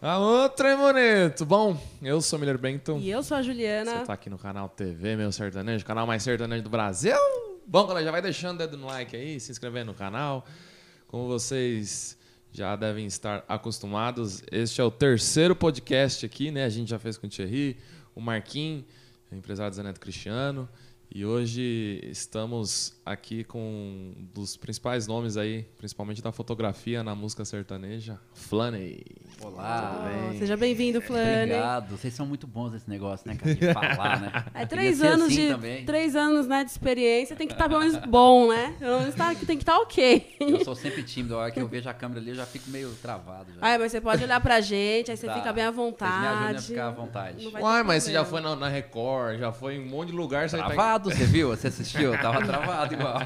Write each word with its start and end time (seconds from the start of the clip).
A 0.00 0.16
outra 0.16 0.68
é 0.68 0.76
bonito. 0.76 1.44
Bom, 1.44 1.76
eu 2.00 2.20
sou 2.20 2.36
o 2.36 2.40
Miller 2.40 2.56
Benton. 2.56 3.00
E 3.00 3.10
eu 3.10 3.20
sou 3.20 3.36
a 3.36 3.42
Juliana. 3.42 3.98
Você 3.98 4.04
tá 4.04 4.12
aqui 4.12 4.30
no 4.30 4.38
canal 4.38 4.68
TV 4.68 5.16
Meu 5.16 5.32
Sertanejo, 5.32 5.84
canal 5.84 6.06
mais 6.06 6.22
sertanejo 6.22 6.62
do 6.62 6.70
Brasil. 6.70 7.16
Bom, 7.66 7.84
galera, 7.84 8.04
já 8.04 8.12
vai 8.12 8.22
deixando 8.22 8.54
o 8.54 8.58
dedo 8.58 8.76
no 8.76 8.86
like 8.86 9.16
aí, 9.16 9.40
se 9.40 9.50
inscrevendo 9.50 9.86
no 9.86 9.94
canal. 9.94 10.46
Como 11.08 11.26
vocês 11.26 12.16
já 12.52 12.76
devem 12.76 13.06
estar 13.06 13.44
acostumados, 13.48 14.40
este 14.52 14.80
é 14.80 14.84
o 14.84 14.90
terceiro 14.90 15.56
podcast 15.56 16.24
aqui, 16.24 16.52
né? 16.52 16.64
A 16.64 16.68
gente 16.68 16.90
já 16.90 16.98
fez 17.00 17.18
com 17.18 17.26
o 17.26 17.30
Thierry, 17.30 17.76
o 18.14 18.20
Marquinhos, 18.20 18.84
o 19.32 19.34
empresário 19.34 19.74
Zaneto 19.74 19.98
Cristiano. 19.98 20.68
E 21.12 21.26
hoje 21.26 22.00
estamos 22.04 22.94
aqui 23.04 23.42
com 23.42 23.58
um 23.58 24.28
dos 24.32 24.56
principais 24.56 25.08
nomes 25.08 25.36
aí, 25.36 25.64
principalmente 25.76 26.22
da 26.22 26.30
fotografia 26.30 27.02
na 27.02 27.16
música 27.16 27.44
sertaneja, 27.44 28.20
Flaney. 28.32 29.02
Olá, 29.40 30.04
bem. 30.30 30.38
seja 30.38 30.56
bem-vindo, 30.56 31.00
Flane. 31.00 31.42
Obrigado. 31.52 31.96
Vocês 31.96 32.12
são 32.12 32.26
muito 32.26 32.44
bons 32.46 32.72
nesse 32.72 32.90
negócio, 32.90 33.26
né, 33.28 33.36
cara? 33.36 33.54
De 33.54 33.66
falar, 33.72 34.20
né? 34.20 34.44
É 34.52 34.66
três 34.66 34.98
ser 34.98 35.06
anos 35.06 35.26
assim 35.28 35.46
de 35.46 35.48
também. 35.52 35.84
três 35.84 36.16
anos 36.16 36.48
né, 36.48 36.64
de 36.64 36.70
experiência, 36.72 37.36
tem 37.36 37.46
que 37.46 37.52
estar 37.52 37.68
pelo 37.68 37.78
menos 37.80 37.96
bom, 38.06 38.48
né? 38.48 38.74
Pelo 38.80 38.98
menos 38.98 39.14
tá, 39.14 39.32
tem 39.34 39.56
que 39.56 39.62
estar 39.62 39.78
ok. 39.78 40.36
Eu 40.40 40.64
sou 40.64 40.74
sempre 40.74 41.04
tímido. 41.04 41.36
A 41.36 41.38
hora 41.38 41.50
que 41.52 41.60
eu 41.60 41.68
vejo 41.68 41.88
a 41.88 41.94
câmera 41.94 42.20
ali, 42.20 42.30
eu 42.30 42.34
já 42.34 42.46
fico 42.46 42.68
meio 42.70 42.90
travado. 43.00 43.52
Já. 43.52 43.58
Ai, 43.60 43.78
mas 43.78 43.92
você 43.92 44.00
pode 44.00 44.24
olhar 44.24 44.40
pra 44.40 44.60
gente, 44.60 45.10
aí 45.12 45.16
você 45.16 45.26
Tá. 45.26 45.34
fica 45.34 45.52
bem 45.52 45.64
à 45.64 45.70
Vocês 45.70 45.86
me 45.92 46.06
ajudam 46.08 46.28
a 46.28 46.40
vontade. 46.50 46.66
ficar 46.66 46.86
à 46.86 46.90
vontade. 46.90 47.46
Uai, 47.60 47.82
mas 47.84 48.02
você 48.02 48.12
já 48.12 48.24
foi 48.24 48.40
problema. 48.40 48.60
na, 48.60 48.66
na 48.68 48.72
Record, 48.74 49.38
já 49.38 49.52
foi 49.52 49.76
em 49.76 49.80
um 49.80 49.88
monte 49.88 50.08
de 50.10 50.16
lugar. 50.16 50.48
Você 50.48 50.56
tá... 50.56 50.64
Travado, 50.66 51.10
você 51.10 51.24
viu? 51.24 51.48
Você 51.50 51.68
assistiu? 51.68 52.12
Eu 52.14 52.20
tava 52.20 52.44
travado 52.44 52.94
igual. 52.94 53.20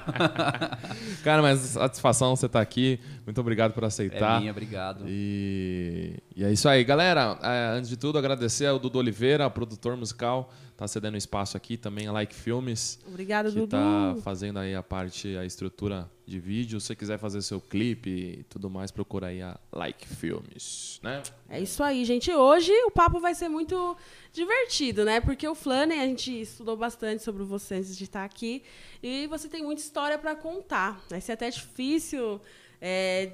Cara, 1.24 1.40
mas 1.40 1.60
satisfação 1.60 2.36
você 2.36 2.48
tá 2.48 2.60
aqui. 2.60 3.00
Muito 3.24 3.40
obrigado 3.40 3.72
por 3.72 3.84
aceitar. 3.84 4.36
É 4.36 4.40
minha, 4.40 4.50
obrigado. 4.50 5.04
E, 5.06 6.01
e 6.36 6.44
é 6.44 6.52
isso 6.52 6.68
aí, 6.68 6.82
galera. 6.84 7.38
É, 7.42 7.76
antes 7.76 7.88
de 7.88 7.96
tudo, 7.96 8.18
agradecer 8.18 8.66
ao 8.66 8.78
Dudu 8.78 8.98
Oliveira, 8.98 9.48
produtor 9.50 9.96
musical, 9.96 10.52
tá 10.76 10.88
cedendo 10.88 11.16
espaço 11.16 11.56
aqui, 11.56 11.76
também 11.76 12.06
a 12.06 12.12
Like 12.12 12.34
Filmes, 12.34 12.98
Obrigada, 13.06 13.50
que 13.50 13.54
Dudu. 13.56 13.68
tá 13.68 14.16
fazendo 14.22 14.58
aí 14.58 14.74
a 14.74 14.82
parte, 14.82 15.36
a 15.36 15.44
estrutura 15.44 16.10
de 16.26 16.38
vídeo. 16.40 16.80
Se 16.80 16.88
você 16.88 16.96
quiser 16.96 17.18
fazer 17.18 17.42
seu 17.42 17.60
clipe 17.60 18.10
e 18.10 18.42
tudo 18.44 18.70
mais, 18.70 18.90
procura 18.90 19.28
aí 19.28 19.42
a 19.42 19.58
Like 19.72 20.06
Filmes, 20.08 20.98
né? 21.02 21.22
É 21.48 21.60
isso 21.60 21.82
aí, 21.82 22.04
gente. 22.04 22.32
Hoje 22.32 22.72
o 22.84 22.90
papo 22.90 23.20
vai 23.20 23.34
ser 23.34 23.48
muito 23.48 23.96
divertido, 24.32 25.04
né? 25.04 25.20
Porque 25.20 25.46
o 25.46 25.54
Flaney, 25.54 25.98
a 26.00 26.06
gente 26.06 26.40
estudou 26.40 26.76
bastante 26.76 27.22
sobre 27.22 27.44
você 27.44 27.76
antes 27.76 27.96
de 27.96 28.04
estar 28.04 28.24
aqui. 28.24 28.62
E 29.02 29.26
você 29.26 29.48
tem 29.48 29.62
muita 29.62 29.82
história 29.82 30.18
para 30.18 30.34
contar. 30.34 31.00
Vai 31.10 31.20
ser 31.20 31.32
até 31.32 31.50
difícil 31.50 32.40
é, 32.80 33.30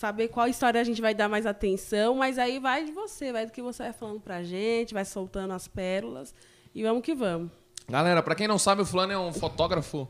saber 0.00 0.28
qual 0.28 0.48
história 0.48 0.80
a 0.80 0.84
gente 0.84 1.02
vai 1.02 1.14
dar 1.14 1.28
mais 1.28 1.44
atenção, 1.44 2.14
mas 2.14 2.38
aí 2.38 2.58
vai 2.58 2.86
de 2.86 2.90
você, 2.90 3.30
vai 3.30 3.44
do 3.44 3.52
que 3.52 3.60
você 3.60 3.82
vai 3.82 3.92
falando 3.92 4.18
pra 4.18 4.42
gente, 4.42 4.94
vai 4.94 5.04
soltando 5.04 5.52
as 5.52 5.68
pérolas. 5.68 6.34
E 6.74 6.82
vamos 6.82 7.02
que 7.02 7.14
vamos. 7.14 7.50
Galera, 7.86 8.22
pra 8.22 8.34
quem 8.34 8.48
não 8.48 8.58
sabe, 8.58 8.80
o 8.80 8.86
Flano 8.86 9.12
é 9.12 9.18
um 9.18 9.30
fotógrafo. 9.30 10.08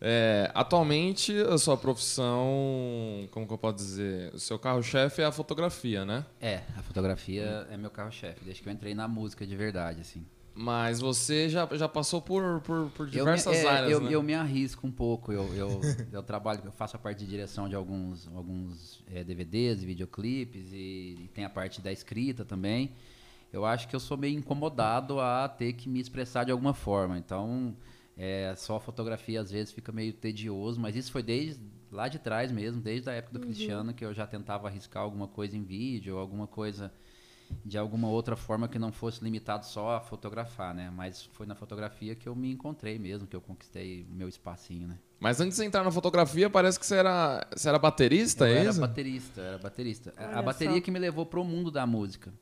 É, 0.00 0.50
atualmente, 0.52 1.32
a 1.42 1.56
sua 1.56 1.76
profissão, 1.76 3.28
como 3.30 3.46
que 3.46 3.52
eu 3.52 3.58
posso 3.58 3.76
dizer? 3.76 4.34
O 4.34 4.40
seu 4.40 4.58
carro-chefe 4.58 5.22
é 5.22 5.26
a 5.26 5.30
fotografia, 5.30 6.04
né? 6.04 6.26
É, 6.40 6.62
a 6.76 6.82
fotografia 6.82 7.64
é 7.70 7.76
meu 7.76 7.90
carro-chefe, 7.90 8.44
desde 8.44 8.60
que 8.60 8.68
eu 8.68 8.72
entrei 8.72 8.92
na 8.92 9.06
música 9.06 9.46
de 9.46 9.54
verdade, 9.54 10.00
assim. 10.00 10.26
Mas 10.60 10.98
você 10.98 11.48
já, 11.48 11.68
já 11.76 11.88
passou 11.88 12.20
por, 12.20 12.60
por, 12.62 12.90
por 12.90 13.08
diversas 13.08 13.46
eu 13.46 13.62
me, 13.62 13.66
é, 13.66 13.70
áreas, 13.70 13.92
eu, 13.92 14.00
né? 14.00 14.12
eu 14.12 14.22
me 14.24 14.34
arrisco 14.34 14.88
um 14.88 14.90
pouco. 14.90 15.32
Eu, 15.32 15.54
eu, 15.54 15.80
eu 16.10 16.20
trabalho, 16.20 16.60
eu 16.64 16.72
faço 16.72 16.96
a 16.96 16.98
parte 16.98 17.20
de 17.20 17.26
direção 17.26 17.68
de 17.68 17.76
alguns, 17.76 18.28
alguns 18.34 19.00
é, 19.06 19.22
DVDs, 19.22 19.84
videoclipes 19.84 20.72
e, 20.72 21.16
e 21.20 21.30
tem 21.32 21.44
a 21.44 21.48
parte 21.48 21.80
da 21.80 21.92
escrita 21.92 22.44
também. 22.44 22.90
Eu 23.52 23.64
acho 23.64 23.86
que 23.86 23.94
eu 23.94 24.00
sou 24.00 24.16
meio 24.16 24.36
incomodado 24.36 25.20
a 25.20 25.48
ter 25.48 25.74
que 25.74 25.88
me 25.88 26.00
expressar 26.00 26.42
de 26.42 26.50
alguma 26.50 26.74
forma. 26.74 27.16
Então, 27.16 27.76
é, 28.16 28.52
só 28.56 28.76
a 28.76 28.80
fotografia 28.80 29.40
às 29.40 29.52
vezes 29.52 29.72
fica 29.72 29.92
meio 29.92 30.12
tedioso, 30.12 30.80
mas 30.80 30.96
isso 30.96 31.12
foi 31.12 31.22
desde 31.22 31.62
lá 31.92 32.08
de 32.08 32.18
trás 32.18 32.50
mesmo, 32.50 32.80
desde 32.80 33.08
a 33.08 33.12
época 33.12 33.38
do 33.38 33.46
Cristiano, 33.46 33.94
que 33.94 34.04
eu 34.04 34.12
já 34.12 34.26
tentava 34.26 34.66
arriscar 34.66 35.04
alguma 35.04 35.28
coisa 35.28 35.56
em 35.56 35.62
vídeo, 35.62 36.16
ou 36.16 36.20
alguma 36.20 36.48
coisa 36.48 36.92
de 37.64 37.76
alguma 37.78 38.08
outra 38.08 38.36
forma 38.36 38.68
que 38.68 38.78
não 38.78 38.92
fosse 38.92 39.22
limitado 39.22 39.64
só 39.66 39.96
a 39.96 40.00
fotografar, 40.00 40.74
né? 40.74 40.90
Mas 40.94 41.24
foi 41.32 41.46
na 41.46 41.54
fotografia 41.54 42.14
que 42.14 42.28
eu 42.28 42.34
me 42.36 42.50
encontrei 42.52 42.98
mesmo, 42.98 43.26
que 43.26 43.34
eu 43.36 43.40
conquistei 43.40 44.06
o 44.10 44.14
meu 44.14 44.28
espacinho, 44.28 44.86
né? 44.88 44.98
Mas 45.20 45.40
antes 45.40 45.56
de 45.58 45.64
entrar 45.64 45.82
na 45.82 45.90
fotografia, 45.90 46.48
parece 46.48 46.78
que 46.78 46.86
você 46.86 46.96
era, 46.96 47.46
você 47.54 47.68
era 47.68 47.78
baterista, 47.78 48.44
eu 48.48 48.56
é 48.56 48.60
era 48.60 48.70
isso? 48.70 48.80
baterista, 48.80 49.40
era 49.40 49.58
baterista. 49.58 50.14
A- 50.16 50.24
Olha 50.26 50.38
a 50.38 50.42
bateria 50.42 50.76
só. 50.76 50.80
que 50.80 50.90
me 50.90 50.98
levou 50.98 51.26
pro 51.26 51.42
mundo 51.44 51.70
da 51.70 51.86
música. 51.86 52.32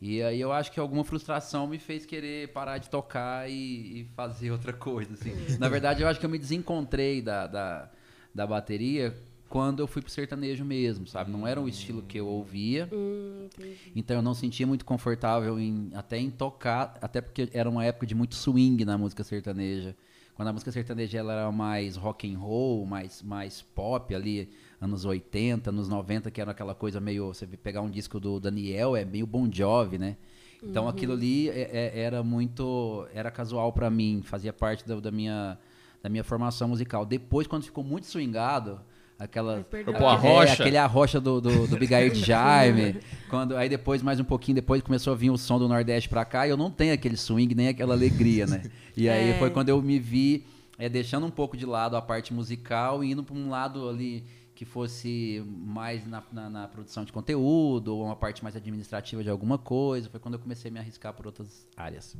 E 0.00 0.22
aí 0.22 0.40
eu 0.40 0.50
acho 0.50 0.72
que 0.72 0.80
alguma 0.80 1.04
frustração 1.04 1.66
me 1.66 1.78
fez 1.78 2.06
querer 2.06 2.48
parar 2.52 2.78
de 2.78 2.88
tocar 2.88 3.50
e, 3.50 4.00
e 4.00 4.04
fazer 4.16 4.50
outra 4.50 4.72
coisa, 4.72 5.12
assim. 5.12 5.32
Na 5.58 5.68
verdade, 5.68 6.02
eu 6.02 6.08
acho 6.08 6.18
que 6.18 6.24
eu 6.24 6.30
me 6.30 6.38
desencontrei 6.38 7.20
da, 7.20 7.46
da, 7.46 7.90
da 8.34 8.46
bateria 8.46 9.14
quando 9.50 9.80
eu 9.80 9.88
fui 9.88 10.00
pro 10.00 10.10
sertanejo 10.10 10.64
mesmo, 10.64 11.08
sabe? 11.08 11.28
Não 11.28 11.44
era 11.44 11.60
um 11.60 11.66
estilo 11.66 12.02
que 12.02 12.16
eu 12.18 12.26
ouvia. 12.28 12.88
Hum. 12.92 13.48
Então 13.96 14.14
eu 14.16 14.22
não 14.22 14.32
sentia 14.32 14.64
muito 14.64 14.84
confortável 14.84 15.58
em, 15.58 15.90
até 15.92 16.16
em 16.18 16.30
tocar, 16.30 16.96
até 17.02 17.20
porque 17.20 17.48
era 17.52 17.68
uma 17.68 17.84
época 17.84 18.06
de 18.06 18.14
muito 18.14 18.36
swing 18.36 18.84
na 18.84 18.96
música 18.96 19.24
sertaneja. 19.24 19.96
Quando 20.34 20.48
a 20.48 20.52
música 20.52 20.70
sertaneja 20.70 21.18
ela 21.18 21.32
era 21.32 21.52
mais 21.52 21.96
rock 21.96 22.32
and 22.32 22.38
roll, 22.38 22.86
mais, 22.86 23.22
mais 23.22 23.60
pop 23.60 24.14
ali, 24.14 24.48
anos 24.80 25.04
80, 25.04 25.70
anos 25.70 25.88
90, 25.88 26.30
que 26.30 26.40
era 26.40 26.52
aquela 26.52 26.74
coisa 26.74 27.00
meio. 27.00 27.26
Você 27.26 27.44
pegar 27.44 27.82
um 27.82 27.90
disco 27.90 28.20
do 28.20 28.38
Daniel, 28.38 28.94
é 28.94 29.04
meio 29.04 29.26
Bon 29.26 29.50
Jovi, 29.52 29.98
né? 29.98 30.16
Então 30.62 30.86
aquilo 30.86 31.14
ali 31.14 31.48
é- 31.48 31.70
é- 31.72 32.00
era 32.02 32.22
muito. 32.22 33.04
Era 33.12 33.32
casual 33.32 33.72
pra 33.72 33.90
mim, 33.90 34.22
fazia 34.24 34.52
parte 34.52 34.86
da, 34.86 35.00
da 35.00 35.10
minha, 35.10 35.58
da 36.00 36.08
minha 36.08 36.22
formação 36.22 36.68
musical. 36.68 37.04
Depois, 37.04 37.48
quando 37.48 37.64
ficou 37.64 37.82
muito 37.82 38.06
swingado, 38.06 38.80
aquela. 39.20 39.64
Pô, 39.98 40.06
a 40.06 40.12
a- 40.12 40.14
É, 40.14 40.18
rocha. 40.18 40.52
aquele 40.54 40.76
arrocha 40.76 41.20
do, 41.20 41.40
do, 41.40 41.66
do 41.66 41.76
Bigair 41.76 42.10
de 42.12 42.20
Jaime. 42.20 42.96
quando, 43.30 43.56
aí 43.56 43.68
depois, 43.68 44.02
mais 44.02 44.18
um 44.18 44.24
pouquinho 44.24 44.56
depois, 44.56 44.82
começou 44.82 45.12
a 45.12 45.16
vir 45.16 45.30
o 45.30 45.36
som 45.38 45.58
do 45.58 45.68
Nordeste 45.68 46.08
pra 46.08 46.24
cá 46.24 46.46
e 46.46 46.50
eu 46.50 46.56
não 46.56 46.70
tenho 46.70 46.92
aquele 46.94 47.16
swing, 47.16 47.54
nem 47.54 47.68
aquela 47.68 47.94
alegria, 47.94 48.46
né? 48.46 48.62
E 48.96 49.08
aí 49.08 49.30
É. 49.30 49.38
foi 49.38 49.50
quando 49.50 49.68
eu 49.68 49.80
me 49.80 49.98
vi 49.98 50.46
é, 50.78 50.88
deixando 50.88 51.26
um 51.26 51.30
pouco 51.30 51.56
de 51.56 51.66
lado 51.66 51.94
a 51.96 52.02
parte 52.02 52.32
musical 52.34 53.04
e 53.04 53.12
indo 53.12 53.22
pra 53.22 53.34
um 53.36 53.50
lado 53.50 53.88
ali 53.88 54.24
que 54.54 54.64
fosse 54.64 55.42
mais 55.46 56.06
na, 56.06 56.22
na, 56.32 56.50
na 56.50 56.68
produção 56.68 57.02
de 57.04 57.12
conteúdo 57.12 57.94
ou 57.96 58.04
uma 58.04 58.16
parte 58.16 58.42
mais 58.42 58.54
administrativa 58.56 59.22
de 59.22 59.30
alguma 59.30 59.56
coisa. 59.56 60.08
Foi 60.10 60.20
quando 60.20 60.34
eu 60.34 60.40
comecei 60.40 60.70
a 60.70 60.74
me 60.74 60.78
arriscar 60.80 61.14
por 61.14 61.26
outras 61.26 61.66
áreas. 61.76 62.14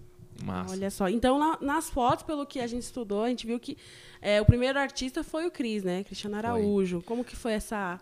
Massa. 0.45 0.73
Olha 0.75 0.91
só. 0.91 1.09
Então, 1.09 1.39
na- 1.39 1.59
nas 1.61 1.89
fotos, 1.91 2.23
pelo 2.25 2.45
que 2.47 2.61
a 2.61 2.67
gente 2.67 2.83
estudou, 2.83 3.25
a 3.25 3.28
gente 3.28 3.47
viu 3.47 3.59
que 3.61 3.77
é, 4.21 4.41
o 4.41 4.45
primeiro 4.45 4.78
artista 4.78 5.23
foi 5.25 5.47
o 5.47 5.51
Cris, 5.51 5.83
né? 5.83 6.05
Cristiano 6.05 6.37
Araújo. 6.37 7.03
Como 7.06 7.25
que 7.25 7.34
foi 7.37 7.53
essa. 7.53 8.01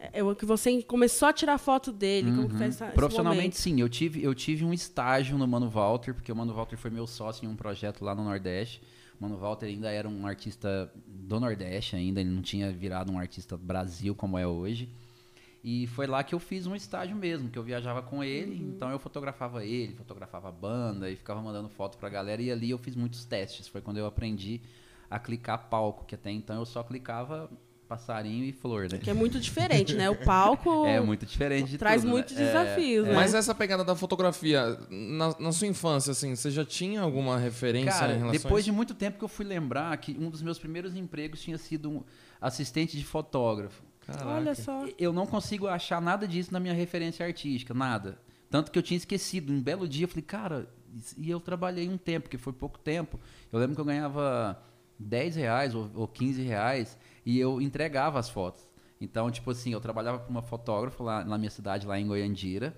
É, 0.00 0.20
que 0.36 0.46
você 0.46 0.80
começou 0.82 1.26
a 1.28 1.32
tirar 1.32 1.58
foto 1.58 1.90
dele? 1.90 2.30
Como 2.30 2.48
que 2.48 2.56
foi 2.56 2.66
essa, 2.68 2.84
Uhum. 2.86 2.90
Profissionalmente, 2.92 3.42
momento? 3.42 3.54
sim. 3.56 3.80
Eu 3.80 3.88
tive, 3.88 4.22
eu 4.22 4.32
tive 4.34 4.64
um 4.64 4.72
estágio 4.72 5.36
no 5.36 5.46
Mano 5.48 5.68
Walter, 5.68 6.14
porque 6.14 6.30
o 6.30 6.36
Mano 6.36 6.54
Walter 6.54 6.76
foi 6.76 6.90
meu 6.90 7.04
sócio 7.06 7.44
em 7.44 7.48
um 7.48 7.56
projeto 7.56 8.04
lá 8.04 8.14
no 8.14 8.22
Nordeste. 8.22 8.80
O 9.18 9.24
Mano 9.24 9.36
Walter 9.36 9.66
ainda 9.66 9.90
era 9.90 10.08
um 10.08 10.24
artista 10.24 10.88
do 11.04 11.40
Nordeste 11.40 11.96
ainda, 11.96 12.20
ele 12.20 12.30
não 12.30 12.42
tinha 12.42 12.70
virado 12.70 13.10
um 13.12 13.18
artista 13.18 13.56
Brasil 13.56 14.14
como 14.14 14.38
é 14.38 14.46
hoje. 14.46 14.88
E 15.62 15.86
foi 15.88 16.06
lá 16.06 16.22
que 16.22 16.34
eu 16.34 16.38
fiz 16.38 16.66
um 16.66 16.74
estágio 16.74 17.16
mesmo, 17.16 17.48
que 17.50 17.58
eu 17.58 17.62
viajava 17.62 18.00
com 18.00 18.22
ele, 18.22 18.62
Uhum. 18.62 18.72
então 18.76 18.90
eu 18.90 18.98
fotografava 18.98 19.64
ele, 19.64 19.92
fotografava 19.94 20.48
a 20.48 20.52
banda 20.52 21.10
e 21.10 21.16
ficava 21.16 21.42
mandando 21.42 21.68
foto 21.68 21.98
pra 21.98 22.08
galera. 22.08 22.40
E 22.40 22.50
ali 22.50 22.70
eu 22.70 22.78
fiz 22.78 22.94
muitos 22.94 23.24
testes. 23.24 23.66
Foi 23.68 23.80
quando 23.80 23.96
eu 23.98 24.06
aprendi 24.06 24.60
a 25.10 25.18
clicar 25.18 25.68
palco, 25.68 26.04
que 26.04 26.14
até 26.14 26.30
então 26.30 26.56
eu 26.60 26.64
só 26.66 26.82
clicava 26.82 27.50
passarinho 27.88 28.44
e 28.44 28.52
flor, 28.52 28.86
né? 28.92 28.98
Que 28.98 29.08
é 29.08 29.14
muito 29.14 29.40
diferente, 29.40 29.94
né? 29.94 30.10
O 30.10 30.16
palco 30.16 30.84
É 30.86 31.00
muito 31.00 31.24
diferente 31.24 31.70
de 31.70 31.78
traz 31.78 32.02
tudo, 32.02 32.08
né? 32.08 32.12
muitos 32.12 32.36
É, 32.36 32.44
desafios, 32.44 33.06
né? 33.08 33.14
Mas 33.14 33.32
essa 33.34 33.54
pegada 33.54 33.82
da 33.82 33.96
fotografia, 33.96 34.78
na, 34.90 35.34
na 35.40 35.52
sua 35.52 35.66
infância, 35.66 36.10
assim, 36.12 36.36
você 36.36 36.50
já 36.50 36.66
tinha 36.66 37.00
alguma 37.00 37.38
referência 37.38 37.90
Cara, 37.92 38.12
em 38.12 38.18
relação 38.18 38.28
a 38.40 38.42
depois 38.42 38.64
isso? 38.64 38.70
de 38.70 38.76
muito 38.76 38.94
tempo 38.94 39.16
que 39.18 39.24
eu 39.24 39.28
fui 39.28 39.44
lembrar 39.46 39.96
que 39.96 40.12
um 40.20 40.28
dos 40.28 40.42
meus 40.42 40.58
primeiros 40.58 40.94
empregos 40.94 41.40
tinha 41.40 41.56
sido 41.56 41.90
um 41.90 42.02
assistente 42.38 42.94
de 42.96 43.04
fotógrafo. 43.04 43.82
Caraca. 44.08 44.26
Olha 44.26 44.54
só. 44.54 44.86
Eu 44.98 45.12
não 45.12 45.26
consigo 45.26 45.66
achar 45.66 46.00
nada 46.00 46.26
disso 46.26 46.50
na 46.50 46.58
minha 46.58 46.72
referência 46.72 47.26
artística, 47.26 47.74
nada. 47.74 48.18
Tanto 48.50 48.70
que 48.70 48.78
eu 48.78 48.82
tinha 48.82 48.96
esquecido. 48.96 49.52
Um 49.52 49.60
belo 49.60 49.86
dia 49.86 50.04
eu 50.04 50.08
falei, 50.08 50.22
cara, 50.22 50.68
e 51.18 51.28
eu 51.28 51.38
trabalhei 51.38 51.86
um 51.88 51.98
tempo, 51.98 52.30
que 52.30 52.38
foi 52.38 52.54
pouco 52.54 52.78
tempo. 52.78 53.20
Eu 53.52 53.58
lembro 53.58 53.74
que 53.74 53.80
eu 53.80 53.84
ganhava 53.84 54.58
10 54.98 55.36
reais 55.36 55.74
ou, 55.74 55.90
ou 55.94 56.08
15 56.08 56.40
reais 56.42 56.98
e 57.24 57.38
eu 57.38 57.60
entregava 57.60 58.18
as 58.18 58.30
fotos. 58.30 58.66
Então, 58.98 59.30
tipo 59.30 59.50
assim, 59.50 59.72
eu 59.72 59.80
trabalhava 59.80 60.20
para 60.20 60.30
uma 60.30 60.42
fotógrafa 60.42 61.04
lá 61.04 61.24
na 61.24 61.36
minha 61.36 61.50
cidade, 61.50 61.86
lá 61.86 62.00
em 62.00 62.06
Goiandira, 62.06 62.74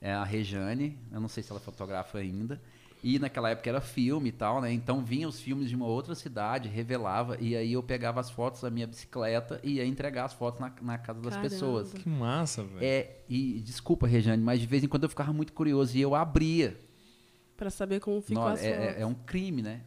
é 0.00 0.12
a 0.12 0.24
Rejane, 0.24 0.98
eu 1.12 1.20
não 1.20 1.28
sei 1.28 1.42
se 1.42 1.52
ela 1.52 1.60
fotografa 1.60 2.18
ainda. 2.18 2.60
E 3.02 3.18
naquela 3.18 3.50
época 3.50 3.68
era 3.68 3.80
filme 3.80 4.28
e 4.28 4.32
tal, 4.32 4.60
né? 4.60 4.72
Então 4.72 5.04
vinha 5.04 5.26
os 5.26 5.40
filmes 5.40 5.68
de 5.68 5.74
uma 5.74 5.86
outra 5.86 6.14
cidade, 6.14 6.68
revelava, 6.68 7.36
e 7.40 7.56
aí 7.56 7.72
eu 7.72 7.82
pegava 7.82 8.20
as 8.20 8.30
fotos 8.30 8.60
da 8.62 8.70
minha 8.70 8.86
bicicleta 8.86 9.58
e 9.64 9.72
ia 9.74 9.84
entregar 9.84 10.24
as 10.26 10.32
fotos 10.32 10.60
na, 10.60 10.72
na 10.80 10.98
casa 10.98 11.20
das 11.20 11.34
Caramba. 11.34 11.48
pessoas. 11.50 11.92
Que 11.92 12.08
massa, 12.08 12.62
velho. 12.62 12.78
É, 12.80 13.16
e 13.28 13.60
desculpa, 13.60 14.06
Rejane, 14.06 14.42
mas 14.42 14.60
de 14.60 14.66
vez 14.66 14.84
em 14.84 14.88
quando 14.88 15.02
eu 15.02 15.08
ficava 15.08 15.32
muito 15.32 15.52
curioso 15.52 15.96
e 15.96 16.00
eu 16.00 16.14
abria. 16.14 16.78
Pra 17.56 17.70
saber 17.70 17.98
como 18.00 18.20
ficou 18.20 18.44
Não, 18.44 18.50
as 18.50 18.62
é, 18.62 18.70
é- 18.70 18.86
fotos. 18.86 19.02
é 19.02 19.06
um 19.06 19.14
crime, 19.14 19.62
né? 19.62 19.80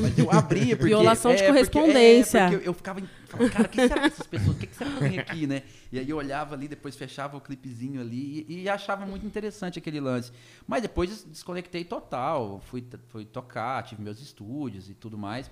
Mas 0.00 0.18
eu 0.18 0.30
abria 0.30 0.76
porque... 0.76 0.88
Violação 0.88 1.30
de 1.34 1.42
é, 1.42 1.46
porque- 1.46 1.52
correspondência. 1.70 2.38
é, 2.38 2.48
porque 2.50 2.56
eu, 2.64 2.66
eu 2.70 2.74
ficava, 2.74 3.00
falava, 3.26 3.50
cara, 3.50 3.66
o 3.66 3.68
que 3.68 3.76
será 3.88 4.00
que 4.00 4.06
essas 4.08 4.26
pessoas, 4.26 4.56
o 4.56 4.58
que, 4.58 4.66
que 4.66 4.76
será 4.76 4.90
que 4.90 4.98
tem 5.00 5.18
aqui, 5.18 5.46
né? 5.46 5.62
E 5.92 5.98
aí 5.98 6.08
eu 6.10 6.16
olhava 6.16 6.54
ali, 6.54 6.66
depois 6.68 6.96
fechava 6.96 7.36
o 7.36 7.40
clipezinho 7.40 8.00
ali 8.00 8.46
e, 8.48 8.62
e 8.62 8.68
achava 8.68 9.06
muito 9.06 9.24
interessante 9.26 9.78
aquele 9.78 10.00
lance. 10.00 10.32
Mas 10.66 10.82
depois 10.82 11.08
des- 11.10 11.24
desconectei 11.24 11.84
total, 11.84 12.60
fui, 12.66 12.84
fui 13.08 13.24
tocar, 13.24 13.82
tive 13.84 14.02
meus 14.02 14.20
estúdios 14.20 14.90
e 14.90 14.94
tudo 14.94 15.16
mais. 15.16 15.50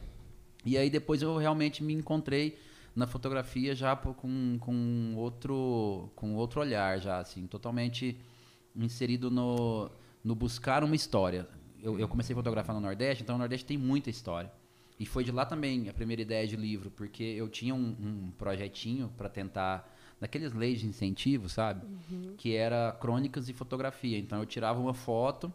E 0.64 0.76
aí 0.76 0.90
depois 0.90 1.22
eu 1.22 1.36
realmente 1.36 1.82
me 1.84 1.94
encontrei 1.94 2.58
na 2.96 3.06
fotografia 3.06 3.74
já 3.76 3.94
com, 3.94 4.58
com 4.58 5.14
outro 5.16 6.10
com 6.16 6.34
outro 6.34 6.60
olhar 6.60 6.98
já 6.98 7.18
assim 7.18 7.46
totalmente 7.46 8.18
inserido 8.74 9.30
no, 9.30 9.88
no 10.24 10.34
buscar 10.34 10.82
uma 10.82 10.96
história 10.96 11.46
eu, 11.82 11.98
eu 11.98 12.08
comecei 12.08 12.34
a 12.34 12.36
fotografar 12.36 12.74
no 12.74 12.80
Nordeste 12.80 13.22
então 13.22 13.36
o 13.36 13.38
Nordeste 13.38 13.66
tem 13.66 13.78
muita 13.78 14.10
história. 14.10 14.50
E 14.98 15.06
foi 15.06 15.22
de 15.22 15.30
lá 15.30 15.46
também 15.46 15.88
a 15.88 15.94
primeira 15.94 16.22
ideia 16.22 16.46
de 16.46 16.56
livro 16.56 16.90
porque 16.90 17.22
eu 17.22 17.48
tinha 17.48 17.74
um, 17.74 17.96
um 18.00 18.32
projetinho 18.36 19.12
para 19.16 19.28
tentar 19.28 19.96
daqueles 20.20 20.52
leis 20.52 20.80
de 20.80 20.86
incentivo 20.86 21.48
sabe? 21.48 21.86
Que 22.36 22.54
era 22.54 22.92
crônicas 23.00 23.48
e 23.48 23.52
fotografia. 23.52 24.18
Então 24.18 24.38
eu 24.40 24.46
tirava 24.46 24.80
uma 24.80 24.94
foto 24.94 25.52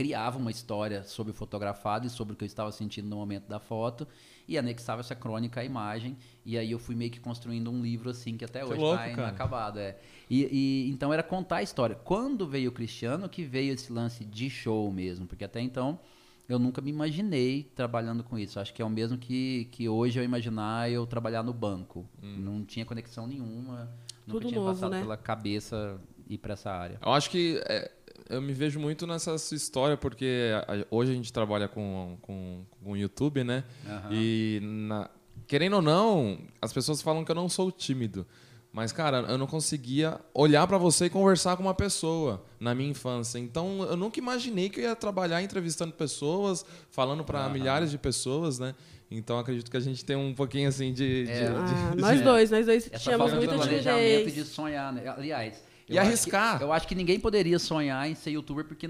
criava 0.00 0.38
uma 0.38 0.50
história 0.50 1.04
sobre 1.04 1.30
o 1.30 1.34
fotografado 1.34 2.06
e 2.06 2.10
sobre 2.10 2.32
o 2.32 2.36
que 2.36 2.42
eu 2.42 2.46
estava 2.46 2.72
sentindo 2.72 3.06
no 3.06 3.16
momento 3.16 3.46
da 3.46 3.60
foto 3.60 4.08
e 4.48 4.56
anexava 4.56 5.00
essa 5.00 5.14
crônica 5.14 5.60
à 5.60 5.64
imagem 5.64 6.16
e 6.42 6.56
aí 6.56 6.70
eu 6.70 6.78
fui 6.78 6.94
meio 6.94 7.10
que 7.10 7.20
construindo 7.20 7.70
um 7.70 7.82
livro 7.82 8.08
assim 8.08 8.34
que 8.34 8.42
até 8.42 8.60
Que 8.60 8.72
hoje 8.72 8.82
está 8.82 9.08
inacabado 9.10 9.78
é. 9.78 9.98
E, 10.30 10.48
e 10.50 10.90
então 10.90 11.12
era 11.12 11.22
contar 11.22 11.56
a 11.56 11.62
história. 11.62 11.94
Quando 11.94 12.46
veio 12.46 12.70
o 12.70 12.72
Cristiano 12.72 13.28
que 13.28 13.44
veio 13.44 13.74
esse 13.74 13.92
lance 13.92 14.24
de 14.24 14.48
show 14.48 14.90
mesmo 14.90 15.26
porque 15.26 15.44
até 15.44 15.60
então 15.60 16.00
eu 16.48 16.58
nunca 16.58 16.80
me 16.80 16.88
imaginei 16.88 17.70
trabalhando 17.76 18.24
com 18.24 18.38
isso. 18.38 18.58
Acho 18.58 18.72
que 18.72 18.80
é 18.80 18.84
o 18.84 18.88
mesmo 18.88 19.18
que, 19.18 19.68
que 19.70 19.86
hoje 19.86 20.18
eu 20.18 20.24
imaginar 20.24 20.90
eu 20.90 21.06
trabalhar 21.06 21.42
no 21.42 21.52
banco. 21.52 22.08
Não 22.22 22.64
tinha 22.64 22.86
conexão 22.86 23.26
nenhuma 23.26 23.86
nunca 24.26 24.40
Tudo 24.40 24.48
tinha 24.48 24.60
novo, 24.60 24.72
passado 24.72 24.92
né? 24.92 25.00
pela 25.00 25.16
cabeça 25.16 26.00
ir 26.28 26.38
para 26.38 26.54
essa 26.54 26.70
área. 26.70 26.98
Eu 27.04 27.12
acho 27.12 27.28
que 27.28 27.60
é, 27.66 27.90
eu 28.30 28.40
me 28.40 28.52
vejo 28.52 28.78
muito 28.80 29.06
nessa 29.06 29.36
sua 29.38 29.56
história, 29.56 29.96
porque 29.96 30.50
hoje 30.90 31.12
a 31.12 31.14
gente 31.14 31.32
trabalha 31.32 31.68
com, 31.68 32.16
com, 32.22 32.64
com 32.82 32.92
o 32.92 32.96
YouTube, 32.96 33.44
né? 33.44 33.64
Aham. 33.86 34.08
E 34.12 34.60
na- 34.62 35.10
querendo 35.46 35.76
ou 35.76 35.82
não, 35.82 36.38
as 36.62 36.72
pessoas 36.72 37.02
falam 37.02 37.24
que 37.24 37.30
eu 37.30 37.34
não 37.34 37.48
sou 37.48 37.70
tímido. 37.72 38.26
Mas, 38.72 38.92
cara, 38.92 39.18
eu 39.28 39.36
não 39.36 39.48
conseguia 39.48 40.20
olhar 40.32 40.64
pra 40.68 40.78
você 40.78 41.06
e 41.06 41.10
conversar 41.10 41.56
com 41.56 41.62
uma 41.64 41.74
pessoa 41.74 42.44
na 42.60 42.72
minha 42.72 42.88
infância. 42.88 43.36
Então, 43.36 43.82
eu 43.82 43.96
nunca 43.96 44.20
imaginei 44.20 44.68
que 44.70 44.78
eu 44.78 44.84
ia 44.84 44.94
trabalhar 44.94 45.42
entrevistando 45.42 45.92
pessoas, 45.92 46.64
falando 46.88 47.24
pra 47.24 47.40
Aham. 47.40 47.52
milhares 47.52 47.90
de 47.90 47.98
pessoas, 47.98 48.60
né? 48.60 48.76
Então, 49.10 49.40
acredito 49.40 49.68
que 49.68 49.76
a 49.76 49.80
gente 49.80 50.04
tem 50.04 50.14
um 50.14 50.32
pouquinho 50.32 50.68
assim 50.68 50.92
de. 50.92 51.24
de- 51.24 51.30
É. 51.32 51.46
de- 51.48 51.56
Ah, 51.56 51.94
nós 51.98 52.20
dois, 52.20 52.48
nós 52.52 52.64
dois 52.64 52.88
tínhamos 52.96 53.30
de 53.32 53.36
muita 53.38 53.54
planejamento 53.56 54.08
timidez. 54.18 54.34
de 54.34 54.44
sonhar, 54.44 54.92
né? 54.92 55.08
Aliás, 55.08 55.60
E 55.90 55.96
eu 55.96 56.02
arriscar. 56.02 56.58
que- 56.58 56.64
eu 56.64 56.72
acho 56.72 56.86
que 56.88 56.94
ninguém 56.94 57.18
poderia 57.18 57.58
sonhar 57.58 58.08
em 58.08 58.14
ser 58.14 58.30
youtuber 58.30 58.64
porque 58.64 58.86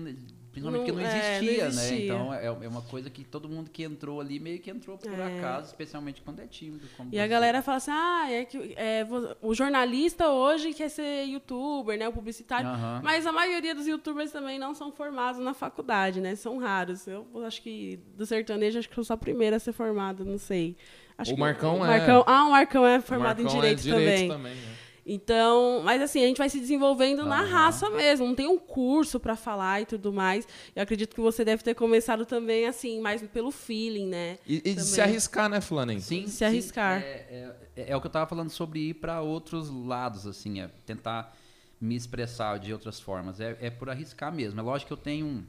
principalmente 0.53 0.81
porque 0.81 0.93
Não- 0.93 1.01
não 1.01 1.07
é, 1.09 1.13
não 1.13 1.39
existia, 1.39 1.63
né? 1.63 1.69
existia. 1.69 2.05
Então 2.07 2.35
é, 2.35 2.47
é 2.47 2.69
uma 2.69 2.83
coisa 2.83 3.09
que 3.09 3.23
todo 3.23 3.49
mundo 3.49 3.71
que 3.71 3.85
entrou 3.85 4.21
ali 4.21 4.41
meio 4.41 4.59
que 4.59 4.69
entrou 4.69 4.99
por 4.99 5.13
É. 5.13 5.39
acaso, 5.39 5.69
especialmente 5.69 6.21
quando 6.23 6.41
é 6.41 6.47
tímido. 6.47 6.89
como 6.97 7.09
E 7.13 7.21
a 7.21 7.27
galera 7.29 7.63
fala 7.63 7.77
assim, 7.77 7.93
ah, 7.93 8.27
é 8.31 8.45
que 8.45 8.75
é, 8.77 9.07
o 9.41 9.55
jornalista 9.55 10.29
hoje 10.29 10.75
quer 10.75 10.89
ser 10.89 11.25
youtuber, 11.27 11.97
né, 11.97 12.09
o 12.09 12.13
publicitário. 12.13 12.69
Mas 13.03 13.27
a 13.27 13.33
maioria 13.33 13.75
dos 13.77 13.87
youtubers 13.87 14.33
também 14.33 14.59
não 14.59 14.75
são 14.75 14.91
formados 14.91 15.41
na 15.41 15.55
faculdade, 15.55 16.21
né? 16.21 16.35
São 16.35 16.59
raros. 16.59 17.07
Eu 17.07 17.27
acho 17.47 17.63
que 17.63 18.01
do 18.17 18.27
sertanejo, 18.27 18.79
acho 18.81 18.89
que 18.89 18.99
eu 18.99 19.05
sou 19.05 19.15
a 19.15 19.17
primeira 19.17 19.55
a 19.57 19.61
ser 19.61 19.73
formada, 19.73 20.25
não 20.25 20.37
sei. 20.37 20.77
Acho 21.17 21.35
O 21.35 21.39
Marcão 21.39 21.81
o 21.81 21.85
é. 21.85 21.89
Marcão, 21.99 22.25
Ah, 22.27 22.47
o 22.47 22.51
Marcão 22.51 22.87
é 22.87 22.99
formado 23.01 23.43
Marcão 23.43 23.63
em 23.65 23.69
é 23.71 23.75
direito, 23.75 23.89
também. 23.89 24.29
né? 24.29 24.70
Então, 25.13 25.83
mas 25.83 26.01
assim, 26.01 26.23
a 26.23 26.27
gente 26.29 26.39
vai 26.39 26.49
se 26.49 26.61
desenvolvendo 26.61 27.27
na 27.27 27.41
Aham. 27.41 27.49
raça 27.51 27.91
mesmo. 27.91 28.29
Não 28.29 28.35
tem 28.37 28.47
um 28.47 28.57
curso 28.57 29.19
para 29.19 29.35
falar 29.35 29.81
e 29.81 29.85
tudo 29.85 30.13
mais. 30.13 30.47
Eu 30.75 30.85
acredito 30.85 31.17
que 31.17 31.21
você 31.21 31.45
deve 31.45 31.65
ter 31.65 31.75
começado 31.75 32.25
também, 32.25 32.65
assim, 32.65 33.01
mais 33.01 33.21
pelo 33.23 33.51
feeling, 33.51 34.07
né? 34.07 34.39
E, 34.47 34.63
e 34.65 34.75
de 34.75 34.85
se 34.85 35.01
arriscar, 35.01 35.49
né, 35.49 35.61
Flanen? 35.61 35.99
Sim, 35.99 36.29
se 36.29 36.37
sim, 36.37 36.45
arriscar. 36.45 37.03
É, 37.03 37.55
é- 37.77 37.91
é 37.91 37.97
o 37.97 38.01
que 38.01 38.07
eu 38.07 38.11
tava 38.11 38.29
falando 38.29 38.51
sobre 38.51 38.91
ir 38.91 38.95
para 38.95 39.21
outros 39.21 39.69
lados, 39.69 40.29
assim, 40.29 40.61
é 40.61 40.69
tentar 40.87 41.37
me 41.81 41.97
expressar 41.97 42.61
de 42.61 42.73
outras 42.73 43.01
formas. 43.01 43.41
É, 43.41 43.59
é 43.61 43.69
por 43.69 43.91
arriscar 43.91 44.33
mesmo. 44.33 44.61
É 44.61 44.63
lógico 44.63 44.89
que 44.89 44.93
eu 44.93 44.97
tenho, 44.97 45.45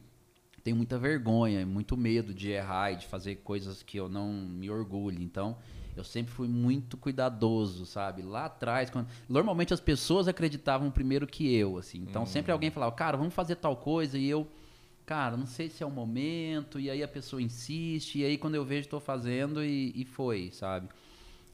tenho 0.63 0.75
muita 0.75 0.97
vergonha, 0.97 1.63
muito 1.67 1.95
medo 1.95 2.33
de 2.33 2.49
errar 2.49 2.93
e 2.93 2.95
de 2.95 3.05
fazer 3.05 3.35
coisas 3.43 3.83
que 3.83 3.97
eu 3.97 4.09
não 4.09 4.33
me 4.33 4.71
orgulho. 4.71 5.21
Então, 5.21 5.55
eu 5.95 6.03
sempre 6.03 6.31
fui 6.31 6.47
muito 6.47 6.97
cuidadoso, 6.97 7.85
sabe? 7.85 8.21
Lá 8.21 8.45
atrás, 8.45 8.89
quando... 8.89 9.07
normalmente 9.27 9.73
as 9.73 9.79
pessoas 9.79 10.27
acreditavam 10.27 10.89
primeiro 10.89 11.27
que 11.27 11.53
eu, 11.53 11.77
assim. 11.77 11.99
Então, 11.99 12.25
sempre 12.25 12.51
alguém 12.51 12.69
falava, 12.71 12.91
cara, 12.93 13.17
vamos 13.17 13.33
fazer 13.33 13.55
tal 13.55 13.75
coisa 13.75 14.17
e 14.17 14.27
eu 14.27 14.47
cara, 15.05 15.35
não 15.35 15.45
sei 15.45 15.67
se 15.69 15.83
é 15.83 15.85
o 15.85 15.91
momento, 15.91 16.79
e 16.79 16.89
aí 16.89 17.03
a 17.03 17.07
pessoa 17.07 17.41
insiste, 17.41 18.19
e 18.19 18.23
aí 18.23 18.37
quando 18.37 18.55
eu 18.55 18.63
vejo, 18.63 18.81
estou 18.81 18.99
fazendo 18.99 19.61
e, 19.61 19.91
e 19.93 20.05
foi, 20.05 20.51
sabe? 20.53 20.87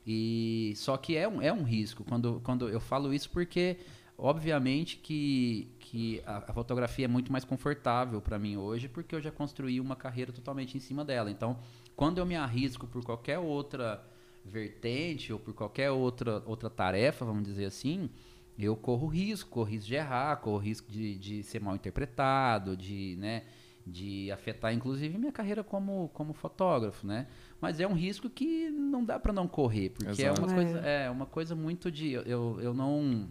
E 0.06 0.74
só 0.76 0.96
que 0.96 1.18
é 1.18 1.28
um, 1.28 1.42
é 1.42 1.52
um 1.52 1.64
risco 1.64 2.04
quando, 2.04 2.40
quando 2.44 2.70
eu 2.70 2.80
falo 2.80 3.14
isso 3.14 3.30
porque 3.30 3.78
obviamente 4.18 4.98
que, 4.98 5.68
que 5.80 6.22
a, 6.26 6.38
a 6.38 6.54
fotografia 6.54 7.06
é 7.06 7.08
muito 7.08 7.32
mais 7.32 7.44
confortável 7.44 8.22
para 8.22 8.40
mim 8.40 8.56
hoje 8.56 8.88
porque 8.88 9.14
eu 9.14 9.22
já 9.22 9.32
construí 9.32 9.82
uma 9.82 9.96
carreira 9.96 10.32
totalmente 10.32 10.78
em 10.78 10.80
cima 10.80 11.04
dela. 11.04 11.30
Então, 11.30 11.60
quando 11.96 12.20
eu 12.20 12.26
me 12.26 12.36
arrisco 12.36 12.88
por 12.88 13.04
qualquer 13.04 13.40
outra 13.40 14.02
vertente 14.48 15.32
ou 15.32 15.40
por 15.40 15.54
qualquer 15.54 15.92
outra 15.92 16.42
outra 16.46 16.70
tarefa, 16.70 17.24
vamos 17.26 17.44
dizer 17.44 17.66
assim, 17.66 18.10
eu 18.58 18.76
corro 18.76 19.08
risco, 19.08 19.50
corro 19.50 19.70
risco 19.70 19.88
de 19.88 19.96
errar, 19.96 20.38
corro 20.38 20.58
risco 20.58 20.92
de, 20.92 21.18
de 21.18 21.44
ser 21.44 21.62
mal 21.62 21.76
interpretado, 21.76 22.76
de, 22.76 23.16
né, 23.20 23.44
de 23.86 24.32
afetar 24.32 24.74
inclusive 24.74 25.18
minha 25.18 25.32
carreira 25.32 25.64
como, 25.64 26.10
como 26.14 26.34
fotógrafo, 26.34 27.06
né? 27.06 27.28
Mas 27.62 27.80
é 27.80 27.88
um 27.88 27.94
risco 27.94 28.30
que 28.30 28.70
não 28.70 29.04
dá 29.04 29.20
para 29.20 29.32
não 29.34 29.48
correr, 29.48 29.90
porque 29.92 30.24
é 30.24 30.32
uma, 30.32 30.52
É. 30.52 30.54
coisa, 30.56 30.78
é 30.80 31.10
uma 31.10 31.26
coisa 31.26 31.56
muito 31.56 31.92
de 31.92 32.12
eu, 32.12 32.60
eu 32.62 32.74
não 32.74 33.28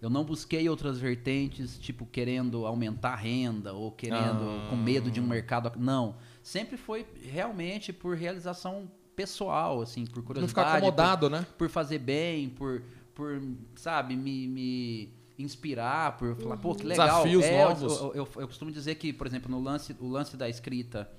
eu 0.00 0.10
não 0.10 0.24
busquei 0.24 0.68
outras 0.68 0.98
vertentes, 1.00 1.78
tipo 1.78 2.04
querendo 2.04 2.66
aumentar 2.66 3.12
a 3.14 3.16
renda 3.16 3.72
ou 3.72 3.90
querendo 3.90 4.44
Ah. 4.44 4.66
com 4.68 4.76
medo 4.76 5.10
de 5.10 5.20
um 5.20 5.26
mercado, 5.26 5.72
não. 5.78 6.16
Sempre 6.42 6.76
foi 6.76 7.06
realmente 7.24 7.92
por 7.94 8.14
realização 8.14 8.90
pessoal, 9.16 9.80
assim, 9.80 10.04
por 10.04 10.22
curiosidade, 10.22 10.40
Não 10.42 10.48
ficar 10.48 10.76
acomodado, 10.76 11.30
né? 11.30 11.46
por 11.56 11.68
fazer 11.70 11.98
bem, 11.98 12.50
por, 12.50 12.82
por 13.14 13.42
sabe, 13.74 14.14
me, 14.14 14.46
me 14.46 15.08
inspirar, 15.38 16.16
por 16.18 16.36
falar, 16.36 16.58
pô, 16.58 16.74
que 16.74 16.86
legal. 16.86 17.08
Desafios 17.24 17.44
É, 17.44 17.54
eu- 17.62 17.68
novos. 17.68 17.92
Eu, 18.00 18.14
eu, 18.14 18.28
eu 18.42 18.46
costumo 18.46 18.70
dizer 18.70 18.94
que, 18.96 19.12
por 19.12 19.26
exemplo, 19.26 19.50
no 19.50 19.60
lance, 19.60 19.96
o 19.98 20.06
lance 20.08 20.36
da 20.36 20.48
escrita 20.48 21.10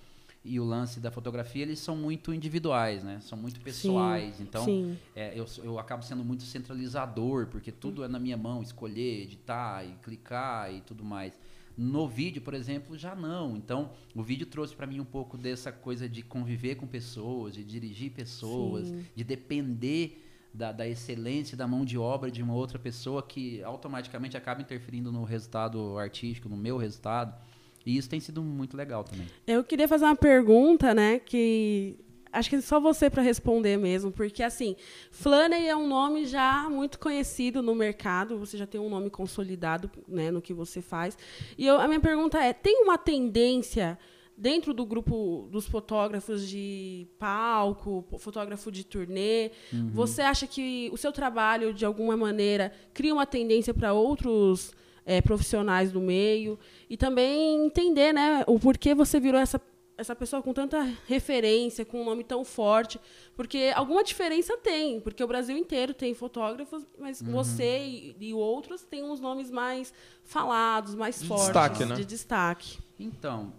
e 0.46 0.60
o 0.60 0.63
lance 0.63 1.00
da 1.00 1.12
fotografia, 1.12 1.63
eles 1.63 1.80
são 1.80 1.96
muito 1.98 2.34
individuais, 2.34 3.04
né? 3.04 3.20
São 3.22 3.38
muito 3.38 3.60
pessoais. 3.60 4.39
então, 4.39 4.63
Sim. 4.63 4.98
é, 5.16 5.38
eu, 5.38 5.46
eu 5.63 5.77
acabo 5.80 6.04
sendo 6.04 6.24
muito 6.24 6.44
centralizador, 6.44 7.48
porque 7.48 7.72
tudo 7.72 8.04
é 8.04 8.08
na 8.08 8.18
minha 8.20 8.38
mão, 8.38 8.62
escolher, 8.62 9.24
editar 9.24 9.84
e 9.84 9.92
clicar 10.04 10.74
e 10.74 10.80
tudo 10.82 11.04
mais. 11.04 11.34
No 11.77 12.07
vídeo, 12.07 12.41
por 12.41 12.55
exemplo, 12.55 12.98
já 12.98 13.15
não. 13.15 13.55
Então, 13.55 13.91
o 14.15 14.24
vídeo 14.24 14.48
trouxe 14.48 14.75
para 14.75 14.88
mim 14.88 15.00
um 15.00 15.05
pouco 15.05 15.38
dessa 15.38 15.72
coisa 15.72 16.10
de 16.10 16.24
conviver 16.24 16.75
com 16.75 16.88
pessoas, 16.88 17.53
de 17.53 17.63
dirigir 17.63 18.12
pessoas, 18.12 18.88
Sim. 18.88 19.05
de 19.15 19.24
depender 19.24 20.24
da, 20.51 20.72
da 20.72 20.88
excelência 20.88 21.55
da 21.55 21.67
mão 21.67 21.86
de 21.86 21.98
obra 21.98 22.31
de 22.31 22.41
uma 22.41 22.55
outra 22.55 22.79
pessoa 22.79 23.22
que 23.22 23.62
automaticamente 23.62 24.36
acaba 24.36 24.60
interferindo 24.60 25.12
no 25.12 25.24
resultado 25.24 26.00
artístico, 26.00 26.50
no 26.50 26.57
meu 26.57 26.77
resultado. 26.77 27.39
E 27.86 27.96
isso 27.96 28.10
tem 28.10 28.19
sido 28.19 28.41
muito 28.41 28.75
legal 28.75 29.03
também. 29.03 29.27
Eu 29.46 29.63
queria 29.63 29.88
fazer 29.88 30.05
uma 30.05 30.15
pergunta, 30.15 30.93
né, 30.93 31.19
que 31.19 31.96
acho 32.38 32.50
que 32.50 32.56
é 32.56 32.62
só 32.62 32.79
você 32.79 33.10
para 33.10 33.22
responder 33.22 33.77
mesmo, 33.77 34.12
porque 34.12 34.41
assim, 34.44 34.75
Flaney 35.12 35.67
é 35.67 35.75
um 35.75 35.88
nome 35.88 36.25
já 36.25 36.70
muito 36.70 37.00
conhecido 37.00 37.62
no 37.62 37.74
mercado, 37.75 38.38
você 38.38 38.58
já 38.58 38.65
tem 38.67 38.79
um 38.79 38.89
nome 38.89 39.10
consolidado, 39.10 39.89
né, 40.08 40.32
no 40.32 40.41
que 40.41 40.53
você 40.53 40.82
faz. 40.82 41.17
E 41.58 41.65
eu- 41.65 41.79
a 41.79 41.88
minha 41.88 42.00
pergunta 42.00 42.38
é, 42.41 42.53
tem 42.53 42.84
uma 42.84 42.98
tendência 42.98 43.98
dentro 44.38 44.72
do 44.72 44.86
grupo 44.86 45.48
dos 45.51 45.65
fotógrafos 45.67 46.48
de 46.48 47.08
palco, 47.17 48.06
fotógrafo 48.20 48.72
de 48.72 48.84
turnê, 48.84 49.50
você 49.91 50.22
acha 50.22 50.46
que 50.46 50.89
o 50.94 50.98
seu 50.98 51.12
trabalho 51.12 51.74
de 51.74 51.84
alguma 51.86 52.15
maneira 52.15 52.72
cria 52.94 53.13
uma 53.13 53.25
tendência 53.25 53.74
para 53.74 53.94
outros 53.94 54.72
é, 55.06 55.22
profissionais 55.22 55.91
do 55.91 56.00
meio? 56.01 56.60
E 56.89 56.96
também 56.96 57.65
entender, 57.65 58.13
né, 58.13 58.44
o 58.46 58.60
porquê 58.60 58.94
você 58.94 59.20
virou 59.20 59.39
essa 59.41 59.60
essa 59.98 60.16
pessoa 60.16 60.44
com 60.44 60.54
tanta 60.54 60.82
referência, 61.08 61.84
com 61.84 62.01
um 62.01 62.06
nome 62.06 62.24
tão 62.24 62.46
forte, 62.46 63.00
porque 63.36 63.72
alguma 63.75 64.04
diferença 64.04 64.56
tem, 64.58 65.01
porque 65.01 65.24
o 65.24 65.27
Brasil 65.27 65.58
inteiro 65.58 65.94
tem 65.94 66.13
fotógrafos, 66.13 66.86
mas 67.00 67.20
uhum. 67.20 67.32
você 67.32 67.80
e, 67.80 68.16
e, 68.20 68.34
outros 68.34 68.84
têm 68.84 69.04
uns 69.04 69.20
nomes 69.20 69.50
mais 69.50 69.92
falados, 70.24 70.94
mais 70.94 71.20
de 71.20 71.27
fortes, 71.27 71.48
destaque, 71.48 71.86
né? 71.86 71.96
de 71.96 72.06
destaque. 72.06 72.77
Então, 73.00 73.54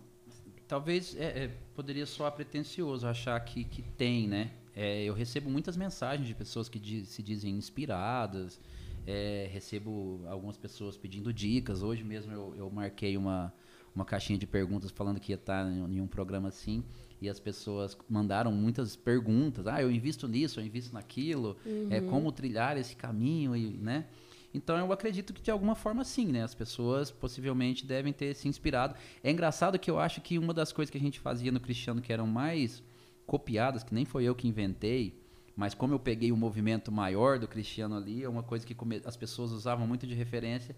talvez 0.68 1.16
é, 1.16 1.44
é, 1.44 1.50
poderia 1.74 2.06
soar 2.06 2.30
pretencioso 2.30 3.06
achar 3.06 3.38
que, 3.40 3.64
que 3.64 3.82
tem, 3.82 4.28
né? 4.28 4.52
É, 4.76 5.02
eu 5.02 5.14
recebo 5.14 5.50
muitas 5.50 5.76
mensagens 5.76 6.28
de 6.28 6.34
pessoas 6.34 6.68
que 6.68 6.78
diz, 6.78 7.08
se 7.08 7.20
dizem 7.20 7.56
inspiradas, 7.56 8.60
é, 9.04 9.48
recebo 9.50 10.20
algumas 10.28 10.56
pessoas 10.56 10.96
pedindo 10.96 11.32
dicas. 11.32 11.82
Hoje 11.82 12.04
mesmo 12.04 12.32
eu, 12.32 12.54
eu 12.56 12.70
marquei 12.70 13.16
uma 13.16 13.52
uma 13.98 14.04
caixinha 14.04 14.38
de 14.38 14.46
perguntas 14.46 14.92
falando 14.92 15.18
que 15.18 15.32
ia 15.32 15.36
estar 15.36 15.68
em 15.68 16.00
um 16.00 16.06
programa 16.06 16.48
assim 16.48 16.84
e 17.20 17.28
as 17.28 17.40
pessoas 17.40 17.98
mandaram 18.08 18.52
muitas 18.52 18.94
perguntas. 18.94 19.66
Ah, 19.66 19.82
eu 19.82 19.90
invisto 19.90 20.28
nisso, 20.28 20.60
eu 20.60 20.64
invisto 20.64 20.94
naquilo. 20.94 21.56
É, 21.66 21.68
uhum. 21.68 21.88
É 21.90 22.00
como 22.02 22.30
trilhar 22.30 22.76
esse 22.76 22.94
caminho 22.94 23.56
e, 23.56 23.76
né? 23.76 24.06
Então 24.54 24.78
eu 24.78 24.92
acredito 24.92 25.34
que 25.34 25.42
de 25.42 25.50
alguma 25.50 25.74
forma 25.74 26.04
sim, 26.04 26.26
né? 26.26 26.44
As 26.44 26.54
pessoas 26.54 27.10
possivelmente 27.10 27.84
devem 27.84 28.12
ter 28.12 28.34
se 28.34 28.46
inspirado. 28.46 28.94
É 29.22 29.32
engraçado 29.32 29.76
que 29.80 29.90
eu 29.90 29.98
acho 29.98 30.20
que 30.20 30.38
uma 30.38 30.54
das 30.54 30.72
coisas 30.72 30.90
que 30.90 30.96
a 30.96 31.00
gente 31.00 31.18
fazia 31.18 31.50
no 31.50 31.58
Cristiano 31.58 32.00
que 32.00 32.12
eram 32.12 32.26
mais 32.26 32.82
copiadas, 33.26 33.82
que 33.82 33.92
nem 33.92 34.04
foi 34.04 34.24
eu 34.24 34.34
que 34.34 34.46
inventei, 34.46 35.20
mas 35.56 35.74
como 35.74 35.92
eu 35.92 35.98
peguei 35.98 36.30
o 36.30 36.36
um 36.36 36.38
movimento 36.38 36.92
maior 36.92 37.36
do 37.36 37.48
Cristiano 37.48 37.96
ali, 37.96 38.22
é 38.22 38.28
uma 38.28 38.44
coisa 38.44 38.64
que 38.64 38.76
as 39.04 39.16
pessoas 39.16 39.50
usavam 39.50 39.88
muito 39.88 40.06
de 40.06 40.14
referência, 40.14 40.74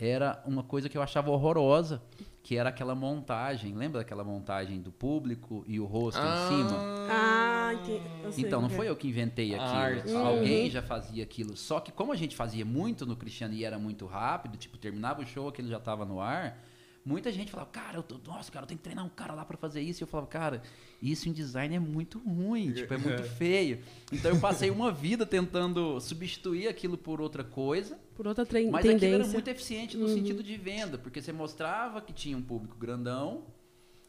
era 0.00 0.42
uma 0.46 0.62
coisa 0.62 0.88
que 0.88 0.96
eu 0.96 1.02
achava 1.02 1.30
horrorosa, 1.30 2.02
que 2.42 2.56
era 2.56 2.70
aquela 2.70 2.94
montagem. 2.94 3.74
Lembra 3.74 4.00
daquela 4.00 4.24
montagem 4.24 4.80
do 4.80 4.90
público 4.90 5.62
e 5.66 5.78
o 5.78 5.84
rosto 5.84 6.20
ah, 6.20 6.24
em 6.24 6.56
cima? 6.56 6.78
Ah, 7.10 7.74
entendi. 7.74 8.40
Então, 8.40 8.62
não 8.62 8.70
foi 8.70 8.88
eu 8.88 8.96
que 8.96 9.08
inventei 9.08 9.54
aquilo. 9.54 10.16
Uhum. 10.16 10.26
Alguém 10.26 10.70
já 10.70 10.80
fazia 10.82 11.22
aquilo. 11.22 11.56
Só 11.56 11.80
que 11.80 11.92
como 11.92 12.12
a 12.12 12.16
gente 12.16 12.34
fazia 12.34 12.64
muito 12.64 13.04
no 13.04 13.16
Cristiano 13.16 13.52
e 13.52 13.64
era 13.64 13.78
muito 13.78 14.06
rápido, 14.06 14.56
tipo, 14.56 14.78
terminava 14.78 15.20
o 15.20 15.26
show, 15.26 15.48
aquele 15.48 15.68
já 15.68 15.76
estava 15.76 16.04
no 16.06 16.20
ar, 16.20 16.58
muita 17.04 17.32
gente 17.32 17.50
falava, 17.50 17.70
cara, 17.70 17.98
eu 17.98 18.02
tô, 18.02 18.18
nossa, 18.26 18.50
cara, 18.50 18.64
eu 18.64 18.68
tenho 18.68 18.78
que 18.78 18.84
treinar 18.84 19.04
um 19.04 19.08
cara 19.08 19.32
lá 19.34 19.44
para 19.44 19.56
fazer 19.56 19.80
isso. 19.80 20.02
E 20.02 20.04
eu 20.04 20.06
falava, 20.06 20.28
cara, 20.28 20.62
isso 21.02 21.28
em 21.28 21.32
design 21.32 21.74
é 21.74 21.78
muito 21.78 22.18
ruim, 22.18 22.72
tipo, 22.72 22.92
é 22.92 22.98
muito 22.98 23.22
feio. 23.36 23.80
Então 24.12 24.30
eu 24.30 24.40
passei 24.40 24.70
uma 24.70 24.92
vida 24.92 25.24
tentando 25.24 26.00
substituir 26.00 26.68
aquilo 26.68 26.98
por 26.98 27.20
outra 27.20 27.42
coisa. 27.42 27.98
Por 28.14 28.26
outra 28.26 28.44
tendência. 28.44 28.70
Mas 28.70 28.86
aquilo 28.86 29.14
era 29.14 29.26
muito 29.26 29.48
eficiente 29.48 29.96
no 29.96 30.06
uhum. 30.06 30.14
sentido 30.14 30.42
de 30.42 30.56
venda, 30.56 30.98
porque 30.98 31.22
você 31.22 31.32
mostrava 31.32 32.00
que 32.00 32.12
tinha 32.12 32.36
um 32.36 32.42
público 32.42 32.76
grandão 32.76 33.44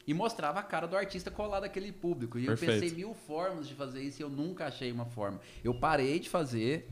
e 0.06 0.12
mostrava 0.12 0.60
a 0.60 0.62
cara 0.62 0.86
do 0.86 0.96
artista 0.96 1.30
colado 1.30 1.64
àquele 1.64 1.92
público. 1.92 2.38
E 2.38 2.46
Perfeito. 2.46 2.72
eu 2.72 2.80
pensei 2.80 2.96
mil 2.96 3.14
formas 3.14 3.68
de 3.68 3.74
fazer 3.74 4.02
isso 4.02 4.20
e 4.20 4.24
eu 4.24 4.28
nunca 4.28 4.66
achei 4.66 4.90
uma 4.92 5.06
forma. 5.06 5.40
Eu 5.62 5.72
parei 5.72 6.18
de 6.18 6.28
fazer, 6.28 6.88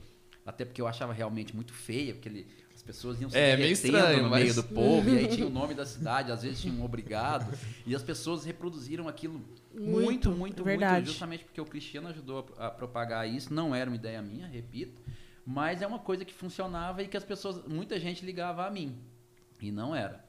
até 0.47 0.65
porque 0.65 0.81
eu 0.81 0.87
achava 0.87 1.13
realmente 1.13 1.55
muito 1.55 1.73
feia, 1.73 2.15
porque 2.15 2.29
ele 2.29 2.47
pessoas 2.91 3.21
iam 3.21 3.31
se 3.31 3.39
é, 3.39 3.57
meio 3.57 3.73
estranho, 3.73 4.25
no 4.25 4.31
mas... 4.31 4.43
meio 4.43 4.55
do 4.55 4.65
povo, 4.65 5.09
e 5.09 5.19
aí 5.19 5.29
tinha 5.29 5.47
o 5.47 5.51
nome 5.51 5.75
da 5.75 5.87
cidade, 5.87 6.33
às 6.33 6.43
vezes 6.43 6.61
tinha 6.61 6.75
um 6.75 6.85
obrigado, 6.85 7.57
e 7.87 7.95
as 7.95 8.03
pessoas 8.03 8.45
reproduziram 8.45 9.07
aquilo 9.07 9.41
muito, 9.73 10.31
muito, 10.31 10.31
muito, 10.31 10.65
muito, 10.65 11.07
justamente 11.07 11.45
porque 11.45 11.61
o 11.61 11.65
Cristiano 11.65 12.09
ajudou 12.09 12.53
a, 12.59 12.67
a, 12.67 12.71
propagar 12.71 13.29
isso, 13.29 13.55
não 13.55 13.73
era 13.73 13.89
uma 13.89 13.97
ideia 13.97 14.21
minha, 14.21 14.47
repito, 14.47 15.01
mas 15.47 15.83
é 15.83 15.87
uma 15.87 16.01
coisa 16.01 16.25
que 16.25 16.35
funcionava 16.35 17.03
e 17.03 17.09
que 17.09 17.17
as 17.17 17.25
pessoas, 17.25 17.65
muita 17.67 17.99
gente 18.01 18.27
ligava 18.27 18.67
a 18.67 18.71
mim, 18.71 18.99
e 19.61 19.71
não 19.71 19.95
era. 19.95 20.29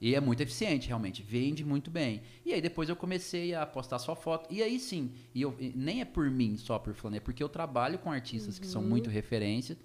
E 0.00 0.14
é 0.14 0.20
muito 0.20 0.40
eficiente, 0.40 0.86
realmente, 0.86 1.22
vende 1.22 1.64
muito 1.64 1.90
bem. 1.90 2.22
E 2.46 2.52
aí 2.54 2.60
depois 2.60 2.88
eu 2.88 2.94
comecei 2.94 3.52
a 3.52 3.66
postar 3.66 3.98
só 3.98 4.14
foto, 4.14 4.52
e 4.52 4.62
aí 4.62 4.78
sim, 4.78 5.12
e 5.34 5.42
eu, 5.42 5.54
nem 5.74 6.00
é 6.00 6.04
por 6.04 6.30
mim 6.30 6.56
só 6.56 6.78
por 6.78 6.94
falando, 6.94 7.16
é 7.16 7.20
porque 7.20 7.42
eu 7.42 7.48
trabalho 7.48 7.98
com 7.98 8.10
artistas 8.10 8.54
uhum. 8.54 8.60
que 8.60 8.66
são 8.66 8.82
muito 8.82 9.10
referências, 9.10 9.76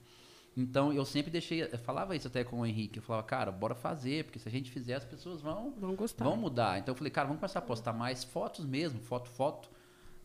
então 0.55 0.93
eu 0.93 1.03
sempre 1.05 1.31
deixei, 1.31 1.63
eu 1.63 1.77
falava 1.79 2.15
isso 2.15 2.27
até 2.27 2.43
com 2.43 2.59
o 2.59 2.65
Henrique, 2.65 2.99
eu 2.99 3.03
falava, 3.03 3.25
cara, 3.25 3.51
bora 3.51 3.73
fazer, 3.73 4.25
porque 4.25 4.39
se 4.39 4.47
a 4.47 4.51
gente 4.51 4.69
fizer 4.71 4.95
as 4.95 5.05
pessoas 5.05 5.41
vão 5.41 5.71
vão 5.71 5.95
gostar. 5.95 6.23
Vão 6.25 6.37
mudar. 6.37 6.79
Então 6.79 6.93
eu 6.93 6.97
falei, 6.97 7.11
cara, 7.11 7.27
vamos 7.27 7.39
começar 7.39 7.59
a 7.59 7.63
postar 7.63 7.93
mais 7.93 8.23
fotos 8.23 8.65
mesmo, 8.65 8.99
foto, 8.99 9.29
foto 9.29 9.69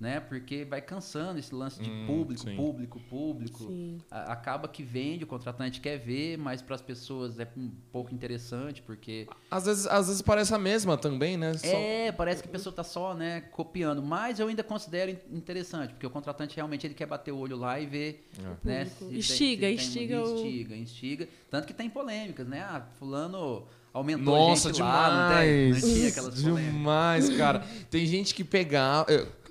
né? 0.01 0.21
Porque 0.21 0.65
vai 0.65 0.81
cansando 0.81 1.39
esse 1.39 1.55
lance 1.55 1.81
de 1.81 1.91
hum, 1.91 2.07
público, 2.07 2.45
sim. 2.45 2.57
público, 2.57 3.01
público. 3.11 3.73
A, 4.11 4.33
acaba 4.33 4.69
que 4.69 4.83
vende, 4.83 5.25
o 5.25 5.27
contratante 5.27 5.81
quer 5.81 5.99
ver, 5.99 6.39
mas 6.39 6.63
para 6.63 6.77
as 6.77 6.81
pessoas 6.81 7.39
é 7.41 7.49
um 7.57 7.71
pouco 7.91 8.15
interessante, 8.15 8.81
porque. 8.83 9.27
Às 9.51 9.67
vezes, 9.67 9.87
às 9.87 10.07
vezes 10.07 10.23
parece 10.23 10.55
a 10.55 10.59
mesma 10.59 10.97
também, 10.97 11.37
né? 11.37 11.55
Só... 11.55 11.67
É, 11.67 12.13
parece 12.13 12.43
que 12.43 12.49
a 12.49 12.53
pessoa 12.53 12.71
está 12.71 12.85
só 12.85 13.15
né, 13.15 13.41
copiando. 13.41 14.03
Mas 14.03 14.39
eu 14.39 14.47
ainda 14.47 14.63
considero 14.63 15.17
interessante, 15.31 15.93
porque 15.95 16.07
o 16.07 16.11
contratante 16.11 16.55
realmente 16.55 16.87
ele 16.87 16.95
quer 16.95 17.07
bater 17.07 17.33
o 17.33 17.39
olho 17.39 17.57
lá 17.57 17.81
e 17.81 17.87
ver. 17.87 18.29
É. 18.39 18.67
Né, 18.67 18.85
se 18.85 19.05
instiga, 19.05 19.67
tem, 19.67 19.79
se 19.79 19.85
instiga, 19.85 20.17
tem, 20.17 20.25
o... 20.25 20.37
instiga, 20.37 20.77
instiga. 20.77 21.29
Tanto 21.51 21.67
que 21.67 21.75
tem 21.75 21.91
polêmicas, 21.91 22.47
né? 22.47 22.61
Ah, 22.61 22.87
fulano 22.99 23.67
aumentou 23.93 24.37
Nossa, 24.37 24.69
a 24.69 24.73
gente 24.73 24.77
demais, 24.77 25.13
lá, 25.13 25.29
não 25.29 25.39
tem? 25.39 25.73
Não 25.73 25.81
tinha 25.81 26.09
aquelas 26.09 26.43
polêmicas. 26.43 26.73
Demais, 26.73 27.29
cara. 27.31 27.67
Tem 27.91 28.07
gente 28.07 28.35
que 28.35 28.45
pegava 28.45 29.07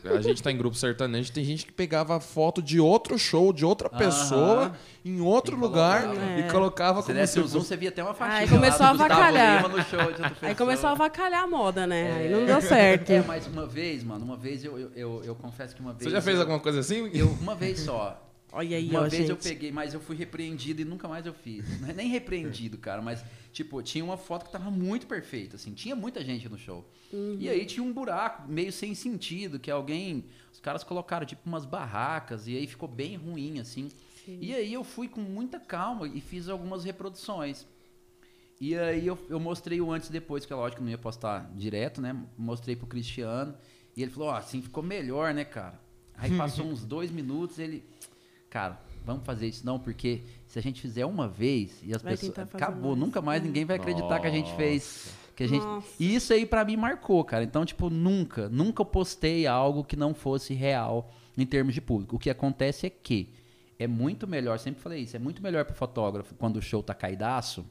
a 0.06 0.22
gente 0.22 0.42
tá 0.42 0.52
em 0.52 0.58
grupo 0.58 0.76
sertanejo, 0.76 1.32
tem 1.32 1.44
gente 1.44 1.66
que 1.66 1.72
pegava 1.72 2.20
foto 2.20 2.62
de 2.62 2.80
outro 2.80 3.18
show, 3.18 3.52
de 3.52 3.66
outra 3.66 3.90
pessoa, 3.90 4.74
em 5.04 5.20
outro 5.22 5.56
e 5.56 5.60
lugar, 5.60 6.04
colocava. 6.04 6.40
e 6.40 6.52
colocava 6.52 7.04
como 7.04 7.28
se... 7.28 7.40
o 7.40 7.48
zoom, 7.48 7.60
você 7.62 7.78
via 7.78 7.90
até 7.90 8.04
uma 8.04 8.14
faixinha 8.14 8.42
Aí 8.42 8.48
começou 8.48 8.86
a 8.86 8.90
avacalhar. 8.90 9.66
Aí 10.42 10.56
começou 10.56 10.90
a 10.90 10.92
avacalhar 10.92 11.44
a 11.44 11.48
moda, 11.48 11.88
né? 11.88 12.02
É... 12.02 12.24
Aí 12.24 12.32
não 12.32 12.46
deu 12.46 12.62
certo. 12.62 13.10
É, 13.10 13.22
mas 13.22 13.48
uma 13.48 13.66
vez, 13.66 14.04
mano, 14.04 14.24
uma 14.24 14.38
vez 14.38 14.64
eu, 14.64 14.78
eu, 14.78 14.92
eu, 14.96 15.24
eu 15.24 15.36
confesso 15.36 15.76
que 15.76 15.82
uma 15.82 15.94
vez... 15.94 16.04
Você 16.04 16.10
já 16.10 16.22
fez 16.22 16.36
eu, 16.36 16.42
alguma 16.42 16.60
coisa 16.60 16.80
assim? 16.80 17.10
Eu, 17.14 17.28
uma 17.42 17.56
vez 17.56 17.80
só. 17.80 18.27
Olha 18.52 18.78
aí, 18.78 18.90
Uma 18.90 19.02
ó, 19.02 19.10
vez 19.10 19.14
gente. 19.14 19.30
eu 19.30 19.38
peguei, 19.38 19.72
mas 19.72 19.94
eu 19.94 20.00
fui 20.00 20.16
repreendido 20.16 20.82
e 20.82 20.86
nunca 20.86 21.08
mais 21.08 21.26
eu 21.26 21.34
fiz. 21.34 21.82
Não 21.82 21.90
é 21.90 21.94
nem 21.94 22.08
repreendido, 22.08 22.78
cara, 22.78 23.02
mas, 23.02 23.24
tipo, 23.52 23.82
tinha 23.84 24.04
uma 24.04 24.18
foto 24.18 24.46
que 24.46 24.52
tava 24.52 24.72
muito 24.72 25.06
perfeita, 25.06 25.58
assim. 25.58 25.74
Tinha 25.74 25.96
muita 25.96 26.24
gente 26.24 26.48
no 26.48 26.58
show. 26.58 26.90
Uhum. 27.12 27.38
E 27.40 27.50
aí 27.50 27.66
tinha 27.66 27.84
um 27.84 27.92
buraco 27.92 28.50
meio 28.50 28.72
sem 28.72 28.96
sentido, 28.96 29.60
que 29.60 29.70
alguém... 29.70 30.26
Os 30.52 30.60
caras 30.60 30.84
colocaram, 30.84 31.26
tipo, 31.26 31.42
umas 31.46 31.66
barracas, 31.66 32.48
e 32.48 32.56
aí 32.56 32.66
ficou 32.66 32.88
bem 32.88 33.16
ruim, 33.16 33.60
assim. 33.60 33.90
Sim. 34.26 34.40
E 34.42 34.56
aí 34.56 34.74
eu 34.74 34.84
fui 34.84 35.08
com 35.08 35.22
muita 35.22 35.60
calma 35.60 36.08
e 36.08 36.22
fiz 36.22 36.48
algumas 36.50 36.84
reproduções. 36.84 37.66
E 38.60 38.76
aí 38.76 39.06
eu, 39.06 39.18
eu 39.30 39.40
mostrei 39.40 39.80
o 39.80 39.92
antes 39.92 40.10
e 40.10 40.12
depois, 40.12 40.46
que 40.46 40.52
é 40.52 40.56
lógico 40.56 40.80
que 40.80 40.84
não 40.84 40.90
ia 40.90 40.98
postar 40.98 41.52
direto, 41.54 42.02
né? 42.02 42.16
Mostrei 42.38 42.76
pro 42.76 42.88
Cristiano. 42.88 43.54
E 43.96 44.02
ele 44.02 44.12
falou, 44.12 44.30
ó, 44.30 44.34
oh, 44.34 44.36
assim 44.36 44.62
ficou 44.62 44.82
melhor, 44.82 45.34
né, 45.34 45.46
cara? 45.46 45.80
Aí 46.16 46.36
passou 46.36 46.66
uns 46.68 46.84
dois 46.84 47.12
minutos, 47.12 47.60
ele 47.60 47.84
cara, 48.58 48.82
vamos 49.06 49.24
fazer 49.24 49.48
isso 49.48 49.64
não, 49.64 49.78
porque 49.78 50.24
se 50.48 50.58
a 50.58 50.62
gente 50.62 50.82
fizer 50.82 51.06
uma 51.06 51.28
vez 51.28 51.80
e 51.84 51.94
as 51.94 52.02
vai 52.02 52.14
pessoas 52.14 52.40
acabou, 52.40 52.96
mais. 52.96 53.00
nunca 53.00 53.22
mais 53.22 53.44
ninguém 53.44 53.66
vai 53.66 53.76
acreditar 53.76 54.08
Nossa. 54.08 54.22
que 54.22 54.28
a 54.28 54.32
gente 54.32 54.56
fez, 54.56 55.16
que 55.36 55.44
a 55.44 55.48
gente 55.48 55.64
E 56.00 56.16
isso 56.16 56.34
aí 56.34 56.44
para 56.44 56.66
mim 56.66 56.76
marcou, 56.76 57.24
cara. 57.24 57.44
Então, 57.44 57.64
tipo, 57.64 57.88
nunca, 57.92 58.50
nunca 58.50 58.84
postei 58.84 59.46
algo 59.46 59.84
que 59.84 59.96
não 59.96 60.16
fosse 60.16 60.56
real 60.56 61.14
em 61.38 61.46
termos 61.46 61.76
de 61.76 61.82
público. 61.82 62.16
O 62.16 62.20
que 62.20 62.32
acontece 62.32 62.88
é 62.88 62.90
que 62.90 63.32
é 63.78 63.86
muito 63.86 64.28
melhor, 64.28 64.58
sempre 64.58 64.82
falei 64.82 65.04
isso, 65.04 65.16
é 65.16 65.20
muito 65.20 65.40
melhor 65.44 65.64
pro 65.64 65.76
fotógrafo 65.76 66.34
quando 66.34 66.58
o 66.58 66.62
show 66.62 66.82
tá 66.82 66.96
caidaço 66.96 67.64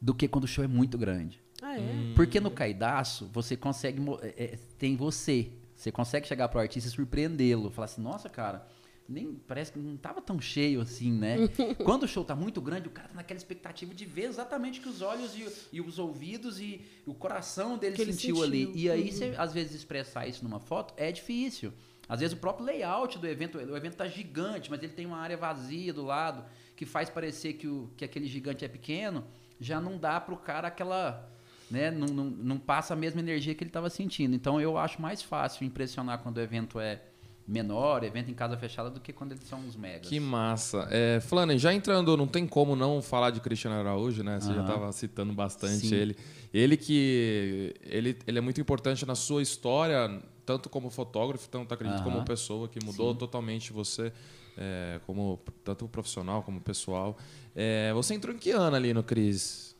do 0.00 0.14
que 0.14 0.26
quando 0.26 0.44
o 0.44 0.48
show 0.48 0.64
é 0.64 0.68
muito 0.68 0.96
grande. 0.96 1.42
Ah, 1.60 1.76
é? 1.76 1.80
Hum. 1.80 2.12
Porque 2.16 2.40
no 2.40 2.50
caidaço 2.50 3.28
você 3.30 3.54
consegue 3.54 4.02
é, 4.22 4.44
é, 4.44 4.58
tem 4.78 4.96
você, 4.96 5.52
você 5.76 5.92
consegue 5.92 6.26
chegar 6.26 6.48
pro 6.48 6.58
artista 6.58 6.88
e 6.88 6.92
surpreendê-lo, 6.92 7.70
falar 7.70 7.84
assim: 7.84 8.00
"Nossa, 8.00 8.30
cara, 8.30 8.66
nem 9.12 9.34
parece 9.46 9.72
que 9.72 9.78
não 9.78 9.94
estava 9.94 10.20
tão 10.20 10.40
cheio 10.40 10.80
assim, 10.80 11.12
né? 11.12 11.36
Quando 11.84 12.04
o 12.04 12.08
show 12.08 12.24
tá 12.24 12.34
muito 12.34 12.60
grande, 12.60 12.88
o 12.88 12.90
cara 12.90 13.08
tá 13.08 13.14
naquela 13.14 13.38
expectativa 13.38 13.94
de 13.94 14.04
ver 14.04 14.24
exatamente 14.24 14.80
o 14.80 14.82
que 14.82 14.88
os 14.88 15.02
olhos 15.02 15.36
e, 15.36 15.76
e 15.76 15.80
os 15.80 15.98
ouvidos 15.98 16.60
e 16.60 16.80
o 17.06 17.14
coração 17.14 17.76
dele 17.76 17.96
sentiu, 17.96 18.12
sentiu, 18.14 18.42
ali. 18.42 18.72
E 18.74 18.90
aí, 18.90 19.04
uhum. 19.04 19.12
você, 19.12 19.34
às 19.36 19.52
vezes, 19.52 19.74
expressar 19.74 20.26
isso 20.26 20.42
numa 20.42 20.58
foto 20.58 20.94
é 20.96 21.12
difícil. 21.12 21.72
Às 22.08 22.20
vezes 22.20 22.36
o 22.36 22.40
próprio 22.40 22.66
layout 22.66 23.18
do 23.18 23.26
evento, 23.26 23.58
o 23.58 23.76
evento 23.76 23.96
tá 23.96 24.06
gigante, 24.06 24.70
mas 24.70 24.82
ele 24.82 24.92
tem 24.92 25.06
uma 25.06 25.18
área 25.18 25.36
vazia 25.36 25.92
do 25.92 26.04
lado 26.04 26.44
que 26.76 26.84
faz 26.84 27.08
parecer 27.08 27.54
que, 27.54 27.66
o, 27.66 27.90
que 27.96 28.04
aquele 28.04 28.26
gigante 28.26 28.64
é 28.64 28.68
pequeno, 28.68 29.24
já 29.60 29.80
não 29.80 29.96
dá 29.96 30.20
pro 30.20 30.36
cara 30.36 30.68
aquela. 30.68 31.28
Né, 31.70 31.90
não, 31.90 32.06
não, 32.08 32.24
não 32.24 32.58
passa 32.58 32.92
a 32.92 32.96
mesma 32.96 33.20
energia 33.20 33.54
que 33.54 33.64
ele 33.64 33.70
estava 33.70 33.88
sentindo. 33.88 34.36
Então 34.36 34.60
eu 34.60 34.76
acho 34.76 35.00
mais 35.00 35.22
fácil 35.22 35.64
impressionar 35.64 36.18
quando 36.18 36.36
o 36.36 36.40
evento 36.40 36.78
é 36.78 37.00
menor, 37.46 38.02
evento 38.04 38.30
em 38.30 38.34
casa 38.34 38.56
fechada, 38.56 38.88
do 38.90 39.00
que 39.00 39.12
quando 39.12 39.32
eles 39.32 39.44
são 39.44 39.58
uns 39.60 39.76
megas. 39.76 40.08
Que 40.08 40.18
massa. 40.20 40.86
É, 40.90 41.20
Flanen, 41.20 41.58
já 41.58 41.74
entrando, 41.74 42.16
não 42.16 42.26
tem 42.26 42.46
como 42.46 42.74
não 42.76 43.02
falar 43.02 43.30
de 43.30 43.40
Cristiano 43.40 43.76
Araújo, 43.76 44.22
né? 44.22 44.40
Você 44.40 44.48
uhum. 44.48 44.54
já 44.54 44.62
estava 44.62 44.90
citando 44.92 45.32
bastante 45.32 45.88
Sim. 45.88 45.94
ele. 45.94 46.16
Ele 46.52 46.76
que 46.76 47.74
ele, 47.82 48.18
ele 48.26 48.38
é 48.38 48.40
muito 48.40 48.60
importante 48.60 49.06
na 49.06 49.14
sua 49.14 49.40
história, 49.42 50.20
tanto 50.44 50.68
como 50.68 50.90
fotógrafo, 50.90 51.48
tanto 51.48 51.72
acredito 51.72 52.00
Aham. 52.00 52.04
como 52.04 52.24
pessoa, 52.24 52.68
que 52.68 52.84
mudou 52.84 53.12
Sim. 53.12 53.18
totalmente 53.18 53.72
você, 53.72 54.12
é, 54.56 55.00
como 55.06 55.40
tanto 55.64 55.86
profissional 55.88 56.42
como 56.42 56.60
pessoal. 56.60 57.16
É, 57.54 57.92
você 57.92 58.14
entrou 58.14 58.34
em 58.34 58.38
que 58.38 58.50
ano 58.50 58.74
ali 58.76 58.92
no 58.94 59.02
Cris? 59.02 59.76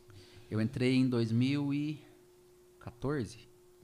Eu 0.50 0.61
entrei 0.61 0.97
em 0.97 1.09
2014. 1.09 3.38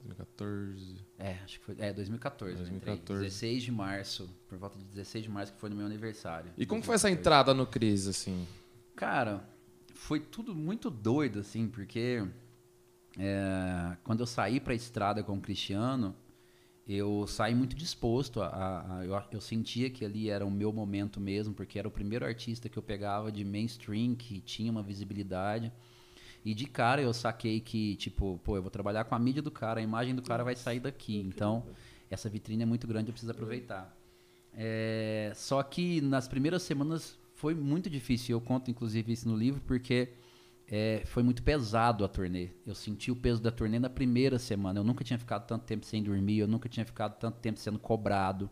2014. 0.05 1.08
É, 1.19 1.33
acho 1.45 1.59
que 1.59 1.65
foi. 1.67 1.75
É, 1.79 1.93
2014. 1.93 2.55
eu 2.55 2.61
entrei. 2.63 2.79
2014. 2.95 3.25
16 3.25 3.63
de 3.65 3.73
março. 3.73 4.31
Por 4.49 4.57
volta 4.57 4.79
de 4.79 4.85
16 4.85 5.25
de 5.25 5.31
março, 5.31 5.53
que 5.53 5.59
foi 5.59 5.69
no 5.69 5.75
meu 5.77 5.85
aniversário. 5.87 6.53
E 6.57 6.65
como 6.65 6.83
foi 6.83 6.95
essa 6.95 7.09
2014. 7.09 7.21
entrada 7.21 7.55
no 7.55 7.67
Cris, 7.67 8.07
assim? 8.07 8.47
Cara, 8.95 9.43
foi 9.95 10.21
tudo 10.21 10.55
muito 10.55 10.91
doido, 10.91 11.41
assim, 11.41 11.67
porque 11.69 12.25
é, 13.19 13.97
quando 14.05 14.21
eu 14.21 14.27
saí 14.27 14.61
pra 14.61 14.75
estrada 14.75 15.23
com 15.25 15.37
o 15.37 15.41
Cristiano, 15.41 16.15
eu 16.87 17.27
saí 17.27 17.55
muito 17.55 17.75
disposto. 17.75 18.41
A, 18.41 18.47
a- 18.47 18.99
a- 19.01 19.05
eu, 19.05 19.21
eu 19.33 19.41
sentia 19.41 19.91
que 19.91 20.05
ali 20.05 20.31
era 20.31 20.47
o 20.47 20.51
meu 20.51 20.73
momento 20.73 21.21
mesmo, 21.21 21.53
porque 21.53 21.79
era 21.79 21.89
o 21.89 21.91
primeiro 21.91 22.25
artista 22.25 22.69
que 22.69 22.79
eu 22.79 22.83
pegava 22.83 23.31
de 23.33 23.45
mainstream, 23.45 24.15
que 24.15 24.41
tinha 24.41 24.71
uma 24.71 24.83
visibilidade. 24.83 25.73
E 26.45 26.55
de 26.55 26.67
cara 26.67 27.03
eu 27.03 27.13
saquei 27.13 27.61
que, 27.61 27.97
tipo, 27.97 28.41
pô, 28.45 28.57
eu 28.57 28.63
vou 28.63 28.71
trabalhar 28.71 29.05
com 29.05 29.15
a 29.15 29.19
mídia 29.19 29.43
do 29.43 29.51
cara, 29.51 29.81
a 29.81 29.83
imagem 29.83 30.15
do 30.15 30.23
cara 30.23 30.43
vai 30.45 30.55
sair 30.57 30.81
daqui. 30.81 31.19
Então, 31.19 31.65
essa 32.11 32.29
vitrine 32.29 32.63
é 32.63 32.67
muito 32.67 32.87
grande, 32.87 33.09
eu 33.09 33.13
preciso 33.13 33.33
aproveitar. 33.33 33.95
É, 34.55 35.33
só 35.35 35.63
que 35.63 36.01
nas 36.01 36.27
primeiras 36.27 36.63
semanas 36.63 37.19
foi 37.35 37.55
muito 37.55 37.89
difícil. 37.91 38.37
Eu 38.37 38.41
conto, 38.41 38.71
inclusive, 38.71 39.13
isso 39.13 39.29
no 39.29 39.37
livro, 39.37 39.61
porque 39.67 40.09
é, 40.67 41.03
foi 41.07 41.23
muito 41.23 41.43
pesado 41.43 42.05
a 42.05 42.09
turnê. 42.09 42.51
Eu 42.67 42.75
senti 42.75 43.11
o 43.11 43.17
peso 43.17 43.41
da 43.41 43.51
turnê 43.51 43.79
na 43.79 43.91
primeira 43.91 44.39
semana. 44.39 44.81
Eu 44.81 44.85
nunca 44.85 45.05
tinha 45.05 45.19
ficado 45.19 45.47
tanto 45.47 45.65
tempo 45.65 45.85
sem 45.87 46.03
dormir, 46.03 46.39
eu 46.39 46.49
nunca 46.49 46.69
tinha 46.69 46.85
ficado 46.85 47.19
tanto 47.19 47.39
tempo 47.39 47.59
sendo 47.59 47.79
cobrado. 47.79 48.51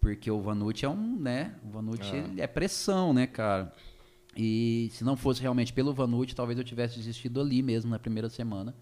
Porque 0.00 0.30
o 0.30 0.40
Vanucci 0.40 0.84
é 0.84 0.88
um, 0.88 1.16
né? 1.18 1.54
O 1.64 1.70
Vanucci 1.70 2.10
Ah. 2.12 2.18
ele 2.18 2.40
é 2.40 2.46
pressão, 2.46 3.12
né, 3.12 3.26
cara? 3.26 3.72
E 4.36 4.88
se 4.92 5.04
não 5.04 5.16
fosse 5.16 5.42
realmente 5.42 5.72
pelo 5.72 5.92
Vanucci, 5.92 6.34
talvez 6.34 6.58
eu 6.58 6.64
tivesse 6.64 6.96
desistido 6.96 7.40
ali 7.40 7.62
mesmo 7.62 7.90
na 7.90 7.98
primeira 7.98 8.28
semana. 8.28 8.74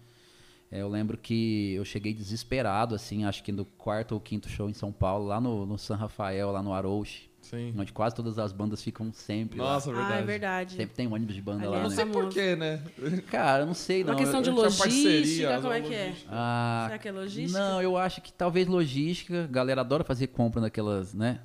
É, 0.71 0.81
eu 0.81 0.87
lembro 0.87 1.17
que 1.17 1.73
eu 1.73 1.83
cheguei 1.83 2.13
desesperado, 2.13 2.95
assim, 2.95 3.25
acho 3.25 3.43
que 3.43 3.51
no 3.51 3.65
quarto 3.65 4.13
ou 4.13 4.21
quinto 4.21 4.47
show 4.47 4.69
em 4.69 4.73
São 4.73 4.89
Paulo, 4.91 5.25
lá 5.27 5.41
no, 5.41 5.65
no 5.65 5.77
San 5.77 5.97
Rafael, 5.97 6.49
lá 6.49 6.63
no 6.63 6.71
Arouche, 6.71 7.29
Sim. 7.41 7.73
onde 7.77 7.91
quase 7.91 8.15
todas 8.15 8.39
as 8.39 8.53
bandas 8.53 8.81
ficam 8.81 9.11
sempre 9.11 9.59
lá. 9.59 9.73
Nossa, 9.73 9.91
verdade. 9.91 10.13
Ah, 10.13 10.17
é 10.19 10.23
verdade. 10.23 10.75
Sempre 10.75 10.95
tem 10.95 11.07
um 11.07 11.13
ônibus 11.13 11.35
de 11.35 11.41
banda 11.41 11.63
Ali 11.63 11.71
lá, 11.71 11.77
é 11.79 11.83
Não 11.83 11.89
né? 11.89 11.95
sei 11.97 12.05
por 12.05 12.29
quê, 12.29 12.55
né? 12.55 12.81
Cara, 13.29 13.63
eu 13.63 13.65
não 13.67 13.73
sei, 13.73 14.01
não. 14.05 14.13
Uma 14.13 14.19
questão 14.19 14.39
Eu- 14.39 14.43
de 14.43 14.49
eu 14.49 14.55
logística, 14.55 15.59
como 15.61 15.73
é 15.73 15.81
que 15.81 15.93
é? 15.93 16.13
Ah, 16.29 16.83
Será 16.87 16.99
que 16.99 17.07
é 17.09 17.11
logística? 17.11 17.59
Não, 17.59 17.81
eu 17.81 17.97
acho 17.97 18.21
que 18.21 18.31
talvez 18.31 18.65
logística. 18.65 19.43
A 19.43 19.47
galera 19.47 19.81
adora 19.81 20.05
fazer 20.05 20.27
compra 20.27 20.61
naquelas, 20.61 21.13
né? 21.13 21.41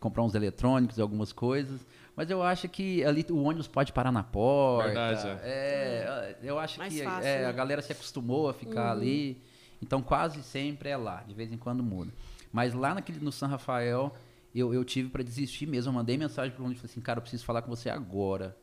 Comprar 0.00 0.24
uns 0.24 0.34
eletrônicos 0.34 0.98
e 0.98 1.00
algumas 1.00 1.32
coisas. 1.32 1.86
Mas 2.16 2.30
eu 2.30 2.42
acho 2.42 2.68
que 2.68 3.04
ali 3.04 3.26
o 3.30 3.42
ônibus 3.42 3.66
pode 3.66 3.92
parar 3.92 4.12
na 4.12 4.22
porta. 4.22 4.86
Verdade, 4.86 5.40
é. 5.42 6.36
eu 6.42 6.58
acho 6.58 6.78
Mais 6.78 6.92
que 6.94 7.02
fácil, 7.02 7.28
é, 7.28 7.42
né? 7.42 7.46
a 7.46 7.52
galera 7.52 7.82
se 7.82 7.92
acostumou 7.92 8.48
a 8.48 8.54
ficar 8.54 8.92
ali. 8.92 9.42
Então 9.82 10.00
quase 10.00 10.42
sempre 10.42 10.88
é 10.88 10.96
lá. 10.96 11.24
De 11.26 11.34
vez 11.34 11.52
em 11.52 11.58
quando 11.58 11.82
muda. 11.82 12.12
Mas 12.52 12.72
lá 12.72 12.94
naquele, 12.94 13.18
no 13.18 13.32
San 13.32 13.48
Rafael, 13.48 14.14
eu, 14.54 14.72
eu 14.72 14.84
tive 14.84 15.08
para 15.08 15.24
desistir 15.24 15.66
mesmo. 15.66 15.90
Eu 15.90 15.94
mandei 15.94 16.16
mensagem 16.16 16.54
pro 16.54 16.64
ônibus 16.64 16.78
e 16.78 16.82
falei 16.82 16.92
assim, 16.92 17.00
cara, 17.00 17.18
eu 17.18 17.22
preciso 17.22 17.44
falar 17.44 17.62
com 17.62 17.68
você 17.68 17.90
agora. 17.90 18.56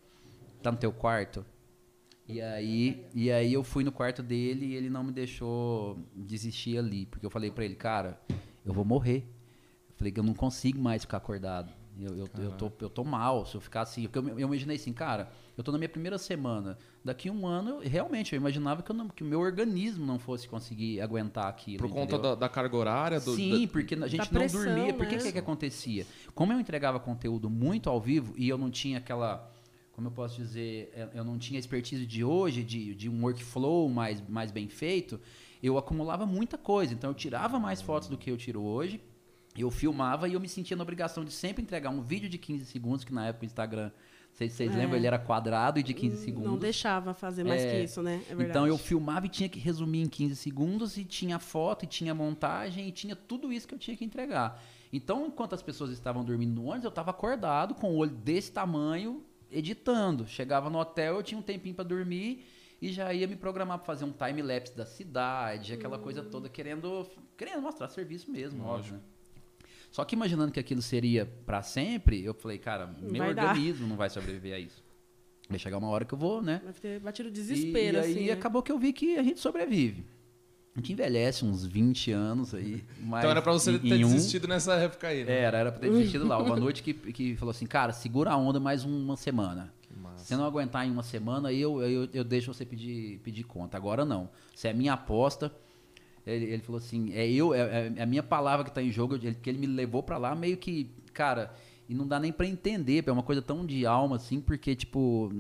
Tá 0.64 0.72
no 0.72 0.78
teu 0.78 0.94
quarto? 0.94 1.46
E 2.28 2.42
aí, 2.42 3.06
e 3.14 3.30
aí 3.30 3.52
eu 3.52 3.64
fui 3.64 3.84
no 3.84 3.92
quarto 3.92 4.24
dele 4.24 4.68
e 4.68 4.76
ele 4.76 4.90
não 4.90 5.04
me 5.04 5.12
deixou 5.12 6.00
desistir 6.16 6.78
ali, 6.78 7.06
porque 7.06 7.26
eu 7.26 7.30
falei 7.30 7.52
pra 7.52 7.66
ele, 7.66 7.76
cara, 7.76 8.22
eu 8.66 8.74
vou 8.74 8.86
morrer. 8.86 9.26
Eu 9.90 9.96
falei 9.98 10.14
que 10.14 10.20
eu 10.20 10.24
não 10.24 10.34
consigo 10.34 10.80
mais 10.80 11.02
ficar 11.02 11.18
acordado. 11.18 11.81
Eu, 12.04 12.16
eu, 12.16 12.30
eu, 12.44 12.52
tô, 12.52 12.72
eu 12.82 12.90
tô 12.90 13.04
mal 13.04 13.46
se 13.46 13.56
eu 13.56 13.62
ficar 13.62 13.82
assim. 13.82 14.04
Porque 14.08 14.18
eu, 14.20 14.28
eu 14.40 14.48
imaginei 14.48 14.76
assim, 14.76 14.94
cara, 14.94 15.32
eu 15.58 15.64
tô 15.64 15.72
na 15.72 15.78
minha 15.78 15.90
primeira 15.90 16.18
semana. 16.18 16.78
Daqui 17.04 17.30
um 17.30 17.46
ano, 17.48 17.70
eu- 17.70 17.80
realmente, 17.90 18.34
eu 18.34 18.38
imaginava 18.38 18.82
que, 18.82 18.92
eu 18.92 18.96
não- 18.96 19.08
que 19.10 19.24
o 19.24 19.26
meu 19.26 19.40
organismo 19.40 20.06
não 20.06 20.18
fosse 20.20 20.48
conseguir 20.48 21.02
aguentar 21.02 21.48
aquilo. 21.48 21.78
Por 21.80 21.90
conta 21.90 22.18
da, 22.18 22.36
da 22.36 22.50
carga 22.50 22.76
horária? 22.76 23.20
Do, 23.20 23.36
Sim, 23.36 23.66
da- 23.66 23.72
porque 23.72 23.96
a 23.96 24.08
gente 24.08 24.32
não 24.34 24.42
pressão, 24.42 24.64
dormia. 24.64 24.94
Por 24.94 25.06
que, 25.06 25.16
né? 25.16 25.22
que 25.24 25.32
que 25.32 25.40
acontecia? 25.40 26.06
Como 26.34 26.52
eu 26.54 26.60
entregava 26.60 27.00
conteúdo 27.00 27.50
muito 27.50 27.90
ao 27.90 28.00
vivo 28.00 28.34
e 28.38 28.48
eu 28.50 28.58
não 28.58 28.70
tinha 28.72 28.98
aquela, 28.98 29.52
como 29.94 30.08
eu 30.08 30.12
posso 30.12 30.36
dizer, 30.38 30.92
eu- 30.96 31.10
eu 31.20 31.24
não 31.24 31.38
tinha 31.38 31.58
a 31.58 31.62
expertise 31.62 32.06
de 32.06 32.24
hoje, 32.24 32.64
de, 32.64 32.96
de 32.96 33.10
um 33.10 33.22
workflow 33.24 33.90
mais, 33.90 34.22
mais 34.28 34.52
bem 34.52 34.68
feito, 34.68 35.20
eu 35.62 35.78
acumulava 35.78 36.26
muita 36.26 36.58
coisa. 36.58 36.94
Então 36.94 37.10
eu 37.12 37.14
tirava 37.14 37.60
mais 37.60 37.82
fotos 37.82 38.08
do 38.10 38.18
que 38.18 38.32
eu 38.32 38.38
tiro 38.38 38.62
hoje. 38.62 39.00
Eu 39.58 39.70
filmava 39.70 40.28
e 40.28 40.34
eu 40.34 40.40
me 40.40 40.48
sentia 40.48 40.78
na 40.78 40.84
obrigação 40.84 41.26
de 41.26 41.32
sempre 41.32 41.62
entregar 41.62 41.90
um 41.90 42.02
vídeo 42.02 42.30
de 42.30 42.38
15 42.38 42.66
segundos, 42.66 43.04
que 43.04 43.14
na 43.14 43.28
época 43.28 43.44
o 43.44 43.46
Instagram, 43.46 43.86
não 43.86 43.92
sei 44.38 44.50
se 44.50 44.56
vocês 44.56 44.72
É. 44.74 44.78
lembram, 44.78 44.96
ele 44.98 45.08
era 45.08 45.20
quadrado 45.20 45.78
e 45.80 45.84
de 45.84 45.94
15 45.94 46.18
segundos. 46.24 46.50
Não 46.50 46.58
deixava 46.58 47.14
fazer 47.14 47.44
mais 47.44 47.62
É, 47.62 47.72
que 47.72 47.84
isso, 47.84 48.02
né? 48.02 48.22
É. 48.30 48.44
Então 48.44 48.66
eu 48.66 48.78
filmava 48.78 49.26
e 49.26 49.30
tinha 49.30 49.50
que 49.50 49.60
resumir 49.60 50.02
em 50.02 50.08
15 50.08 50.36
segundos 50.38 50.96
e 50.98 51.04
tinha 51.04 51.38
foto 51.38 51.84
e 51.84 51.88
tinha 51.88 52.14
montagem 52.16 52.88
e 52.88 52.92
tinha 52.92 53.16
tudo 53.16 53.52
isso 53.52 53.68
que 53.68 53.74
eu 53.74 53.80
tinha 53.80 53.98
que 53.98 54.06
entregar. 54.06 54.62
Então, 54.94 55.26
enquanto 55.26 55.54
as 55.54 55.62
pessoas 55.62 55.90
estavam 55.92 56.24
dormindo 56.24 56.54
no 56.56 56.66
ônibus, 56.66 56.84
eu 56.86 56.90
estava 56.90 57.12
acordado 57.12 57.76
com 57.76 57.92
o 57.94 57.98
olho 57.98 58.12
desse 58.12 58.52
tamanho 58.52 59.24
editando. 59.50 60.26
Chegava 60.28 60.70
no 60.70 60.80
hotel, 60.80 61.16
eu 61.16 61.24
tinha 61.24 61.38
um 61.38 61.42
tempinho 61.44 61.76
para 61.76 61.84
dormir 61.84 62.46
e 62.82 62.92
já 62.92 63.14
ia 63.14 63.28
me 63.28 63.36
programar 63.36 63.78
para 63.78 63.86
fazer 63.86 64.06
um 64.06 64.12
time 64.12 64.42
lapse 64.42 64.76
da 64.76 64.86
cidade, 64.86 65.74
aquela 65.74 66.00
coisa 66.00 66.24
toda 66.24 66.50
querendo 66.50 67.06
querendo 67.38 67.62
mostrar 67.62 67.88
serviço 67.90 68.32
mesmo, 68.32 68.64
óbvio. 68.66 68.94
né? 68.96 69.00
Só 69.92 70.06
que 70.06 70.16
imaginando 70.16 70.52
que 70.52 70.60
aquilo 70.60 70.82
seria 70.82 71.26
para 71.46 71.62
sempre, 71.62 72.24
eu 72.24 72.34
falei, 72.34 72.58
cara, 72.58 72.88
meu 73.02 73.24
vai 73.24 73.34
dar. 73.34 73.50
organismo 73.50 73.86
não 73.88 73.98
vai 73.98 74.10
sobreviver 74.10 74.56
a 74.56 74.60
isso. 74.60 74.82
Vai 75.50 75.60
chegar 75.60 75.78
uma 75.78 75.90
hora 75.90 76.06
que 76.06 76.14
eu 76.14 76.18
vou, 76.18 76.42
né? 76.42 76.62
Vai 76.64 76.74
ter 76.74 77.00
batido 77.02 77.30
desespero, 77.30 77.98
e, 77.98 78.00
e 78.00 78.04
assim. 78.04 78.20
aí 78.20 78.26
né? 78.28 78.32
acabou 78.32 78.64
que 78.64 78.72
eu 78.72 78.80
vi 78.80 78.94
que 78.94 79.18
a 79.18 79.24
gente 79.24 79.42
sobrevive. 79.42 80.06
A 80.74 80.80
gente 80.80 80.94
envelhece 80.94 81.44
uns 81.44 81.66
20 81.66 82.14
anos 82.14 82.54
aí. 82.54 82.82
Mas 83.02 83.20
Então 83.20 83.32
era 83.32 83.42
pra 83.42 83.52
você 83.52 83.72
em- 83.72 83.80
ter 83.80 83.96
em 83.98 84.06
um- 84.06 84.14
desistido 84.14 84.48
nessa 84.48 84.76
época 84.76 85.10
aí, 85.10 85.26
né? 85.26 85.40
Era, 85.40 85.58
era 85.58 85.72
pra 85.74 85.82
ter 85.82 85.90
desistido 85.92 86.26
lá. 86.26 86.42
Uma 86.42 86.56
noite 86.56 86.82
que, 86.82 86.94
que 86.94 87.36
falou 87.36 87.52
assim, 87.52 87.66
cara, 87.66 87.92
segura 87.92 88.32
a 88.32 88.38
onda 88.38 88.58
mais 88.62 88.86
uma 88.86 89.18
semana. 89.18 89.74
Que 89.82 89.94
massa. 89.94 90.20
Se 90.24 90.28
você 90.30 90.38
não 90.38 90.46
aguentar 90.46 90.88
em 90.88 90.92
uma 90.92 91.04
semana, 91.04 91.52
eu, 91.52 91.82
eu, 91.82 92.08
eu 92.14 92.24
deixo 92.24 92.54
você 92.54 92.66
pedir, 92.66 93.20
pedir 93.20 93.44
conta. 93.44 93.76
Agora 93.76 94.06
não. 94.06 94.30
Se 94.56 94.70
é 94.70 94.74
minha 94.74 94.94
aposta. 94.94 95.52
Ele, 96.26 96.46
ele 96.46 96.62
falou 96.62 96.78
assim, 96.80 97.12
é 97.14 97.30
eu, 97.30 97.54
é, 97.54 97.92
é 97.96 98.04
a 98.04 98.06
minha 98.06 98.22
palavra 98.24 98.64
que 98.66 98.72
tá 98.72 98.82
em 98.82 98.92
jogo, 98.92 99.16
ele- 99.16 99.34
que 99.36 99.50
ele 99.50 99.58
me 99.60 99.68
levou 99.68 100.04
pra 100.04 100.18
lá 100.18 100.36
meio 100.36 100.56
que, 100.58 100.90
cara, 101.14 101.54
e 101.90 101.94
não 101.96 102.08
dá 102.08 102.20
nem 102.20 102.32
pra 102.32 102.46
entender, 102.46 103.04
é 103.08 103.12
uma 103.12 103.24
coisa 103.24 103.42
tão 103.42 103.66
de 103.66 103.86
alma 103.86 104.16
assim, 104.18 104.40
porque 104.40 104.76
tipo, 104.76 105.32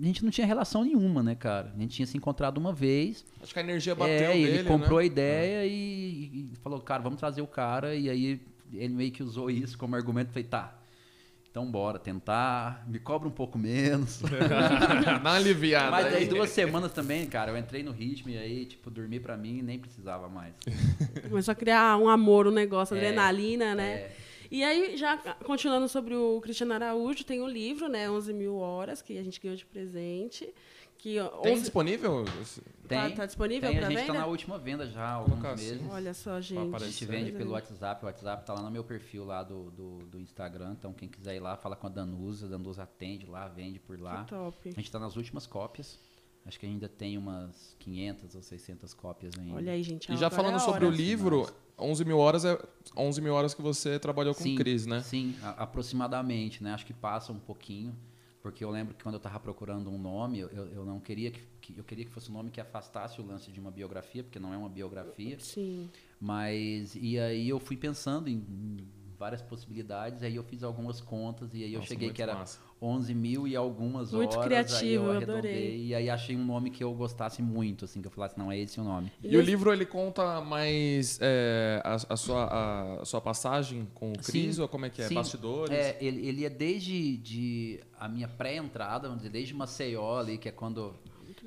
a 0.00 0.04
gente 0.04 0.24
não 0.24 0.30
tinha 0.30 0.46
relação 0.46 0.82
nenhuma, 0.84 1.22
né, 1.22 1.34
cara? 1.34 1.72
A 1.76 1.80
gente 1.80 1.94
tinha 1.96 2.06
se 2.06 2.16
encontrado 2.16 2.56
uma 2.58 2.72
vez, 2.72 3.24
Acho 3.42 3.52
que 3.52 3.58
a 3.58 3.62
energia 3.62 3.94
bateu 3.94 4.30
é, 4.30 4.38
e 4.38 4.42
nele, 4.42 4.58
ele 4.60 4.68
comprou 4.68 4.98
né? 4.98 5.02
a 5.02 5.06
ideia 5.06 5.66
e, 5.66 5.70
e 5.72 6.52
falou, 6.62 6.80
cara, 6.80 7.02
vamos 7.02 7.18
trazer 7.18 7.42
o 7.42 7.46
cara. 7.46 7.94
E 7.94 8.08
aí 8.08 8.40
ele 8.72 8.94
meio 8.94 9.10
que 9.12 9.22
usou 9.22 9.50
isso 9.50 9.76
como 9.78 9.94
argumento. 9.96 10.28
Falei, 10.28 10.44
tá, 10.44 10.77
então 11.58 11.68
bora 11.68 11.98
tentar, 11.98 12.84
me 12.86 13.00
cobra 13.00 13.26
um 13.26 13.32
pouco 13.32 13.58
menos. 13.58 14.22
Dá 15.04 15.18
uma 15.18 15.34
aliviada 15.34 15.90
Mas 15.90 16.14
aí 16.14 16.26
duas 16.26 16.50
semanas 16.50 16.92
também, 16.92 17.26
cara, 17.26 17.50
eu 17.50 17.58
entrei 17.58 17.82
no 17.82 17.90
ritmo 17.90 18.30
e 18.30 18.38
aí, 18.38 18.64
tipo, 18.64 18.88
dormir 18.88 19.18
pra 19.18 19.36
mim 19.36 19.60
nem 19.60 19.76
precisava 19.76 20.28
mais. 20.28 20.54
Começou 21.28 21.50
a 21.50 21.54
criar 21.56 21.98
um 21.98 22.08
amor, 22.08 22.46
um 22.46 22.52
negócio, 22.52 22.94
É, 22.94 22.98
adrenalina, 22.98 23.74
né? 23.74 23.90
É. 23.90 24.16
E 24.52 24.62
aí, 24.62 24.96
já 24.96 25.16
continuando 25.44 25.88
sobre 25.88 26.14
o 26.14 26.40
Cristiano 26.40 26.74
Araújo, 26.74 27.24
tem 27.24 27.40
o 27.40 27.48
livro, 27.48 27.88
né? 27.88 28.08
11 28.08 28.32
mil 28.32 28.54
horas, 28.56 29.02
que 29.02 29.18
a 29.18 29.22
gente 29.24 29.40
ganhou 29.40 29.56
de 29.56 29.66
presente. 29.66 30.48
Que 30.98 31.14
Tem 31.42 31.52
11 31.52 31.60
disponível? 31.62 32.24
Tá- 32.24 32.32
Tem, 32.88 33.14
tá 33.14 33.24
disponível 33.24 33.68
tem, 33.70 33.78
pra 33.78 33.86
a 33.86 33.90
gente 33.90 34.00
venda? 34.00 34.12
tá 34.12 34.18
na 34.18 34.26
última 34.26 34.58
venda 34.58 34.86
já, 34.86 35.04
há 35.04 35.12
alguns 35.12 35.30
colocar 35.30 35.52
assim. 35.52 35.70
meses. 35.70 35.86
Olha 35.90 36.14
só, 36.14 36.40
gente. 36.40 36.74
A 36.74 36.78
gente 36.80 37.04
vende 37.06 37.32
pelo. 37.32 37.52
WhatsApp, 37.52 38.02
o 38.02 38.06
WhatsApp 38.06 38.44
tá 38.44 38.54
lá 38.54 38.62
no 38.62 38.70
meu 38.70 38.82
perfil 38.82 39.24
lá 39.24 39.42
do, 39.44 39.70
do, 39.70 39.98
do 40.06 40.20
Instagram, 40.20 40.74
então 40.76 40.92
quem 40.92 41.08
quiser 41.08 41.36
ir 41.36 41.40
lá, 41.40 41.56
fala 41.56 41.76
com 41.76 41.86
a 41.86 41.90
Danusa, 41.90 42.46
a 42.46 42.48
Danusa 42.48 42.82
atende 42.82 43.26
lá, 43.26 43.46
vende 43.46 43.78
por 43.78 44.00
lá. 44.00 44.24
Que 44.24 44.30
top. 44.30 44.68
A 44.70 44.72
gente 44.72 44.84
está 44.86 44.98
nas 44.98 45.16
últimas 45.16 45.46
cópias. 45.46 45.98
Acho 46.44 46.58
que 46.58 46.64
ainda 46.66 46.88
tem 46.88 47.18
umas 47.18 47.76
500 47.78 48.34
ou 48.34 48.42
600 48.42 48.94
cópias 48.94 49.38
ainda. 49.38 49.54
Olha 49.54 49.72
aí, 49.72 49.82
gente. 49.82 50.10
E 50.10 50.16
já 50.16 50.30
falando 50.30 50.56
é 50.56 50.58
sobre 50.58 50.86
o 50.86 50.90
livro, 50.90 51.46
11 51.78 52.04
mil 52.06 52.18
horas 52.18 52.44
é 52.44 52.58
11 52.96 53.20
mil 53.20 53.34
horas 53.34 53.52
que 53.54 53.60
você 53.60 53.98
trabalhou 53.98 54.34
com 54.34 54.42
sim, 54.42 54.54
o 54.54 54.56
Cris, 54.56 54.86
né? 54.86 55.02
Sim, 55.02 55.36
aproximadamente, 55.42 56.62
né? 56.64 56.72
Acho 56.72 56.86
que 56.86 56.94
passa 56.94 57.32
um 57.32 57.38
pouquinho, 57.38 57.94
porque 58.42 58.64
eu 58.64 58.70
lembro 58.70 58.94
que 58.94 59.02
quando 59.02 59.14
eu 59.14 59.18
estava 59.18 59.38
procurando 59.40 59.90
um 59.90 59.98
nome, 59.98 60.38
eu, 60.40 60.48
eu 60.48 60.84
não 60.84 61.00
queria 61.00 61.30
que, 61.30 61.40
que- 61.60 61.78
eu 61.78 61.84
queria 61.84 62.04
que 62.04 62.10
fosse 62.10 62.30
um 62.30 62.34
nome 62.34 62.50
que 62.50 62.60
afastasse 62.60 63.20
o 63.20 63.26
lance 63.26 63.50
de 63.50 63.60
uma 63.60 63.70
biografia, 63.70 64.22
porque 64.22 64.38
não 64.38 64.54
é 64.54 64.56
uma 64.56 64.68
biografia. 64.68 65.38
Sim. 65.40 65.90
Mas 66.20 66.94
e 66.94 67.18
aí 67.18 67.48
eu 67.48 67.58
fui 67.60 67.76
pensando 67.76 68.28
em, 68.28 68.44
várias 69.18 69.42
possibilidades. 69.42 70.22
Aí 70.22 70.36
eu 70.36 70.44
fiz 70.44 70.62
algumas 70.62 71.00
contas 71.00 71.52
e 71.52 71.64
aí 71.64 71.72
eu 71.72 71.80
Nossa, 71.80 71.88
cheguei 71.88 72.06
muito 72.08 72.16
que 72.16 72.22
era 72.22 72.34
massa. 72.34 72.60
11 72.80 73.14
mil 73.14 73.48
e 73.48 73.56
algumas 73.56 74.12
Muito 74.12 74.34
horas. 74.36 74.44
criativo, 74.46 74.80
aí 74.82 74.92
eu 74.94 75.02
eu 75.04 75.10
arredondei. 75.10 75.38
adorei. 75.50 75.86
E 75.86 75.94
aí 75.94 76.08
achei 76.10 76.36
um 76.36 76.44
nome 76.44 76.70
que 76.70 76.82
eu 76.84 76.92
gostasse 76.94 77.42
muito, 77.42 77.84
assim, 77.84 78.00
que 78.00 78.06
eu 78.06 78.10
falasse, 78.12 78.38
não, 78.38 78.52
é 78.52 78.58
esse 78.58 78.80
o 78.80 78.84
nome. 78.84 79.10
E 79.22 79.36
o 79.36 79.40
livro 79.40 79.72
ele 79.72 79.84
conta 79.84 80.40
mais 80.40 81.18
é, 81.20 81.82
a, 81.84 81.94
a 82.14 82.16
sua, 82.16 82.98
a 83.00 83.04
sua 83.04 83.20
passagem 83.20 83.88
com 83.94 84.12
o 84.12 84.18
Cris 84.18 84.56
Sim, 84.56 84.62
ou 84.62 84.68
como 84.68 84.86
é 84.86 84.90
que 84.90 85.02
é? 85.02 85.08
sim. 85.08 85.14
Bastidores? 85.14 85.76
É, 85.76 85.96
ele, 86.00 86.26
ele 86.26 86.44
é 86.44 86.50
desde 86.50 87.16
de 87.16 87.80
a 87.98 88.08
minha 88.08 88.28
pré-entrada, 88.28 89.08
vamos 89.08 89.22
dizer, 89.22 89.30
desde 89.32 89.54
Maceió 89.54 90.18
ali, 90.20 90.38
que 90.38 90.48
é 90.48 90.52
quando. 90.52 90.94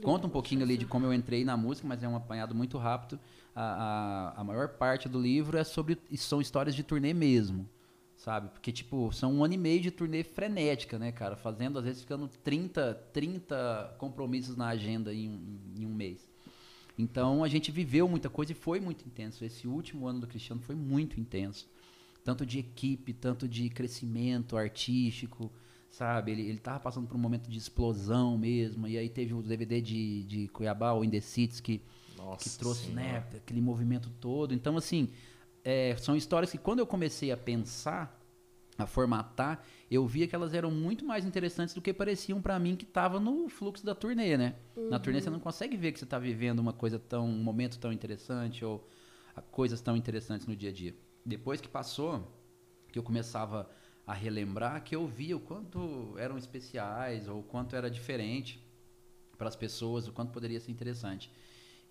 Conta 0.03 0.25
um 0.25 0.29
pouquinho 0.29 0.63
ali 0.63 0.77
de 0.77 0.85
como 0.85 1.05
eu 1.05 1.13
entrei 1.13 1.43
na 1.43 1.55
música, 1.57 1.87
mas 1.87 2.01
é 2.01 2.07
um 2.07 2.15
apanhado 2.15 2.55
muito 2.55 2.77
rápido. 2.77 3.19
A, 3.53 4.33
a, 4.35 4.41
a 4.41 4.43
maior 4.43 4.69
parte 4.69 5.07
do 5.09 5.19
livro 5.19 5.57
é 5.57 5.63
sobre. 5.63 5.97
são 6.15 6.39
histórias 6.41 6.73
de 6.75 6.83
turnê 6.83 7.13
mesmo. 7.13 7.67
Sabe? 8.21 8.49
Porque, 8.49 8.71
tipo, 8.71 9.11
são 9.11 9.33
um 9.33 9.43
ano 9.43 9.55
e 9.55 9.57
meio 9.57 9.81
de 9.81 9.89
turnê 9.89 10.23
frenética, 10.23 10.99
né, 10.99 11.11
cara? 11.11 11.35
Fazendo, 11.35 11.79
às 11.79 11.85
vezes, 11.85 12.01
ficando 12.01 12.27
30, 12.43 12.93
30 13.11 13.95
compromissos 13.97 14.55
na 14.55 14.67
agenda 14.67 15.11
em, 15.11 15.27
um- 15.27 15.59
em 15.75 15.85
um 15.87 15.93
mês. 15.93 16.29
Então, 16.95 17.43
a 17.43 17.47
gente 17.47 17.71
viveu 17.71 18.07
muita 18.07 18.29
coisa 18.29 18.51
e 18.51 18.55
foi 18.55 18.79
muito 18.79 19.03
intenso. 19.07 19.43
Esse 19.43 19.67
último 19.67 20.05
ano 20.05 20.19
do 20.19 20.27
Cristiano 20.27 20.61
foi 20.61 20.75
muito 20.75 21.19
intenso. 21.19 21.67
Tanto 22.23 22.45
de 22.45 22.59
equipe, 22.59 23.11
tanto 23.11 23.47
de 23.47 23.67
crescimento 23.71 24.55
artístico, 24.55 25.51
sabe? 25.89 26.31
Ele, 26.31 26.43
ele 26.43 26.59
tava 26.59 26.79
passando 26.79 27.07
por 27.07 27.15
um 27.15 27.19
momento 27.19 27.49
de 27.49 27.57
explosão 27.57 28.37
mesmo. 28.37 28.87
E 28.87 28.99
aí 28.99 29.09
teve 29.09 29.33
o 29.33 29.41
DVD 29.41 29.81
de, 29.81 30.21
de 30.25 30.47
Cuiabá, 30.49 30.93
o 30.93 31.03
In 31.03 31.09
The 31.09 31.21
que 31.63 31.81
Nossa 32.15 32.47
que 32.47 32.59
trouxe 32.59 32.81
Senhora. 32.85 33.01
né, 33.01 33.17
aquele 33.35 33.61
movimento 33.61 34.11
todo. 34.21 34.53
Então, 34.53 34.77
assim, 34.77 35.09
é, 35.63 35.95
são 35.97 36.15
histórias 36.15 36.51
que 36.51 36.57
quando 36.57 36.79
eu 36.79 36.87
comecei 36.87 37.31
a 37.31 37.37
pensar, 37.37 38.19
a 38.77 38.85
formatar, 38.85 39.63
eu 39.89 40.05
via 40.07 40.27
que 40.27 40.35
elas 40.35 40.53
eram 40.53 40.71
muito 40.71 41.05
mais 41.05 41.25
interessantes 41.25 41.73
do 41.73 41.81
que 41.81 41.93
pareciam 41.93 42.41
pra 42.41 42.57
mim 42.57 42.75
que 42.75 42.85
tava 42.85 43.19
no 43.19 43.47
fluxo 43.49 43.85
da 43.85 43.93
turnê, 43.93 44.37
né? 44.37 44.55
Na 44.89 44.99
turnê 44.99 45.21
você 45.21 45.29
não 45.29 45.39
consegue 45.39 45.77
ver 45.77 45.91
que 45.91 45.99
você 45.99 46.05
tá 46.05 46.17
vivendo 46.17 46.59
uma 46.59 46.73
coisa 46.73 46.97
tão, 46.97 47.25
um 47.25 47.43
momento 47.43 47.77
tão 47.77 47.91
interessante 47.91 48.63
ou 48.65 48.87
ah, 49.35 49.41
coisas 49.41 49.81
tão 49.81 49.95
interessantes 49.95 50.47
no 50.47 50.55
dia 50.55 50.69
a 50.69 50.73
dia. 50.73 50.95
Depois 51.25 51.61
que 51.61 51.67
passou, 51.67 52.27
que 52.91 52.97
eu 52.97 53.03
começava 53.03 53.69
a 54.05 54.13
relembrar, 54.13 54.83
que 54.83 54.95
eu 54.95 55.07
via 55.07 55.37
o 55.37 55.39
quanto 55.39 56.15
eram 56.17 56.37
especiais 56.37 57.27
ou 57.27 57.39
o 57.39 57.43
quanto 57.43 57.75
era 57.75 57.89
diferente 57.89 58.65
para 59.37 59.47
as 59.47 59.55
pessoas, 59.55 60.07
o 60.07 60.11
quanto 60.11 60.31
poderia 60.31 60.59
ser 60.59 60.71
interessante. 60.71 61.31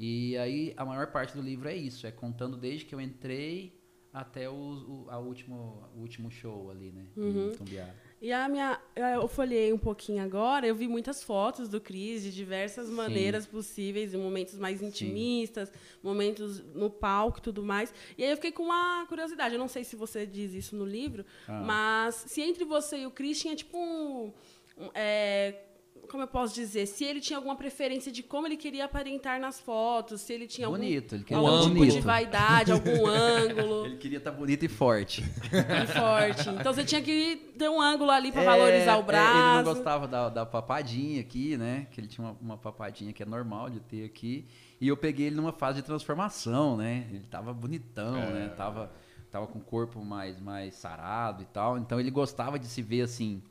E 0.03 0.35
aí 0.39 0.73
a 0.79 0.85
maior 0.85 1.09
parte 1.09 1.37
do 1.37 1.43
livro 1.43 1.69
é 1.69 1.77
isso, 1.77 2.07
é 2.07 2.11
contando 2.11 2.57
desde 2.57 2.87
que 2.87 2.95
eu 2.95 3.01
entrei 3.03 3.79
até 4.11 4.49
o, 4.49 4.55
o, 4.55 5.07
a 5.11 5.19
último, 5.19 5.87
o 5.95 6.01
último 6.01 6.31
show 6.31 6.71
ali, 6.71 6.91
né? 6.91 7.05
Em 7.15 7.55
Tumbiara. 7.55 7.95
E 8.21 8.33
a 8.33 8.49
minha. 8.49 8.81
Eu 8.97 9.29
folhei 9.29 9.73
um 9.75 9.79
pouquinho 9.79 10.23
agora, 10.23 10.67
eu 10.67 10.75
vi 10.75 10.89
muitas 10.89 11.23
fotos 11.23 11.69
do 11.69 11.81
Cris 11.81 12.23
de 12.23 12.33
diversas 12.33 12.89
maneiras 12.89 13.47
possíveis, 13.47 14.15
em 14.15 14.19
momentos 14.19 14.59
mais 14.59 14.83
intimistas, 14.83 15.71
momentos 16.03 16.61
no 16.75 16.89
palco 16.89 17.39
e 17.39 17.43
tudo 17.43 17.63
mais. 17.63 17.93
E 18.17 18.25
aí 18.25 18.31
eu 18.31 18.37
fiquei 18.37 18.53
com 18.53 18.65
uma 18.65 19.05
curiosidade. 19.07 19.55
Eu 19.55 19.59
não 19.61 19.69
sei 19.69 19.85
se 19.85 19.97
você 19.97 20.27
diz 20.27 20.55
isso 20.55 20.75
no 20.77 20.85
livro, 20.87 21.25
Ah. 21.47 21.61
mas 21.61 22.15
se 22.27 22.41
entre 22.41 22.65
você 22.65 23.01
e 23.01 23.07
o 23.07 23.11
Cris 23.11 23.39
tinha 23.39 23.55
tipo 23.55 23.77
um. 23.79 24.33
um, 24.79 24.91
é, 24.95 25.67
como 26.11 26.25
eu 26.25 26.27
posso 26.29 26.55
dizer? 26.55 26.87
Se 26.87 27.05
ele 27.05 27.21
tinha 27.21 27.37
alguma 27.37 27.55
preferência 27.55 28.11
de 28.11 28.23
como 28.23 28.47
ele 28.47 28.57
queria 28.57 28.85
aparentar 28.87 29.39
nas 29.41 29.61
fotos, 29.61 30.21
se 30.21 30.33
ele 30.33 30.47
tinha 30.47 30.67
algum, 30.67 30.79
Bonito, 30.79 31.15
ele 31.15 31.25
queria 31.25 31.39
algum 31.39 31.63
tipo 31.63 31.75
bonito. 31.77 31.93
de 31.95 32.01
vaidade, 32.01 32.73
algum 32.73 33.07
ângulo. 33.07 33.87
Ele 33.87 33.97
queria 33.97 34.19
estar 34.19 34.31
bonito 34.33 34.65
e 34.65 34.69
forte. 34.69 35.23
Bem 35.23 35.87
forte. 35.87 36.49
Então 36.51 36.73
você 36.75 36.85
tinha 36.85 37.01
que 37.01 37.37
ter 37.57 37.69
um 37.69 37.81
ângulo 37.81 38.11
ali 38.11 38.33
para 38.33 38.43
É, 38.43 38.45
valorizar 38.45 38.97
o 38.97 39.01
é, 39.01 39.03
braço. 39.05 39.39
ele 39.39 39.57
não 39.57 39.65
gostava 39.75 40.09
da, 40.09 40.29
da 40.29 40.45
papadinha 40.45 41.21
aqui, 41.21 41.57
né? 41.57 41.87
Que 41.91 42.01
ele 42.01 42.09
tinha 42.09 42.27
uma, 42.27 42.37
uma 42.41 42.57
papadinha 42.59 43.13
que 43.13 43.23
é 43.23 43.27
normal 43.27 43.71
de 43.71 43.81
ter 43.81 44.05
aqui. 44.05 44.47
E 44.81 44.89
eu 44.89 44.97
peguei 44.97 45.27
ele 45.27 45.37
numa 45.37 45.53
fase 45.53 45.81
de 45.81 45.87
transformação, 45.87 46.77
né? 46.77 47.07
Ele 47.11 47.25
tava 47.31 47.53
bonitão, 47.53 48.17
É. 48.17 48.31
né? 48.33 48.49
Tava, 48.57 48.91
tava 49.31 49.47
com 49.47 49.59
o 49.59 49.63
corpo 49.63 50.05
mais, 50.05 50.41
mais 50.41 50.75
sarado 50.75 51.43
e 51.43 51.47
tal. 51.47 51.79
Então 51.79 52.01
ele 52.01 52.11
gostava 52.11 52.59
de 52.59 52.67
se 52.67 52.83
ver 52.83 53.03
assim. 53.03 53.43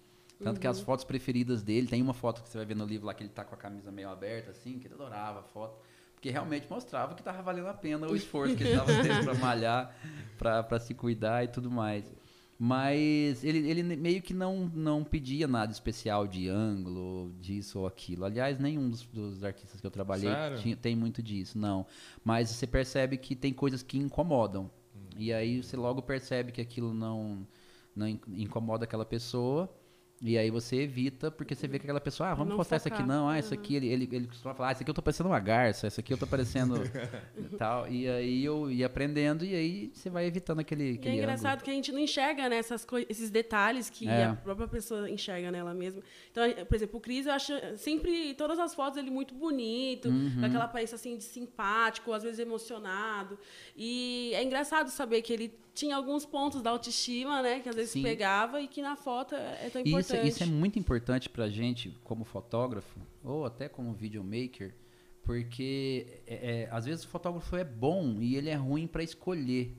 Tanto 0.41 0.59
que 0.59 0.65
Uhum. 0.67 0.71
as 0.71 0.79
fotos 0.79 1.03
preferidas 1.05 1.61
dele, 1.61 1.87
tem 1.87 2.01
uma 2.01 2.13
foto 2.13 2.41
que 2.41 2.49
você 2.49 2.57
vai 2.57 2.65
ver 2.65 2.75
no 2.75 2.85
livro 2.85 3.05
lá 3.07 3.13
que 3.13 3.23
ele 3.23 3.29
tá 3.29 3.43
com 3.43 3.53
a 3.55 3.57
camisa 3.57 3.91
meio 3.91 4.09
aberta, 4.09 4.51
assim, 4.51 4.79
que 4.79 4.87
ele 4.87 4.93
adorava 4.93 5.39
a 5.41 5.43
foto. 5.43 5.77
Porque 6.13 6.29
realmente 6.29 6.67
mostrava 6.69 7.13
que 7.15 7.23
tava 7.23 7.41
valendo 7.41 7.67
a 7.67 7.73
pena 7.73 8.07
o 8.07 8.15
esforço 8.15 8.55
que 8.55 8.63
ele 8.63 8.77
tava 8.77 8.91
tendo 9.03 9.23
pra 9.23 9.33
malhar, 9.35 9.95
pra, 10.37 10.63
pra 10.63 10.79
se 10.79 10.93
cuidar 10.93 11.43
e 11.43 11.47
tudo 11.47 11.69
mais. 11.71 12.13
Mas 12.61 13.41
ele, 13.43 13.69
ele 13.69 13.83
meio 13.83 14.21
que 14.21 14.33
não, 14.33 14.69
não 14.75 15.01
pedia 15.01 15.47
nada 15.47 15.71
especial 15.71 16.27
de 16.27 16.49
ângulo, 16.49 17.33
disso 17.39 17.79
ou 17.79 17.87
aquilo. 17.87 18.25
Aliás, 18.25 18.59
nenhum 18.59 18.89
dos, 18.89 19.03
dos 19.05 19.45
artistas 19.45 19.79
que 19.79 19.87
eu 19.87 19.91
trabalhei 19.91 20.29
tinha- 20.61 20.75
tem 20.75 20.93
muito 20.93 21.23
disso, 21.23 21.57
não. 21.57 21.85
Mas 22.23 22.49
você 22.49 22.67
percebe 22.67 23.17
que 23.17 23.33
tem 23.33 23.53
coisas 23.53 23.81
que 23.81 23.97
incomodam. 23.97 24.69
E 25.17 25.31
aí 25.31 25.63
você 25.63 25.77
logo 25.77 26.01
percebe 26.01 26.51
que 26.51 26.59
aquilo 26.59 26.93
não, 26.93 27.47
não 27.95 28.05
in- 28.07 28.19
incomoda 28.27 28.83
aquela 28.83 29.05
pessoa. 29.05 29.73
E 30.21 30.37
aí 30.37 30.51
você 30.51 30.75
evita, 30.81 31.31
porque 31.31 31.55
você 31.55 31.65
vê 31.65 31.79
que 31.79 31.85
aquela 31.85 32.01
pessoa, 32.01 32.29
ah, 32.29 32.33
vamos 32.33 32.49
Não 32.49 32.57
postar 32.57 32.75
isso 32.75 32.89
aqui 32.89 33.01
não, 33.03 33.29
ah, 33.29 33.39
isso 33.39 33.53
aqui, 33.53 33.75
ele, 33.75 33.87
ele, 33.87 34.09
ele 34.11 34.27
costuma 34.27 34.53
falar, 34.53 34.69
ah, 34.69 34.71
isso 34.73 34.81
aqui 34.81 34.89
eu 34.91 34.93
tô 34.93 35.01
parecendo 35.01 35.29
uma 35.29 35.39
garça, 35.39 35.87
isso 35.87 35.97
aqui 35.97 36.11
eu 36.11 36.17
tô 36.17 36.27
parecendo 36.27 36.75
e 37.39 37.55
tal. 37.55 37.87
E 37.87 38.05
aí 38.09 38.43
eu 38.43 38.69
ia 38.69 38.85
aprendendo 38.87 39.45
e 39.45 39.55
aí 39.55 39.91
você 39.93 40.09
vai 40.09 40.25
evitando 40.25 40.59
aquele, 40.59 40.83
E 40.83 40.91
é 40.91 40.93
aquele 40.95 41.15
engraçado 41.19 41.51
ângulo. 41.53 41.63
que 41.63 41.71
a 41.71 41.73
gente 41.73 41.91
não 41.93 41.99
enxerga 41.99 42.49
né, 42.49 42.57
essas 42.57 42.85
esses 43.07 43.29
detalhes 43.29 43.89
que 43.89 44.09
É. 44.09 44.25
a 44.25 44.33
própria 44.35 44.67
pessoa 44.67 45.09
enxerga 45.09 45.51
nela 45.51 45.73
mesma. 45.73 46.01
Então, 46.31 46.43
eh, 46.43 46.65
por 46.65 46.75
exemplo, 46.75 46.97
o 46.97 47.01
Cris, 47.01 47.25
eu 47.25 47.31
acho 47.31 47.53
sempre, 47.77 48.33
todas 48.33 48.59
as 48.59 48.75
fotos, 48.75 48.97
ele 48.97 49.09
muito 49.11 49.33
bonito, 49.33 50.09
Uhum. 50.09 50.37
com 50.41 50.45
aquela 50.45 50.65
aparência 50.65 50.95
assim 50.95 51.15
de 51.15 51.23
simpático, 51.23 52.11
às 52.11 52.23
vezes 52.23 52.39
emocionado. 52.39 53.39
E 53.75 54.31
é 54.33 54.43
engraçado 54.43 54.89
saber 54.89 55.21
que 55.21 55.31
ele 55.31 55.53
tinha 55.79 55.95
alguns 55.95 56.25
pontos 56.25 56.61
da 56.61 56.69
autoestima, 56.71 57.41
né? 57.41 57.59
Que 57.61 57.69
às 57.69 57.75
vezes 57.75 57.91
Sim. 57.91 58.03
pegava 58.03 58.59
e 58.61 58.67
que 58.67 58.81
na 58.81 58.95
foto 58.95 59.35
é 59.35 59.65
é 59.65 59.69
tão 59.69 59.81
E 59.81 59.85
isso, 59.89 59.97
importante. 59.99 60.27
isso 60.27 60.43
é 60.43 60.45
muito 60.45 60.77
importante 60.83 61.29
pra 61.29 61.49
gente, 61.49 61.83
como 62.03 62.23
fotógrafo, 62.25 62.99
ou 63.23 63.45
até 63.45 63.67
como 63.69 63.93
videomaker, 63.93 64.75
porque 65.23 66.21
é, 66.27 66.35
é, 66.63 66.69
às 66.71 66.85
vezes 66.85 67.03
o 67.05 67.07
fotógrafo 67.07 67.55
é 67.55 67.63
bom 67.63 68.17
e 68.19 68.35
ele 68.35 68.49
é 68.49 68.55
ruim 68.55 68.87
para 68.87 69.03
escolher. 69.03 69.75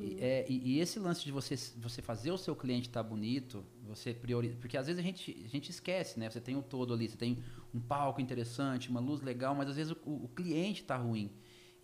E, 0.00 0.16
é, 0.20 0.44
e- 0.48 0.72
e 0.72 0.80
esse 0.80 0.98
lance 0.98 1.24
de 1.24 1.30
você, 1.30 1.54
você 1.76 2.02
fazer 2.02 2.32
o 2.32 2.36
seu 2.38 2.56
cliente 2.56 2.88
estar 2.88 3.02
bonito, 3.04 3.64
você 3.86 4.12
prioriza. 4.12 4.56
Porque 4.60 4.76
às 4.76 4.86
vezes 4.88 4.98
a 4.98 5.02
gente, 5.02 5.42
a 5.44 5.48
gente 5.48 5.70
esquece, 5.70 6.18
né? 6.18 6.28
Você 6.28 6.40
tem 6.40 6.56
o 6.56 6.62
todo 6.62 6.92
ali, 6.92 7.08
você 7.08 7.16
tem 7.16 7.38
um 7.72 7.78
palco 7.80 8.20
interessante, 8.20 8.88
uma 8.90 8.98
luz 9.00 9.20
legal, 9.22 9.54
mas 9.54 9.68
às 9.68 9.76
vezes 9.76 9.92
o, 9.92 10.24
o 10.24 10.28
cliente 10.34 10.82
está 10.82 10.96
ruim. 10.96 11.30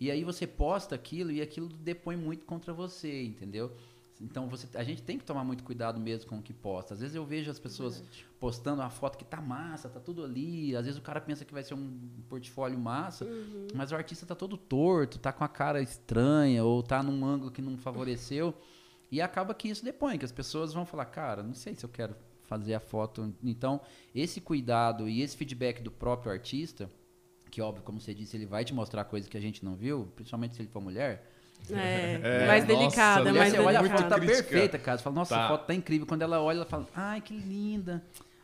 E 0.01 0.09
aí 0.09 0.23
você 0.23 0.47
posta 0.47 0.95
aquilo 0.95 1.31
e 1.31 1.43
aquilo 1.43 1.67
depõe 1.67 2.17
muito 2.17 2.43
contra 2.43 2.73
você, 2.73 3.23
entendeu? 3.23 3.71
Então 4.19 4.47
você, 4.49 4.67
a 4.75 4.83
gente 4.83 5.03
tem 5.03 5.15
que 5.15 5.23
tomar 5.23 5.43
muito 5.43 5.63
cuidado 5.63 5.99
mesmo 5.99 6.27
com 6.27 6.39
o 6.39 6.41
que 6.41 6.51
posta. 6.51 6.95
Às 6.95 7.01
vezes 7.01 7.15
eu 7.15 7.23
vejo 7.23 7.51
as 7.51 7.59
pessoas 7.59 8.03
postando 8.39 8.81
uma 8.81 8.89
foto 8.89 9.15
que 9.15 9.23
tá 9.23 9.39
massa, 9.39 9.87
tá 9.89 9.99
tudo 9.99 10.23
ali. 10.23 10.75
Às 10.75 10.85
vezes 10.85 10.99
o 10.99 11.03
cara 11.03 11.21
pensa 11.21 11.45
que 11.45 11.53
vai 11.53 11.61
ser 11.61 11.75
um 11.75 11.99
portfólio 12.27 12.79
massa, 12.79 13.27
mas 13.75 13.91
o 13.91 13.95
artista 13.95 14.25
tá 14.25 14.33
todo 14.33 14.57
torto, 14.57 15.19
tá 15.19 15.31
com 15.31 15.43
a 15.43 15.47
cara 15.47 15.79
estranha 15.83 16.63
ou 16.63 16.81
tá 16.81 17.03
num 17.03 17.23
ângulo 17.23 17.51
que 17.51 17.61
não 17.61 17.77
favoreceu. 17.77 18.55
E 19.11 19.21
acaba 19.21 19.53
que 19.53 19.69
isso 19.69 19.85
depõe, 19.85 20.17
que 20.17 20.25
as 20.25 20.31
pessoas 20.31 20.73
vão 20.73 20.83
falar, 20.83 21.05
cara, 21.05 21.43
não 21.43 21.53
sei 21.53 21.75
se 21.75 21.85
eu 21.85 21.89
quero 21.89 22.15
fazer 22.45 22.73
a 22.73 22.79
foto. 22.79 23.31
Então, 23.43 23.79
esse 24.15 24.41
cuidado 24.41 25.07
e 25.07 25.21
esse 25.21 25.37
feedback 25.37 25.83
do 25.83 25.91
próprio 25.91 26.31
artista, 26.31 26.89
que 27.51 27.61
óbvio, 27.61 27.83
como 27.83 27.99
você 27.99 28.13
disse, 28.13 28.35
ele 28.37 28.45
vai 28.45 28.63
te 28.65 28.73
mostrar 28.73 29.03
coisas 29.03 29.29
que 29.29 29.37
a 29.37 29.41
gente 29.41 29.63
não 29.63 29.75
viu, 29.75 30.07
principalmente 30.15 30.55
se 30.55 30.61
ele 30.61 30.69
for 30.69 30.81
mulher. 30.81 31.27
É, 31.69 32.19
É, 32.23 32.47
mais 32.47 32.63
nossa, 32.63 32.77
delicada, 32.79 33.33
mais 33.33 33.51
você 33.53 33.59
olha 33.59 33.79
a 33.79 33.81
delicada. 33.83 34.01
foto, 34.03 34.09
tá 34.09 34.19
Crítica. 34.19 34.43
perfeita, 34.43 34.79
cara. 34.79 34.97
Você 34.97 35.03
fala, 35.03 35.15
nossa, 35.15 35.35
Tá. 35.35 35.45
a 35.45 35.47
foto 35.49 35.65
tá 35.67 35.73
incrível. 35.75 36.07
Quando 36.07 36.21
ela 36.23 36.41
olha, 36.41 36.57
ela 36.57 36.65
fala, 36.65 36.87
ai, 36.95 37.21
que 37.21 37.35
linda. 37.35 38.01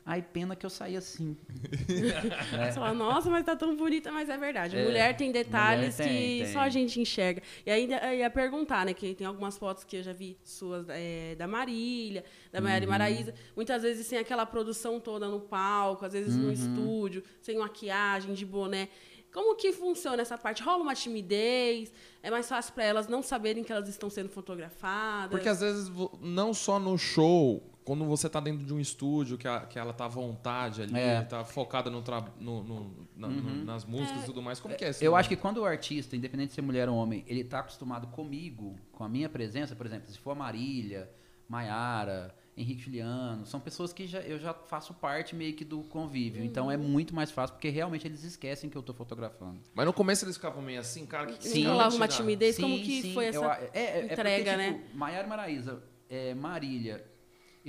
Ai, 0.10 0.22
pena 0.22 0.56
que 0.56 0.66
eu 0.66 0.70
saí 0.70 0.96
assim. 0.96 1.36
Você 1.86 2.72
fala, 2.76 2.94
nossa, 2.94 3.30
mas 3.30 3.46
tá 3.46 3.58
tão 3.58 3.76
bonita, 3.76 4.10
mas 4.10 4.30
é 4.30 4.38
verdade. 4.38 4.78
É, 4.78 4.86
mulher 4.86 5.18
tem 5.18 5.34
detalhes 5.34 5.98
mulher 5.98 6.10
tem, 6.10 6.38
que 6.38 6.44
tem. 6.46 6.54
só 6.54 6.60
a 6.62 6.70
gente 6.70 7.02
enxerga. 7.02 7.42
E 7.66 7.70
ainda 7.70 8.14
ia 8.14 8.30
perguntar, 8.30 8.86
né? 8.86 8.94
Que 8.94 9.14
tem 9.14 9.28
algumas 9.28 9.58
fotos 9.58 9.84
que 9.84 9.98
eu 9.98 10.04
já 10.04 10.14
vi 10.14 10.38
suas 10.46 10.86
é, 10.88 11.36
da 11.36 11.46
Marília, 11.46 12.24
da 12.54 12.62
Maiara 12.62 12.86
Uhum. 12.86 12.88
e 12.88 12.90
Maraísa. 12.90 13.34
Muitas 13.54 13.82
vezes 13.82 14.08
sem 14.08 14.18
aquela 14.18 14.46
produção 14.46 14.98
toda 14.98 15.28
no 15.28 15.42
palco, 15.42 16.06
às 16.06 16.14
vezes 16.14 16.36
Uhum. 16.38 16.44
no 16.44 16.52
estúdio, 16.54 17.22
sem 17.42 17.58
maquiagem, 17.58 18.34
de 18.34 18.46
boné. 18.46 18.88
Como 19.34 19.58
que 19.58 19.74
funciona 19.74 20.22
essa 20.22 20.38
parte? 20.38 20.64
Rola 20.64 20.84
uma 20.84 20.96
timidez? 20.96 21.92
É 22.24 22.32
mais 22.32 22.48
fácil 22.48 22.74
para 22.74 22.86
elas 22.86 23.10
não 23.10 23.22
saberem 23.22 23.62
que 23.62 23.74
elas 23.74 23.90
estão 23.90 24.10
sendo 24.10 24.30
fotografadas? 24.30 25.30
Porque 25.32 25.50
às 25.50 25.60
vezes, 25.60 25.92
não 26.22 26.54
só 26.54 26.80
no 26.80 26.98
show, 26.98 27.62
quando 27.88 28.04
você 28.04 28.28
tá 28.30 28.42
dentro 28.42 28.66
de 28.66 28.74
um 28.74 28.82
estúdio, 28.82 29.38
que, 29.38 29.48
a- 29.48 29.62
que 29.62 29.80
ela 29.80 29.94
tá 29.94 30.04
à 30.04 30.08
vontade 30.10 30.82
ali, 30.82 30.94
É. 31.00 31.22
tá 31.22 31.46
focada 31.46 31.90
no, 31.90 32.02
tra- 32.02 32.26
no- 32.38 32.62
no- 32.62 33.08
na- 33.16 33.28
no- 33.30 33.64
nas 33.64 33.86
músicas 33.86 34.24
e 34.24 34.26
tudo 34.26 34.42
mais, 34.42 34.60
como 34.60 34.76
que 34.76 34.84
é 34.84 34.90
isso? 34.90 35.02
Eu 35.02 35.16
acho 35.16 35.30
que 35.30 35.38
quando 35.38 35.60
o 35.60 35.66
artista, 35.66 36.14
independente 36.14 36.50
de 36.50 36.56
ser 36.56 36.62
mulher 36.62 36.90
ou 36.90 36.98
homem, 36.98 37.24
ele 37.28 37.46
tá 37.46 37.60
acostumado 37.60 38.08
comigo, 38.08 38.76
com 38.92 39.06
a 39.06 39.08
minha 39.10 39.30
presença, 39.30 39.74
por 39.74 39.86
exemplo, 39.86 40.12
se 40.12 40.18
for 40.20 40.32
a 40.32 40.36
Marília, 40.36 41.10
Maiara, 41.48 42.36
Henrique 42.58 42.82
Juliano, 42.82 43.46
são 43.46 43.60
pessoas 43.60 43.94
que 43.94 44.06
já, 44.06 44.20
eu 44.20 44.38
já 44.38 44.54
faço 44.54 44.94
parte 44.94 45.34
meio 45.36 45.54
que 45.56 45.64
do 45.64 45.82
convívio. 45.84 46.44
Então 46.44 46.70
é 46.72 46.76
muito 46.76 47.16
mais 47.16 47.32
fácil, 47.32 47.54
porque 47.56 47.70
realmente 47.70 48.06
eles 48.06 48.24
esquecem 48.24 48.70
que 48.70 48.76
eu 48.76 48.82
tô 48.84 48.94
fotografando. 48.94 49.62
Mas 49.74 49.86
no 49.86 49.94
começo 49.94 50.26
eles 50.26 50.36
ficavam 50.36 50.62
meio 50.62 50.80
assim, 50.82 51.06
cara, 51.06 51.28
que 51.28 51.38
que 51.38 51.48
Sim. 51.48 51.66
Rolava 51.68 51.90
vai 51.92 51.98
uma 52.00 52.08
timidez. 52.10 52.58
como 52.58 52.76
que 52.80 53.14
foi 53.14 53.26
eu 53.26 53.30
essa 53.30 53.46
a- 53.54 53.60
é, 53.62 53.70
é, 53.74 54.00
é 54.00 54.06
entrega, 54.12 54.52
porque, 54.52 54.58
né? 54.58 54.74
tipo, 54.74 54.98
Maiara 54.98 55.26
e 55.26 55.30
Maraísa, 55.30 55.84
é, 56.10 56.34
Marília, 56.34 57.06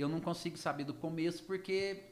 eu 0.01 0.09
não 0.09 0.19
consigo 0.19 0.57
saber 0.57 0.83
do 0.83 0.93
começo 0.93 1.43
porque 1.43 2.03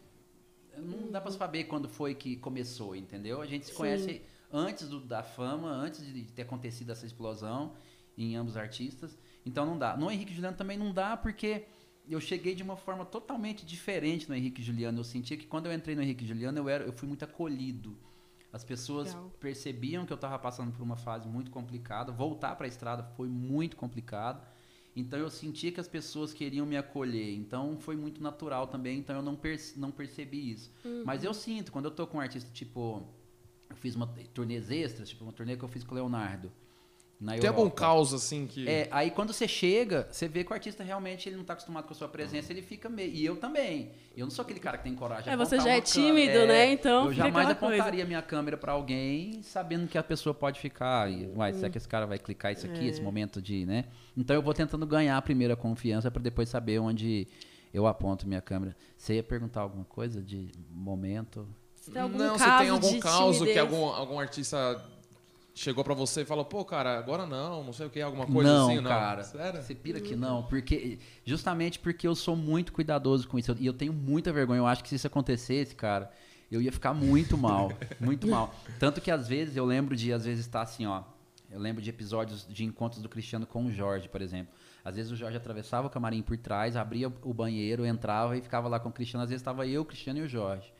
não 0.78 1.10
dá 1.12 1.20
pra 1.22 1.32
saber 1.32 1.66
quando 1.66 1.88
foi 1.90 2.14
que 2.14 2.36
começou, 2.38 2.96
entendeu? 2.96 3.42
A 3.42 3.46
gente 3.46 3.66
se 3.66 3.72
Sim. 3.72 3.78
conhece 3.78 4.22
antes 4.52 4.88
do- 4.88 5.00
da 5.00 5.24
fama, 5.24 5.70
antes 5.70 6.02
de 6.06 6.24
ter 6.32 6.44
acontecido 6.44 6.92
essa 6.92 7.06
explosão 7.06 7.74
em 8.18 8.36
ambos 8.36 8.54
os 8.54 8.58
artistas. 8.58 9.18
Então 9.46 9.66
não 9.66 9.78
dá. 9.78 9.96
No 9.98 10.12
Henrique 10.12 10.34
Juliano 10.34 10.58
também 10.58 10.78
não 10.78 10.94
dá 10.94 11.16
porque 11.18 11.66
eu 12.10 12.20
cheguei 12.22 12.56
de 12.56 12.64
uma 12.64 12.78
forma 12.78 13.06
totalmente 13.06 13.66
diferente 13.66 14.30
no 14.30 14.36
Henrique 14.36 14.62
Juliano. 14.62 15.00
Eu 15.00 15.04
sentia 15.04 15.36
que 15.38 15.46
quando 15.46 15.66
eu 15.66 15.74
entrei 15.74 15.96
no 15.96 16.02
Henrique 16.02 16.26
Juliano, 16.26 16.58
eu, 16.58 16.70
era, 16.70 16.84
eu 16.84 16.94
fui 16.94 17.08
muito 17.08 17.24
acolhido. 17.26 17.98
As 18.54 18.64
pessoas 18.64 19.10
Legal. 19.10 19.32
percebiam 19.40 20.06
que 20.06 20.14
eu 20.14 20.16
estava 20.16 20.40
passando 20.40 20.72
por 20.72 20.82
uma 20.82 20.96
fase 20.96 21.28
muito 21.28 21.52
complicada. 21.52 22.12
Voltar 22.12 22.56
para 22.56 22.66
a 22.66 22.70
estrada 22.70 23.04
foi 23.16 23.28
muito 23.28 23.76
complicado. 23.76 24.42
Então 25.00 25.20
eu 25.20 25.30
sentia 25.30 25.72
que 25.72 25.80
as 25.80 25.88
pessoas 25.88 26.34
queriam 26.34 26.66
me 26.66 26.76
acolher. 26.76 27.34
Então 27.36 27.78
foi 27.80 27.96
muito 27.96 28.22
natural 28.22 28.68
também. 28.68 29.00
Então 29.00 29.16
eu 29.16 29.22
não, 29.22 29.36
perce- 29.36 29.80
não 29.80 29.92
percebi 29.92 30.52
isso. 30.52 30.72
Mas 31.06 31.24
eu 31.24 31.34
sinto, 31.34 31.72
quando 31.72 31.86
eu 31.86 31.92
tô 31.92 32.06
com 32.08 32.18
um 32.18 32.22
artista 32.22 32.50
tipo. 32.52 33.08
Eu 33.70 33.76
fiz 33.76 33.96
uma 33.96 34.08
turnês 34.34 34.72
extras, 34.72 35.10
tipo 35.10 35.24
uma 35.24 35.34
turnê 35.34 35.56
que 35.58 35.64
eu 35.64 35.68
fiz 35.70 35.84
com 35.84 35.92
o 35.94 35.96
Leonardo. 35.96 36.52
Na 37.20 37.36
Tem 37.36 37.48
algum 37.48 37.62
Europa. 37.64 37.78
caos 37.82 38.14
assim 38.14 38.46
que. 38.46 38.70
É, 38.70 38.88
aí 38.92 39.10
quando 39.10 39.34
você 39.34 39.48
chega, 39.48 40.08
você 40.12 40.28
vê 40.28 40.44
que 40.44 40.52
o 40.52 40.54
artista 40.54 40.84
realmente 40.84 41.28
ele 41.28 41.36
não 41.36 41.44
tá 41.44 41.54
acostumado 41.54 41.86
com 41.88 41.92
a 41.94 41.96
sua 41.96 42.08
presença, 42.08 42.54
ele 42.54 42.62
fica 42.62 42.88
meio. 42.90 43.12
E 43.12 43.26
eu 43.26 43.36
também. 43.38 43.92
Eu 44.16 44.26
não 44.28 44.32
sou 44.32 44.44
aquele 44.44 44.60
cara 44.60 44.78
que 44.78 44.84
tem 44.84 44.94
coragem 44.94 45.24
de 45.24 45.30
É, 45.32 45.36
você 45.36 45.56
já 45.60 45.70
é 45.72 45.76
uma 45.78 45.82
câmera. 45.82 45.82
tímido, 45.82 46.46
né? 46.46 46.72
Então 46.72 47.06
Eu 47.08 47.14
jamais 47.14 47.46
aquela 47.48 47.56
coisa. 47.60 47.76
apontaria 47.82 48.06
minha 48.06 48.22
câmera 48.22 48.56
pra 48.56 48.74
alguém 48.74 49.42
sabendo 49.42 49.88
que 49.88 49.98
a 49.98 50.04
pessoa 50.04 50.32
pode 50.32 50.60
ficar. 50.60 51.10
E, 51.12 51.26
Uai, 51.36 51.54
será 51.54 51.70
que 51.72 51.78
esse 51.80 51.88
cara 51.88 52.06
vai 52.06 52.20
clicar 52.20 52.54
isso 52.54 52.68
aqui, 52.68 52.82
É. 52.86 52.88
esse 52.88 53.02
momento 53.02 53.42
de, 53.42 53.66
né? 53.66 53.86
Então 54.16 54.36
eu 54.36 54.42
vou 54.42 54.54
tentando 54.54 54.86
ganhar 54.86 55.18
a 55.18 55.22
primeira 55.22 55.56
confiança 55.56 56.12
pra 56.12 56.22
depois 56.22 56.50
saber 56.50 56.78
onde 56.78 57.28
eu 57.74 57.88
aponto 57.88 58.28
minha 58.28 58.42
câmera. 58.42 58.76
Você 58.96 59.16
ia 59.16 59.24
perguntar 59.24 59.62
alguma 59.62 59.86
coisa 59.86 60.22
de 60.22 60.52
momento? 60.70 61.48
Se 61.76 61.90
tem 61.90 62.02
algum 62.02 62.18
não, 62.18 62.38
caso 62.38 62.52
se 62.52 62.58
tem 62.60 62.70
algum 62.70 62.90
de 62.94 63.00
caos 63.00 63.40
que 63.42 63.58
algum, 63.58 63.86
algum 63.86 64.20
artista 64.20 64.84
chegou 65.58 65.84
pra 65.84 65.96
você 65.96 66.22
e 66.22 66.26
falou, 66.26 66.46
pô, 66.46 66.64
cara, 66.64 66.98
agora 66.98 67.26
não, 67.26 67.64
não 67.64 67.74
sei 67.74 67.88
o 67.88 67.90
que, 67.90 68.00
alguma 68.00 68.28
coisa 68.28 68.50
não, 68.50 68.68
assim, 68.68 68.76
não. 68.76 68.90
cara. 68.90 69.24
Sério? 69.24 69.62
Você 69.62 69.74
pira 69.74 70.00
que 70.00 70.16
não, 70.16 70.44
porque 70.44 71.00
justamente 71.26 71.80
porque 71.80 72.08
eu 72.08 72.16
sou 72.16 72.36
muito 72.36 72.72
cuidadoso 72.72 73.28
com 73.28 73.40
isso 73.40 73.56
e 73.60 73.66
eu 73.66 73.74
tenho 73.74 73.92
muita 73.92 74.32
vergonha. 74.32 74.60
Eu 74.60 74.68
acho 74.68 74.84
que 74.84 74.90
se 74.90 74.96
isso 74.96 75.08
acontecesse, 75.08 75.76
cara, 75.76 76.12
eu 76.52 76.62
ia 76.62 76.72
ficar 76.72 76.94
muito 76.94 77.36
mal, 77.38 77.72
muito 78.00 78.28
mal. 78.28 78.54
Tanto 78.80 79.02
que 79.02 79.10
às 79.10 79.28
vezes 79.28 79.58
eu 79.58 79.66
lembro 79.66 79.96
de 79.96 80.14
às 80.14 80.26
vezes 80.26 80.46
estar 80.46 80.62
assim, 80.62 80.86
ó. 80.86 81.04
Eu 81.50 81.60
lembro 81.60 81.82
de 81.82 81.90
episódios 81.90 82.46
de 82.48 82.64
encontros 82.64 83.02
do 83.02 83.10
Cristiano 83.10 83.48
com 83.48 83.66
o 83.66 83.72
Jorge, 83.72 84.08
por 84.10 84.22
exemplo. 84.22 84.54
Às 84.84 84.96
vezes 84.96 85.12
o 85.12 85.16
Jorge 85.16 85.38
atravessava 85.38 85.88
o 85.88 85.90
camarim 85.90 86.22
por 86.22 86.38
trás, 86.38 86.76
abria 86.76 87.12
o 87.24 87.34
banheiro, 87.34 87.86
entrava 87.86 88.38
e 88.38 88.42
ficava 88.42 88.68
lá 88.68 88.80
com 88.80 88.90
o 88.90 88.92
Cristiano. 88.92 89.24
Às 89.24 89.30
vezes 89.30 89.42
estava 89.42 89.66
eu, 89.66 89.82
o 89.82 89.86
Cristiano 89.86 90.20
e 90.20 90.24
o 90.24 90.28
Jorge. 90.28 90.72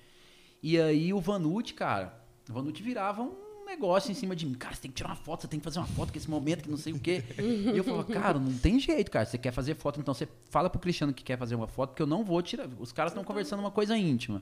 E 0.62 0.80
aí 0.80 1.14
o 1.14 1.22
Vanucci, 1.22 1.74
cara, 1.74 2.22
o 2.50 2.54
Vanucci 2.54 2.84
virava 2.84 3.22
um 3.22 3.47
negócio 3.68 4.12
em 4.12 4.16
cima 4.16 4.36
de 4.36 4.46
mim. 4.46 4.56
Cara, 4.56 4.74
você 4.74 4.82
tem 4.82 4.92
que 4.92 4.98
tirar 4.98 5.10
uma 5.10 5.16
foto, 5.16 5.42
você 5.42 5.48
tem 5.48 5.60
que 5.60 5.64
fazer 5.64 5.80
uma 5.80 5.88
foto 5.88 6.12
com 6.12 6.18
esse 6.18 6.30
momento, 6.30 6.64
que 6.64 6.70
não 6.70 6.78
sei 6.78 6.94
o 6.94 7.00
quê. 7.00 7.24
e 7.38 7.78
eu 7.78 7.84
falava, 7.84 8.06
cara, 8.06 8.40
não 8.40 8.58
tem 8.58 8.80
jeito, 8.80 9.12
cara. 9.12 9.26
Você 9.26 9.38
quer 9.38 9.52
fazer 9.52 9.76
foto, 9.76 10.00
então 10.00 10.14
você 10.14 10.28
fala 10.50 10.70
pro 10.70 10.80
Cristiano 10.80 11.14
que 11.14 11.24
quer 11.24 11.38
fazer 11.38 11.54
uma 11.54 11.68
foto, 11.68 11.90
porque 11.90 12.02
eu 12.02 12.08
não 12.08 12.24
vou 12.24 12.42
tirar. 12.42 12.68
Os 12.80 12.92
caras 12.92 13.12
estão 13.12 13.24
conversando 13.24 13.60
uma 13.60 13.72
coisa 13.72 13.96
íntima. 13.96 14.42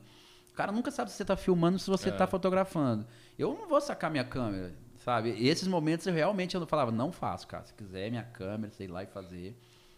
O 0.51 0.55
cara 0.55 0.71
nunca 0.71 0.89
sabe 0.89 1.11
se 1.11 1.17
você 1.17 1.25
tá 1.25 1.35
filmando, 1.35 1.77
se 1.77 1.89
você 1.89 2.09
tá 2.09 2.25
fotografando. 2.25 3.05
Eu 3.37 3.53
não 3.59 3.67
vou 3.67 3.81
sacar 3.81 4.09
minha 4.09 4.23
câmera, 4.23 4.73
sabe? 5.03 5.31
Esses 5.45 5.67
momentos 5.67 6.07
eu 6.07 6.13
realmente 6.13 6.55
eu 6.55 6.65
falava, 6.65 6.91
não 6.91 7.11
faço, 7.11 7.45
cara. 7.45 7.65
Se 7.65 7.73
quiser 7.73 8.09
minha 8.09 8.23
câmera, 8.23 8.71
sei 8.71 8.87
lá 8.87 9.03
e 9.03 9.07
fazer. 9.07 9.53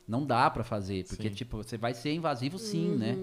Não 0.08 0.26
dá 0.26 0.50
pra 0.50 0.63
fazer, 0.63 1.06
porque 1.06 1.30
Sim. 1.30 1.36
tipo, 1.36 1.58
você 1.58 1.78
vai 1.78 1.94
ser 1.94 2.13
invasivo 2.13 2.58
sim, 2.58 2.96
né? 2.96 3.16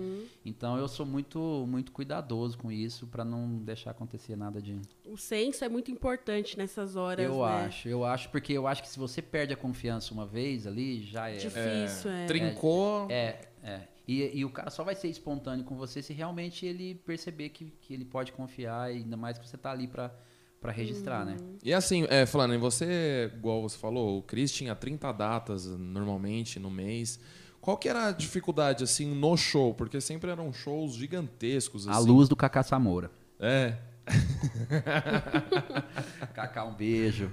Então 0.45 0.77
eu 0.77 0.87
sou 0.87 1.07
muito 1.07 1.65
muito 1.67 1.91
cuidadoso 1.91 2.59
com 2.59 2.71
isso 2.71 3.07
pra 3.07 3.25
não 3.25 3.59
deixar 3.59 3.93
acontecer 3.93 4.37
nada 4.37 4.61
de 4.61 4.79
O 5.07 5.17
senso 5.17 5.65
é 5.65 5.69
muito 5.69 5.91
importante 5.91 6.59
nessas 6.59 6.97
horas, 6.97 7.25
Eu 7.25 7.39
né? 7.39 7.67
acho, 7.67 7.89
eu 7.89 8.05
acho 8.05 8.29
porque 8.29 8.53
eu 8.53 8.67
acho 8.67 8.83
que 8.83 8.89
se 8.89 8.99
você 8.99 9.23
perde 9.23 9.55
a 9.55 9.57
confiança 9.57 10.13
uma 10.13 10.27
vez 10.27 10.67
ali, 10.67 11.03
já 11.03 11.31
é. 11.31 11.37
Difícil, 11.37 12.11
é. 12.11 12.27
Trincou. 12.27 13.07
É, 13.11 13.49
é. 13.63 13.89
E, 14.07 14.39
e 14.39 14.45
o 14.45 14.51
cara 14.51 14.71
só 14.71 14.85
vai 14.85 14.95
ser 14.95 15.09
espontâneo 15.09 15.65
com 15.65 15.77
você 15.77 16.03
se 16.03 16.13
realmente 16.13 16.67
ele 16.67 16.95
perceber 16.95 17.49
que, 17.49 17.73
que 17.81 17.95
ele 17.95 18.05
pode 18.05 18.33
confiar, 18.33 18.93
e 18.93 18.99
ainda 18.99 19.17
mais 19.17 19.39
que 19.39 19.49
você 19.49 19.57
tá 19.57 19.71
ali 19.71 19.89
pra, 19.89 20.15
pra 20.61 20.71
registrar, 20.71 21.25
né? 21.25 21.37
Uhum. 21.41 21.57
E 21.63 21.73
assim, 21.73 22.07
é, 22.11 22.27
falando, 22.27 22.55
em 22.55 22.59
você, 22.59 23.33
igual 23.35 23.63
você 23.63 23.79
falou, 23.79 24.19
o 24.19 24.23
Cris 24.23 24.53
tinha 24.53 24.75
30 24.75 25.11
datas 25.13 25.67
normalmente 25.67 26.61
no 26.61 26.71
mês. 26.71 27.19
Qual 27.64 27.79
que 27.79 27.88
era 27.88 28.09
a 28.09 28.12
dificuldade, 28.12 28.85
assim, 28.85 29.14
no 29.14 29.38
show? 29.38 29.72
Porque 29.72 29.98
sempre 29.98 30.31
eram 30.31 30.53
shows 30.53 30.96
gigantescos, 30.96 31.88
A 31.88 31.92
assim. 31.92 32.07
luz 32.07 32.29
do 32.29 32.37
Cacá 32.37 32.62
Samora. 32.62 33.11
É. 33.40 33.79
Cacá, 36.35 36.66
um 36.66 36.74
beijo. 36.74 37.33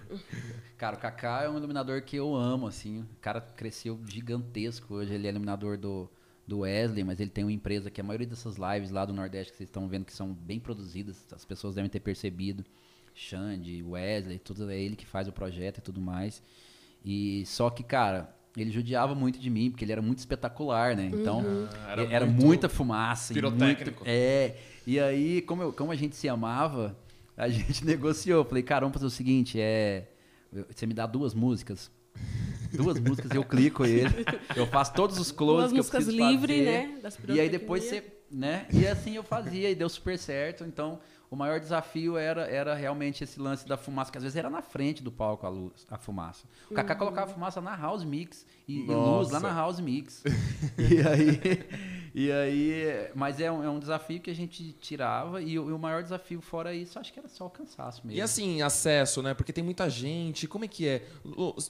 Cara, 0.78 0.96
o 0.96 1.00
Cacá 1.00 1.42
é 1.44 1.50
um 1.50 1.58
iluminador 1.58 2.02
que 2.04 2.16
eu 2.16 2.34
amo, 2.34 2.66
assim. 2.66 3.02
O 3.02 3.20
cara 3.20 3.42
cresceu 3.42 4.00
gigantesco. 4.08 4.94
Hoje 4.94 5.14
ele 5.14 5.28
é 5.28 5.32
iluminador 5.32 5.78
do, 5.78 6.10
do 6.48 6.60
Wesley, 6.60 7.04
mas 7.04 7.20
ele 7.20 7.30
tem 7.30 7.44
uma 7.44 7.52
empresa 7.52 7.92
que 7.92 8.00
a 8.00 8.04
maioria 8.06 8.28
dessas 8.28 8.56
lives 8.56 8.90
lá 8.90 9.04
do 9.04 9.12
Nordeste 9.12 9.52
que 9.52 9.58
vocês 9.58 9.68
estão 9.68 9.86
vendo 9.90 10.06
que 10.06 10.14
são 10.14 10.34
bem 10.34 10.62
produzidas, 10.62 11.28
as 11.34 11.44
pessoas 11.44 11.76
devem 11.76 11.90
ter 11.90 12.00
percebido. 12.00 12.64
Xande, 13.14 13.84
Wesley, 13.84 14.40
tudo 14.40 14.72
é 14.72 14.80
ele 14.80 14.96
que 14.96 15.06
faz 15.06 15.28
o 15.28 15.34
projeto 15.34 15.80
e 15.80 15.82
tudo 15.82 16.00
mais. 16.00 16.42
E 17.04 17.46
só 17.46 17.70
que, 17.70 17.84
cara, 17.84 18.34
ele 18.58 18.72
judiava 18.72 19.16
muito 19.16 19.40
de 19.40 19.50
mim, 19.50 19.70
porque 19.72 19.86
ele 19.86 19.92
era 19.92 20.02
muito 20.02 20.20
espetacular, 20.20 20.96
né? 20.96 21.10
Então, 21.14 21.44
Ah, 21.86 21.92
era 21.92 22.04
era, 22.04 22.26
muito 22.26 22.46
muita 22.46 22.70
fumaça. 22.70 23.32
e 23.32 23.36
pirotécnico. 23.36 24.00
muito- 24.00 24.04
é. 24.06 24.56
E 24.86 25.00
aí, 25.00 25.42
como, 25.44 25.62
eu- 25.62 25.74
como 25.74 25.92
a 25.92 25.96
gente 25.96 26.16
se 26.16 26.28
amava, 26.28 26.98
a 27.38 27.48
gente 27.76 27.86
negociou. 27.86 28.44
Falei, 28.44 28.64
cara, 28.64 28.82
vamos 28.82 28.94
fazer 28.94 29.06
o 29.06 29.10
seguinte, 29.10 29.60
é. 29.60 30.08
eu- 30.54 30.66
Você 30.74 30.86
me 30.86 30.94
dá 30.94 31.06
duas 31.06 31.34
músicas. 31.34 31.90
Duas 32.74 33.00
músicas, 33.00 33.32
eu 33.32 33.44
clico 33.44 33.86
ele. 33.86 34.26
Eu 34.56 34.66
faço 34.68 34.94
todos 34.94 35.18
os 35.20 35.32
closes 35.32 35.72
Duas 35.72 35.90
que 35.90 35.98
eu 35.98 36.02
músicas 36.02 36.04
preciso 36.06 36.30
livre, 36.32 36.58
fazer. 36.58 36.66
né? 36.66 37.00
Das 37.02 37.20
E 37.30 37.40
aí 37.40 37.50
depois 37.50 37.84
você, 37.84 38.04
né? 38.30 38.66
E 38.74 38.88
assim 38.88 39.16
eu 39.16 39.24
fazia 39.24 39.70
e 39.70 39.76
deu 39.76 39.90
super 39.90 40.18
certo. 40.18 40.64
Então, 40.64 41.00
o 41.32 41.36
maior 41.38 41.62
desafio 41.62 42.18
era, 42.18 42.42
era 42.42 42.76
realmente 42.76 43.24
esse 43.24 43.40
lance 43.40 43.66
da 43.66 43.78
fumaça, 43.78 44.12
que 44.12 44.18
às 44.18 44.24
vezes 44.24 44.36
era 44.36 44.50
na 44.50 44.62
frente 44.62 45.02
do 45.02 45.10
palco 45.10 45.46
a 45.46 45.50
luz, 45.50 45.88
a 45.90 45.98
fumaça. 45.98 46.46
O 46.70 46.74
Kaká 46.74 46.94
colocava 46.94 47.32
fumaça 47.32 47.62
na 47.62 47.74
house 47.74 48.04
mix 48.04 48.46
e, 48.68 48.82
e 48.82 48.86
luz 48.86 49.32
lá 49.32 49.40
na 49.40 49.54
house 49.54 49.80
mix. 49.80 50.26
e 50.78 51.08
aí 51.08 51.40
e 52.14 52.32
aí, 52.32 53.10
mas 53.16 53.40
é 53.40 53.52
um, 53.52 53.64
é 53.64 53.70
um 53.70 53.80
desafio 53.80 54.20
que 54.20 54.30
a 54.30 54.36
gente 54.36 54.74
tirava 54.74 55.42
e, 55.42 55.58
o 55.58 55.70
e 55.70 55.74
o 55.74 55.80
maior 55.80 56.04
desafio 56.04 56.42
fora 56.42 56.74
isso, 56.74 57.00
acho 57.00 57.14
que 57.14 57.20
era 57.20 57.30
só 57.30 57.46
o 57.46 57.50
cansaço 57.50 58.06
mesmo. 58.06 58.20
E 58.20 58.22
assim, 58.22 58.62
acesso, 58.62 59.22
né? 59.22 59.34
Porque 59.34 59.54
tem 59.54 59.64
muita 59.64 59.90
gente. 59.90 60.48
Como 60.48 60.66
é 60.66 60.68
que 60.68 60.88
é? 60.88 61.08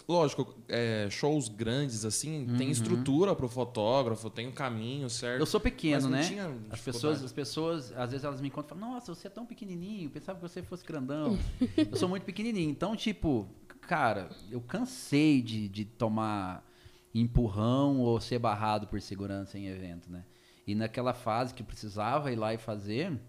Lógico, 0.07 0.55
é, 0.67 1.07
shows 1.09 1.47
grandes, 1.47 2.05
assim, 2.05 2.47
tem 2.57 2.71
estrutura 2.71 3.35
pro 3.35 3.47
fotógrafo, 3.47 4.29
tem 4.29 4.47
um 4.47 4.51
caminho 4.51 5.09
certo. 5.09 5.39
Eu 5.39 5.45
sou 5.45 5.59
pequeno, 5.59 6.09
né? 6.09 6.23
tinha 6.23 6.51
As 6.69 6.81
pessoas, 6.81 7.23
as 7.23 7.31
pessoas, 7.31 7.91
às 7.95 8.11
vezes 8.11 8.23
elas 8.23 8.41
me 8.41 8.47
encontram 8.47 8.77
e 8.77 8.79
falam, 8.79 8.95
nossa, 8.95 9.13
você 9.13 9.27
é 9.27 9.29
tão 9.29 9.45
pequenininho, 9.45 10.09
pensava 10.09 10.39
que 10.39 10.47
você 10.47 10.63
fosse 10.63 10.83
grandão. 10.85 11.37
eu 11.77 11.95
sou 11.95 12.09
muito 12.09 12.23
pequenininho. 12.23 12.69
Então, 12.69 12.95
tipo, 12.95 13.47
cara, 13.81 14.29
eu 14.49 14.61
cansei 14.61 15.41
de, 15.41 15.67
de 15.67 15.85
tomar 15.85 16.65
empurrão 17.13 17.99
ou 17.99 18.19
ser 18.19 18.39
barrado 18.39 18.87
por 18.87 19.01
segurança 19.01 19.57
em 19.57 19.67
evento, 19.67 20.09
né? 20.09 20.23
E 20.65 20.75
naquela 20.75 21.13
fase 21.13 21.53
que 21.53 21.61
eu 21.61 21.65
precisava 21.65 22.31
ir 22.31 22.35
lá 22.35 22.53
e 22.53 22.57
fazer, 22.57 23.19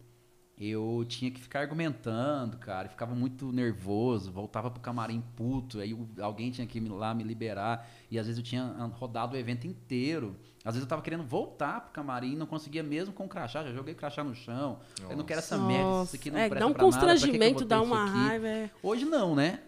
eu 0.59 1.05
tinha 1.09 1.31
que 1.31 1.41
ficar 1.41 1.61
argumentando, 1.61 2.57
cara, 2.59 2.87
e 2.87 2.91
ficava 2.91 3.15
muito 3.15 3.51
nervoso, 3.51 4.31
voltava 4.31 4.71
pro 4.71 4.81
camarim 4.81 5.23
puto, 5.35 5.81
aí 5.81 5.97
alguém 6.21 6.51
tinha 6.51 6.67
que 6.67 6.79
ir 6.79 6.89
lá 6.89 7.15
me 7.15 7.25
liberar, 7.25 7.89
e 8.11 8.19
às 8.19 8.27
vezes 8.27 8.39
eu 8.39 8.45
tinha 8.45 8.63
ah, 8.63 8.85
rodado 8.85 9.35
o 9.35 9.39
evento 9.39 9.67
inteiro. 9.67 10.37
Às 10.65 10.75
vezes 10.75 10.83
eu 10.83 10.89
tava 10.89 11.03
querendo 11.03 11.25
voltar 11.25 11.81
pro 11.81 11.91
camarim, 11.93 12.37
não 12.37 12.47
conseguia 12.47 12.83
mesmo 12.83 13.13
com 13.13 13.25
o 13.25 13.29
crachá, 13.29 13.65
já 13.65 13.73
joguei 13.73 13.95
crachá 13.95 14.23
no 14.23 14.35
chão. 14.35 14.79
Eu 15.11 15.17
não 15.17 15.25
quero 15.25 15.41
essa 15.41 15.59
merda, 15.59 16.05
isso 16.05 16.15
aqui 16.15 16.31
não 16.31 16.39
é, 16.39 16.49
presta 16.49 16.61
dá 16.61 16.67
um 16.67 16.71
nada, 16.71 16.85
constrangimento, 16.85 17.53
botei 17.55 17.67
dá 17.67 17.83
uma 17.83 18.05
raiva. 18.05 18.47
é. 18.47 18.71
Hoje 18.81 19.05
não, 19.05 19.35
né? 19.35 19.61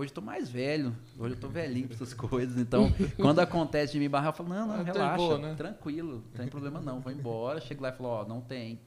Hoje 0.00 0.10
eu 0.12 0.14
tô 0.14 0.20
mais 0.22 0.48
velho. 0.48 0.96
Hoje 1.18 1.34
eu 1.34 1.38
tô 1.38 1.46
velhinho 1.48 1.86
com 1.86 1.92
essas 1.92 2.14
coisas. 2.14 2.56
Então, 2.58 2.90
quando 3.16 3.38
acontece 3.40 3.92
de 3.92 3.98
me 3.98 4.08
barrar, 4.08 4.28
eu 4.28 4.32
falo, 4.32 4.48
não, 4.48 4.66
não, 4.66 4.74
Ah, 4.76 4.78
tá 4.78 4.82
relaxa, 4.84 5.16
boa, 5.18 5.38
né? 5.38 5.54
tranquilo, 5.54 6.24
não 6.32 6.38
tem 6.38 6.48
problema 6.48 6.80
não. 6.80 7.00
Vou 7.00 7.12
embora. 7.12 7.60
Chego 7.60 7.82
lá 7.82 7.90
e 7.90 7.92
falo, 7.92 8.08
ó, 8.08 8.24
não 8.26 8.40
tem. 8.40 8.80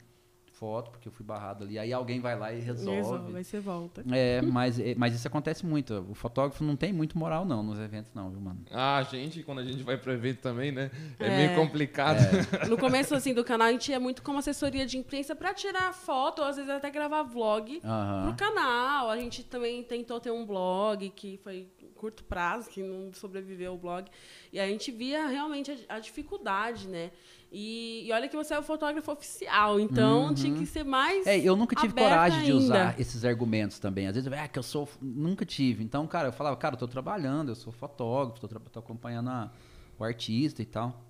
Foto, 0.64 0.90
porque 0.92 1.08
eu 1.08 1.12
fui 1.12 1.26
barrado 1.26 1.62
ali. 1.62 1.78
Aí 1.78 1.92
alguém 1.92 2.20
vai 2.20 2.38
lá 2.38 2.50
e 2.50 2.58
resolve. 2.58 2.96
Resolve, 2.96 3.36
aí 3.36 3.44
você 3.44 3.60
volta. 3.60 4.02
É, 4.10 4.40
mas, 4.40 4.80
é, 4.80 4.94
mas 4.94 5.14
isso 5.14 5.28
acontece 5.28 5.66
muito. 5.66 6.06
O 6.08 6.14
fotógrafo 6.14 6.64
não 6.64 6.74
tem 6.74 6.90
muito 6.90 7.18
moral, 7.18 7.44
não, 7.44 7.62
nos 7.62 7.78
eventos, 7.78 8.10
não, 8.14 8.30
viu, 8.30 8.40
mano? 8.40 8.64
Ah, 8.70 9.02
gente, 9.02 9.42
quando 9.42 9.58
a 9.58 9.64
gente 9.64 9.82
vai 9.82 9.98
pro 9.98 10.10
evento 10.10 10.40
também, 10.40 10.72
né? 10.72 10.90
É, 11.18 11.26
É. 11.26 11.36
meio 11.36 11.54
complicado. 11.54 12.16
No 12.66 12.78
começo, 12.78 13.14
assim, 13.14 13.34
do 13.34 13.44
canal, 13.44 13.68
a 13.68 13.72
gente 13.72 13.90
ia 13.90 14.00
muito 14.00 14.22
como 14.22 14.38
assessoria 14.38 14.86
de 14.86 14.96
imprensa 14.96 15.36
pra 15.36 15.52
tirar 15.52 15.92
foto, 15.92 16.40
ou 16.40 16.48
às 16.48 16.56
vezes 16.56 16.70
até 16.70 16.90
gravar 16.90 17.22
vlog 17.24 17.80
Aham. 17.84 18.22
pro 18.28 18.34
canal. 18.36 19.10
A 19.10 19.16
gente 19.18 19.44
também 19.44 19.82
tentou 19.82 20.18
ter 20.18 20.30
um 20.30 20.46
blog 20.46 21.10
que 21.10 21.36
foi 21.44 21.68
curto 21.94 22.24
prazo, 22.24 22.70
que 22.70 22.82
não 22.82 23.12
sobreviveu 23.12 23.74
o 23.74 23.78
blog. 23.78 24.10
E 24.52 24.58
a 24.58 24.66
gente 24.66 24.90
via 24.90 25.26
realmente 25.26 25.70
a, 25.88 25.96
a 25.96 25.98
dificuldade, 25.98 26.88
né? 26.88 27.10
E, 27.56 28.08
e 28.08 28.12
olha 28.12 28.28
que 28.28 28.34
você 28.34 28.52
é 28.52 28.58
o 28.58 28.62
fotógrafo 28.64 29.12
oficial, 29.12 29.78
então 29.78 30.34
tinha 30.34 30.52
que 30.58 30.66
ser 30.66 30.82
mais. 30.84 31.24
É, 31.24 31.38
eu 31.38 31.54
nunca 31.54 31.76
tive 31.76 31.94
coragem 31.94 32.42
de 32.42 32.52
usar 32.52 32.88
ainda. 32.88 33.00
esses 33.00 33.24
argumentos 33.24 33.78
também. 33.78 34.08
Às 34.08 34.16
vezes, 34.16 34.32
ah, 34.32 34.48
que 34.48 34.58
eu 34.58 34.62
sou. 34.64 34.88
Nunca 35.00 35.44
tive. 35.46 35.84
Então, 35.84 36.04
cara, 36.08 36.28
eu 36.28 36.32
falava, 36.32 36.56
cara, 36.56 36.74
eu 36.74 36.78
tô 36.78 36.88
trabalhando, 36.88 37.50
eu 37.50 37.54
sou 37.54 37.72
fotógrafo, 37.72 38.40
tô, 38.40 38.48
tra- 38.48 38.58
tô 38.72 38.80
acompanhando 38.80 39.30
a- 39.30 39.52
o 39.96 40.02
artista 40.02 40.62
e 40.62 40.64
tal. 40.66 41.00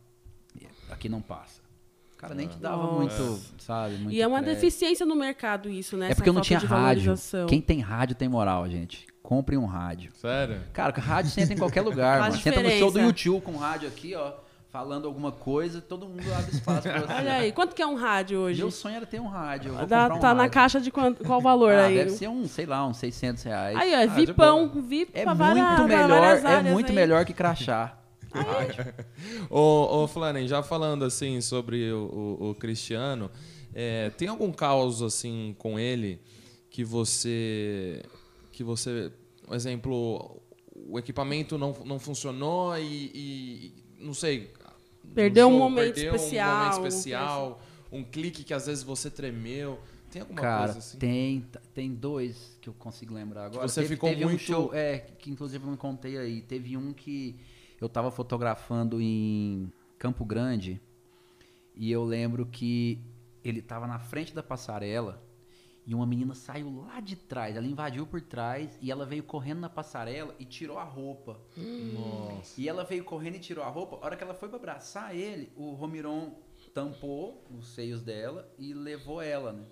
E 0.60 0.66
Aqui 0.90 1.08
não 1.08 1.22
passa. 1.22 1.62
Cara 2.18 2.34
nem 2.34 2.46
te 2.46 2.58
dava 2.58 2.82
Nossa. 2.82 3.22
muito, 3.22 3.40
sabe? 3.58 3.96
Muito 3.96 4.14
E 4.14 4.20
é 4.20 4.26
uma 4.26 4.40
crédito. 4.40 4.60
deficiência 4.60 5.04
no 5.06 5.14
mercado 5.16 5.68
isso, 5.70 5.96
né? 5.96 6.10
É 6.10 6.14
porque 6.14 6.28
eu 6.28 6.32
não 6.34 6.40
tinha 6.42 6.58
rádio. 6.58 7.14
Quem 7.48 7.60
tem 7.60 7.80
rádio 7.80 8.14
tem 8.16 8.28
moral, 8.28 8.68
gente. 8.68 9.06
Comprem 9.22 9.58
um 9.58 9.64
rádio. 9.66 10.12
Sério? 10.14 10.60
Cara, 10.74 10.92
rádio 10.98 11.32
entra 11.40 11.54
em 11.54 11.58
qualquer 11.58 11.80
lugar, 11.82 12.20
mano. 12.20 12.36
Entra 12.36 12.62
no 12.62 12.70
show 12.70 12.90
do. 12.90 13.00
YouTube 13.00 13.40
com 13.42 13.56
rádio 13.56 13.88
aqui, 13.88 14.14
ó, 14.14 14.32
falando 14.74 15.06
alguma 15.06 15.30
coisa, 15.30 15.80
todo 15.80 16.04
mundo 16.08 16.24
abre 16.36 16.50
espaço 16.50 16.82
pra 16.82 16.98
você. 17.06 17.12
Olha 17.12 17.34
aí, 17.34 17.52
quanto 17.52 17.76
que 17.76 17.80
é 17.80 17.86
um 17.86 17.94
rádio 17.94 18.40
hoje? 18.40 18.58
Meu 18.60 18.72
sonho 18.72 18.96
era 18.96 19.06
ter 19.06 19.20
um 19.20 19.28
rádio. 19.28 19.68
Eu 19.70 19.76
vou 19.76 19.86
Dá- 19.86 20.02
comprar 20.02 20.16
um 20.16 20.20
tá 20.20 20.34
na 20.34 20.42
rádio. 20.42 20.52
caixa 20.52 20.80
de 20.80 20.90
quanto, 20.90 21.22
qual 21.22 21.40
valor 21.40 21.72
Ah, 21.72 21.84
aí? 21.86 21.94
deve 21.94 22.10
ser 22.10 22.26
um, 22.28 22.44
sei 22.48 22.66
lá, 22.66 22.84
uns 22.84 22.96
600 22.96 23.44
reais. 23.44 23.76
Aí, 23.76 23.94
ó, 23.94 23.98
Ah, 23.98 24.06
de 24.06 24.14
VIPão. 24.26 24.68
VIP 24.82 25.12
é 25.14 25.22
pra 25.22 25.32
muito 25.32 25.54
várias, 25.54 25.86
melhor, 25.86 26.08
várias 26.40 26.44
é 26.66 26.72
muito 26.72 26.88
aí. 26.88 26.92
melhor 26.96 27.24
que 27.24 27.32
crachá. 27.32 27.96
Ô, 29.48 30.02
ô 30.02 30.08
Flanen, 30.08 30.48
já 30.48 30.60
falando 30.60 31.04
assim 31.04 31.40
sobre 31.40 31.92
o, 31.92 32.38
o- 32.40 32.50
o 32.50 32.54
Cristiano, 32.56 33.30
é, 33.72 34.10
tem 34.10 34.26
algum 34.26 34.50
caos 34.50 35.02
assim 35.02 35.54
com 35.56 35.78
ele 35.78 36.20
que 36.68 36.82
você. 36.82 38.02
que 38.50 38.64
você. 38.64 39.12
Por 39.46 39.54
exemplo, 39.54 40.42
o 40.74 40.98
equipamento 40.98 41.56
não, 41.56 41.76
não 41.84 42.00
funcionou 42.00 42.76
e. 42.76 43.10
e- 43.14 43.84
não 44.00 44.12
sei. 44.12 44.52
Perdeu 45.14 45.48
um 45.48 45.50
show, 45.50 45.58
momento 45.58 45.94
perdeu 45.94 46.12
um 46.12 46.16
especial, 46.16 46.56
momento 46.56 46.70
alguma 46.72 46.88
especial, 46.88 47.60
um 47.92 48.04
clique 48.04 48.44
que 48.44 48.54
às 48.54 48.66
vezes 48.66 48.82
você 48.84 49.10
tremeu. 49.10 49.78
Tem 50.10 50.22
alguma 50.22 50.40
Cara, 50.40 50.64
coisa 50.66 50.78
assim? 50.78 50.98
tem, 50.98 51.44
tem 51.74 51.92
dois 51.92 52.56
que 52.60 52.68
eu 52.68 52.74
consigo 52.74 53.12
lembrar 53.14 53.46
agora. 53.46 53.66
Você 53.66 53.80
teve, 53.82 53.94
ficou 53.94 54.08
teve 54.10 54.24
muito- 54.24 54.36
um 54.36 54.38
show, 54.38 54.70
é, 54.72 54.98
que 55.18 55.30
inclusive 55.30 55.64
eu 55.64 55.70
não 55.70 55.76
contei 55.76 56.16
aí. 56.16 56.40
Teve 56.42 56.76
um 56.76 56.92
que 56.92 57.34
eu 57.80 57.88
tava 57.88 58.10
fotografando 58.12 59.00
em 59.00 59.72
Campo 59.98 60.24
Grande 60.24 60.80
e 61.74 61.90
eu 61.90 62.04
lembro 62.04 62.46
que 62.46 63.00
ele 63.42 63.60
tava 63.60 63.86
na 63.88 63.98
frente 63.98 64.32
da 64.32 64.42
passarela 64.42 65.20
e 65.86 65.94
uma 65.94 66.06
menina 66.06 66.34
saiu 66.34 66.74
lá 66.86 67.00
de 67.00 67.14
trás. 67.16 67.56
Ela 67.56 67.66
invadiu 67.66 68.06
por 68.06 68.20
trás 68.20 68.78
e 68.80 68.90
ela 68.90 69.04
veio 69.04 69.22
correndo 69.22 69.60
na 69.60 69.68
passarela 69.68 70.34
e 70.38 70.44
tirou 70.44 70.78
a 70.78 70.84
roupa. 70.84 71.40
Nossa. 71.92 72.60
E 72.60 72.68
ela 72.68 72.84
veio 72.84 73.04
correndo 73.04 73.36
e 73.36 73.40
tirou 73.40 73.62
a 73.64 73.68
roupa. 73.68 73.96
A 73.96 74.06
hora 74.06 74.16
que 74.16 74.24
ela 74.24 74.34
foi 74.34 74.48
pra 74.48 74.56
abraçar 74.58 75.14
ele, 75.14 75.52
o 75.56 75.72
Romiron 75.72 76.32
tampou 76.72 77.44
os 77.56 77.68
seios 77.68 78.02
dela 78.02 78.50
e 78.58 78.72
levou 78.72 79.20
ela, 79.20 79.52
né? 79.52 79.64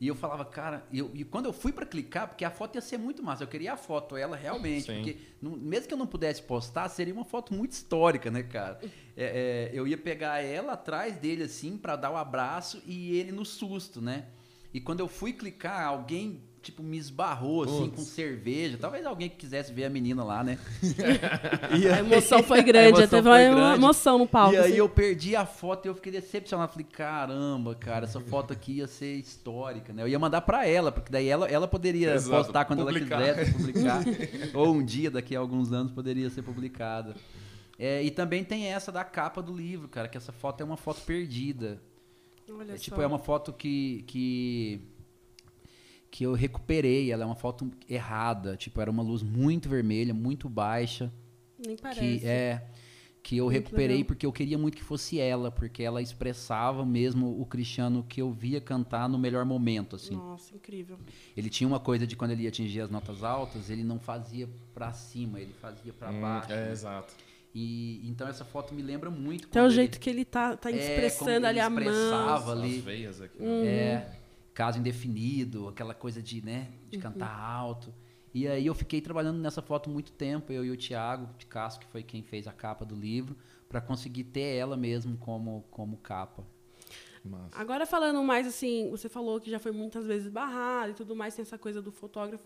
E 0.00 0.08
eu 0.08 0.14
falava, 0.14 0.44
cara, 0.44 0.84
e 0.92 0.98
eu- 0.98 1.10
e 1.14 1.24
quando 1.24 1.46
eu 1.46 1.52
fui 1.52 1.72
pra 1.72 1.86
clicar, 1.86 2.28
porque 2.28 2.44
a 2.44 2.50
foto 2.50 2.74
ia 2.74 2.80
ser 2.80 2.98
muito 2.98 3.22
massa, 3.22 3.44
eu 3.44 3.48
queria 3.48 3.72
a 3.72 3.76
foto, 3.76 4.16
ela 4.16 4.36
realmente, 4.36 4.86
Sim. 4.86 4.96
porque 4.96 5.16
não- 5.40 5.52
mesmo 5.56 5.86
que 5.88 5.94
eu 5.94 5.98
não 5.98 6.06
pudesse 6.06 6.42
postar, 6.42 6.88
seria 6.88 7.14
uma 7.14 7.24
foto 7.24 7.54
muito 7.54 7.72
histórica, 7.72 8.30
né, 8.30 8.42
cara? 8.42 8.80
É, 9.16 9.70
é, 9.72 9.78
eu 9.78 9.86
ia 9.86 9.96
pegar 9.96 10.40
ela 10.42 10.72
atrás 10.72 11.16
dele, 11.16 11.44
assim, 11.44 11.78
pra 11.78 11.94
dar 11.94 12.10
o 12.10 12.16
abraço 12.16 12.82
e 12.84 13.16
ele 13.16 13.30
no 13.30 13.44
susto, 13.44 14.00
né? 14.00 14.26
E 14.74 14.80
quando 14.80 14.98
eu 15.00 15.06
fui 15.06 15.32
clicar, 15.32 15.86
alguém, 15.86 16.40
tipo, 16.60 16.82
me 16.82 16.98
esbarrou, 16.98 17.62
assim, 17.62 17.84
Putz. 17.84 17.96
com 17.96 18.02
cerveja. 18.02 18.76
Talvez 18.76 19.06
alguém 19.06 19.28
que 19.30 19.36
quisesse 19.36 19.72
ver 19.72 19.84
a 19.84 19.88
menina 19.88 20.24
lá, 20.24 20.42
né? 20.42 20.58
A 21.94 21.98
emoção 22.00 22.42
foi 22.42 22.60
grande, 22.62 22.86
A 22.86 22.88
emoção 22.88 23.08
teve 23.08 23.22
foi 23.22 23.48
uma 23.48 23.54
grande. 23.54 23.74
emoção 23.78 24.18
no 24.18 24.26
palco. 24.26 24.54
E 24.54 24.56
aí 24.56 24.64
assim. 24.64 24.78
eu 24.78 24.88
perdi 24.88 25.36
a 25.36 25.46
foto 25.46 25.86
e 25.86 25.88
eu 25.88 25.94
fiquei 25.94 26.10
decepcionado. 26.10 26.72
Falei, 26.72 26.86
caramba, 26.90 27.74
cara, 27.76 28.04
essa 28.04 28.18
foto 28.18 28.52
aqui 28.52 28.78
ia 28.78 28.88
ser 28.88 29.14
histórica, 29.14 29.92
né? 29.92 30.02
Eu 30.02 30.08
ia 30.08 30.18
mandar 30.18 30.40
pra 30.40 30.66
ela, 30.66 30.90
porque 30.90 31.12
daí 31.12 31.28
ela, 31.28 31.46
ela 31.48 31.68
poderia 31.68 32.12
Exato, 32.14 32.44
postar 32.44 32.64
quando 32.64 32.84
publicar. 32.84 33.22
ela 33.22 33.34
quisesse 33.38 33.52
publicar. 33.56 34.02
Ou 34.54 34.74
um 34.74 34.84
dia, 34.84 35.08
daqui 35.10 35.36
a 35.36 35.38
alguns 35.38 35.72
anos, 35.72 35.92
poderia 35.92 36.28
ser 36.30 36.42
publicada. 36.42 37.14
É, 37.78 38.02
e 38.02 38.10
também 38.10 38.42
tem 38.42 38.66
essa 38.66 38.90
da 38.90 39.04
capa 39.04 39.40
do 39.40 39.52
livro, 39.54 39.86
cara, 39.88 40.08
que 40.08 40.16
essa 40.16 40.32
foto 40.32 40.60
é 40.60 40.64
uma 40.64 40.76
foto 40.76 41.00
perdida. 41.02 41.80
Olha 42.50 42.72
É, 42.72 42.76
tipo, 42.76 42.96
só. 42.96 43.02
é 43.02 43.06
uma 43.06 43.18
foto 43.18 43.52
que, 43.52 44.02
que 44.06 44.80
que 46.10 46.24
eu 46.24 46.32
recuperei. 46.32 47.10
Ela 47.10 47.24
é 47.24 47.26
uma 47.26 47.34
foto 47.34 47.70
errada. 47.88 48.56
Tipo, 48.56 48.80
era 48.80 48.90
uma 48.90 49.02
luz 49.02 49.22
muito 49.22 49.68
vermelha, 49.68 50.14
muito 50.14 50.48
baixa. 50.48 51.12
Nem 51.58 51.76
parece. 51.76 52.20
Que 52.20 52.26
é 52.26 52.66
que 53.22 53.38
eu 53.38 53.46
Muito 53.46 53.54
recuperei 53.54 53.96
legal. 53.96 54.06
porque 54.08 54.26
eu 54.26 54.32
queria 54.32 54.58
muito 54.58 54.76
que 54.76 54.84
fosse 54.84 55.18
ela, 55.18 55.50
porque 55.50 55.82
ela 55.82 56.02
expressava 56.02 56.84
mesmo 56.84 57.40
o 57.40 57.46
Cristiano 57.46 58.04
que 58.06 58.20
eu 58.20 58.30
via 58.30 58.60
cantar 58.60 59.08
no 59.08 59.16
melhor 59.18 59.46
momento, 59.46 59.96
assim. 59.96 60.14
Nossa, 60.14 60.54
incrível. 60.54 60.98
Ele 61.34 61.48
tinha 61.48 61.66
uma 61.66 61.80
coisa 61.80 62.06
de 62.06 62.16
quando 62.16 62.32
ele 62.32 62.42
ia 62.42 62.50
atingir 62.50 62.82
as 62.82 62.90
notas 62.90 63.24
altas, 63.24 63.70
ele 63.70 63.82
não 63.82 63.98
fazia 63.98 64.46
pra 64.74 64.92
cima, 64.92 65.40
ele 65.40 65.54
fazia 65.54 65.90
pra 65.94 66.10
Hum, 66.10 66.20
baixo. 66.20 66.52
é, 66.52 66.70
exato. 66.70 67.14
E 67.54 68.00
então 68.08 68.26
essa 68.26 68.44
foto 68.44 68.74
me 68.74 68.82
lembra 68.82 69.10
muito 69.10 69.46
Até 69.46 69.60
o 69.60 69.64
quando 69.64 69.72
jeito 69.74 69.94
ele, 69.94 70.00
que 70.00 70.10
ele 70.10 70.24
tá, 70.24 70.56
tá 70.56 70.70
É, 70.72 70.74
expressando 70.74 71.46
ali 71.46 71.58
ele 71.58 71.66
a 71.66 71.70
mão. 71.70 71.78
expressava 71.80 72.52
ali. 72.52 72.78
As 72.78 72.84
veias 72.84 73.20
aqui. 73.20 73.38
É, 73.44 74.18
caso 74.52 74.78
indefinido, 74.78 75.68
aquela 75.68 75.94
coisa 75.94 76.20
de, 76.20 76.44
né, 76.44 76.68
de 76.90 76.98
cantar 76.98 77.32
alto. 77.38 77.94
E 78.32 78.48
aí 78.48 78.66
eu 78.66 78.74
fiquei 78.74 79.00
trabalhando 79.00 79.38
nessa 79.38 79.62
foto 79.62 79.88
muito 79.88 80.10
tempo, 80.10 80.52
eu 80.52 80.64
e 80.64 80.70
o 80.72 80.76
Thiago 80.76 81.28
de 81.38 81.46
Castro, 81.46 81.86
que 81.86 81.92
foi 81.92 82.02
quem 82.02 82.22
fez 82.24 82.48
a 82.48 82.52
capa 82.52 82.84
do 82.84 82.96
livro, 82.96 83.36
para 83.68 83.80
conseguir 83.80 84.24
ter 84.24 84.56
ela 84.56 84.76
mesmo 84.76 85.16
como, 85.18 85.64
como 85.70 85.96
capa. 85.98 86.44
Massa. 87.24 87.56
Agora 87.58 87.86
falando 87.86 88.22
mais 88.22 88.46
assim, 88.46 88.90
você 88.90 89.08
falou 89.08 89.40
que 89.40 89.50
já 89.50 89.58
foi 89.58 89.72
muitas 89.72 90.04
vezes 90.04 90.28
barrado 90.28 90.90
e 90.90 90.94
tudo 90.94 91.16
mais, 91.16 91.34
tem 91.34 91.42
essa 91.42 91.56
coisa 91.56 91.80
do 91.80 91.90
fotógrafo, 91.90 92.44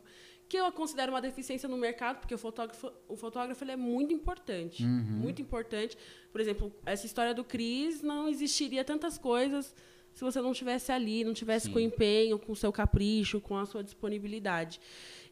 que 0.48 0.56
eu 0.56 0.70
considero 0.72 1.12
uma 1.12 1.20
deficiência 1.20 1.68
no 1.68 1.76
mercado, 1.76 2.20
porque 2.20 2.34
o 2.34 2.38
fotógrafo, 2.38 2.90
o 3.06 3.16
fotógrafo 3.16 3.62
ele 3.62 3.72
é 3.72 3.76
muito 3.76 4.14
importante. 4.14 4.82
Muito 4.84 5.42
importante. 5.42 5.96
Por 6.32 6.40
exemplo, 6.40 6.72
essa 6.87 7.04
história 7.04 7.34
do 7.34 7.44
Cris 7.44 8.02
não 8.02 8.28
existiria 8.28 8.82
tantas 8.82 9.18
coisas 9.18 9.74
se 10.14 10.24
você 10.24 10.40
não 10.40 10.52
tivesse 10.52 10.90
ali, 10.90 11.22
não 11.22 11.32
tivesse 11.32 11.66
Sim. 11.66 11.72
com 11.72 11.78
empenho, 11.78 12.38
com 12.38 12.50
o 12.50 12.56
seu 12.56 12.72
capricho, 12.72 13.40
com 13.40 13.56
a 13.56 13.64
sua 13.64 13.84
disponibilidade. 13.84 14.80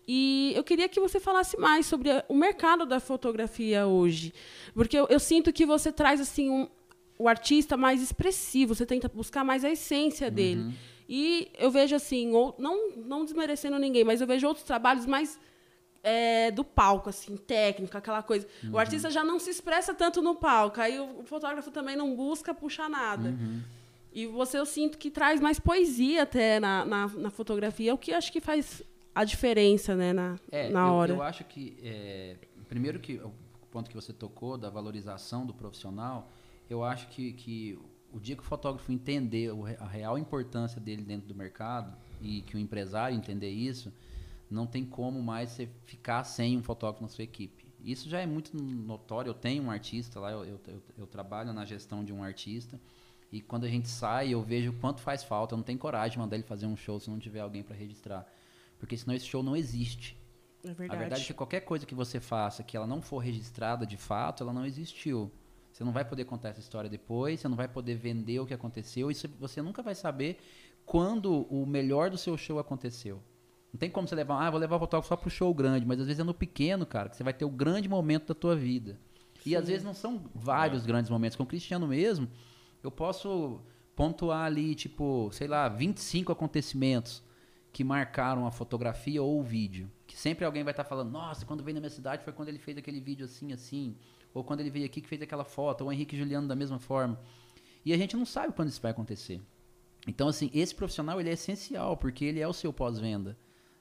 E 0.07 0.52
eu 0.55 0.62
queria 0.62 0.88
que 0.88 1.00
você 1.00 1.18
falasse 1.18 1.59
mais 1.59 1.87
sobre 1.87 2.11
o 2.29 2.35
mercado 2.35 2.87
da 2.87 3.00
fotografia 3.00 3.87
hoje. 3.87 4.33
Porque 4.74 4.96
eu, 4.96 5.07
eu 5.09 5.18
sinto 5.18 5.52
que 5.52 5.66
você 5.66 5.90
traz 5.90 6.20
assim 6.20 6.48
um, 6.48 6.68
o 7.18 7.26
artista 7.26 7.76
mais 7.76 8.00
expressivo, 8.00 8.74
você 8.74 8.87
tenta 8.87 9.09
buscar 9.09 9.42
mais 9.42 9.64
a 9.64 9.70
essência 9.70 10.31
dele. 10.31 10.72
E 11.09 11.51
eu 11.59 11.71
vejo 11.71 11.95
assim, 11.95 12.33
ou, 12.33 12.55
não, 12.59 12.90
não 12.97 13.25
desmerecendo 13.25 13.79
ninguém, 13.79 14.05
mas 14.05 14.21
eu 14.21 14.27
vejo 14.27 14.47
outros 14.47 14.64
trabalhos 14.66 15.07
mais 15.07 15.38
é, 16.03 16.51
do 16.51 16.64
palco, 16.64 17.09
assim, 17.09 17.37
técnico, 17.37 17.97
aquela 17.97 18.23
coisa. 18.23 18.47
O 18.73 18.79
artista 18.79 19.11
já 19.11 19.25
não 19.25 19.38
se 19.38 19.51
expressa 19.51 19.95
tanto 19.95 20.21
no 20.23 20.35
palco, 20.35 20.81
aí 20.81 20.99
o, 20.99 21.21
o 21.21 21.25
fotógrafo 21.25 21.71
também 21.71 21.97
não 21.97 22.14
busca 22.14 22.55
puxar 22.55 22.88
nada. 22.88 23.35
E 24.12 24.27
você, 24.27 24.59
eu 24.59 24.64
sinto 24.66 24.97
que 24.99 25.11
traz 25.11 25.40
mais 25.40 25.61
poesia 25.61 26.23
até 26.23 26.59
na, 26.59 26.85
na, 26.85 27.07
na 27.09 27.31
fotografia, 27.31 27.95
o 27.95 27.99
que 27.99 28.12
eu 28.12 28.16
acho 28.16 28.33
que 28.33 28.40
faz 28.40 28.83
a 29.14 29.25
diferença, 29.25 29.95
né, 29.95 30.12
na, 30.12 30.38
É, 30.51 30.69
na 30.71 30.87
eu, 30.88 30.92
hora. 30.95 31.12
eu 31.12 31.23
acho 31.23 31.45
que, 31.45 31.77
é, 31.83 32.37
primeiro 32.69 32.99
que 32.99 33.14
o 33.19 33.33
ponto 33.71 33.88
que 33.90 33.95
você 33.97 34.12
tocou 34.12 34.57
da 34.57 34.71
valorização 34.71 35.45
do 35.45 35.53
profissional, 35.55 36.31
eu 36.69 36.83
acho 36.83 37.09
que, 37.09 37.33
que 37.33 37.79
o 38.16 38.20
dia 38.20 38.35
que 38.35 38.42
o 38.42 38.44
fotógrafo 38.46 38.90
entender 38.90 39.50
a 39.79 39.87
real 39.87 40.16
importância 40.18 40.81
dele 40.81 41.02
dentro 41.02 41.29
do 41.29 41.35
mercado 41.35 41.94
e 42.20 42.40
que 42.42 42.57
o 42.57 42.59
empresário 42.59 43.16
entender 43.16 43.50
isso, 43.50 43.92
não 44.50 44.66
tem 44.66 44.85
como 44.85 45.22
mais 45.22 45.50
você 45.50 45.68
ficar 45.85 46.24
sem 46.24 46.57
um 46.57 46.62
fotógrafo 46.62 47.02
na 47.02 47.09
sua 47.09 47.24
equipe. 47.24 47.66
Isso 47.85 48.09
já 48.09 48.20
é 48.20 48.26
muito 48.26 48.57
notório. 48.57 49.31
Eu 49.31 49.35
tenho 49.35 49.62
um 49.64 49.70
artista 49.70 50.18
lá, 50.18 50.31
eu, 50.33 50.44
eu, 50.44 50.83
eu- 50.98 51.07
trabalho 51.07 51.52
na 51.52 51.64
gestão 51.64 52.05
de 52.05 52.12
um 52.12 52.22
artista. 52.22 52.81
E 53.31 53.40
quando 53.40 53.64
a 53.64 53.68
gente 53.68 53.88
sai, 53.88 54.31
eu 54.31 54.42
vejo 54.42 54.70
o 54.70 54.74
quanto 54.74 55.00
faz 55.00 55.22
falta. 55.22 55.55
Eu 55.55 55.59
não 55.59 55.64
tenho 55.64 55.79
coragem 55.79 56.12
de 56.12 56.18
mandar 56.18 56.37
ele 56.37 56.44
fazer 56.44 56.66
um 56.66 56.76
show 56.76 56.98
se 56.98 57.11
não 57.11 57.18
tiver 57.18 57.40
alguém 57.40 57.62
para 57.62 57.76
registrar. 57.76 58.26
Porque 58.79 58.96
senão 58.96 59.14
esse 59.14 59.26
show 59.26 59.42
não 59.42 59.55
existe. 59.57 60.16
É 60.64 60.70
A 60.70 60.72
verdade. 60.74 60.98
verdade 61.00 61.22
é 61.22 61.26
que 61.26 61.35
qualquer 61.35 61.61
coisa 61.61 61.85
que 61.87 61.94
você 61.94 62.19
faça 62.19 62.62
que 62.62 62.77
ela 62.77 62.87
não 62.87 63.00
for 63.02 63.19
registrada 63.19 63.85
de 63.87 63.96
fato, 63.96 64.42
ela 64.42 64.52
não 64.52 64.64
existiu. 64.64 65.31
Você 65.77 65.85
não 65.85 65.92
vai 65.92 66.06
poder 66.06 66.24
contar 66.24 66.48
essa 66.48 66.58
história 66.60 66.88
depois, 66.88 67.38
você 67.38 67.48
não 67.48 67.56
vai 67.56 67.68
poder 67.68 67.96
vender 67.96 68.40
o 68.40 68.46
que 68.46 68.54
aconteceu 68.54 69.10
e 69.10 69.14
você- 69.38 69.60
nunca 69.60 69.83
vai 69.83 69.94
saber 69.94 70.38
quando 70.87 71.42
o 71.50 71.66
melhor 71.66 72.08
do 72.08 72.16
seu 72.16 72.35
show 72.38 72.58
aconteceu. 72.58 73.20
Não 73.70 73.79
tem 73.79 73.90
como 73.90 74.08
você 74.08 74.14
levar, 74.14 74.40
ah, 74.40 74.50
vou 74.50 74.58
levar 74.58 74.77
o 74.77 74.79
fotógrafo 74.79 75.08
só 75.08 75.16
pro 75.16 75.29
show 75.29 75.52
grande, 75.52 75.85
mas 75.85 76.00
às 76.00 76.06
vezes 76.06 76.18
é 76.20 76.24
no 76.24 76.33
pequeno, 76.33 76.87
cara, 76.87 77.10
que 77.10 77.16
você 77.18 77.22
vai 77.22 77.35
ter 77.35 77.44
o 77.44 77.50
grande 77.50 77.90
momento 77.90 78.29
da 78.29 78.35
tua 78.35 78.56
vida. 78.56 78.98
E 79.44 79.54
às 79.54 79.66
vezes 79.68 79.85
não 79.85 79.92
são 79.92 80.24
vários 80.35 80.85
É. 80.85 80.87
grandes 80.87 81.10
momentos. 81.10 81.37
Com 81.37 81.42
o 81.42 81.46
Cristiano 81.46 81.87
mesmo, 81.87 82.27
eu 82.83 82.90
posso 82.90 83.60
pontuar 83.94 84.46
ali, 84.46 84.74
tipo, 84.74 85.29
sei 85.31 85.46
lá, 85.46 85.68
25 85.68 86.33
acontecimentos 86.33 87.22
que 87.70 87.85
marcaram 87.85 88.46
a 88.46 88.50
fotografia 88.50 89.22
ou 89.22 89.38
o 89.40 89.42
vídeo. 89.42 89.90
Que 90.07 90.17
sempre 90.17 90.44
alguém 90.44 90.63
vai 90.63 90.73
estar 90.73 90.85
falando, 90.85 91.11
nossa, 91.11 91.44
quando 91.44 91.65
veio 91.65 91.75
na 91.75 91.81
minha 91.81 91.90
cidade 91.90 92.23
foi 92.23 92.33
quando 92.33 92.48
ele 92.48 92.59
fez 92.59 92.79
aquele 92.79 93.00
vídeo 93.00 93.25
assim, 93.25 93.52
assim. 93.52 93.96
Ou 94.33 94.44
quando 94.44 94.61
ele 94.61 94.71
veio 94.71 94.87
aqui 94.87 95.00
que 95.00 95.09
fez 95.09 95.21
aquela 95.23 95.44
foto. 95.44 95.83
Ou 95.83 95.88
o 95.88 95.92
Henrique 95.92 96.17
Juliano 96.17 96.46
da 96.46 96.54
mesma 96.54 96.79
forma. 96.79 97.21
E 97.85 97.92
a 97.92 97.96
gente 97.96 98.17
não 98.17 98.25
sabe 98.25 98.52
quando 98.52 98.69
isso 98.69 98.81
vai 98.81 98.90
acontecer. 98.90 99.40
Então, 100.07 100.29
assim, 100.29 100.50
esse 100.54 100.75
profissional 100.75 101.21
ele 101.21 101.31
é 101.31 101.33
essencial, 101.33 101.96
porque 101.96 102.25
ele 102.25 102.40
é 102.40 102.46
o 102.46 102.52
seu 102.52 102.73
pós-venda. 102.73 103.37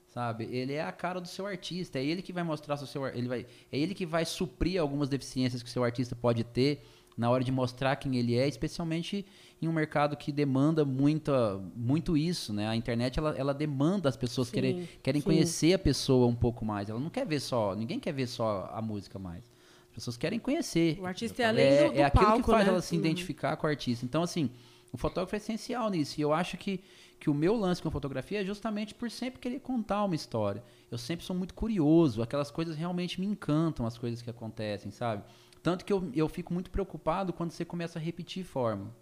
Sabe? 0.08 0.46
Ele 0.46 0.74
é 0.74 0.82
a 0.82 0.92
cara 0.92 1.20
do 1.20 1.28
seu 1.28 1.46
artista, 1.46 2.00
é 2.00 2.06
ele 2.06 2.22
que 2.22 2.32
vai 2.32 2.44
mostrar 2.44 2.76
o 2.76 2.88
seu 2.88 3.06
ele 3.08 3.28
vai, 3.28 3.46
é 3.72 3.78
ele 3.78 3.94
que 3.94 4.06
vai 4.06 4.24
suprir 4.24 4.80
algumas 4.80 5.10
deficiências 5.10 5.62
que 5.62 5.68
o 5.68 5.72
seu 5.72 5.84
artista 5.84 6.16
pode 6.16 6.44
ter 6.44 6.86
na 7.18 7.30
hora 7.30 7.44
de 7.44 7.52
mostrar 7.52 7.96
quem 7.96 8.18
ele 8.18 8.36
é, 8.38 8.48
especialmente 8.48 9.26
em 9.62 9.68
um 9.68 9.72
mercado 9.72 10.18
que 10.18 10.32
demanda 10.32 10.84
muita, 10.84 11.58
muito 11.76 12.18
isso, 12.18 12.52
né? 12.52 12.68
A 12.68 12.76
internet 12.76 13.18
ela, 13.18 13.34
ela 13.38 13.54
demanda 13.54 14.10
as 14.10 14.18
pessoas 14.18 14.50
Sim, 14.50 14.54
querem, 14.56 14.90
querem 15.02 15.22
sim. 15.22 15.26
conhecer 15.26 15.74
a 15.74 15.80
pessoa 15.80 16.28
um 16.28 16.36
pouco 16.36 16.66
mais. 16.66 16.90
Ela 16.90 17.00
não 17.00 17.10
quer 17.10 17.26
ver 17.26 17.40
só, 17.40 17.74
ninguém 17.76 18.00
quer 18.00 18.12
ver 18.14 18.28
só 18.28 18.70
a 18.74 18.82
música 18.82 19.18
mais. 19.18 19.44
As 19.90 19.96
pessoas 19.96 20.18
querem 20.18 20.40
conhecer. 20.40 21.00
O 21.00 21.06
artista 21.06 21.42
é 21.42 21.46
além 21.46 21.66
É, 21.66 21.88
do, 21.88 21.94
do 21.94 22.00
é 22.00 22.04
aquilo 22.04 22.26
palco, 22.26 22.44
que 22.44 22.52
faz 22.52 22.66
né? 22.66 22.72
ela 22.74 22.82
se 22.82 22.96
Uhum. 22.96 23.00
identificar 23.02 23.56
com 23.56 23.66
o 23.66 23.70
artista. 23.70 24.04
Então, 24.04 24.22
assim, 24.22 24.50
o 24.92 24.98
fotógrafo 24.98 25.36
é 25.36 25.38
essencial 25.38 25.90
nisso. 25.90 26.20
E 26.20 26.22
eu 26.22 26.34
acho 26.34 26.58
que, 26.58 26.82
que 27.18 27.30
o 27.30 27.34
meu 27.34 27.56
lance 27.56 27.82
com 27.82 27.88
a 27.88 27.92
fotografia 27.92 28.42
é 28.42 28.46
justamente 28.46 28.94
por 28.94 29.10
sempre 29.10 29.40
querer 29.40 29.62
contar 29.62 30.04
uma 30.04 30.16
história. 30.16 30.62
Eu 30.92 30.98
sempre 30.98 31.26
sou 31.26 31.34
muito 31.34 31.54
curioso. 31.54 32.22
Aquelas 32.22 32.52
coisas 32.52 32.76
realmente 32.76 33.22
me 33.22 33.26
encantam, 33.26 33.86
as 33.86 33.98
coisas 33.98 34.22
que 34.22 34.30
acontecem, 34.30 34.92
sabe? 34.92 35.24
Tanto 35.66 35.84
que 35.84 35.92
eu, 35.92 36.12
eu 36.14 36.30
fico 36.30 36.54
muito 36.54 36.70
preocupado 36.70 37.34
quando 37.34 37.50
você 37.50 37.66
começa 37.66 37.98
a 37.98 38.02
repetir 38.02 38.44
forma. 38.44 38.96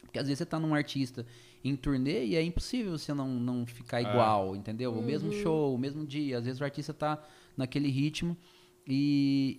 Porque 0.00 0.18
às 0.18 0.26
vezes 0.26 0.38
você 0.38 0.46
tá 0.46 0.58
num 0.58 0.74
artista 0.74 1.24
em 1.62 1.76
turnê 1.76 2.24
e 2.24 2.34
é 2.34 2.42
impossível 2.42 2.98
você 2.98 3.14
não, 3.14 3.28
não 3.28 3.64
ficar 3.64 4.02
igual, 4.02 4.56
entendeu? 4.56 4.92
O 4.92 5.00
mesmo 5.00 5.30
show, 5.30 5.72
o 5.72 5.78
mesmo 5.78 6.04
dia. 6.04 6.38
Às 6.38 6.46
vezes 6.46 6.60
o 6.60 6.64
artista 6.64 6.92
tá 6.92 7.22
naquele 7.56 7.88
ritmo 7.88 8.36
e, 8.84 9.56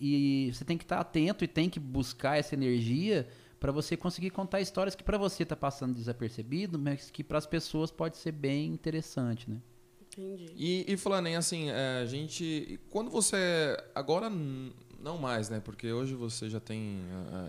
e 0.49 0.53
você 0.53 0.65
tem 0.65 0.77
que 0.77 0.83
estar 0.83 0.99
atento 0.99 1.45
e 1.45 1.47
tem 1.47 1.69
que 1.69 1.79
buscar 1.79 2.37
essa 2.37 2.53
energia 2.53 3.29
para 3.57 3.71
você 3.71 3.95
conseguir 3.95 4.31
contar 4.31 4.59
histórias 4.59 4.93
que 4.93 5.05
para 5.05 5.17
você 5.17 5.45
tá 5.45 5.55
passando 5.55 5.95
desapercebido, 5.95 6.77
mas 6.77 7.09
que 7.09 7.23
para 7.23 7.37
as 7.37 7.45
pessoas 7.45 7.91
pode 7.91 8.17
ser 8.17 8.33
bem 8.33 8.73
interessante, 8.73 9.49
né? 9.49 9.61
Entendi. 10.17 10.51
E, 10.57 10.85
e 10.85 10.97
Flanen, 10.97 11.37
assim, 11.37 11.69
é, 11.69 11.99
a 12.01 12.05
gente. 12.05 12.77
Quando 12.89 13.09
você. 13.09 13.77
Agora 13.95 14.29
n- 14.29 14.73
não 15.01 15.17
mais, 15.17 15.49
né? 15.49 15.59
Porque 15.63 15.91
hoje 15.91 16.13
você 16.13 16.49
já 16.49 16.59
tem 16.59 16.99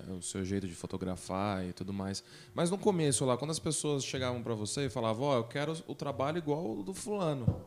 é, 0.09 0.11
é, 0.11 0.15
o 0.15 0.23
seu 0.23 0.45
jeito 0.45 0.67
de 0.67 0.75
fotografar 0.75 1.65
e 1.65 1.73
tudo 1.73 1.93
mais. 1.93 2.23
Mas 2.55 2.71
no 2.71 2.79
começo 2.79 3.25
lá, 3.25 3.37
quando 3.37 3.51
as 3.51 3.59
pessoas 3.59 4.05
chegavam 4.05 4.43
para 4.43 4.55
você 4.55 4.87
e 4.87 4.91
falavam, 4.91 5.27
ó, 5.27 5.37
eu 5.37 5.45
quero 5.45 5.77
o 5.87 5.95
trabalho 5.95 6.39
igual 6.39 6.79
o 6.79 6.83
do 6.83 6.95
fulano. 6.95 7.63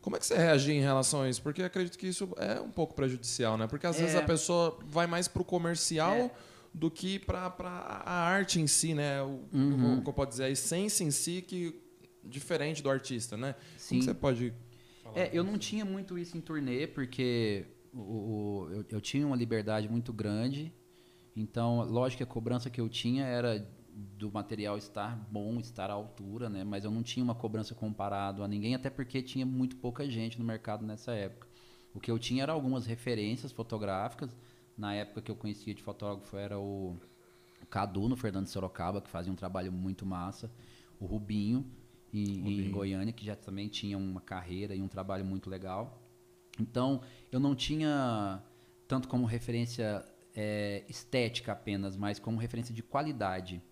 Como 0.00 0.16
é 0.16 0.18
que 0.18 0.26
você 0.26 0.36
reagia 0.36 0.74
em 0.74 0.80
relação 0.82 1.22
a 1.22 1.28
isso? 1.28 1.40
Porque 1.42 1.62
acredito 1.62 1.98
que 1.98 2.06
isso 2.06 2.28
é 2.36 2.60
um 2.60 2.70
pouco 2.70 2.94
prejudicial, 2.94 3.56
né? 3.56 3.66
Porque 3.66 3.86
às 3.86 3.98
vezes 3.98 4.14
É. 4.14 4.18
a 4.18 4.22
pessoa 4.22 4.78
vai 4.86 5.06
mais 5.06 5.26
pro 5.26 5.42
comercial 5.44 6.14
É. 6.14 6.30
do 6.74 6.90
que 6.90 7.18
pra, 7.18 7.48
pra 7.48 7.68
a 7.70 8.12
arte 8.26 8.60
em 8.60 8.66
si, 8.66 8.92
né? 8.94 9.22
O, 9.22 9.40
Uhum. 9.52 9.98
o 9.98 10.02
que 10.02 10.08
eu 10.08 10.12
posso 10.12 10.28
dizer, 10.30 10.44
a 10.44 10.50
essência 10.50 11.04
em 11.04 11.10
si 11.10 11.40
que 11.42 11.80
diferente 12.22 12.82
do 12.82 12.90
artista, 12.90 13.36
né? 13.36 13.54
Sim. 13.78 13.96
Como 13.96 14.02
você 14.02 14.14
pode 14.14 14.52
falar? 15.02 15.18
É, 15.18 15.30
eu 15.32 15.42
não 15.42 15.56
tinha 15.58 15.84
muito 15.86 16.18
isso 16.18 16.36
em 16.36 16.40
turnê, 16.40 16.86
porque 16.86 17.64
o, 17.94 18.64
o- 18.66 18.70
eu, 18.70 18.84
eu 18.90 19.00
tinha 19.00 19.26
uma 19.26 19.36
liberdade 19.36 19.88
muito 19.88 20.12
grande. 20.12 20.72
Então, 21.36 21.82
lógico 21.84 22.18
que 22.18 22.22
a 22.24 22.26
cobrança 22.26 22.70
que 22.70 22.80
eu 22.80 22.88
tinha 22.88 23.24
era 23.26 23.66
do 23.96 24.30
material 24.32 24.76
estar 24.78 25.16
bom, 25.30 25.60
estar 25.60 25.90
à 25.90 25.94
altura, 25.94 26.48
né? 26.48 26.64
Mas 26.64 26.84
eu 26.84 26.90
não 26.90 27.02
tinha 27.02 27.24
uma 27.24 27.34
cobrança 27.34 27.74
comparado 27.74 28.42
a 28.42 28.48
ninguém, 28.48 28.74
até 28.74 28.90
porque 28.90 29.22
tinha 29.22 29.46
muito 29.46 29.76
pouca 29.76 30.08
gente 30.10 30.38
no 30.38 30.44
mercado 30.44 30.84
nessa 30.86 31.12
época. 31.14 31.48
O 31.94 32.00
que 32.00 32.10
eu 32.10 32.18
tinha 32.18 32.42
era 32.42 32.52
algumas 32.52 32.86
referências 32.86 33.52
fotográficas. 33.52 34.36
Na 34.76 34.94
época 34.94 35.22
que 35.22 35.30
eu 35.30 35.36
conhecia 35.36 35.74
de 35.74 35.82
fotógrafo 35.82 36.36
era 36.36 36.58
o 36.58 36.96
Cadu, 37.70 38.08
no 38.08 38.16
Fernando 38.16 38.46
Sorocaba, 38.48 39.00
que 39.00 39.10
fazia 39.10 39.32
um 39.32 39.36
trabalho 39.36 39.72
muito 39.72 40.06
massa. 40.06 40.50
O 41.00 41.06
Rubinho, 41.06 41.64
em, 42.12 42.22
em 42.22 42.42
Rubinho. 42.42 42.70
Goiânia, 42.70 43.12
que 43.12 43.24
já 43.24 43.36
também 43.36 43.68
tinha 43.68 43.98
uma 43.98 44.20
carreira 44.20 44.74
e 44.74 44.82
um 44.82 44.88
trabalho 44.88 45.24
muito 45.24 45.50
legal. 45.50 46.03
Então, 46.58 47.00
eu 47.30 47.40
não 47.40 47.54
tinha 47.54 48.42
tanto 48.86 49.08
como 49.08 49.26
referência 49.26 50.04
é, 50.34 50.84
estética 50.88 51.52
apenas, 51.52 51.96
mas 51.96 52.18
como 52.18 52.38
referência 52.38 52.74
de 52.74 52.82
qualidade. 52.82 53.62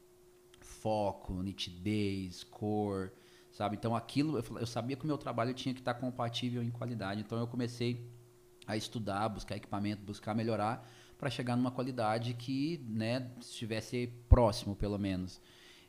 Foco, 0.60 1.42
nitidez, 1.42 2.44
cor, 2.44 3.12
sabe? 3.50 3.76
Então, 3.76 3.94
aquilo, 3.94 4.42
eu, 4.58 4.66
sabia 4.66 4.96
que 4.96 5.04
o 5.04 5.06
meu 5.06 5.18
trabalho 5.18 5.54
tinha 5.54 5.74
que 5.74 5.80
estar 5.80 5.94
compatível 5.94 6.62
em 6.62 6.70
qualidade. 6.70 7.20
Então, 7.20 7.38
eu 7.38 7.46
comecei 7.46 8.04
a 8.66 8.76
estudar, 8.76 9.28
buscar 9.28 9.56
equipamento, 9.56 10.02
buscar 10.02 10.34
melhorar 10.34 10.88
para 11.18 11.30
chegar 11.30 11.56
numa 11.56 11.70
qualidade 11.70 12.34
que 12.34 12.84
né, 12.88 13.30
estivesse 13.40 14.12
próximo, 14.28 14.74
pelo 14.74 14.98
menos. 14.98 15.40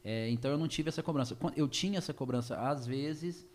É, 0.04 0.30
então 0.30 0.52
eu 0.52 0.58
não 0.58 0.68
tive 0.68 0.90
essa 0.90 1.02
cobrança. 1.02 1.36
Eu 1.56 1.68
tinha 1.68 1.98
essa 1.98 2.14
cobrança, 2.14 2.56
às 2.60 2.86
vezes, 2.86 3.48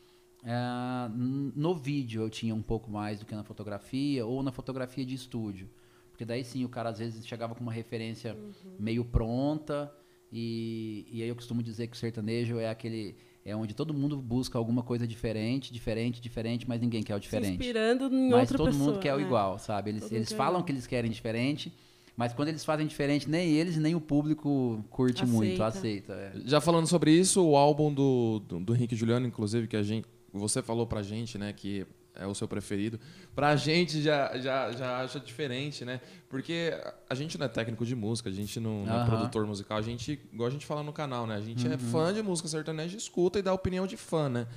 n- 1.14 1.53
no 1.57 1.74
vídeo 1.74 2.22
eu 2.22 2.30
tinha 2.30 2.55
um 2.55 2.62
pouco 2.62 2.91
mais 2.91 3.18
do 3.20 3.26
que 3.26 3.34
na 3.34 3.43
fotografia, 3.45 4.24
ou 4.24 4.43
na 4.43 4.53
fotografia 4.53 5.05
de 5.05 5.14
estúdio. 5.14 5.68
Porque 6.11 6.24
daí 6.24 6.45
sim 6.45 6.64
o 6.64 6.68
cara 6.68 6.91
às 6.91 6.99
vezes 6.99 7.26
chegava 7.26 7.55
com 7.55 7.62
uma 7.62 7.72
referência 7.72 8.36
meio 8.78 9.05
pronta, 9.05 9.93
e, 10.32 11.07
e 11.11 11.22
aí 11.22 11.28
eu 11.28 11.34
costumo 11.34 11.62
dizer 11.62 11.86
que 11.86 11.97
o 11.97 11.99
sertanejo 11.99 12.59
é 12.59 12.68
aquele. 12.68 13.16
É 13.45 13.57
onde 13.57 13.72
todo 13.72 13.95
mundo 13.95 14.18
busca 14.20 14.59
alguma 14.59 14.82
coisa 14.82 15.07
diferente, 15.07 15.72
diferente, 15.72 16.20
diferente, 16.20 16.68
mas 16.68 16.80
ninguém 16.82 17.03
quer 17.03 17.14
o 17.14 17.16
Se 17.16 17.22
diferente. 17.22 17.53
inspirando 17.53 18.05
em 18.14 18.28
Mas 18.30 18.41
outra 18.43 18.59
todo 18.59 18.66
pessoa. 18.72 18.86
mundo 18.91 18.99
quer 18.99 19.14
o 19.14 19.16
né? 19.18 19.22
igual, 19.22 19.59
sabe? 19.59 19.91
Eles, 19.91 20.03
Todo 20.03 20.12
eles 20.12 20.30
o 20.30 20.36
falam 20.36 20.62
que 20.62 20.70
eles 20.70 20.86
querem 20.86 21.11
diferente, 21.11 21.72
mas 22.14 22.34
quando 22.34 22.49
eles 22.49 22.62
fazem 22.62 22.86
diferente, 22.86 23.26
nem 23.30 23.53
eles 23.53 23.78
nem 23.78 23.95
o 23.95 24.01
público 24.03 24.84
curte 24.91 25.24
muito, 25.24 25.62
Aceita. 25.62 26.12
aceita. 26.12 26.12
é. 26.12 26.32
Já 26.45 26.61
falando 26.61 26.86
sobre 26.86 27.11
isso, 27.12 27.43
o 27.43 27.57
álbum 27.57 27.95
do, 27.95 28.41
do, 28.41 28.61
do 28.61 28.74
Henrique 28.74 28.95
e 28.95 28.99
Juliano, 28.99 29.26
inclusive, 29.26 29.66
que 29.66 29.76
a 29.76 29.82
gente, 29.82 30.07
você 30.33 30.62
falou 30.62 30.87
pra 30.87 31.03
gente, 31.03 31.39
né, 31.39 31.53
que 31.53 31.87
é 32.14 32.26
o 32.26 32.35
seu 32.35 32.49
preferido. 32.49 32.99
Pra 33.35 33.55
gente 33.55 34.03
já, 34.03 34.37
já, 34.39 34.72
já 34.72 34.99
acha 35.03 35.20
diferente, 35.20 35.85
né? 35.85 36.01
Porque 36.29 36.72
a 37.09 37.14
gente 37.14 37.39
não 37.39 37.47
é 37.47 37.49
técnico 37.49 37.87
de 37.87 37.95
música, 37.95 38.29
a 38.29 38.33
gente 38.33 38.59
não, 38.59 38.85
não 38.85 39.03
é 39.03 39.07
produtor 39.07 39.47
musical, 39.47 39.79
a 39.79 39.83
gente, 39.83 40.20
igual 40.33 40.49
a 40.49 40.51
gente 40.51 40.66
fala 40.66 40.83
no 40.83 40.93
canal, 40.93 41.29
né? 41.29 41.37
A 41.37 41.41
gente 41.41 41.64
Uhum. 41.66 41.72
é 41.74 41.79
fã 41.79 42.12
de 42.12 42.20
música 42.20 42.49
sertaneja, 42.49 42.97
escuta 42.97 43.39
e 43.39 43.43
dá 43.43 43.53
opinião 43.53 43.87
de 43.87 43.97
fã, 43.97 44.29
né? 44.29 44.49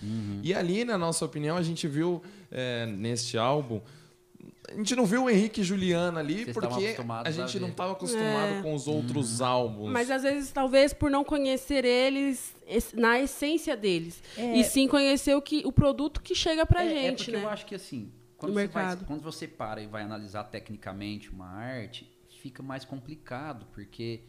E 0.42 0.56
ali, 0.56 0.84
na 0.84 0.98
nossa 0.98 1.24
opinião, 1.24 1.56
a 1.56 1.62
gente 1.62 1.88
viu 1.88 2.22
é, 2.50 2.88
neste 2.88 3.38
álbum. 3.38 3.80
A 4.74 4.78
gente 4.78 4.96
não 4.96 5.06
viu 5.06 5.24
o 5.26 5.30
Henrique 5.30 5.62
e 5.62 5.64
Juliana 5.64 6.20
ali 6.20 6.44
Vocês 6.46 6.54
porque 6.54 6.68
a 6.68 7.22
a 7.22 7.32
gente 7.32 7.60
não 7.60 7.68
ver. 7.68 7.72
estava 7.72 7.92
acostumado 7.94 8.54
É. 8.54 8.62
com 8.62 8.74
os 8.74 8.88
outros 8.88 9.42
álbuns. 9.42 9.92
Mas 9.92 10.10
às 10.10 10.24
vezes, 10.24 10.52
talvez 10.52 10.94
por 10.94 11.10
não 11.12 11.24
conhecer 11.24 11.84
eles 11.86 12.56
es- 12.68 12.94
na 12.94 13.20
essência 13.20 13.76
deles. 13.76 14.22
É. 14.38 14.58
E 14.58 14.64
sim 14.64 14.88
conhecer 14.88 15.36
o, 15.36 15.42
que, 15.42 15.62
o 15.66 15.72
produto 15.72 16.22
que 16.22 16.34
chega 16.36 16.66
pra 16.66 16.84
é, 16.84 16.88
é 16.88 16.90
gente, 17.02 17.18
porque 17.26 17.32
né? 17.38 17.44
eu 17.44 17.50
acho 17.50 17.66
que 17.66 17.76
assim, 17.76 18.12
quando 18.38 18.54
você, 18.54 18.68
vai- 18.68 18.98
quando 19.06 19.22
você 19.22 19.48
para 19.48 19.82
e 19.82 19.88
vai 19.88 20.04
analisar 20.04 20.46
tecnicamente 20.46 21.30
uma 21.30 21.48
arte, 21.48 22.12
fica 22.42 22.64
mais 22.64 22.84
complicado, 22.86 23.68
porque 23.74 24.22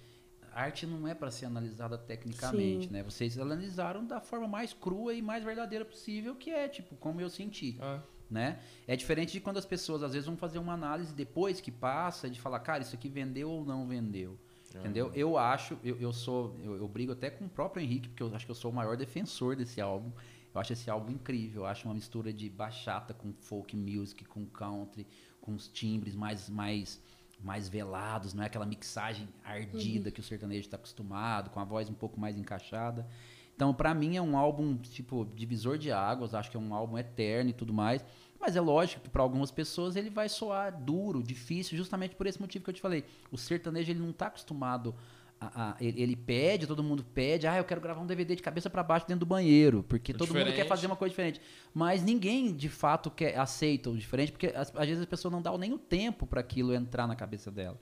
a 0.55 0.63
arte 0.65 0.87
não 0.87 1.09
é 1.09 1.15
para 1.15 1.31
ser 1.31 1.47
analisada 1.47 1.97
tecnicamente, 1.97 2.87
Sim. 2.89 2.93
né? 2.93 3.03
Vocês 3.03 3.39
analisaram 3.39 4.05
da 4.05 4.21
forma 4.21 4.47
mais 4.47 4.75
crua 4.75 5.15
e 5.15 5.23
mais 5.23 5.43
verdadeira 5.43 5.85
possível, 5.85 6.35
que 6.35 6.51
é 6.51 6.69
tipo 6.69 6.95
como 6.97 7.21
eu 7.23 7.31
senti. 7.31 7.79
Ah. 7.81 8.01
Né? 8.33 8.59
É 8.87 8.97
diferente 8.97 9.33
de 9.33 9.41
quando 9.41 9.59
as 9.59 9.67
pessoas 9.67 10.03
às 10.03 10.13
vezes 10.13 10.27
vão 10.27 10.37
fazer 10.37 10.59
uma 10.59 10.73
análise 10.73 11.15
depois 11.15 11.61
que 11.61 11.71
passa 11.71 12.29
de 12.29 12.41
falar, 12.41 12.59
cara, 12.61 12.83
isso 12.83 12.95
aqui 12.95 13.09
vendeu 13.09 13.51
ou 13.51 13.65
não 13.65 13.87
vendeu. 13.87 14.39
Entendeu? 14.75 15.13
Eu 15.15 15.37
acho, 15.37 15.79
eu, 15.85 16.01
eu 16.01 16.15
sou, 16.15 16.57
eu, 16.65 16.77
eu 16.77 16.89
brigo 16.89 17.13
até 17.13 17.29
com 17.29 17.45
o 17.45 17.49
próprio 17.49 17.85
Henrique, 17.85 18.09
porque 18.09 18.23
eu 18.23 18.35
acho 18.35 18.47
que 18.47 18.51
eu 18.51 18.55
sou 18.55 18.71
o 18.71 18.75
maior 18.75 18.97
defensor 18.97 19.55
desse 19.55 19.83
álbum. 19.83 20.11
Eu 20.55 20.61
acho 20.61 20.73
esse 20.73 20.89
álbum 20.91 21.13
incrível, 21.13 21.63
eu 21.63 21.67
acho 21.67 21.87
uma 21.87 21.95
mistura 21.95 22.33
de 22.33 22.49
bachata 22.49 23.13
com 23.13 23.35
folk 23.35 23.77
music, 23.77 24.25
com 24.25 24.47
country, 24.47 25.07
com 25.41 25.55
os 25.55 25.69
timbres 25.69 26.15
mais 26.15 26.49
mais 26.49 27.01
mais 27.43 27.69
velados, 27.69 28.33
não 28.33 28.45
é 28.45 28.47
aquela 28.47 28.65
mixagem 28.65 29.29
ardida 29.45 30.13
que 30.13 30.21
o 30.21 30.23
sertanejo 30.23 30.61
está 30.61 30.77
acostumado, 30.77 31.51
com 31.51 31.59
a 31.59 31.65
voz 31.65 31.91
um 31.91 31.95
pouco 31.95 32.19
mais 32.21 32.39
encaixada. 32.39 33.05
Então, 33.55 33.73
pra 33.73 33.95
mim 33.95 34.17
é 34.17 34.23
um 34.23 34.37
álbum 34.37 34.77
tipo 34.77 35.27
divisor 35.35 35.79
de 35.79 35.93
águas, 35.93 36.35
acho 36.35 36.51
que 36.51 36.57
é 36.57 36.61
um 36.61 36.75
álbum 36.75 36.99
eterno 36.99 37.51
e 37.51 37.53
tudo 37.53 37.73
mais. 37.73 38.05
Mas 38.41 38.57
é 38.57 38.61
lógico 38.61 39.03
que 39.03 39.11
para 39.11 39.23
algumas 39.23 39.51
pessoas 39.53 39.95
ele 39.95 40.11
vai 40.11 40.29
soar 40.29 40.77
duro, 40.83 41.23
difícil, 41.23 41.77
justamente 41.77 42.17
por 42.17 42.27
esse 42.27 42.41
motivo 42.41 42.65
que 42.65 42.71
eu 42.71 42.75
te 42.75 42.81
falei. 42.81 43.05
O 43.31 43.39
sertanejo 43.39 43.93
ele 43.93 44.01
não 44.01 44.13
tá 44.13 44.27
acostumado 44.27 44.95
a- 45.41 45.71
a- 45.73 45.77
ele, 45.81 46.01
ele 46.01 46.17
pede, 46.17 46.67
todo 46.69 46.83
mundo 46.85 47.05
pede, 47.05 47.47
ah, 47.49 47.57
eu 47.57 47.65
quero 47.65 47.81
gravar 47.81 48.01
um 48.01 48.07
DVD 48.07 48.35
de 48.37 48.43
cabeça 48.43 48.71
pra 48.71 48.83
baixo 48.83 49.07
dentro 49.09 49.21
do 49.21 49.27
banheiro, 49.27 49.85
porque 49.89 50.13
todo 50.13 50.29
mundo 50.29 50.39
quer 50.39 50.45
Diferente. 50.51 50.69
fazer 50.69 50.87
uma 50.87 50.95
coisa 50.97 51.11
diferente. 51.11 51.41
Mas 51.75 52.03
ninguém 52.03 52.55
de 52.55 52.69
fato 52.69 53.11
quer 53.11 53.37
aceita 53.37 53.91
o 53.91 53.97
diferente, 53.97 54.31
porque 54.33 54.47
as- 54.49 54.73
às 54.75 54.87
vezes 54.89 55.03
a 55.03 55.07
pessoa 55.07 55.31
não 55.33 55.43
dá 55.43 55.57
nem 55.59 55.73
o 55.73 55.79
tempo 55.79 56.27
para 56.29 56.41
aquilo 56.41 56.73
entrar 56.73 57.07
na 57.09 57.15
cabeça 57.17 57.51
dela. 57.51 57.79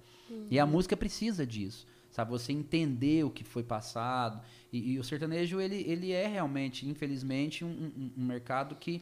E 0.50 0.58
a 0.58 0.64
música 0.66 0.96
precisa 0.96 1.46
disso, 1.46 1.86
sabe? 2.10 2.30
Você 2.30 2.52
entender 2.52 3.24
o 3.24 3.30
que 3.30 3.44
foi 3.44 3.62
passado. 3.62 4.40
E, 4.72 4.92
e 4.92 4.98
o 4.98 5.04
sertanejo 5.04 5.60
ele, 5.60 5.76
ele 5.86 6.12
é 6.12 6.26
realmente, 6.26 6.88
infelizmente, 6.88 7.64
um, 7.64 7.68
um- 7.68 8.12
um 8.18 8.24
mercado 8.26 8.74
que 8.76 9.00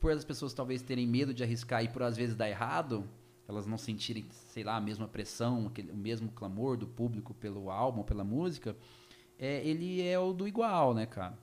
por 0.00 0.12
as 0.12 0.24
pessoas 0.24 0.52
talvez 0.52 0.82
terem 0.82 1.06
medo 1.06 1.32
de 1.32 1.42
arriscar 1.42 1.82
e 1.82 1.88
por 1.88 2.02
às 2.02 2.16
vezes 2.16 2.36
dar 2.36 2.48
errado, 2.48 3.08
elas 3.48 3.66
não 3.66 3.78
sentirem, 3.78 4.24
sei 4.30 4.62
lá, 4.62 4.76
a 4.76 4.80
mesma 4.80 5.08
pressão, 5.08 5.66
aquele, 5.66 5.90
o 5.92 5.96
mesmo 5.96 6.30
clamor 6.30 6.76
do 6.76 6.86
público 6.86 7.32
pelo 7.34 7.70
álbum, 7.70 8.02
pela 8.02 8.24
música, 8.24 8.76
é, 9.38 9.66
ele 9.66 10.02
é 10.02 10.18
o 10.18 10.32
do 10.32 10.46
igual, 10.46 10.94
né, 10.94 11.06
cara? 11.06 11.38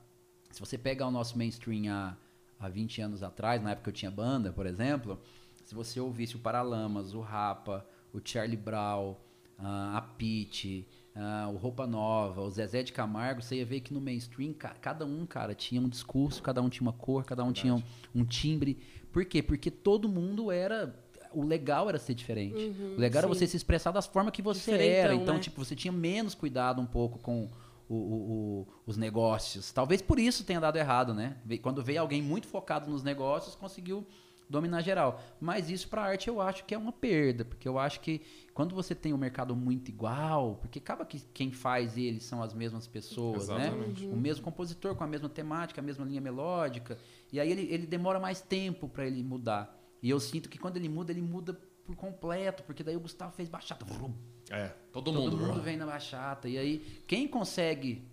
Se 0.50 0.60
você 0.60 0.76
pegar 0.78 1.06
o 1.06 1.10
nosso 1.10 1.36
mainstream 1.36 1.92
há, 1.92 2.16
há 2.58 2.68
20 2.68 3.00
anos 3.00 3.22
atrás, 3.22 3.62
na 3.62 3.70
época 3.72 3.84
que 3.84 3.90
eu 3.90 3.94
tinha 4.00 4.10
banda, 4.10 4.52
por 4.52 4.66
exemplo, 4.66 5.18
se 5.64 5.74
você 5.74 5.98
ouvisse 6.00 6.36
o 6.36 6.38
Paralamas, 6.38 7.14
o 7.14 7.20
Rapa, 7.20 7.86
o 8.12 8.20
Charlie 8.22 8.56
Brown, 8.56 9.16
a 9.58 10.00
Pitty, 10.18 10.86
ah, 11.14 11.48
o 11.52 11.56
Roupa 11.56 11.86
Nova, 11.86 12.40
o 12.42 12.50
Zezé 12.50 12.82
de 12.82 12.92
Camargo, 12.92 13.42
você 13.42 13.56
ia 13.56 13.66
ver 13.66 13.80
que 13.80 13.92
no 13.92 14.00
mainstream, 14.00 14.52
ca- 14.52 14.74
cada 14.80 15.04
um, 15.04 15.24
cara, 15.26 15.54
tinha 15.54 15.80
um 15.80 15.88
discurso, 15.88 16.42
cada 16.42 16.60
um 16.62 16.68
tinha 16.68 16.82
uma 16.82 16.92
cor, 16.92 17.24
cada 17.24 17.44
um 17.44 17.52
tinha 17.52 17.74
um, 17.74 17.82
um 18.14 18.24
timbre. 18.24 18.78
Por 19.12 19.24
quê? 19.24 19.42
Porque 19.42 19.70
todo 19.70 20.08
mundo 20.08 20.50
era. 20.50 20.94
O 21.34 21.42
legal 21.44 21.88
era 21.88 21.98
ser 21.98 22.12
diferente. 22.14 22.74
o 22.96 23.00
legal 23.00 23.20
era 23.24 23.28
sim. 23.32 23.34
você 23.38 23.46
se 23.46 23.56
expressar 23.56 23.90
das 23.90 24.06
formas 24.06 24.32
que 24.34 24.42
você 24.42 24.70
Diferentão, 24.72 24.98
era. 25.00 25.14
Então, 25.14 25.34
né? 25.34 25.40
tipo, 25.40 25.64
você 25.64 25.74
tinha 25.74 25.90
menos 25.92 26.34
cuidado 26.34 26.80
um 26.80 26.84
pouco 26.86 27.18
com 27.18 27.48
o- 27.88 27.94
o- 27.94 27.96
o- 28.60 28.66
os 28.86 28.96
negócios. 28.98 29.72
Talvez 29.72 30.02
por 30.02 30.18
isso 30.18 30.44
tenha 30.44 30.60
dado 30.60 30.76
errado, 30.76 31.14
né? 31.14 31.36
Quando 31.62 31.82
veio 31.82 32.00
alguém 32.02 32.20
muito 32.20 32.46
focado 32.46 32.90
nos 32.90 33.02
negócios, 33.02 33.54
conseguiu 33.54 34.06
dominar 34.52 34.82
geral. 34.82 35.20
Mas 35.40 35.68
isso 35.70 35.88
para 35.88 36.02
arte 36.02 36.28
eu 36.28 36.40
acho 36.40 36.64
que 36.64 36.74
é 36.74 36.78
uma 36.78 36.92
perda, 36.92 37.44
porque 37.44 37.66
eu 37.66 37.78
acho 37.78 38.00
que 38.00 38.20
quando 38.54 38.74
você 38.74 38.94
tem 38.94 39.12
um 39.12 39.18
mercado 39.18 39.56
muito 39.56 39.88
igual, 39.88 40.56
porque 40.60 40.78
acaba 40.78 41.04
que 41.04 41.20
quem 41.34 41.50
faz 41.50 41.96
ele 41.96 42.20
são 42.20 42.42
as 42.42 42.54
mesmas 42.54 42.86
pessoas, 42.86 43.44
Exatamente. 43.44 44.06
né? 44.06 44.12
O 44.12 44.16
mesmo 44.16 44.44
compositor 44.44 44.94
com 44.94 45.02
a 45.02 45.06
mesma 45.06 45.28
temática, 45.28 45.80
a 45.80 45.84
mesma 45.84 46.04
linha 46.04 46.20
melódica, 46.20 46.98
e 47.32 47.40
aí 47.40 47.50
ele, 47.50 47.62
ele 47.72 47.86
demora 47.86 48.20
mais 48.20 48.40
tempo 48.40 48.88
para 48.88 49.06
ele 49.06 49.22
mudar. 49.24 49.76
E 50.02 50.10
eu 50.10 50.20
sinto 50.20 50.48
que 50.48 50.58
quando 50.58 50.76
ele 50.76 50.88
muda, 50.88 51.10
ele 51.12 51.22
muda 51.22 51.58
por 51.84 51.96
completo, 51.96 52.62
porque 52.62 52.84
daí 52.84 52.96
o 52.96 53.00
Gustavo 53.00 53.32
fez 53.32 53.48
bachata, 53.48 53.84
vrum, 53.84 54.12
É, 54.50 54.68
todo, 54.92 55.12
Todo 55.12 55.12
mundo. 55.12 55.36
mundo 55.36 55.62
vem 55.62 55.76
na 55.76 55.86
bachata. 55.86 56.48
E 56.48 56.58
aí, 56.58 57.02
quem 57.06 57.26
consegue 57.26 58.06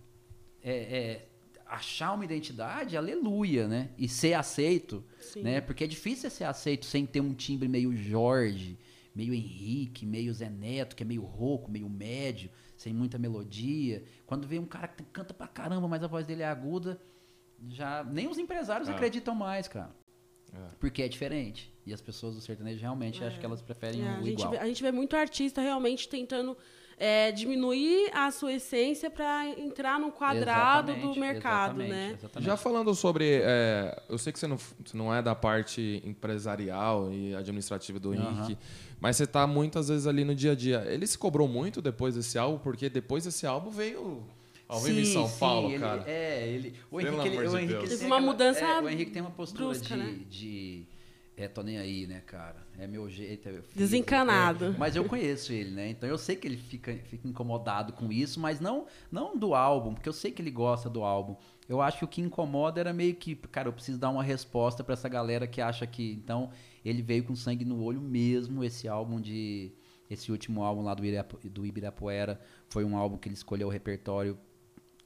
é, 0.63 0.71
é, 0.71 1.29
achar 1.69 2.13
uma 2.13 2.25
identidade, 2.25 2.97
aleluia, 2.97 3.67
né? 3.67 3.89
E 3.97 4.07
ser 4.09 4.33
aceito, 4.33 5.03
Sim. 5.19 5.43
né? 5.43 5.61
Porque 5.61 5.83
é 5.83 5.87
difícil 5.87 6.29
ser 6.29 6.45
aceito 6.45 6.85
sem 6.85 7.05
ter 7.05 7.21
um 7.21 7.33
timbre 7.33 7.67
meio 7.67 7.95
Jorge, 7.95 8.77
meio 9.15 9.33
Henrique, 9.33 10.05
meio 10.05 10.33
Zé 10.33 10.49
Neto, 10.49 10.95
que 10.95 11.03
é 11.03 11.05
meio 11.05 11.21
rouco, 11.23 11.69
meio 11.69 11.87
médio, 11.87 12.49
sem 12.75 12.93
muita 12.93 13.17
melodia. 13.19 14.03
Quando 14.25 14.47
vem 14.47 14.57
um 14.59 14.65
cara 14.65 14.87
que 14.87 15.03
canta 15.03 15.33
pra 15.33 15.47
caramba, 15.47 15.87
mas 15.87 16.03
a 16.03 16.07
voz 16.07 16.25
dele 16.25 16.41
é 16.41 16.47
aguda, 16.47 16.99
já 17.69 18.03
nem 18.03 18.27
os 18.27 18.37
empresários 18.37 18.89
Ah. 18.89 18.93
acreditam 18.93 19.35
mais, 19.35 19.67
cara. 19.67 19.91
É. 20.51 20.75
Porque 20.79 21.03
é 21.03 21.07
diferente. 21.07 21.71
E 21.85 21.93
as 21.93 22.01
pessoas 22.01 22.33
do 22.33 22.41
sertanejo 22.41 22.81
realmente 22.81 23.23
acho 23.23 23.39
que 23.39 23.45
elas 23.45 23.61
preferem 23.61 24.01
É, 24.01 24.09
a, 24.15 24.19
o 24.19 24.23
gente 24.23 24.33
igual. 24.39 24.49
vê, 24.51 24.57
a 24.57 24.65
gente 24.65 24.81
vê 24.81 24.91
muito 24.91 25.15
artista 25.15 25.61
realmente 25.61 26.09
tentando 26.09 26.57
é, 27.01 27.31
diminuir 27.31 28.11
a 28.13 28.29
sua 28.29 28.51
essência 28.53 29.09
para 29.09 29.47
entrar 29.57 29.97
no 29.97 30.11
quadrado 30.11 30.87
do 30.87 30.91
Exatamente, 30.97 31.19
mercado, 31.19 31.81
exatamente, 31.81 31.89
né? 31.91 32.15
exatamente. 32.19 32.45
Já 32.45 32.57
falando 32.57 32.93
sobre. 32.93 33.39
é, 33.41 34.03
eu 34.09 34.17
sei 34.17 34.33
que 34.33 34.37
você 34.39 34.47
não, 34.47 34.57
você 34.57 34.95
não 34.97 35.13
é 35.15 35.21
da 35.21 35.33
parte 35.33 36.01
empresarial 36.05 37.11
e 37.11 37.33
administrativa 37.35 37.97
do 37.99 38.11
Aham. 38.11 38.19
Henrique, 38.43 38.57
mas 38.99 39.15
você 39.15 39.23
está 39.23 39.47
muitas 39.47 39.87
vezes 39.87 40.05
ali 40.07 40.25
no 40.25 40.35
dia 40.35 40.51
a 40.51 40.55
dia. 40.55 40.83
Ele 40.89 41.07
se 41.07 41.17
cobrou 41.17 41.47
muito 41.47 41.81
depois 41.81 42.15
desse 42.15 42.37
álbum, 42.37 42.57
porque 42.59 42.89
depois 42.89 43.23
desse 43.23 43.47
álbum 43.47 43.69
veio 43.69 44.21
ao 44.67 44.81
vivo 44.81 44.99
em 44.99 45.05
São 45.05 45.25
sim, 45.27 45.39
Paulo, 45.39 45.69
ele- 45.69 45.79
cara. 45.79 46.03
É, 46.05 46.47
ele. 46.47 46.75
O 46.91 46.99
Henrique, 46.99 47.27
ele, 47.27 47.47
o 47.47 47.57
Henrique 47.57 47.73
uma 48.03 48.17
aquela- 48.17 48.19
mudança 48.21 48.59
é, 48.59 48.81
o 48.81 48.89
Henrique 48.89 49.11
tem 49.11 49.21
uma 49.21 49.31
postura 49.31 49.65
brusca, 49.65 49.95
de, 49.95 50.03
né? 50.03 50.19
de. 50.29 50.85
É, 51.39 51.47
tô 51.47 51.63
nem 51.63 51.77
aí, 51.77 52.05
né, 52.05 52.21
cara? 52.25 52.67
É 52.77 52.85
meu 52.85 53.09
jeito. 53.09 53.47
é- 53.47 53.57
eu 53.57 53.63
fiz, 53.63 53.73
Desencanado. 53.73 54.65
é, 54.65 54.69
mas 54.77 54.95
eu 54.97 55.05
conheço 55.05 55.53
ele, 55.53 55.71
né? 55.71 55.89
Então 55.89 56.09
eu 56.09 56.17
sei 56.17 56.35
que 56.35 56.45
ele 56.45 56.57
fica, 56.57 56.93
fica 57.05 57.25
incomodado 57.25 57.93
com 57.93 58.11
isso, 58.11 58.41
mas 58.41 58.59
não, 58.59 58.87
não 59.09 59.37
do 59.37 59.55
álbum, 59.55 59.93
porque 59.93 60.09
eu 60.09 60.13
sei 60.13 60.31
que 60.31 60.41
ele 60.41 60.51
gosta 60.51 60.89
do 60.89 61.01
álbum. 61.01 61.37
Eu 61.69 61.81
acho 61.81 61.99
que 61.99 62.03
o 62.03 62.07
que 62.09 62.19
incomoda 62.19 62.81
era 62.81 62.91
meio 62.91 63.15
que, 63.15 63.35
cara, 63.35 63.69
eu 63.69 63.73
preciso 63.73 63.97
dar 63.97 64.09
uma 64.09 64.21
resposta 64.21 64.83
pra 64.83 64.93
essa 64.93 65.07
galera 65.07 65.47
que 65.47 65.61
acha 65.61 65.87
que. 65.87 66.11
Então, 66.11 66.49
ele 66.83 67.01
veio 67.01 67.23
com 67.23 67.35
sangue 67.37 67.63
no 67.63 67.81
olho 67.81 68.01
mesmo, 68.01 68.61
esse 68.61 68.87
álbum 68.89 69.21
de. 69.21 69.71
Esse 70.09 70.31
último 70.31 70.63
álbum 70.63 70.81
lá 70.81 70.95
do 70.95 71.65
Ibirapuera 71.65 72.41
foi 72.67 72.83
um 72.83 72.97
álbum 72.97 73.15
que 73.15 73.29
ele 73.29 73.35
escolheu 73.35 73.67
o 73.67 73.71
repertório 73.71 74.37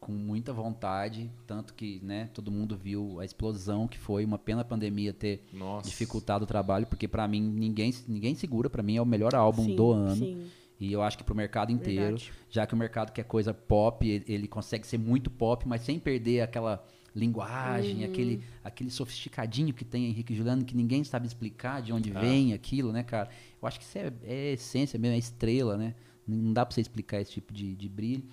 com 0.06 0.12
muita 0.12 0.52
vontade, 0.54 1.30
tanto 1.48 1.74
que, 1.74 2.00
né, 2.04 2.30
todo 2.34 2.52
mundo 2.52 2.76
viu 2.78 3.20
a 3.20 3.26
explosão 3.26 3.88
que 3.88 3.98
foi, 3.98 4.24
uma 4.26 4.38
pena 4.38 4.62
a 4.62 4.66
pandemia 4.66 5.14
ter 5.14 5.44
Nossa. 5.54 5.88
dificultado 5.90 6.44
o 6.44 6.48
trabalho, 6.48 6.86
porque 6.88 7.08
pra 7.08 7.28
mim 7.28 7.42
ninguém 7.42 7.94
ninguém 8.08 8.36
segura, 8.36 8.70
pra 8.70 8.84
mim 8.84 8.96
é 8.98 9.02
o 9.02 9.06
melhor 9.06 9.34
álbum 9.36 9.64
Sim, 9.66 9.76
do 9.76 9.92
ano. 9.92 10.16
sim. 10.26 10.48
E 10.80 10.92
eu 10.92 11.02
acho 11.02 11.18
que 11.18 11.24
pro 11.24 11.34
mercado 11.36 11.72
inteiro, 11.72 12.18
Verdade. 12.18 12.34
já 12.50 12.68
que 12.68 12.74
o 12.74 12.78
mercado 12.78 13.12
quer 13.14 13.24
coisa 13.24 13.54
pop, 13.54 14.06
ele, 14.08 14.26
ele 14.28 14.48
consegue 14.48 14.86
ser 14.86 14.98
muito 14.98 15.30
pop, 15.30 15.66
mas 15.68 15.82
sem 15.82 15.98
perder 16.00 16.42
aquela 16.42 16.84
linguagem, 17.16 18.00
Uhum. 18.00 18.06
aquele, 18.06 18.44
aquele 18.64 18.90
sofisticadinho 18.90 19.74
que 19.74 19.86
tem 19.86 20.08
Henrique 20.08 20.34
e 20.34 20.36
Juliano, 20.36 20.66
que 20.66 20.76
ninguém 20.76 21.04
sabe 21.04 21.28
explicar 21.28 21.82
de 21.82 21.94
onde 21.94 22.12
Ah. 22.14 22.20
vem 22.20 22.54
aquilo, 22.54 22.92
né, 22.92 23.04
cara? 23.04 23.30
Eu 23.62 23.68
acho 23.68 23.80
que 23.80 23.86
isso 23.86 23.98
é, 23.98 24.12
é 24.24 24.52
essência 24.54 25.00
mesmo, 25.00 25.16
é 25.16 25.20
estrela, 25.20 25.78
né? 25.78 25.96
Não 26.28 26.52
dá 26.54 26.66
pra 26.66 26.74
você 26.74 26.82
explicar 26.82 27.22
esse 27.22 27.32
tipo 27.32 27.54
de, 27.54 27.76
de 27.76 27.88
brilho. 27.90 28.24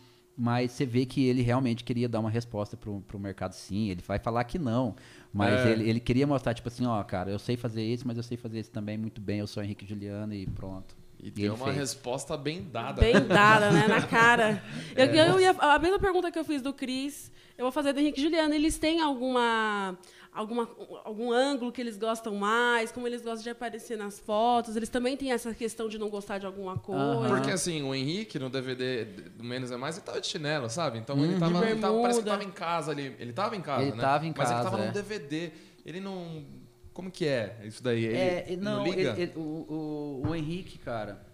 Mas 0.43 0.73
você 0.73 0.87
vê 0.87 1.05
que 1.05 1.23
ele 1.27 1.43
realmente 1.43 1.85
queria 1.85 2.09
dar 2.09 2.19
uma 2.19 2.31
resposta 2.31 2.75
pro, 2.75 3.03
pro 3.03 3.19
mercado 3.19 3.53
sim. 3.53 3.91
Ele 3.91 4.01
vai 4.01 4.19
falar 4.19 4.43
que 4.45 4.59
não. 4.59 4.97
Mas 5.31 5.67
É. 5.67 5.73
ele, 5.73 5.87
ele 5.87 6.01
queria 6.01 6.27
mostrar, 6.27 6.55
tipo 6.55 6.67
assim, 6.69 6.87
ó, 6.87 7.03
cara, 7.05 7.31
eu 7.31 7.39
sei 7.39 7.59
fazer 7.59 7.83
esse, 7.83 8.07
mas 8.07 8.17
eu 8.17 8.23
sei 8.23 8.39
fazer 8.39 8.59
esse 8.59 8.71
também 8.71 8.97
muito 8.97 9.21
bem. 9.21 9.41
Eu 9.41 9.47
sou 9.47 9.63
Henrique 9.63 9.85
Juliano 9.87 10.33
e 10.33 10.47
pronto. 10.47 10.97
E 11.23 11.27
ele 11.27 11.31
deu 11.33 11.55
uma 11.55 11.67
fez. 11.67 11.77
resposta 11.77 12.37
bem 12.37 12.63
dada. 12.63 13.01
Bem 13.01 13.13
dada, 13.27 13.71
né? 13.71 13.87
Na 13.87 14.03
cara. 14.03 14.63
Eu, 14.97 15.05
É. 15.05 15.31
eu 15.31 15.41
ia- 15.41 15.51
a 15.59 15.79
mesma 15.79 15.99
pergunta 15.99 16.31
que 16.33 16.39
eu 16.39 16.45
fiz 16.45 16.63
do 16.63 16.73
Cris, 16.73 17.31
eu 17.59 17.65
vou 17.65 17.71
fazer 17.73 17.93
do 17.93 18.01
Henrique 18.01 18.19
e 18.19 18.23
Juliano. 18.23 18.55
Eles 18.55 18.79
têm 18.79 19.01
alguma, 19.03 19.99
alguma, 20.33 20.67
algum 21.05 21.31
ângulo 21.31 21.71
que 21.71 21.81
eles 21.81 21.99
gostam 21.99 22.35
mais? 22.35 22.91
Como 22.91 23.07
eles 23.07 23.21
gostam 23.23 23.43
de 23.43 23.51
aparecer 23.51 23.99
nas 23.99 24.19
fotos? 24.19 24.77
Eles 24.77 24.89
também 24.89 25.15
têm 25.17 25.31
essa 25.31 25.53
questão 25.55 25.89
de 25.89 25.99
não 25.99 26.09
gostar 26.09 26.39
de 26.39 26.47
alguma 26.47 26.79
coisa? 26.79 27.03
Aham. 27.03 27.29
Porque 27.29 27.51
assim, 27.51 27.83
o 27.83 27.95
Henrique 27.95 28.39
no 28.39 28.49
DVD 28.49 29.05
do 29.05 29.45
Menos 29.45 29.71
é 29.71 29.77
Mais, 29.77 29.97
ele 29.99 30.07
tava 30.07 30.21
de 30.23 30.27
chinelo, 30.27 30.71
sabe? 30.71 30.99
Então 30.99 31.23
ele, 31.23 31.39
tava, 31.39 31.59
De 31.61 31.71
ele 31.73 31.81
tava- 31.81 32.01
parece 32.01 32.23
que 32.23 32.29
tava 32.31 32.45
em 32.45 32.51
casa 32.51 32.91
ali. 32.93 33.15
Ele 33.19 33.33
tava 33.35 33.55
em 33.57 33.61
casa, 33.61 33.83
Ele 33.83 33.93
né? 33.93 34.01
tava 34.03 34.27
em 34.27 34.35
Mas 34.35 34.49
ele 34.49 34.59
casa, 34.59 34.71
tava 34.71 34.83
é. 34.83 34.87
no 34.87 34.93
DVD. 34.95 35.53
Ele 35.85 36.01
não. 36.01 36.45
Como 36.93 37.11
que 37.11 37.25
é 37.27 37.61
isso 37.65 37.83
daí? 37.83 38.05
Ele 38.05 38.17
É, 38.17 38.57
não, 38.57 38.79
não, 38.79 38.85
liga? 38.85 39.01
ele- 39.13 39.23
ele- 39.23 39.33
o, 39.37 39.41
o, 39.41 40.29
o 40.29 40.35
Henrique, 40.35 40.79
cara, 40.79 41.25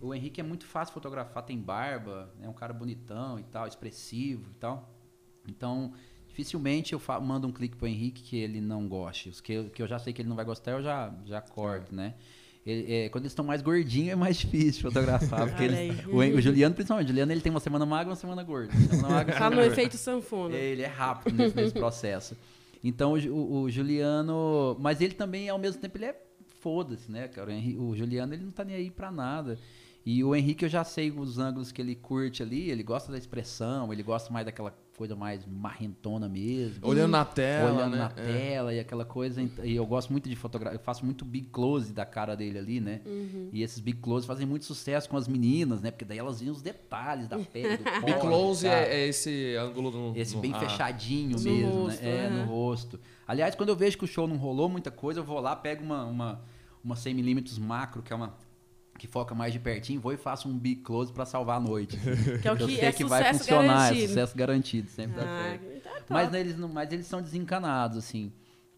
o 0.00 0.14
Henrique 0.14 0.40
é 0.40 0.44
muito 0.44 0.66
fácil 0.66 0.92
fotografar, 0.92 1.42
tem 1.42 1.58
barba, 1.58 2.30
é 2.42 2.48
um 2.48 2.52
cara 2.52 2.72
bonitão 2.72 3.38
e 3.38 3.42
tal, 3.44 3.66
expressivo 3.66 4.50
e 4.50 4.54
tal. 4.54 4.94
Então, 5.48 5.92
dificilmente 6.28 6.92
eu 6.92 7.00
mando 7.22 7.46
um 7.48 7.52
clique 7.52 7.76
pro 7.76 7.86
Henrique 7.86 8.22
que 8.22 8.36
ele 8.36 8.60
não 8.60 8.86
goste. 8.86 9.30
Os 9.30 9.40
que 9.40 9.52
eu, 9.54 9.70
que 9.70 9.82
eu 9.82 9.86
já 9.86 9.98
sei 9.98 10.12
que 10.12 10.20
ele 10.20 10.28
não 10.28 10.36
vai 10.36 10.44
gostar, 10.44 10.72
eu 10.72 10.82
já, 10.82 11.12
já 11.24 11.40
corto, 11.40 11.94
né? 11.94 12.14
Ele- 12.64 12.92
é, 12.92 13.08
quando 13.08 13.22
eles 13.22 13.32
estão 13.32 13.44
mais 13.44 13.62
gordinhos 13.62 14.10
é 14.10 14.16
mais 14.16 14.36
difícil 14.42 14.82
fotografar, 14.82 15.48
porque 15.48 15.64
eles- 15.64 16.04
o, 16.06 16.16
o 16.18 16.40
Juliano, 16.40 16.74
principalmente, 16.74 17.06
o 17.06 17.08
Juliano 17.08 17.32
ele 17.32 17.40
tem 17.40 17.50
uma 17.50 17.60
semana 17.60 17.86
magra 17.86 18.08
e 18.08 18.10
uma 18.10 18.16
semana 18.16 18.42
gorda. 18.42 18.72
Uma 18.74 18.88
semana 18.88 19.08
magra, 19.14 19.32
uma 19.34 19.38
Fala 19.38 19.50
semana 19.52 19.66
no 19.68 19.72
efeito 19.72 19.96
sanfona. 19.96 20.54
Ele 20.54 20.82
é 20.82 20.86
rápido 20.88 21.34
nesse, 21.36 21.56
nesse 21.56 21.72
processo. 21.74 22.36
Então 22.88 23.14
o, 23.14 23.62
o- 23.62 23.70
Juliano. 23.70 24.76
Mas 24.80 25.00
ele 25.00 25.14
também, 25.14 25.48
ao 25.48 25.58
mesmo 25.58 25.80
tempo, 25.80 25.96
ele 25.98 26.06
é 26.06 26.22
foda-se, 26.60 27.10
né, 27.10 27.28
cara? 27.28 27.50
O, 27.50 27.52
Henri- 27.52 27.76
o 27.78 27.94
Juliano 27.96 28.34
ele 28.34 28.44
não 28.44 28.52
tá 28.52 28.64
nem 28.64 28.76
aí 28.76 28.90
pra 28.90 29.10
nada. 29.10 29.58
E 30.04 30.22
o 30.22 30.34
Henrique 30.34 30.64
eu 30.64 30.68
já 30.68 30.84
sei 30.84 31.10
os 31.10 31.38
ângulos 31.38 31.72
que 31.72 31.82
ele 31.82 31.94
curte 31.96 32.42
ali, 32.42 32.70
ele 32.70 32.82
gosta 32.82 33.10
da 33.10 33.18
expressão, 33.18 33.92
ele 33.92 34.02
gosta 34.02 34.32
mais 34.32 34.46
daquela 34.46 34.70
coisa 34.96 35.14
mais 35.14 35.44
marrentona 35.46 36.28
mesmo. 36.28 36.86
Olhando 36.86 37.10
na 37.12 37.24
tela, 37.24 37.72
olhando 37.72 37.92
né? 37.92 37.98
na 37.98 38.22
É. 38.22 38.32
tela 38.32 38.74
e 38.74 38.80
aquela 38.80 39.04
coisa. 39.04 39.42
E 39.62 39.76
eu 39.76 39.84
gosto 39.86 40.10
muito 40.10 40.28
de 40.28 40.34
fotografar, 40.34 40.74
eu 40.74 40.80
faço 40.82 41.04
muito 41.04 41.24
big 41.24 41.48
close 41.48 41.92
da 41.92 42.06
cara 42.06 42.34
dele 42.34 42.58
ali, 42.58 42.80
né? 42.80 43.00
Uhum. 43.04 43.50
E 43.52 43.62
esses 43.62 43.78
big 43.78 43.98
close 43.98 44.26
fazem 44.26 44.46
muito 44.46 44.64
sucesso 44.64 45.08
com 45.08 45.16
as 45.16 45.28
meninas, 45.28 45.80
né? 45.82 45.90
Porque 45.90 46.04
daí 46.04 46.18
elas 46.18 46.40
viam 46.40 46.52
os 46.52 46.62
detalhes 46.62 47.28
da 47.28 47.38
pele, 47.38 47.76
do 47.76 47.84
Big 48.04 48.12
corpo, 48.14 48.20
close 48.20 48.62
sabe? 48.66 48.74
é, 48.74 48.94
é 49.02 49.06
esse 49.08 49.54
ângulo 49.56 49.90
no. 49.90 50.16
Esse 50.16 50.34
no- 50.34 50.40
bem 50.40 50.52
ah, 50.54 50.60
fechadinho 50.60 51.36
No 51.36 51.42
mesmo, 51.42 51.70
rosto, 51.84 52.02
né? 52.02 52.26
É, 52.26 52.30
no 52.30 52.44
rosto. 52.46 53.00
Aliás, 53.28 53.54
quando 53.54 53.68
eu 53.70 53.76
vejo 53.76 53.98
que 53.98 54.04
o 54.04 54.08
show 54.08 54.26
não 54.26 54.36
rolou 54.36 54.68
muita 54.68 54.90
coisa, 54.90 55.20
eu 55.20 55.24
vou 55.24 55.40
lá, 55.40 55.54
pego 55.54 55.84
uma, 55.84 56.04
uma, 56.04 56.40
uma 56.82 56.94
100mm 56.94 57.58
macro, 57.60 58.02
que 58.02 58.12
é 58.12 58.16
uma, 58.16 58.34
que 58.98 59.06
foca 59.06 59.34
mais 59.34 59.52
de 59.52 59.58
pertinho, 59.58 60.00
vou 60.00 60.12
e 60.12 60.16
faço 60.16 60.48
um 60.48 60.58
big 60.58 60.80
close 60.82 61.12
para 61.12 61.24
salvar 61.26 61.56
a 61.58 61.60
noite. 61.60 61.96
Que 62.42 62.48
é 62.48 62.52
o 62.52 62.56
Eu 62.56 62.66
que 62.66 62.76
sei 62.76 62.84
é 62.86 62.92
que 62.92 63.04
vai 63.04 63.32
funcionar, 63.34 63.62
é 63.62 63.66
garantido. 63.90 64.08
sucesso 64.08 64.36
garantido, 64.36 64.88
sempre 64.90 65.16
dá 65.16 65.22
Ah, 65.22 65.42
certo. 65.50 65.64
então 65.76 65.92
é 65.92 66.00
top. 66.00 66.04
Mas 66.12 66.34
eles, 66.34 66.56
mas 66.56 66.92
eles 66.92 67.06
são 67.06 67.20
desencanados, 67.22 67.98
assim. 67.98 68.32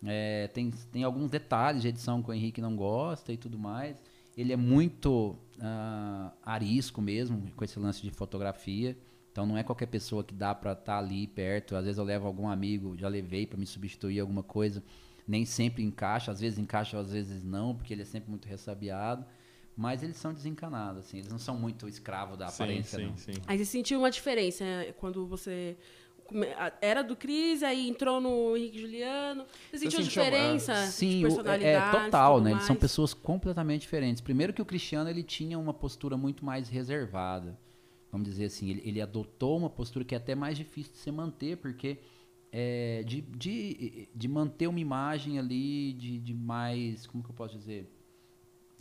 É, 0.04 0.48
tem, 0.48 0.70
tem 0.92 1.02
alguns 1.04 1.30
detalhes 1.30 1.82
de 1.82 1.88
edição 1.88 2.22
que 2.22 2.30
o 2.30 2.32
Henrique 2.32 2.60
não 2.60 2.76
gosta 2.76 3.32
e 3.32 3.36
tudo 3.36 3.58
mais. 3.58 4.02
Ele 4.36 4.52
é 4.52 4.56
muito 4.56 5.36
ah, 5.60 6.32
arisco 6.44 7.00
mesmo 7.02 7.50
com 7.56 7.64
esse 7.64 7.78
lance 7.78 8.00
de 8.02 8.10
fotografia. 8.10 8.96
Então 9.32 9.44
não 9.46 9.56
é 9.58 9.62
qualquer 9.62 9.86
pessoa 9.86 10.22
que 10.24 10.34
dá 10.34 10.54
pra 10.54 10.72
estar 10.72 10.98
ali 10.98 11.26
perto. 11.26 11.74
Às 11.76 11.84
vezes 11.84 11.98
eu 11.98 12.04
levo 12.04 12.26
algum 12.26 12.48
amigo, 12.48 12.96
já 12.96 13.08
levei 13.08 13.46
pra 13.46 13.58
me 13.58 13.66
substituir 13.66 14.20
alguma 14.20 14.42
coisa. 14.42 14.82
Nem 15.26 15.44
sempre 15.44 15.82
encaixa, 15.82 16.30
às 16.32 16.40
vezes 16.40 16.58
encaixa, 16.58 16.98
às 16.98 17.12
vezes 17.12 17.42
não, 17.44 17.74
porque 17.74 17.92
ele 17.92 18.02
é 18.02 18.04
sempre 18.04 18.30
muito 18.30 18.46
ressabiado. 18.48 19.24
Mas 19.78 20.02
eles 20.02 20.16
são 20.16 20.34
desencanados, 20.34 21.04
assim. 21.04 21.18
Eles 21.18 21.30
não 21.30 21.38
são 21.38 21.56
muito 21.56 21.86
escravos 21.88 22.36
da 22.36 22.48
Sim, 22.48 22.64
aparência, 22.64 22.98
sim, 22.98 23.06
não. 23.06 23.16
sim. 23.16 23.32
Aí 23.46 23.56
você 23.56 23.64
sentiu 23.64 24.00
uma 24.00 24.10
diferença 24.10 24.64
né, 24.64 24.92
quando 24.98 25.24
você 25.24 25.76
era 26.80 27.02
do 27.02 27.14
Cris, 27.14 27.62
aí 27.62 27.88
entrou 27.88 28.20
no 28.20 28.56
Henrique 28.56 28.80
Juliano. 28.80 29.46
Você 29.70 29.78
sentiu 29.78 30.00
a 30.00 30.02
sentiu, 30.02 30.22
diferença 30.24 30.74
Sim, 30.74 31.18
de 31.20 31.24
o- 31.26 31.28
personalidade? 31.28 31.96
é 31.96 32.02
total, 32.04 32.40
né? 32.40 32.50
Eles 32.50 32.64
são 32.64 32.74
mais? 32.74 32.80
pessoas 32.80 33.14
completamente 33.14 33.82
diferentes. 33.82 34.20
Primeiro 34.20 34.52
que 34.52 34.60
o 34.60 34.64
Cristiano 34.64 35.08
ele 35.08 35.22
tinha 35.22 35.56
uma 35.56 35.72
postura 35.72 36.16
muito 36.16 36.44
mais 36.44 36.68
reservada. 36.68 37.56
Vamos 38.10 38.26
dizer 38.28 38.46
assim, 38.46 38.68
ele, 38.70 38.82
ele 38.84 39.00
adotou 39.00 39.56
uma 39.56 39.70
postura 39.70 40.04
que 40.04 40.14
é 40.14 40.18
até 40.18 40.34
mais 40.34 40.58
difícil 40.58 40.92
de 40.92 40.98
se 40.98 41.10
manter, 41.12 41.56
porque 41.58 41.98
é, 42.50 43.04
de, 43.06 43.20
de, 43.20 44.08
de 44.12 44.28
manter 44.28 44.66
uma 44.66 44.80
imagem 44.80 45.38
ali 45.38 45.92
de, 45.92 46.18
de 46.18 46.34
mais, 46.34 47.06
como 47.06 47.22
que 47.22 47.30
eu 47.30 47.34
posso 47.34 47.56
dizer? 47.56 47.88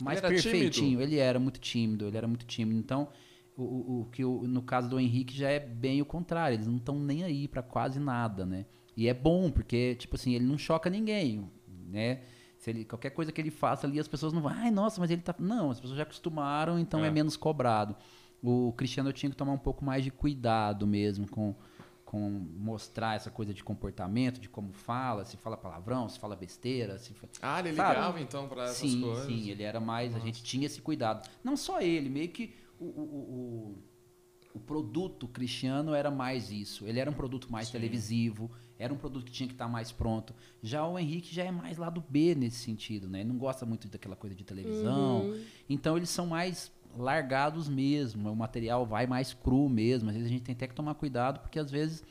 Mais 0.00 0.18
Ele 0.22 0.28
perfeitinho. 0.28 0.70
tímido? 0.70 1.02
Ele 1.02 1.16
era 1.16 1.38
muito 1.38 1.58
tímido, 1.60 2.06
ele 2.06 2.16
era 2.16 2.26
muito 2.28 2.46
tímido. 2.46 2.78
Então, 2.78 3.08
o, 3.56 3.62
o, 3.62 4.00
o 4.02 4.04
que 4.06 4.24
o- 4.24 4.46
no 4.46 4.62
caso 4.62 4.88
do 4.88 4.98
Henrique 5.00 5.36
já 5.36 5.48
é 5.50 5.58
bem 5.58 6.00
o 6.00 6.04
contrário. 6.06 6.54
Eles 6.56 6.66
não 6.66 6.76
estão 6.76 6.98
nem 6.98 7.24
aí 7.24 7.48
pra 7.48 7.62
quase 7.62 7.98
nada, 7.98 8.46
né? 8.46 8.66
E 8.96 9.08
é 9.08 9.14
bom, 9.14 9.50
porque, 9.50 9.94
tipo 9.96 10.16
assim, 10.16 10.34
ele 10.34 10.44
não 10.44 10.56
choca 10.58 10.88
ninguém, 10.90 11.48
né? 11.88 12.20
Se 12.58 12.70
ele, 12.70 12.84
qualquer 12.84 13.10
coisa 13.10 13.30
que 13.30 13.40
ele 13.40 13.50
faça 13.50 13.86
ali, 13.86 14.00
as 14.00 14.08
pessoas 14.08 14.32
não 14.32 14.40
vão, 14.42 14.50
ai, 14.52 14.70
nossa, 14.70 15.00
mas 15.00 15.10
ele 15.10 15.22
tá. 15.22 15.34
Não, 15.38 15.70
as 15.70 15.78
pessoas 15.80 15.96
já 15.96 16.02
acostumaram, 16.02 16.78
então 16.78 17.04
é, 17.04 17.08
É. 17.08 17.10
menos 17.10 17.36
cobrado. 17.36 17.94
O 18.42 18.72
Cristiano 18.76 19.12
tinha 19.12 19.30
que 19.30 19.36
tomar 19.36 19.52
um 19.52 19.58
pouco 19.58 19.84
mais 19.84 20.02
de 20.04 20.10
cuidado 20.10 20.86
mesmo 20.86 21.28
com, 21.28 21.54
com 22.08 22.18
mostrar 22.56 23.16
essa 23.16 23.30
coisa 23.30 23.52
de 23.52 23.62
comportamento, 23.62 24.40
de 24.40 24.48
como 24.48 24.72
fala, 24.72 25.26
se 25.26 25.36
fala 25.36 25.58
palavrão, 25.58 26.08
se 26.08 26.18
fala 26.18 26.34
besteira, 26.34 26.98
se 26.98 27.14
Ah, 27.42 27.60
ele 27.60 27.74
Sabe? 27.74 27.90
ligava 27.90 28.20
então 28.22 28.48
pra 28.48 28.64
essas 28.64 28.78
sim, 28.78 29.02
coisas. 29.02 29.26
sim, 29.26 29.50
ele 29.50 29.62
era 29.62 29.78
mais. 29.78 30.16
A 30.16 30.18
gente 30.18 30.42
tinha 30.42 30.64
esse 30.64 30.80
cuidado. 30.80 31.28
Não 31.44 31.54
só 31.54 31.82
ele, 31.82 32.08
meio 32.08 32.30
que 32.30 32.54
o, 32.80 32.86
o, 32.86 32.88
o, 33.02 33.78
o 34.54 34.58
produto 34.58 35.28
cristiano 35.28 35.92
era 35.92 36.10
mais 36.10 36.50
isso. 36.50 36.86
Ele 36.86 36.98
era 36.98 37.10
um 37.10 37.14
produto 37.14 37.52
mais 37.52 37.66
Sim. 37.66 37.72
televisivo, 37.72 38.50
era 38.78 38.90
um 38.90 38.96
produto 38.96 39.26
que 39.26 39.32
tinha 39.32 39.46
que 39.46 39.52
estar 39.52 39.68
mais 39.68 39.92
pronto. 39.92 40.34
Já 40.62 40.86
o 40.86 40.98
Henrique 40.98 41.34
já 41.34 41.44
é 41.44 41.50
mais 41.50 41.76
lado 41.76 42.02
B 42.08 42.34
nesse 42.34 42.56
sentido, 42.56 43.06
né? 43.06 43.20
Ele 43.20 43.28
não 43.28 43.36
gosta 43.36 43.66
muito 43.66 43.86
daquela 43.86 44.16
coisa 44.16 44.34
de 44.34 44.44
televisão. 44.44 45.26
Uhum. 45.26 45.44
Então 45.68 45.94
eles 45.94 46.08
são 46.08 46.26
mais 46.26 46.72
largados 47.02 47.68
mesmo. 47.68 48.30
O 48.30 48.36
material 48.36 48.84
vai 48.86 49.06
mais 49.06 49.32
cru 49.34 49.68
mesmo. 49.68 50.08
Às 50.10 50.16
vezes 50.16 50.28
a 50.30 50.32
gente 50.32 50.42
tem 50.44 50.54
até 50.54 50.66
que 50.66 50.74
tomar 50.74 50.94
cuidado, 50.94 51.40
porque 51.40 51.58
às 51.58 51.70
vezes 51.70 52.02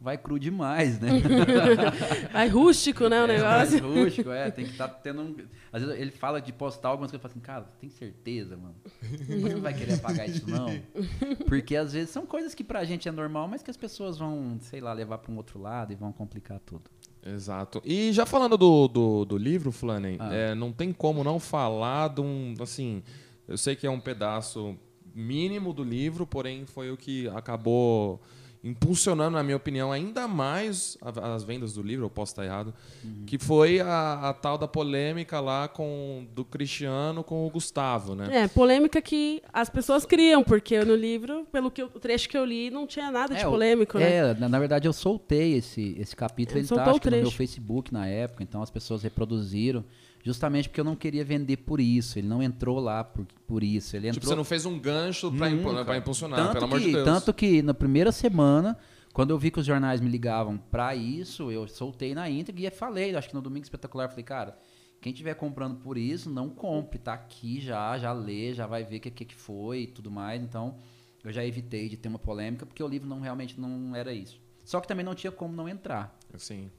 vai 0.00 0.18
cru 0.18 0.36
demais, 0.38 0.98
né? 0.98 1.10
Aí 2.34 2.48
rústico, 2.48 3.08
né, 3.08 3.20
o 3.22 3.30
É, 3.30 3.40
mais 3.40 3.72
negócio. 3.72 4.02
rústico, 4.02 4.30
é, 4.30 4.50
tem 4.50 4.64
que 4.64 4.72
estar 4.72 4.88
tendo 4.88 5.22
um... 5.22 5.36
Às 5.72 5.82
vezes 5.82 6.00
ele 6.00 6.10
fala 6.10 6.40
de 6.40 6.52
postar 6.52 6.88
algumas 6.88 7.10
coisas, 7.10 7.22
eu 7.24 7.30
falo 7.30 7.32
assim, 7.32 7.40
cara, 7.40 7.64
tem 7.80 7.88
certeza, 7.88 8.56
mano? 8.56 8.74
Você 9.00 9.54
não 9.54 9.60
vai 9.60 9.72
querer 9.72 9.94
apagar 9.94 10.28
isso, 10.28 10.48
não? 10.50 10.66
Porque 11.46 11.76
às 11.76 11.92
vezes 11.92 12.10
são 12.10 12.26
coisas 12.26 12.52
que 12.54 12.64
pra 12.64 12.84
gente 12.84 13.08
é 13.08 13.12
normal, 13.12 13.46
mas 13.46 13.62
que 13.62 13.70
as 13.70 13.76
pessoas 13.76 14.18
vão, 14.18 14.58
sei 14.60 14.80
lá, 14.80 14.92
levar 14.92 15.18
pra 15.18 15.30
um 15.32 15.36
outro 15.36 15.60
lado 15.60 15.92
e 15.92 15.96
vão 15.96 16.10
complicar 16.12 16.58
tudo. 16.58 16.82
Exato. 17.24 17.80
E 17.84 18.12
já 18.12 18.26
falando 18.26 18.56
do, 18.58 18.88
do, 18.88 19.24
do 19.24 19.38
livro, 19.38 19.70
Flanen, 19.70 20.16
Ah. 20.18 20.34
é, 20.34 20.54
não 20.56 20.72
tem 20.72 20.92
como 20.92 21.22
não 21.22 21.38
falar 21.38 22.08
de 22.08 22.20
um. 22.20 22.54
Assim, 22.60 23.04
eu 23.48 23.56
sei 23.58 23.74
que 23.76 23.86
é 23.86 23.90
um 23.90 24.00
pedaço 24.00 24.76
mínimo 25.14 25.72
do 25.72 25.84
livro, 25.84 26.26
porém 26.26 26.64
foi 26.66 26.90
o 26.90 26.96
que 26.96 27.28
acabou 27.28 28.20
impulsionando, 28.64 29.32
na 29.36 29.42
minha 29.42 29.56
opinião, 29.56 29.90
ainda 29.90 30.28
mais 30.28 30.96
as 31.00 31.42
vendas 31.42 31.72
do 31.74 31.82
livro, 31.82 32.04
eu 32.06 32.10
posso 32.10 32.30
estar 32.30 32.44
errado, 32.44 32.72
Uhum. 33.02 33.24
que 33.26 33.36
foi 33.36 33.80
a, 33.80 34.28
a 34.28 34.32
tal 34.32 34.56
da 34.56 34.68
polêmica 34.68 35.40
lá 35.40 35.66
com 35.66 36.24
do 36.32 36.44
Cristiano 36.44 37.24
com 37.24 37.44
o 37.44 37.50
Gustavo, 37.50 38.14
né? 38.14 38.44
É, 38.44 38.46
polêmica 38.48 39.02
que 39.02 39.42
as 39.52 39.68
pessoas 39.68 40.06
criam, 40.06 40.44
porque 40.44 40.78
no 40.84 40.94
livro, 40.94 41.44
pelo 41.50 41.72
que 41.72 41.82
eu- 41.82 41.90
o 41.92 41.98
trecho 41.98 42.28
que 42.28 42.38
eu 42.38 42.44
li, 42.44 42.70
não 42.70 42.86
tinha 42.86 43.10
nada 43.10 43.34
de 43.34 43.40
É, 43.42 43.46
o- 43.48 43.50
polêmico, 43.50 43.98
né? 43.98 44.12
É, 44.14 44.34
na, 44.34 44.48
na 44.48 44.58
verdade 44.60 44.86
eu 44.86 44.92
soltei 44.92 45.54
esse, 45.54 45.96
esse 45.98 46.14
capítulo, 46.14 46.58
Ele 46.58 46.66
ele 46.68 46.68
tá 46.68 46.84
no 46.86 47.16
meu. 47.16 47.30
Facebook 47.32 47.92
na 47.92 48.06
época, 48.06 48.44
então 48.44 48.62
as 48.62 48.70
pessoas 48.70 49.02
reproduziram, 49.02 49.84
justamente 50.22 50.68
porque 50.68 50.80
eu 50.80 50.84
não 50.84 50.94
queria 50.96 51.24
vender 51.24 51.58
por 51.58 51.80
isso, 51.80 52.18
ele 52.18 52.28
não 52.28 52.42
entrou 52.42 52.78
lá 52.80 53.02
por, 53.04 53.26
por 53.46 53.62
isso, 53.64 53.96
ele 53.96 54.06
Tipo, 54.10 54.18
entrou... 54.18 54.30
você 54.30 54.36
não 54.36 54.44
fez 54.44 54.64
um 54.66 54.78
gancho 54.78 55.30
pra, 55.32 55.50
impu- 55.50 55.70
impulsionar, 55.96 56.38
tanto 56.38 56.52
pelo 56.52 56.64
amor 56.64 56.78
que, 56.80 56.86
de 56.86 56.92
Deus. 56.92 57.04
Tanto 57.04 57.34
que 57.34 57.62
na 57.62 57.74
primeira 57.74 58.12
semana, 58.12 58.78
quando 59.12 59.30
eu 59.30 59.38
vi 59.38 59.50
que 59.50 59.60
os 59.60 59.66
jornais 59.66 60.00
me 60.00 60.08
ligavam 60.08 60.56
pra 60.56 60.94
isso, 60.94 61.50
eu 61.50 61.66
soltei 61.68 62.14
na 62.14 62.30
íntegra 62.30 62.66
e 62.66 62.70
falei, 62.70 63.14
acho 63.16 63.28
que 63.28 63.34
no 63.34 63.42
Domingo 63.42 63.64
Espetacular, 63.64 64.08
falei, 64.08 64.24
cara, 64.24 64.56
quem 65.00 65.12
estiver 65.12 65.34
comprando 65.34 65.76
por 65.80 65.98
isso, 65.98 66.30
não 66.30 66.48
compre, 66.48 66.98
tá 66.98 67.12
aqui 67.12 67.60
já, 67.60 67.98
já 67.98 68.12
lê, 68.12 68.54
já 68.54 68.66
vai 68.66 68.84
ver 68.84 68.98
o 68.98 69.00
que, 69.00 69.10
que 69.10 69.24
que 69.24 69.34
foi 69.34 69.80
e 69.80 69.86
tudo 69.88 70.10
mais. 70.10 70.40
Então, 70.40 70.76
eu 71.24 71.32
já 71.32 71.44
evitei 71.44 71.88
de 71.88 71.96
ter 71.96 72.08
uma 72.08 72.20
polêmica, 72.20 72.64
porque 72.64 72.82
o 72.82 72.86
livro 72.86 73.08
não 73.08 73.20
realmente 73.20 73.60
não 73.60 73.94
era 73.96 74.12
isso. 74.12 74.40
Só 74.64 74.80
que 74.80 74.86
também 74.86 75.04
não 75.04 75.14
tinha 75.16 75.32
como 75.32 75.52
não 75.54 75.68
entrar, 75.68 76.16
Assim, 76.32 76.70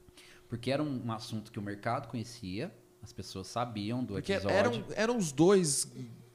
porque 0.48 0.70
era 0.70 0.82
um, 0.82 1.02
um 1.04 1.12
assunto 1.12 1.52
que 1.52 1.58
o 1.58 1.62
mercado 1.62 2.08
conhecia, 2.08 2.72
as 3.04 3.12
pessoas 3.12 3.46
sabiam 3.46 4.02
do 4.02 4.14
porque 4.14 4.32
episódio. 4.32 4.56
eram, 4.56 4.84
eram 4.96 5.16
os 5.16 5.30
dois 5.30 5.86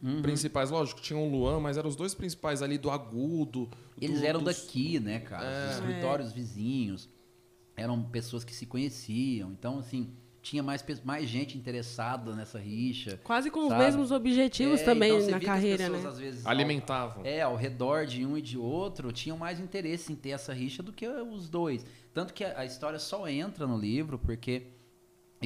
Uhum. 0.01 0.21
principais, 0.21 0.69
lógico, 0.71 1.01
tinha 1.01 1.19
o 1.19 1.29
Luan, 1.29 1.59
mas 1.59 1.75
eram 1.75 1.89
os 1.89 1.95
dois 1.95 2.13
principais 2.13 2.61
ali 2.61 2.77
do 2.77 2.89
agudo. 2.89 3.69
Eles 3.99 4.21
do- 4.21 4.25
eram 4.25 4.41
dos- 4.41 4.55
daqui, 4.65 4.97
né, 4.99 5.19
cara? 5.19 5.45
É. 5.45 5.69
Os 5.71 5.75
escritórios 5.75 6.31
vizinhos. 6.31 7.09
Eram 7.75 8.01
pessoas 8.03 8.43
que 8.45 8.53
se 8.55 8.65
conheciam. 8.65 9.51
Então, 9.51 9.79
assim, 9.79 10.13
tinha 10.41 10.63
mais, 10.63 10.83
mais 11.03 11.27
gente 11.27 11.57
interessada 11.57 12.33
nessa 12.33 12.57
rixa. 12.59 13.19
Quase 13.25 13.51
com 13.51 13.61
os 13.63 13.69
Sabe? 13.69 13.83
mesmos 13.83 14.11
objetivos 14.11 14.79
É, 14.79 14.85
também 14.85 15.09
então 15.11 15.21
você 15.25 15.31
na 15.31 15.37
via 15.37 15.45
que 15.45 15.49
as 15.51 15.55
carreira, 15.55 15.83
pessoas, 15.83 16.03
né? 16.03 16.09
às 16.09 16.17
vezes, 16.19 16.45
ao- 16.45 16.51
Alimentavam. 16.51 17.25
É, 17.25 17.41
ao 17.41 17.55
redor 17.57 18.05
de 18.05 18.25
um 18.25 18.37
e 18.37 18.41
de 18.41 18.57
outro, 18.57 19.11
tinham 19.11 19.37
mais 19.37 19.59
interesse 19.59 20.11
em 20.13 20.15
ter 20.15 20.29
essa 20.29 20.53
rixa 20.53 20.81
do 20.81 20.93
que 20.93 21.05
os 21.07 21.49
dois. 21.49 21.85
Tanto 22.13 22.33
que 22.33 22.43
a, 22.43 22.59
a 22.59 22.65
história 22.65 22.99
só 22.99 23.27
entra 23.27 23.67
no 23.67 23.77
livro 23.77 24.17
porque 24.17 24.67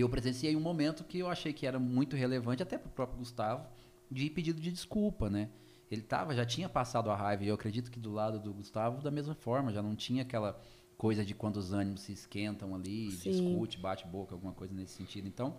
eu 0.01 0.09
presenciei 0.09 0.55
um 0.55 0.59
momento 0.59 1.03
que 1.03 1.19
eu 1.19 1.29
achei 1.29 1.53
que 1.53 1.67
era 1.67 1.79
muito 1.79 2.15
relevante, 2.15 2.63
até 2.63 2.77
pro 2.77 2.89
próprio 2.89 3.19
Gustavo, 3.19 3.67
de 4.09 4.29
pedido 4.29 4.59
de 4.59 4.71
desculpa, 4.71 5.29
né? 5.29 5.49
Ele 5.89 6.01
tava, 6.01 6.33
já 6.33 6.45
tinha 6.45 6.67
passado 6.67 7.11
a 7.11 7.15
raiva, 7.15 7.43
e 7.43 7.47
eu 7.47 7.55
acredito 7.55 7.91
que 7.91 7.99
do 7.99 8.11
lado 8.11 8.39
do 8.39 8.53
Gustavo, 8.53 9.01
da 9.01 9.11
mesma 9.11 9.35
forma, 9.35 9.71
já 9.71 9.81
não 9.81 9.95
tinha 9.95 10.23
aquela 10.23 10.59
coisa 10.97 11.23
de 11.23 11.35
quando 11.35 11.57
os 11.57 11.73
ânimos 11.73 12.01
se 12.01 12.13
esquentam 12.13 12.73
ali, 12.73 13.11
Sim. 13.11 13.29
discute, 13.29 13.77
bate 13.77 14.07
boca, 14.07 14.33
alguma 14.33 14.53
coisa 14.53 14.73
nesse 14.73 14.93
sentido. 14.93 15.27
Então, 15.27 15.57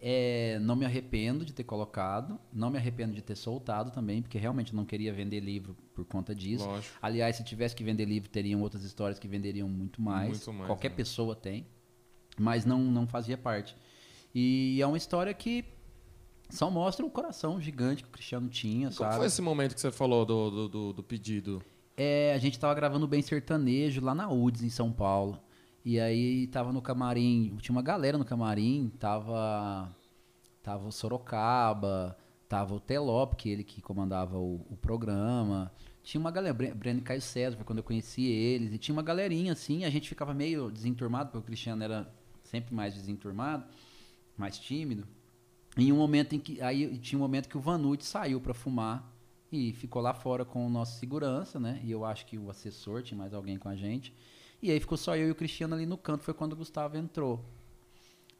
é, 0.00 0.58
não 0.58 0.76
me 0.76 0.84
arrependo 0.84 1.44
de 1.44 1.54
ter 1.54 1.64
colocado, 1.64 2.38
não 2.52 2.68
me 2.68 2.76
arrependo 2.76 3.14
de 3.14 3.22
ter 3.22 3.36
soltado 3.36 3.90
também, 3.90 4.20
porque 4.20 4.36
realmente 4.36 4.72
eu 4.72 4.76
não 4.76 4.84
queria 4.84 5.12
vender 5.12 5.40
livro 5.40 5.74
por 5.94 6.04
conta 6.04 6.34
disso. 6.34 6.66
Lógico. 6.66 6.98
Aliás, 7.00 7.36
se 7.36 7.44
tivesse 7.44 7.74
que 7.74 7.82
vender 7.82 8.04
livro, 8.04 8.28
teriam 8.28 8.60
outras 8.60 8.84
histórias 8.84 9.18
que 9.18 9.26
venderiam 9.26 9.68
muito 9.68 10.02
mais. 10.02 10.28
Muito 10.28 10.52
mais, 10.52 10.66
Qualquer 10.66 10.90
né? 10.90 10.96
pessoa 10.96 11.34
tem, 11.34 11.66
mas 12.38 12.64
não, 12.64 12.78
não 12.80 13.06
fazia 13.06 13.36
parte. 13.38 13.76
E 14.34 14.78
é 14.80 14.86
uma 14.86 14.96
história 14.96 15.32
que 15.32 15.64
só 16.50 16.70
mostra 16.70 17.04
o 17.04 17.10
coração 17.10 17.60
gigante 17.60 18.02
que 18.02 18.08
o 18.08 18.12
Cristiano 18.12 18.48
tinha, 18.48 18.88
Como 18.88 18.92
sabe? 18.98 19.16
foi 19.16 19.26
esse 19.26 19.40
momento 19.42 19.74
que 19.74 19.80
você 19.80 19.90
falou 19.90 20.24
do, 20.26 20.50
do, 20.50 20.68
do- 20.68 20.92
do 20.94 21.02
pedido? 21.02 21.62
É, 21.96 22.32
a 22.34 22.38
gente 22.38 22.58
tava 22.58 22.74
gravando 22.74 23.06
Bem 23.06 23.22
Sertanejo 23.22 24.00
lá 24.04 24.14
na 24.14 24.28
UDS, 24.30 24.62
em 24.62 24.68
São 24.70 24.90
Paulo. 24.92 25.38
E 25.84 26.00
aí 26.00 26.46
tava 26.48 26.72
no 26.72 26.80
camarim, 26.82 27.56
tinha 27.60 27.74
uma 27.74 27.82
galera 27.82 28.16
no 28.18 28.24
camarim, 28.24 28.90
tava, 28.98 29.94
tava 30.62 30.88
o 30.88 30.92
Sorocaba, 30.92 32.16
tava 32.48 32.74
o 32.74 32.80
Telop, 32.80 33.34
que 33.36 33.48
ele 33.48 33.62
que 33.62 33.80
comandava 33.82 34.38
o, 34.38 34.66
o 34.70 34.76
programa. 34.76 35.70
Tinha 36.02 36.20
uma 36.20 36.30
galera, 36.30 36.54
Bre- 36.54 36.74
Breno 36.74 36.98
e 37.00 37.02
Caio 37.02 37.20
César, 37.20 37.56
foi 37.56 37.64
quando 37.64 37.78
eu 37.78 37.84
conheci 37.84 38.24
eles. 38.24 38.72
E 38.72 38.78
tinha 38.78 38.92
uma 38.94 39.02
galerinha 39.02 39.52
assim, 39.52 39.84
a 39.84 39.90
gente 39.90 40.08
ficava 40.08 40.34
meio 40.34 40.70
desenturmado, 40.70 41.26
porque 41.30 41.38
o 41.38 41.42
Cristiano 41.42 41.82
era 41.84 42.10
sempre 42.54 42.72
mais 42.72 42.94
desenturmado, 42.94 43.64
mais 44.36 44.58
tímido. 44.58 45.06
Em 45.76 45.92
um 45.92 45.96
momento 45.96 46.34
em 46.34 46.38
que. 46.38 46.60
Aí 46.60 46.96
tinha 46.98 47.18
um 47.18 47.22
momento 47.22 47.48
que 47.48 47.58
o 47.58 47.60
Vanucci 47.60 48.06
saiu 48.06 48.40
para 48.40 48.54
fumar 48.54 49.12
e 49.50 49.72
ficou 49.72 50.00
lá 50.00 50.14
fora 50.14 50.44
com 50.44 50.64
o 50.64 50.70
nosso 50.70 50.98
segurança, 51.00 51.58
né? 51.58 51.80
E 51.82 51.90
eu 51.90 52.04
acho 52.04 52.24
que 52.26 52.38
o 52.38 52.48
assessor 52.48 53.02
tinha 53.02 53.18
mais 53.18 53.34
alguém 53.34 53.58
com 53.58 53.68
a 53.68 53.74
gente. 53.74 54.14
E 54.62 54.70
aí 54.70 54.78
ficou 54.78 54.96
só 54.96 55.16
eu 55.16 55.28
e 55.28 55.30
o 55.32 55.34
Cristiano 55.34 55.74
ali 55.74 55.84
no 55.84 55.98
canto, 55.98 56.22
foi 56.22 56.32
quando 56.32 56.52
o 56.52 56.56
Gustavo 56.56 56.96
entrou. 56.96 57.44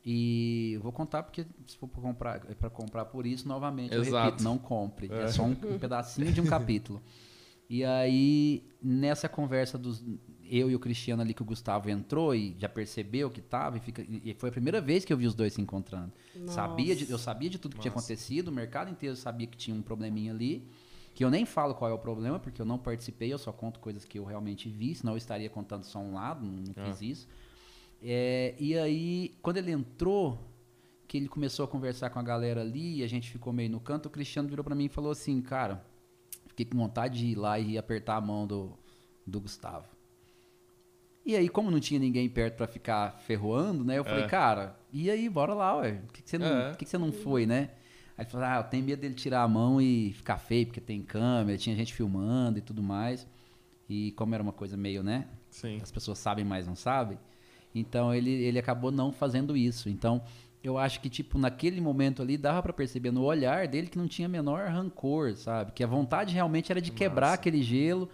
E 0.06 0.74
eu 0.74 0.80
vou 0.80 0.92
contar 0.92 1.22
porque 1.22 1.44
se 1.66 1.76
for 1.76 1.88
para 1.88 2.02
comprar, 2.02 2.36
é 2.48 2.54
para 2.54 2.70
comprar 2.70 3.06
por 3.06 3.26
isso, 3.26 3.48
novamente, 3.48 3.94
eu 3.94 4.02
Exato. 4.02 4.26
repito, 4.26 4.44
não 4.44 4.56
compre. 4.56 5.10
É, 5.10 5.26
só 5.28 5.42
um, 5.42 5.50
um 5.50 5.78
pedacinho 5.80 6.32
de 6.32 6.40
um 6.40 6.46
capítulo. 6.46 7.02
E 7.68 7.82
aí, 7.84 8.62
nessa 8.80 9.28
conversa 9.28 9.76
dos 9.76 10.04
eu 10.56 10.70
e 10.70 10.74
o 10.74 10.78
Cristiano 10.78 11.22
ali 11.22 11.32
que 11.34 11.42
o 11.42 11.44
Gustavo 11.44 11.88
entrou 11.90 12.34
e 12.34 12.54
já 12.58 12.68
percebeu 12.68 13.30
que 13.30 13.40
tava 13.40 13.76
e, 13.78 13.80
fica, 13.80 14.04
e 14.08 14.34
foi 14.34 14.48
a 14.50 14.52
primeira 14.52 14.80
vez 14.80 15.04
que 15.04 15.12
eu 15.12 15.16
vi 15.16 15.26
os 15.26 15.34
dois 15.34 15.52
se 15.54 15.60
encontrando. 15.60 16.12
Sabia 16.46 16.94
de- 16.94 17.10
eu 17.10 17.18
sabia 17.18 17.48
de 17.50 17.58
tudo 17.58 17.74
que 17.76 17.80
tinha 17.82 17.92
Nossa. 17.92 18.04
acontecido, 18.06 18.48
o 18.48 18.52
mercado 18.52 18.90
inteiro 18.90 19.16
sabia 19.16 19.46
que 19.46 19.56
tinha 19.56 19.76
um 19.76 19.82
probleminha 19.82 20.32
ali, 20.32 20.66
que 21.14 21.24
eu 21.24 21.30
nem 21.30 21.44
falo 21.46 21.74
qual 21.74 21.90
é 21.90 21.94
o 21.94 21.98
problema, 21.98 22.38
porque 22.38 22.60
eu 22.60 22.66
não 22.66 22.78
participei, 22.78 23.32
eu 23.32 23.38
só 23.38 23.52
conto 23.52 23.80
coisas 23.80 24.04
que 24.04 24.18
eu 24.18 24.24
realmente 24.24 24.68
vi, 24.68 24.94
senão 24.94 25.12
eu 25.14 25.16
estaria 25.18 25.48
contando 25.48 25.84
só 25.84 25.98
um 25.98 26.14
lado, 26.14 26.44
não, 26.44 26.52
não 26.52 26.74
Ah. 26.76 26.86
fiz 26.86 27.00
isso. 27.02 27.28
É, 28.02 28.54
e 28.58 28.76
aí, 28.76 29.34
quando 29.40 29.56
ele 29.56 29.70
entrou, 29.72 30.38
que 31.06 31.16
ele 31.16 31.28
começou 31.28 31.64
a 31.64 31.68
conversar 31.68 32.10
com 32.10 32.18
a 32.18 32.22
galera 32.22 32.60
ali, 32.60 32.96
e 32.98 33.02
a 33.04 33.06
gente 33.06 33.30
ficou 33.30 33.52
meio 33.52 33.70
no 33.70 33.80
canto, 33.80 34.06
o 34.06 34.10
Cristiano 34.10 34.48
virou 34.48 34.64
pra 34.64 34.74
mim 34.74 34.86
e 34.86 34.88
falou 34.88 35.10
assim, 35.12 35.40
cara, 35.40 35.84
fiquei 36.48 36.66
com 36.66 36.76
vontade 36.76 37.18
de 37.18 37.26
ir 37.26 37.34
lá 37.36 37.58
e 37.58 37.78
apertar 37.78 38.16
a 38.16 38.20
mão 38.20 38.46
do, 38.46 38.72
do 39.26 39.40
Gustavo. 39.40 39.86
E 41.24 41.34
aí, 41.34 41.48
como 41.48 41.70
não 41.70 41.80
tinha 41.80 41.98
ninguém 41.98 42.28
perto 42.28 42.56
pra 42.56 42.66
ficar 42.66 43.18
ferroando, 43.26 43.82
né? 43.84 43.96
Eu 43.98 44.04
falei, 44.04 44.24
É. 44.24 44.28
cara, 44.28 44.76
e 44.92 45.10
aí, 45.10 45.28
bora 45.28 45.54
lá, 45.54 45.76
ué. 45.78 45.92
Por 46.06 46.12
que, 46.12 46.22
que 46.22 46.28
você, 46.30 46.38
não, 46.38 46.46
É. 46.46 46.70
que, 46.72 46.84
que 46.84 46.90
você 46.90 46.98
não 46.98 47.10
foi, 47.12 47.46
né? 47.46 47.70
Aí 48.16 48.24
ele 48.24 48.30
falou, 48.30 48.46
ah, 48.46 48.56
eu 48.58 48.64
tenho 48.64 48.84
medo 48.84 49.00
dele 49.00 49.14
tirar 49.14 49.42
a 49.42 49.48
mão 49.48 49.80
e 49.80 50.12
ficar 50.12 50.36
feio, 50.38 50.66
porque 50.66 50.80
tem 50.80 51.02
câmera, 51.02 51.56
tinha 51.58 51.74
gente 51.74 51.92
filmando 51.94 52.58
e 52.58 52.62
tudo 52.62 52.82
mais. 52.82 53.26
E 53.88 54.12
como 54.12 54.34
era 54.34 54.42
uma 54.42 54.52
coisa 54.52 54.76
meio, 54.76 55.02
né? 55.02 55.26
Sim. 55.50 55.78
As 55.82 55.90
pessoas 55.90 56.18
sabem, 56.18 56.44
mas 56.44 56.66
não 56.66 56.76
sabem. 56.76 57.18
Então 57.74 58.14
ele, 58.14 58.30
ele 58.30 58.58
acabou 58.58 58.92
não 58.92 59.10
fazendo 59.10 59.56
isso. 59.56 59.88
Então 59.88 60.22
eu 60.62 60.78
acho 60.78 61.00
que, 61.00 61.08
tipo, 61.10 61.38
naquele 61.38 61.80
momento 61.80 62.22
ali 62.22 62.36
dava 62.38 62.62
pra 62.62 62.72
perceber 62.72 63.10
no 63.10 63.22
olhar 63.24 63.66
dele 63.66 63.88
que 63.88 63.98
não 63.98 64.06
tinha 64.06 64.28
menor 64.28 64.68
rancor, 64.68 65.34
sabe? 65.36 65.72
Que 65.72 65.82
a 65.82 65.86
vontade 65.86 66.32
realmente 66.34 66.70
era 66.70 66.80
de 66.80 66.92
quebrar 66.92 67.26
Massa. 67.28 67.34
aquele 67.34 67.62
gelo, 67.62 68.08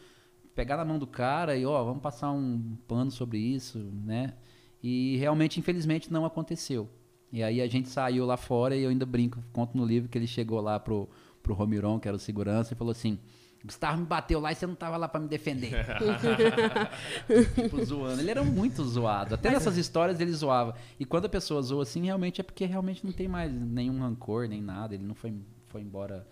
pegar 0.61 0.77
na 0.77 0.85
mão 0.85 0.99
do 0.99 1.07
cara 1.07 1.57
e, 1.57 1.65
ó, 1.65 1.83
vamos 1.83 2.03
passar 2.03 2.31
um 2.33 2.77
pano 2.87 3.11
sobre 3.11 3.39
isso, 3.39 3.79
né? 4.05 4.35
E 4.83 5.17
realmente, 5.17 5.59
infelizmente, 5.59 6.13
não 6.13 6.27
aconteceu. 6.27 6.87
E 7.33 7.43
aí 7.43 7.63
a 7.63 7.67
gente 7.67 7.89
saiu 7.89 8.27
lá 8.27 8.37
fora 8.37 8.77
e 8.77 8.83
eu 8.83 8.91
ainda 8.91 9.07
brinco, 9.07 9.43
conto 9.55 9.75
no 9.75 9.87
livro 9.87 10.11
que 10.11 10.19
ele 10.19 10.27
chegou 10.27 10.61
lá 10.61 10.79
pro, 10.79 11.09
pro 11.43 11.55
Romiron, 11.55 11.99
que 11.99 12.07
era 12.07 12.17
o 12.17 12.21
segurança, 12.21 12.75
e 12.75 12.77
falou 12.77 12.91
assim: 12.91 13.19
Gustavo 13.65 14.01
me 14.01 14.05
bateu 14.05 14.39
lá 14.39 14.53
e 14.53 14.55
você 14.55 14.67
não 14.67 14.75
tava 14.75 14.99
lá 14.99 15.09
pra 15.09 15.19
me 15.19 15.29
defender. 15.29 15.73
tipo, 17.55 17.83
zoando. 17.83 18.21
Ele 18.21 18.31
era 18.31 18.45
muito 18.45 18.85
zoado. 18.85 19.37
Até 19.37 19.51
nessas 19.51 19.79
histórias 19.79 20.21
ele 20.21 20.33
zoava. 20.33 20.75
E 20.99 21.07
quando 21.07 21.25
a 21.25 21.31
pessoa 21.31 21.63
zoa 21.63 21.85
assim, 21.85 22.05
realmente 22.05 22.39
é 22.39 22.45
porque 22.45 22.67
realmente 22.67 23.03
não 23.03 23.13
tem 23.15 23.29
mais 23.29 23.51
nenhum 23.51 23.99
rancor, 23.99 24.47
nem 24.47 24.61
nada. 24.61 24.95
Ele 24.95 25.05
não 25.05 25.15
foi, 25.15 25.33
foi 25.69 25.81
embora 25.81 26.27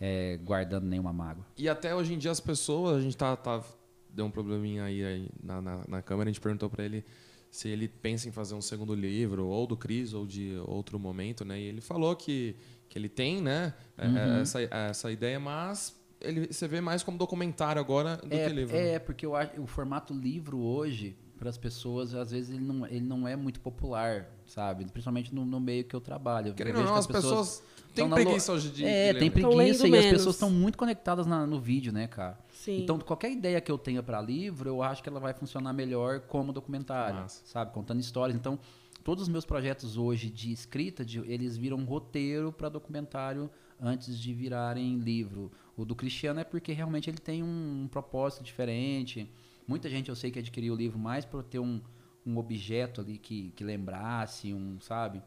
é, 0.00 0.36
guardando 0.38 0.84
nenhuma 0.84 1.12
mágoa. 1.12 1.44
E 1.56 1.68
até 1.68 1.94
hoje 1.94 2.14
em 2.14 2.18
dia 2.18 2.30
as 2.30 2.40
pessoas, 2.40 2.96
a 2.96 3.00
gente 3.00 3.16
tá, 3.16 3.34
tá 3.36 3.62
deu 4.10 4.24
um 4.26 4.30
probleminha 4.30 4.84
aí, 4.84 5.04
aí 5.04 5.28
na, 5.42 5.60
na, 5.60 5.84
na 5.88 6.02
câmera, 6.02 6.28
a 6.30 6.32
gente 6.32 6.40
perguntou 6.40 6.68
pra 6.70 6.84
ele 6.84 7.04
se 7.50 7.68
ele 7.68 7.88
pensa 7.88 8.28
em 8.28 8.32
fazer 8.32 8.54
um 8.54 8.60
segundo 8.60 8.94
livro, 8.94 9.46
ou 9.46 9.66
do 9.66 9.76
Cris, 9.76 10.12
ou 10.12 10.26
de 10.26 10.56
outro 10.66 10.98
momento, 10.98 11.44
né? 11.44 11.58
E 11.58 11.64
ele 11.64 11.80
falou 11.80 12.14
que, 12.14 12.54
que 12.88 12.98
ele 12.98 13.08
tem, 13.08 13.40
né, 13.40 13.72
é, 13.96 14.06
Uhum. 14.06 14.16
é, 14.18 14.40
essa, 14.42 14.60
essa 14.62 15.10
ideia, 15.12 15.40
mas 15.40 15.98
ele, 16.20 16.46
você 16.52 16.68
vê 16.68 16.80
mais 16.80 17.02
como 17.02 17.16
documentário 17.16 17.80
agora 17.80 18.16
do 18.18 18.34
É, 18.34 18.48
que 18.48 18.54
livro. 18.54 18.76
né? 18.76 18.94
é, 18.94 18.98
porque 18.98 19.24
eu 19.24 19.32
o 19.58 19.66
formato 19.66 20.12
livro 20.12 20.58
hoje, 20.58 21.16
para 21.38 21.50
as 21.50 21.58
pessoas, 21.58 22.14
às 22.14 22.30
vezes 22.30 22.50
ele 22.50 22.64
não, 22.64 22.86
ele 22.86 23.04
não 23.04 23.28
é 23.28 23.36
muito 23.36 23.60
popular, 23.60 24.26
sabe? 24.46 24.84
Principalmente 24.86 25.34
no, 25.34 25.44
no 25.44 25.60
meio 25.60 25.84
que 25.84 25.94
eu 25.94 26.00
trabalho. 26.00 26.54
Eu 26.56 26.72
não, 26.74 26.84
que 26.92 26.98
as 26.98 27.06
pessoas 27.06 27.62
têm 27.94 28.08
na 28.08 28.16
lo- 28.16 28.22
preguiça 28.22 28.52
hoje 28.52 28.70
de 28.70 28.84
É, 28.84 29.12
de 29.12 29.18
tem 29.18 29.30
preguiça 29.30 29.82
e 29.86 29.86
as 29.86 29.90
menos. 29.90 30.06
pessoas 30.18 30.34
estão 30.36 30.50
muito 30.50 30.76
conectadas 30.78 31.26
na- 31.26 31.46
no 31.46 31.60
vídeo, 31.60 31.92
né, 31.92 32.06
cara? 32.06 32.38
Sim. 32.52 32.82
Então, 32.82 32.98
qualquer 32.98 33.30
ideia 33.30 33.60
que 33.60 33.70
eu 33.70 33.76
tenha 33.78 34.02
para 34.02 34.20
livro, 34.20 34.68
eu 34.68 34.82
acho 34.82 35.02
que 35.02 35.08
ela 35.08 35.20
vai 35.20 35.34
funcionar 35.34 35.72
melhor 35.72 36.20
como 36.20 36.52
documentário, 36.52 37.20
Massa. 37.20 37.42
sabe? 37.44 37.72
Contando 37.72 38.00
histórias. 38.00 38.36
Então, 38.36 38.58
todos 39.04 39.22
os 39.24 39.28
meus 39.28 39.44
projetos 39.44 39.96
hoje 39.96 40.30
de 40.30 40.50
escrita, 40.52 41.04
de- 41.04 41.18
eles 41.30 41.56
viram 41.56 41.84
roteiro 41.84 42.50
para 42.50 42.68
documentário 42.68 43.50
antes 43.80 44.18
de 44.18 44.32
virarem 44.32 44.98
livro. 44.98 45.52
O 45.76 45.84
do 45.84 45.94
Cristiano 45.94 46.40
é 46.40 46.44
porque 46.44 46.72
realmente 46.72 47.10
ele 47.10 47.18
tem 47.18 47.42
um, 47.42 47.82
um 47.84 47.88
propósito 47.88 48.42
diferente. 48.42 49.30
Muita 49.66 49.88
gente 49.88 50.08
eu 50.08 50.14
sei 50.14 50.30
que 50.30 50.38
adquiriu 50.38 50.74
o 50.74 50.76
livro 50.76 50.98
mais 50.98 51.24
para 51.24 51.42
ter 51.42 51.58
um, 51.58 51.80
um 52.24 52.36
objeto 52.38 53.00
ali 53.00 53.18
que, 53.18 53.50
que 53.52 53.64
lembrasse, 53.64 54.52
um, 54.52 54.80
sabe? 54.80 55.22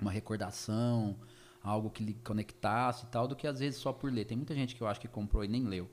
Uma 0.00 0.10
recordação, 0.10 1.16
algo 1.62 1.90
que 1.90 2.04
lhe 2.04 2.14
conectasse 2.14 3.04
e 3.04 3.08
tal, 3.08 3.26
do 3.26 3.34
que 3.34 3.46
às 3.46 3.58
vezes 3.58 3.78
só 3.78 3.92
por 3.92 4.12
ler. 4.12 4.24
Tem 4.24 4.36
muita 4.36 4.54
gente 4.54 4.74
que 4.74 4.80
eu 4.82 4.86
acho 4.86 5.00
que 5.00 5.08
comprou 5.08 5.44
e 5.44 5.48
nem 5.48 5.64
leu, 5.64 5.90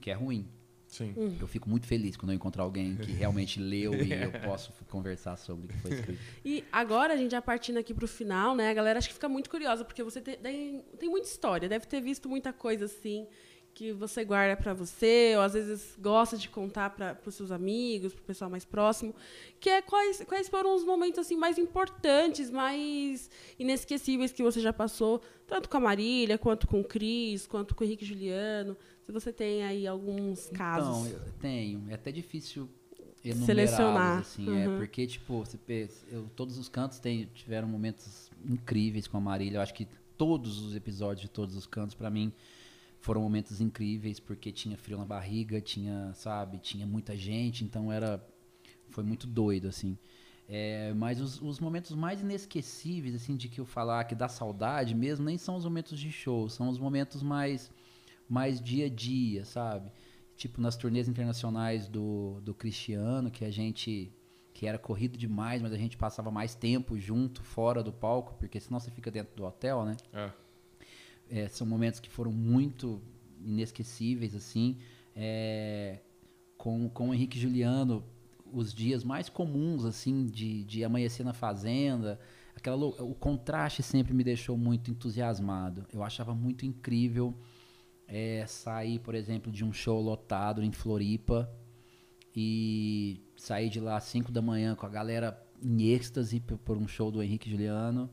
que 0.00 0.10
é 0.10 0.14
ruim. 0.14 0.48
Sim. 0.86 1.14
Eu 1.40 1.46
fico 1.46 1.68
muito 1.68 1.86
feliz 1.86 2.16
quando 2.16 2.30
eu 2.30 2.36
encontrar 2.36 2.62
alguém 2.62 2.96
que 2.96 3.10
realmente 3.12 3.60
leu 3.60 3.92
e 3.94 4.12
eu 4.12 4.32
posso 4.44 4.72
conversar 4.88 5.36
sobre 5.36 5.66
o 5.66 5.68
que 5.68 5.78
foi 5.78 5.92
escrito. 5.92 6.22
E 6.44 6.64
agora, 6.70 7.14
a 7.14 7.16
gente 7.16 7.32
já 7.32 7.42
partindo 7.42 7.78
aqui 7.78 7.92
pro 7.92 8.06
final, 8.06 8.54
né? 8.54 8.70
A 8.70 8.74
galera 8.74 8.98
acho 8.98 9.08
que 9.08 9.14
fica 9.14 9.28
muito 9.28 9.50
curiosa, 9.50 9.84
porque 9.84 10.02
você 10.02 10.20
tem, 10.20 10.36
tem, 10.36 10.82
tem 10.98 11.08
muita 11.08 11.26
história, 11.26 11.68
deve 11.68 11.86
ter 11.86 12.00
visto 12.00 12.28
muita 12.28 12.52
coisa 12.52 12.84
assim 12.84 13.26
que 13.76 13.92
você 13.92 14.24
guarda 14.24 14.56
pra 14.56 14.72
você, 14.72 15.34
ou 15.36 15.42
às 15.42 15.52
vezes 15.52 15.94
gosta 16.00 16.38
de 16.38 16.48
contar 16.48 16.88
para 16.88 17.14
os 17.26 17.34
seus 17.34 17.50
amigos, 17.50 18.14
pro 18.14 18.24
pessoal 18.24 18.50
mais 18.50 18.64
próximo, 18.64 19.14
que 19.60 19.68
é 19.68 19.82
quais, 19.82 20.24
quais 20.24 20.48
foram 20.48 20.74
os 20.74 20.82
momentos 20.82 21.18
assim 21.18 21.36
mais 21.36 21.58
importantes, 21.58 22.50
mais 22.50 23.28
inesquecíveis 23.58 24.32
que 24.32 24.42
você 24.42 24.60
já 24.60 24.72
passou, 24.72 25.20
tanto 25.46 25.68
com 25.68 25.76
a 25.76 25.80
Marília, 25.80 26.38
quanto 26.38 26.66
com 26.66 26.80
o 26.80 26.84
Cris, 26.84 27.46
quanto 27.46 27.74
com 27.74 27.84
o 27.84 27.86
Henrique 27.86 28.02
e 28.02 28.08
Juliano. 28.08 28.78
Se 29.02 29.12
você 29.12 29.30
tem 29.30 29.62
aí 29.62 29.86
alguns 29.86 30.48
casos. 30.48 31.08
Então, 31.08 31.20
eu 31.26 31.32
tenho. 31.38 31.84
É 31.90 31.94
até 31.94 32.10
difícil 32.10 32.70
Selecionar. 33.44 34.20
assim. 34.20 34.48
Uhum. 34.48 34.74
É, 34.74 34.78
porque, 34.78 35.06
tipo, 35.06 35.44
você 35.44 35.90
eu, 36.10 36.30
todos 36.34 36.56
os 36.56 36.70
cantos 36.70 36.98
tem, 36.98 37.28
tiveram 37.34 37.68
momentos 37.68 38.30
incríveis 38.42 39.06
com 39.06 39.18
a 39.18 39.20
Marília. 39.20 39.58
Eu 39.58 39.62
acho 39.62 39.74
que 39.74 39.86
todos 40.16 40.62
os 40.62 40.74
episódios 40.74 41.20
de 41.20 41.28
todos 41.28 41.54
os 41.54 41.66
cantos, 41.66 41.94
pra 41.94 42.08
mim, 42.08 42.32
foram 43.06 43.22
momentos 43.22 43.60
incríveis, 43.60 44.18
porque 44.18 44.50
tinha 44.50 44.76
frio 44.76 44.98
na 44.98 45.04
barriga, 45.04 45.60
tinha, 45.60 46.12
sabe, 46.12 46.58
tinha 46.58 46.84
muita 46.84 47.16
gente, 47.16 47.64
então 47.64 47.92
era... 47.92 48.20
Foi 48.88 49.04
muito 49.04 49.28
doido, 49.28 49.68
assim. 49.68 49.96
É, 50.48 50.92
mas 50.92 51.20
os, 51.20 51.40
os 51.40 51.60
momentos 51.60 51.92
mais 51.94 52.20
inesquecíveis, 52.20 53.14
assim, 53.14 53.36
de 53.36 53.48
que 53.48 53.60
eu 53.60 53.64
falar 53.64 54.02
que 54.04 54.14
dá 54.16 54.28
saudade 54.28 54.92
mesmo, 54.92 55.24
nem 55.24 55.38
são 55.38 55.54
os 55.54 55.64
momentos 55.64 56.00
de 56.00 56.10
show, 56.10 56.48
são 56.48 56.68
os 56.68 56.80
momentos 56.80 57.22
mais, 57.22 57.70
mais 58.28 58.60
dia 58.60 58.86
a 58.86 58.88
dia, 58.88 59.44
sabe? 59.44 59.92
Tipo, 60.36 60.60
nas 60.60 60.76
turnês 60.76 61.06
internacionais 61.08 61.86
do, 61.86 62.40
do 62.40 62.52
Cristiano, 62.54 63.30
que 63.30 63.44
a 63.44 63.50
gente. 63.52 64.12
que 64.52 64.66
era 64.66 64.78
corrido 64.78 65.16
demais, 65.16 65.62
mas 65.62 65.72
a 65.72 65.76
gente 65.76 65.96
passava 65.96 66.30
mais 66.30 66.56
tempo 66.56 66.98
junto, 66.98 67.42
fora 67.42 67.84
do 67.84 67.92
palco, 67.92 68.34
porque 68.38 68.58
senão 68.58 68.80
você 68.80 68.90
fica 68.90 69.10
dentro 69.12 69.34
do 69.36 69.44
hotel, 69.44 69.84
né? 69.84 69.96
É. 70.12 70.45
É, 71.30 71.48
são 71.48 71.66
momentos 71.66 72.00
que 72.00 72.10
foram 72.10 72.32
muito 72.32 73.00
inesquecíveis, 73.44 74.34
assim. 74.34 74.78
É, 75.14 76.00
com, 76.56 76.88
com 76.88 77.10
o 77.10 77.14
Henrique 77.14 77.38
Juliano, 77.38 78.04
os 78.52 78.72
dias 78.72 79.04
mais 79.04 79.28
comuns, 79.28 79.84
assim, 79.84 80.26
de, 80.26 80.64
de 80.64 80.84
amanhecer 80.84 81.24
na 81.24 81.32
fazenda. 81.32 82.18
Aquela, 82.54 82.86
o 82.86 83.14
contraste 83.14 83.82
sempre 83.82 84.14
me 84.14 84.24
deixou 84.24 84.56
muito 84.56 84.90
entusiasmado. 84.90 85.86
Eu 85.92 86.02
achava 86.02 86.34
muito 86.34 86.64
incrível 86.64 87.34
é, 88.08 88.44
sair, 88.46 88.98
por 89.00 89.14
exemplo, 89.14 89.50
de 89.52 89.64
um 89.64 89.72
show 89.72 90.00
lotado 90.00 90.62
em 90.62 90.72
Floripa 90.72 91.50
e 92.34 93.20
sair 93.36 93.68
de 93.68 93.80
lá 93.80 93.96
às 93.96 94.04
5 94.04 94.30
da 94.30 94.40
manhã 94.40 94.74
com 94.74 94.86
a 94.86 94.88
galera 94.88 95.42
em 95.62 95.90
êxtase 95.90 96.40
por 96.40 96.76
um 96.76 96.86
show 96.86 97.10
do 97.10 97.22
Henrique 97.22 97.50
Juliano. 97.50 98.10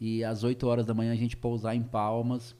E 0.00 0.24
às 0.24 0.42
8 0.42 0.66
horas 0.66 0.86
da 0.86 0.94
manhã 0.94 1.12
a 1.12 1.16
gente 1.16 1.36
pousar 1.36 1.74
em 1.74 1.82
Palmas, 1.82 2.54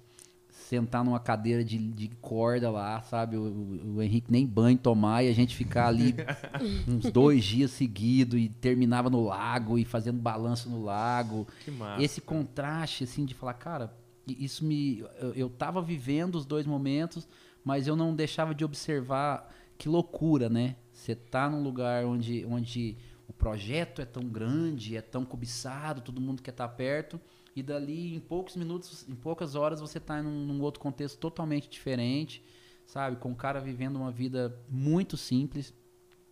sentar 0.50 1.02
numa 1.04 1.18
cadeira 1.18 1.64
de, 1.64 1.78
de 1.78 2.08
corda 2.20 2.70
lá, 2.70 3.00
sabe? 3.02 3.36
O, 3.36 3.40
o- 3.42 3.94
o 3.96 4.02
Henrique 4.02 4.30
nem 4.30 4.46
banho 4.46 4.76
tomar 4.76 5.24
e 5.24 5.28
a 5.28 5.32
gente 5.32 5.56
ficar 5.56 5.86
ali 5.88 6.14
uns 6.86 7.10
dois 7.10 7.42
dias 7.44 7.70
seguidos 7.70 8.38
e 8.38 8.48
terminava 8.48 9.08
no 9.08 9.24
lago 9.24 9.78
e 9.78 9.84
fazendo 9.84 10.20
balanço 10.20 10.68
no 10.68 10.82
lago. 10.82 11.46
Que 11.64 11.70
massa. 11.70 12.02
Esse 12.02 12.20
contraste, 12.20 13.04
assim, 13.04 13.24
de 13.24 13.34
falar, 13.34 13.54
cara, 13.54 13.92
isso 14.28 14.64
me. 14.64 15.02
Eu, 15.18 15.32
eu 15.34 15.48
tava 15.50 15.80
vivendo 15.80 16.34
os 16.36 16.44
dois 16.44 16.66
momentos, 16.66 17.26
mas 17.64 17.86
eu 17.86 17.96
não 17.96 18.14
deixava 18.14 18.54
de 18.54 18.64
observar 18.64 19.48
que 19.78 19.88
loucura, 19.88 20.48
né? 20.50 20.76
Você 20.92 21.14
tá 21.14 21.48
num 21.48 21.62
lugar 21.62 22.04
onde, 22.04 22.44
onde 22.44 22.96
o 23.30 23.32
projeto 23.32 24.02
é 24.02 24.04
tão 24.04 24.28
grande, 24.28 24.96
é 24.96 25.00
tão 25.00 25.24
cobiçado, 25.24 26.00
todo 26.00 26.20
mundo 26.20 26.42
quer 26.42 26.50
estar 26.50 26.66
perto, 26.70 27.20
e 27.54 27.62
dali 27.62 28.12
em 28.16 28.18
poucos 28.18 28.56
minutos, 28.56 29.08
em 29.08 29.14
poucas 29.14 29.54
horas, 29.54 29.80
você 29.80 30.00
tá 30.00 30.20
num, 30.20 30.44
num 30.46 30.60
outro 30.60 30.80
contexto 30.80 31.16
totalmente 31.16 31.70
diferente, 31.70 32.44
sabe? 32.84 33.18
Com 33.18 33.28
um 33.28 33.34
cara 33.34 33.60
vivendo 33.60 33.94
uma 33.94 34.10
vida 34.10 34.60
muito 34.68 35.16
simples. 35.16 35.72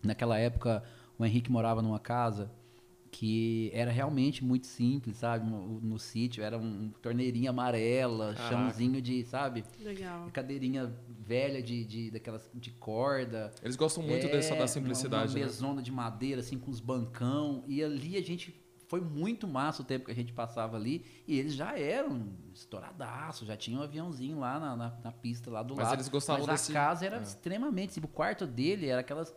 Naquela 0.03 0.39
época, 0.39 0.83
o 1.17 1.25
Henrique 1.25 1.53
morava 1.53 1.81
numa 1.81 2.01
casa 2.01 2.51
que 3.11 3.71
era 3.73 3.91
realmente 3.91 4.45
muito 4.45 4.67
simples, 4.67 5.17
sabe? 5.17 5.49
No, 5.49 5.81
no 5.81 5.99
sítio 5.99 6.43
era 6.45 6.59
um, 6.59 6.91
torneirinha 7.01 7.51
amarela, 7.51 8.35
Caraca. 8.35 8.49
chãozinho 8.55 9.01
de, 9.01 9.25
sabe? 9.25 9.65
Legal. 9.81 10.29
Cadeirinha 10.33 10.93
velha 11.09 11.63
de, 11.63 11.85
de 11.85 12.11
daquelas 12.11 12.49
de 12.55 12.71
corda. 12.73 13.53
Eles 13.63 13.77
gostam 13.77 14.03
muito 14.03 14.27
É, 14.27 14.31
dessa 14.31 14.55
da 14.55 14.61
uma- 14.63 14.67
simplicidade, 14.69 15.33
Uma 15.33 15.39
né? 15.41 15.45
mesona 15.47 15.83
de 15.83 15.91
madeira, 15.91 16.41
assim, 16.41 16.59
com 16.59 16.71
os 16.71 16.81
bancão. 16.81 17.65
E 17.67 17.83
ali 17.83 18.17
a 18.17 18.23
gente. 18.23 18.55
Foi 18.89 19.03
muito 19.03 19.47
massa 19.47 19.83
o 19.83 19.85
tempo 19.85 20.07
que 20.07 20.11
a 20.13 20.15
gente 20.15 20.33
passava 20.33 20.75
ali. 20.79 21.05
E 21.27 21.39
eles 21.39 21.53
já 21.53 21.79
eram 21.79 22.29
estouradaço, 22.55 23.45
já 23.45 23.55
tinha 23.55 23.79
um 23.79 23.83
aviãozinho 23.83 24.39
lá 24.39 24.59
na, 24.59 24.75
na, 24.75 24.99
na 25.05 25.13
pista, 25.13 25.51
lá 25.51 25.63
do 25.63 25.77
Mas 25.77 25.85
lado. 25.89 25.97
eles 25.97 26.09
gostavam 26.09 26.47
Mas 26.47 26.61
desse- 26.63 26.73
a 26.73 26.75
casa 26.75 27.05
era 27.05 27.19
é. 27.19 27.23
extremamente. 27.23 27.91
Assim, 27.91 28.01
o 28.03 28.09
quarto 28.09 28.47
dele 28.47 28.87
era 28.89 29.01
aquelas. 29.03 29.35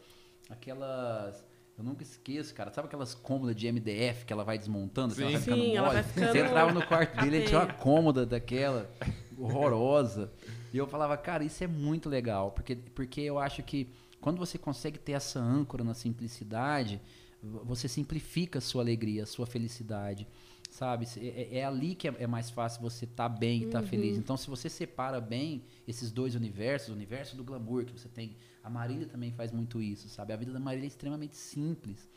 Aquelas. 0.49 1.43
Eu 1.81 1.85
nunca 1.85 2.03
esqueço, 2.03 2.53
cara. 2.53 2.71
Sabe 2.71 2.87
aquelas 2.87 3.15
cômodas 3.15 3.55
de 3.55 3.67
MDF 3.67 4.23
que 4.23 4.31
ela 4.31 4.43
vai 4.43 4.55
desmontando? 4.57 5.15
que 5.15 5.21
ela 5.21 5.31
Sim. 5.31 5.33
vai 5.33 5.41
ficando 5.41 5.61
Sim, 5.63 5.75
ela 5.75 5.89
vai 5.89 6.03
ficando- 6.03 6.31
Você 6.31 6.39
entrava 6.39 6.71
no 6.73 6.85
quarto 6.85 7.19
dele, 7.21 7.37
ele 7.37 7.47
tinha 7.47 7.59
uma 7.61 7.73
cômoda 7.73 8.23
daquela 8.23 8.87
horrorosa. 9.35 10.31
E 10.71 10.77
eu 10.77 10.85
falava, 10.85 11.17
cara, 11.17 11.43
isso 11.43 11.63
é 11.63 11.67
muito 11.67 12.07
legal, 12.07 12.51
porque, 12.51 12.75
porque 12.75 13.19
eu 13.21 13.39
acho 13.39 13.63
que 13.63 13.89
quando 14.21 14.37
você 14.37 14.57
consegue 14.59 14.99
ter 14.99 15.13
essa 15.13 15.39
âncora 15.39 15.83
na 15.83 15.95
simplicidade, 15.95 17.01
você 17.41 17.87
simplifica 17.87 18.59
a 18.59 18.61
sua 18.61 18.83
alegria, 18.83 19.23
a 19.23 19.25
sua 19.25 19.47
felicidade, 19.47 20.27
sabe? 20.71 21.05
É, 21.17 21.59
é- 21.59 21.65
ali 21.65 21.93
que 21.93 22.07
é, 22.07 22.15
é 22.19 22.25
mais 22.25 22.49
fácil 22.49 22.81
você 22.81 23.05
estar 23.05 23.29
bem 23.29 23.61
e 23.61 23.65
estar 23.65 23.83
feliz. 23.83 24.17
Então, 24.17 24.35
se 24.35 24.49
você 24.49 24.67
separa 24.69 25.21
bem 25.21 25.63
esses 25.87 26.11
dois 26.11 26.33
universos, 26.33 26.89
o 26.89 26.93
universo 26.93 27.35
do 27.35 27.43
glamour 27.43 27.85
que 27.85 27.91
você 27.91 28.09
tem, 28.09 28.35
a 28.63 28.69
Marília 28.69 29.05
também 29.05 29.31
faz 29.31 29.51
muito 29.51 29.79
isso, 29.81 30.09
sabe? 30.09 30.33
A 30.33 30.35
vida 30.35 30.51
da 30.51 30.59
Marília 30.59 30.85
é 30.85 30.87
extremamente 30.87 31.35
simples. 31.35 32.09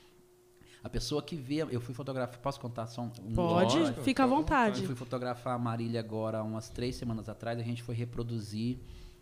A 0.83 0.89
pessoa 0.89 1.23
que 1.23 1.35
vê, 1.35 1.63
eu 1.63 1.81
fui 1.81 1.95
fotografar, 1.95 2.39
posso 2.41 2.61
contar 2.61 2.87
só 2.87 3.03
um 3.03 3.09
Pode, 3.09 3.77
Lógico, 3.79 3.87
fica 3.87 4.01
à 4.01 4.05
fica 4.05 4.23
à 4.25 4.27
vontade. 4.27 4.81
eu 4.83 4.87
fui 4.87 4.95
fotografar 4.95 5.55
a 5.55 5.59
Marília 5.59 5.99
agora 5.99 6.43
umas 6.43 6.69
três 6.71 6.95
semanas 6.97 7.29
atrás. 7.29 7.59
A 7.59 7.63
gente 7.63 7.83
foi 7.83 7.95
reproduzir 7.95 8.79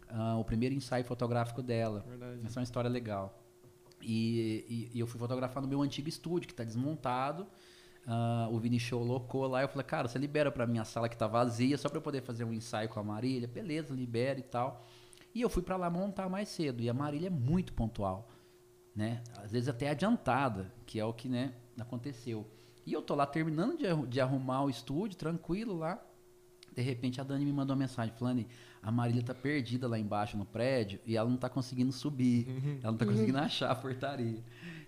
ah, 0.09 0.37
o 0.37 0.45
primeiro 0.45 0.75
ensaio 0.75 1.05
fotográfico 1.05 1.63
dela. 1.63 2.05
Verdade. 2.07 2.41
Essa 2.45 2.59
é 2.59 2.61
uma 2.61 2.65
história 2.65 2.91
legal. 2.91 3.39
E, 4.03 4.65
e- 4.69 4.91
e 4.97 5.01
eu 5.01 5.07
fui 5.07 5.19
fotografar 5.21 5.63
no 5.63 5.69
meu 5.69 5.81
antigo 5.81 6.09
estúdio, 6.09 6.49
que 6.49 6.53
está 6.53 6.65
desmontado. 6.65 7.47
Ah, 8.07 8.49
o 8.51 8.59
Vini 8.59 8.81
Show 8.81 9.03
locou 9.03 9.47
lá. 9.47 9.63
Eu 9.63 9.69
falei, 9.69 9.87
cara, 9.87 10.09
você 10.09 10.19
libera 10.19 10.51
para 10.51 10.67
mim 10.67 10.79
a 10.79 10.85
sala 10.85 11.09
que 11.09 11.17
tá 11.17 11.27
vazia, 11.27 11.79
só 11.79 11.89
para 11.89 11.99
eu 11.99 12.03
poder 12.03 12.23
fazer 12.23 12.45
um 12.45 12.53
ensaio 12.53 12.89
com 12.89 13.01
a 13.01 13.03
Marília. 13.03 13.49
Beleza, 13.49 13.95
libera 13.95 14.39
e 14.39 14.43
tal. 14.43 14.85
E 15.35 15.41
eu 15.41 15.49
fui 15.49 15.63
para 15.63 15.77
lá 15.77 15.89
montar 15.89 16.29
mais 16.29 16.49
cedo. 16.49 16.83
E 16.83 16.91
a 16.91 16.95
Marília 16.95 17.29
é 17.29 17.31
muito 17.31 17.73
pontual 17.73 18.29
né? 18.95 19.23
Às 19.39 19.53
vezes 19.53 19.69
até 19.69 19.89
adiantada, 19.91 20.73
que 20.87 21.01
é 21.01 21.05
o 21.05 21.13
que, 21.13 21.29
né, 21.29 21.53
aconteceu. 21.79 22.47
E 22.85 22.93
eu 22.93 23.01
tô 23.01 23.15
lá 23.15 23.27
terminando 23.27 23.79
de, 23.79 24.07
de 24.09 24.21
arrumar 24.21 24.65
o 24.65 24.71
estúdio, 24.71 25.17
tranquilo 25.17 25.77
lá. 25.77 26.03
De 26.75 26.83
repente 26.83 27.21
a 27.21 27.25
Dani 27.25 27.45
me 27.45 27.53
mandou 27.53 27.75
uma 27.75 27.81
mensagem 27.81 28.15
falando: 28.17 28.45
a 28.83 28.91
Marília 28.91 29.23
tá 29.23 29.35
perdida 29.35 29.87
lá 29.87 29.99
embaixo 29.99 30.37
no 30.37 30.45
prédio 30.45 30.99
e 31.07 31.17
ela 31.17 31.29
não 31.29 31.37
tá 31.37 31.49
conseguindo 31.49 31.93
subir. 31.93 32.47
Ela 32.83 32.93
não 32.93 32.99
tá 32.99 33.07
conseguindo 33.07 33.39
achar 33.39 33.71
a 33.71 33.75
portaria. 33.75 34.43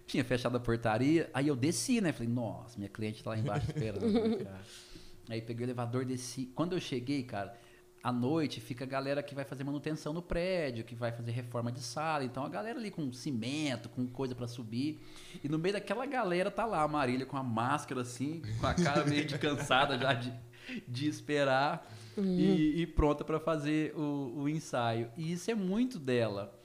Tinha 0.06 0.24
fechado 0.24 0.56
a 0.56 0.60
portaria, 0.60 1.30
aí 1.32 1.48
eu 1.48 1.56
desci, 1.56 2.00
né? 2.00 2.12
Falei, 2.12 2.28
nossa, 2.28 2.76
minha 2.78 2.90
cliente 2.90 3.22
tá 3.22 3.30
lá 3.30 3.38
embaixo 3.38 3.70
esperando. 3.70 4.04
Aí 5.26 5.40
peguei 5.40 5.64
o 5.64 5.66
elevador, 5.68 6.04
desci. 6.04 6.52
Quando 6.54 6.74
eu 6.74 6.80
cheguei, 6.80 7.22
cara, 7.22 7.56
à 8.02 8.12
noite 8.12 8.60
fica 8.60 8.84
a 8.84 8.86
galera 8.86 9.22
que 9.22 9.34
vai 9.34 9.46
fazer 9.46 9.64
manutenção 9.64 10.12
no 10.12 10.20
prédio, 10.20 10.84
que 10.84 10.94
vai 10.94 11.10
fazer 11.10 11.30
reforma 11.30 11.72
de 11.72 11.80
sala. 11.80 12.22
Então 12.22 12.44
a 12.44 12.48
galera 12.50 12.78
ali 12.78 12.90
com 12.90 13.10
cimento, 13.10 13.88
com 13.88 14.06
coisa 14.06 14.34
pra 14.34 14.46
subir. 14.46 15.00
E 15.42 15.48
no 15.48 15.58
meio 15.58 15.72
daquela 15.72 16.04
galera 16.04 16.50
tá 16.50 16.66
lá 16.66 16.82
a 16.82 16.88
Marília 16.88 17.24
com 17.24 17.38
a 17.38 17.42
máscara 17.42 18.02
assim, 18.02 18.42
com 18.60 18.66
a 18.66 18.74
cara 18.74 19.06
meio 19.06 19.24
de 19.24 19.38
cansada 19.38 19.96
já 19.96 20.12
de, 20.12 20.30
de 20.86 21.08
esperar 21.08 21.90
e, 22.18 22.82
e 22.82 22.86
pronta 22.86 23.24
pra 23.24 23.40
fazer 23.40 23.94
o, 23.96 24.42
o 24.42 24.48
ensaio. 24.50 25.10
E 25.16 25.32
isso 25.32 25.50
é 25.50 25.54
muito 25.54 25.98
dela. 25.98 26.60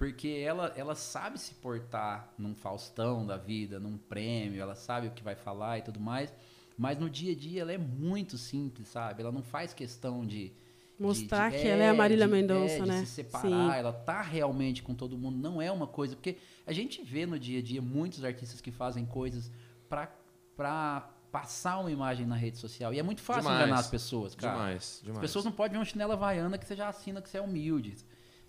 Porque 0.00 0.28
ela, 0.28 0.72
ela 0.76 0.94
sabe 0.94 1.38
se 1.38 1.52
portar 1.56 2.32
num 2.38 2.54
Faustão 2.54 3.26
da 3.26 3.36
vida, 3.36 3.78
num 3.78 3.98
prêmio, 3.98 4.58
ela 4.62 4.74
sabe 4.74 5.08
o 5.08 5.10
que 5.10 5.22
vai 5.22 5.34
falar 5.34 5.76
e 5.76 5.82
tudo 5.82 6.00
mais. 6.00 6.32
Mas 6.78 6.98
no 6.98 7.10
dia 7.10 7.32
a 7.32 7.36
dia 7.36 7.60
ela 7.60 7.70
é 7.72 7.76
muito 7.76 8.38
simples, 8.38 8.88
sabe? 8.88 9.20
Ela 9.20 9.30
não 9.30 9.42
faz 9.42 9.74
questão 9.74 10.24
de. 10.24 10.48
de- 10.48 10.52
Mostrar 10.98 11.50
de- 11.50 11.58
que 11.58 11.68
ela 11.68 11.82
é 11.82 11.90
a 11.90 11.94
Marília 11.94 12.24
de- 12.26 12.32
Mendonça, 12.32 12.76
é, 12.76 12.80
de 12.80 12.86
né? 12.86 13.00
se 13.00 13.06
separar, 13.12 13.42
Sim. 13.74 13.78
ela 13.78 13.92
tá 13.92 14.22
realmente 14.22 14.82
com 14.82 14.94
todo 14.94 15.18
mundo. 15.18 15.36
Não 15.36 15.60
é 15.60 15.70
uma 15.70 15.86
coisa. 15.86 16.16
Porque 16.16 16.38
a 16.66 16.72
gente 16.72 17.02
vê 17.02 17.26
no 17.26 17.38
dia 17.38 17.58
a 17.58 17.62
dia 17.62 17.82
muitos 17.82 18.24
artistas 18.24 18.58
que 18.62 18.70
fazem 18.70 19.04
coisas 19.04 19.50
pra, 19.86 20.10
pra 20.56 21.10
passar 21.30 21.78
uma 21.78 21.90
imagem 21.92 22.24
na 22.24 22.36
rede 22.36 22.56
social. 22.56 22.94
E 22.94 22.98
é 22.98 23.02
muito 23.02 23.20
fácil 23.20 23.42
Demais. 23.42 23.62
enganar 23.66 23.80
as 23.80 23.88
pessoas, 23.90 24.34
cara. 24.34 24.54
Demais, 24.54 24.76
As 25.00 25.02
demais. 25.04 25.20
pessoas 25.20 25.44
não 25.44 25.52
podem 25.52 25.76
ver 25.76 25.82
um 25.82 25.84
chinelo 25.84 26.12
havaiana 26.12 26.56
que 26.56 26.66
você 26.66 26.74
já 26.74 26.88
assina 26.88 27.20
que 27.20 27.28
você 27.28 27.36
é 27.36 27.42
humilde. 27.42 27.94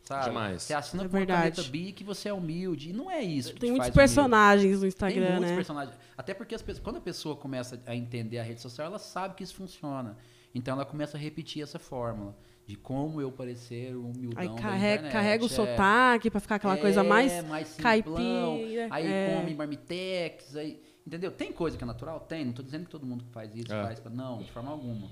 Sabe? 0.04 0.26
Demais. 0.26 0.64
Você 0.64 0.74
assina 0.74 1.04
É 1.04 1.08
com 1.08 1.16
uma 1.18 1.26
caneta 1.26 1.64
bi 1.64 1.92
que 1.92 2.04
você 2.04 2.28
é 2.30 2.34
humilde. 2.34 2.90
E 2.90 2.94
não 2.94 3.10
é 3.10 3.22
isso 3.22 3.54
que 3.54 3.60
Tem 3.60 3.70
te 3.70 3.78
muitos 3.78 3.94
faz 3.96 4.12
humilde. 4.18 4.30
personagens 4.32 4.74
no 4.76 4.80
Tem 4.82 4.88
Instagram, 4.90 5.30
muitos 5.32 5.50
né? 5.50 5.56
personagens. 5.56 5.98
Até 6.18 6.34
porque 6.34 6.56
as 6.56 6.62
pessoas- 6.62 6.84
quando 6.84 6.98
a 6.98 7.02
pessoa 7.02 7.36
começa 7.36 7.80
a 7.86 7.96
entender 7.96 8.40
a 8.40 8.44
rede 8.44 8.62
social, 8.62 8.88
ela 8.88 9.00
sabe 9.00 9.36
que 9.36 9.44
isso 9.44 9.56
funciona. 9.56 10.18
Então 10.54 10.74
ela 10.76 10.86
começa 10.86 11.18
a 11.18 11.20
repetir 11.20 11.62
essa 11.64 11.80
fórmula 11.80 12.36
de 12.66 12.76
como 12.76 13.22
eu 13.22 13.32
parecer 13.32 13.96
um 13.96 14.12
humildão 14.12 14.42
Aí 14.42 14.50
da 14.50 14.56
carrega, 14.56 14.94
internet, 14.96 15.12
carrega 15.14 15.44
o 15.44 15.48
é. 15.48 15.50
sotaque 15.50 16.30
pra 16.32 16.40
ficar 16.40 16.56
aquela 16.56 16.76
É, 16.76 16.82
coisa 16.82 17.04
mais 17.04 17.32
simplão, 17.32 17.84
caipira. 17.84 18.88
Aí 18.92 19.08
é. 19.08 19.36
come 19.40 19.56
marmitex, 19.56 20.56
aí, 20.58 20.82
entendeu? 21.06 21.32
Tem 21.32 21.52
coisa 21.54 21.78
que 21.78 21.84
é 21.84 21.88
natural? 21.88 22.20
Tem. 22.22 22.44
Não 22.44 22.54
tô 22.54 22.64
dizendo 22.64 22.86
que 22.86 22.92
todo 22.92 23.06
mundo 23.06 23.24
que 23.24 23.32
faz 23.32 23.56
isso 23.56 23.72
É. 23.74 23.84
faz. 23.84 24.00
pra- 24.00 24.12
Não, 24.12 24.40
de 24.40 24.52
forma 24.52 24.72
alguma. 24.72 25.10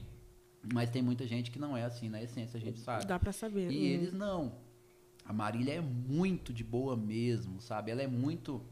Mas 0.73 0.89
tem 0.89 1.01
muita 1.01 1.25
gente 1.25 1.51
que 1.51 1.57
não 1.59 1.75
é 1.77 1.83
assim, 1.85 2.09
na 2.09 2.21
essência 2.21 2.57
a 2.57 2.61
gente 2.61 2.79
sabe. 2.79 3.05
Dá 3.05 3.17
pra 3.17 3.31
saber. 3.31 3.71
E 3.71 3.77
Hum. 3.77 3.93
eles 3.93 4.13
não. 4.13 4.51
A 5.29 5.33
Marília 5.33 5.73
é 5.73 5.79
muito 5.79 6.51
de 6.51 6.63
boa 6.63 6.97
mesmo, 6.97 7.61
sabe? 7.61 7.91
Ela 7.91 8.01
é 8.01 8.07
muito 8.07 8.65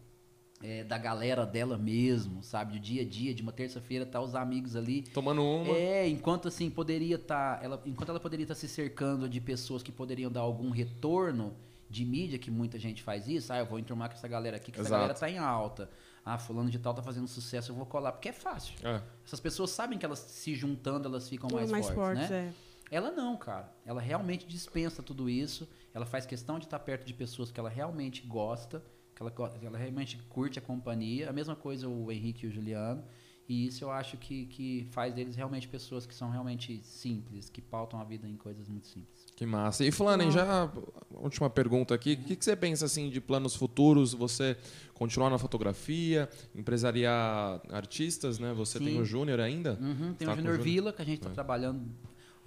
é, 0.60 0.84
da 0.84 0.98
galera 0.98 1.46
dela 1.46 1.78
mesmo, 1.78 2.44
sabe? 2.44 2.74
Do 2.74 2.80
dia 2.80 3.04
a 3.04 3.06
dia, 3.06 3.32
de 3.32 3.44
uma 3.44 3.52
terça-feira, 3.52 4.08
tá 4.08 4.20
os 4.20 4.34
amigos 4.34 4.76
ali. 4.76 5.04
Tomando 5.04 5.44
uma. 5.44 5.78
É, 5.78 6.10
enquanto 6.10 6.48
assim, 6.48 6.68
poderia 6.68 7.18
estar. 7.18 7.64
ela, 7.64 7.80
enquanto 7.86 8.10
ela 8.10 8.20
poderia 8.20 8.44
estar 8.44 8.56
se 8.56 8.68
cercando 8.68 9.30
de 9.30 9.40
pessoas 9.40 9.84
que 9.84 9.92
poderiam 9.92 10.32
dar 10.32 10.40
algum 10.40 10.72
retorno 10.72 11.56
de 11.88 12.04
mídia, 12.04 12.40
que 12.40 12.50
muita 12.50 12.80
gente 12.80 13.04
faz 13.04 13.28
isso, 13.28 13.54
ah, 13.54 13.60
eu 13.60 13.68
vou 13.68 13.78
enturmar 13.78 14.10
com 14.10 14.16
essa 14.16 14.28
galera 14.28 14.58
aqui, 14.58 14.72
que 14.72 14.80
essa 14.80 14.90
Exato. 14.90 15.02
galera 15.02 15.14
tá 15.14 15.30
em 15.30 15.38
alta. 15.38 15.88
Ah, 16.26 16.40
fulano 16.40 16.72
de 16.72 16.80
tal 16.80 16.92
tá 16.96 17.04
fazendo 17.04 17.28
sucesso, 17.28 17.72
eu 17.72 17.76
vou 17.76 17.86
colar, 17.86 18.14
porque 18.14 18.30
é 18.30 18.34
fácil. 18.34 18.74
É. 18.84 19.00
Essas 19.24 19.40
pessoas 19.40 19.70
sabem 19.70 20.00
que 20.00 20.06
elas 20.08 20.18
se 20.18 20.56
juntando, 20.56 21.08
elas 21.08 21.30
ficam 21.30 21.52
mais, 21.52 21.70
mais 21.70 21.86
fortes, 21.86 22.04
fortes, 22.04 22.30
né? 22.32 22.52
é. 22.52 22.67
Ela 22.90 23.12
não, 23.12 23.36
cara. 23.38 23.72
Ela 23.86 24.02
realmente 24.02 24.46
dispensa 24.48 25.04
tudo 25.04 25.30
isso. 25.30 25.68
Ela 25.94 26.06
faz 26.06 26.26
questão 26.26 26.58
de 26.60 26.66
estar 26.66 26.80
perto 26.80 27.06
de 27.06 27.14
pessoas 27.14 27.52
que 27.52 27.60
ela 27.60 27.70
realmente 27.70 28.22
gosta, 28.26 28.84
que 29.16 29.22
ela, 29.22 29.32
que 29.32 29.66
ela 29.66 29.78
realmente 29.78 30.18
curte 30.30 30.58
a 30.60 30.62
companhia. 30.62 31.30
A 31.30 31.34
mesma 31.34 31.56
coisa 31.56 31.88
o 31.88 32.12
Henrique 32.12 32.46
e 32.46 32.50
o 32.50 32.52
Juliano. 32.52 33.04
E 33.50 33.66
isso 33.68 33.86
eu 33.86 33.90
acho 33.90 34.18
que, 34.18 34.46
que 34.48 34.88
faz 34.92 35.14
deles 35.14 35.34
realmente 35.36 35.70
pessoas 35.70 36.06
que 36.06 36.14
são 36.14 36.30
realmente 36.30 36.82
simples, 36.84 37.50
que 37.50 37.62
pautam 37.62 37.98
a 38.00 38.04
vida 38.04 38.28
em 38.28 38.36
coisas 38.36 38.68
muito 38.68 38.88
simples. 38.88 39.26
Que 39.38 39.46
massa. 39.46 39.86
E 39.86 39.92
Flanen, 39.92 40.30
já 40.32 40.70
última 41.14 41.50
pergunta 41.50 41.96
aqui. 41.96 42.14
O 42.14 42.18
que, 42.26 42.36
que 42.36 42.44
você 42.44 42.58
pensa 42.58 42.84
assim 42.86 43.10
de 43.10 43.22
planos 43.22 43.56
futuros? 43.56 44.14
Você 44.14 44.58
continuar 44.94 45.30
na 45.30 45.38
fotografia, 45.38 46.28
empresariar 46.54 47.62
artistas, 47.72 48.38
né? 48.38 48.54
Você 48.54 48.80
tem 48.80 48.96
Sim. 48.96 49.02
o 49.02 49.06
Júnior 49.06 49.40
ainda? 49.40 49.78
Uhum, 49.82 50.14
tem 50.14 50.28
Tá 50.28 50.34
o 50.34 50.36
Júnior? 50.36 50.60
Vila, 50.60 50.92
que 50.92 51.02
a 51.02 51.06
gente 51.06 51.20
está 51.20 51.30
É. 51.30 51.34
trabalhando. 51.34 51.82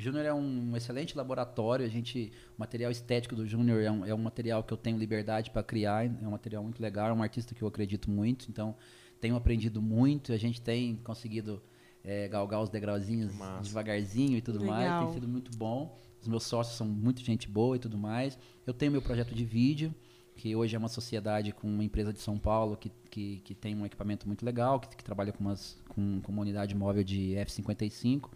O 0.01 0.03
Júnior 0.03 0.25
é 0.25 0.33
um 0.33 0.75
excelente 0.75 1.15
laboratório. 1.15 1.85
A 1.85 1.89
gente, 1.91 2.33
o 2.57 2.61
material 2.61 2.91
estético 2.91 3.37
do 3.37 3.47
Júnior 3.47 3.83
é 3.83 3.91
um, 3.91 4.07
é 4.07 4.15
um 4.15 4.19
material 4.19 4.65
que 4.65 4.73
eu 4.73 4.79
tenho 4.79 4.97
liberdade 4.97 5.51
para 5.51 5.63
criar. 5.63 6.07
É 6.07 6.27
um 6.27 6.31
material 6.31 6.63
muito 6.63 6.81
legal. 6.81 7.09
É 7.09 7.13
um 7.13 7.23
artista 7.23 7.55
que 7.55 7.61
eu 7.61 7.69
acredito 7.69 8.11
muito. 8.11 8.47
Então, 8.49 8.75
tenho 9.21 9.37
aprendido 9.37 9.83
muito. 9.83 10.33
A 10.33 10.39
gente 10.39 10.59
tem 10.59 10.97
conseguido 11.05 11.63
é, 12.03 12.27
galgar 12.29 12.63
os 12.63 12.71
degrauzinhos 12.71 13.35
Massa. 13.35 13.65
devagarzinho 13.65 14.39
e 14.39 14.41
tudo 14.41 14.65
mais. 14.65 14.85
Legal. 14.85 15.05
Tem 15.05 15.13
sido 15.13 15.29
muito 15.29 15.55
bom. 15.59 15.95
Os 16.19 16.29
meus 16.29 16.45
sócios 16.45 16.79
são 16.79 16.87
muito 16.87 17.21
gente 17.21 17.47
boa 17.47 17.77
e 17.77 17.79
tudo 17.79 17.99
mais. 17.99 18.39
Eu 18.67 18.73
tenho 18.73 18.91
meu 18.91 19.03
projeto 19.03 19.35
de 19.35 19.45
vídeo, 19.45 19.95
que 20.35 20.57
hoje 20.57 20.75
é 20.75 20.79
uma 20.79 20.89
sociedade 20.89 21.53
com 21.53 21.69
uma 21.69 21.85
empresa 21.85 22.11
de 22.11 22.21
São 22.21 22.39
Paulo 22.39 22.75
que, 22.75 22.91
que, 23.11 23.41
que 23.41 23.55
tem 23.55 23.77
um 23.77 23.85
equipamento 23.85 24.27
muito 24.27 24.47
legal, 24.47 24.81
que, 24.81 24.97
que 24.97 25.05
trabalha 25.05 25.31
com, 25.31 25.45
umas, 25.45 25.79
com, 25.91 26.23
com 26.23 26.33
uma 26.33 26.41
unidade 26.41 26.75
móvel 26.75 27.05
de 27.05 27.35
F55. 27.35 28.31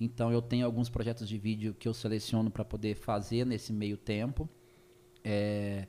Então 0.00 0.32
eu 0.32 0.40
tenho 0.40 0.64
alguns 0.64 0.88
projetos 0.88 1.28
de 1.28 1.36
vídeo 1.36 1.76
que 1.78 1.86
eu 1.86 1.92
seleciono 1.92 2.50
para 2.50 2.64
poder 2.64 2.94
fazer 2.94 3.44
nesse 3.44 3.72
meio 3.72 3.98
tempo. 3.98 4.48
É, 5.22 5.86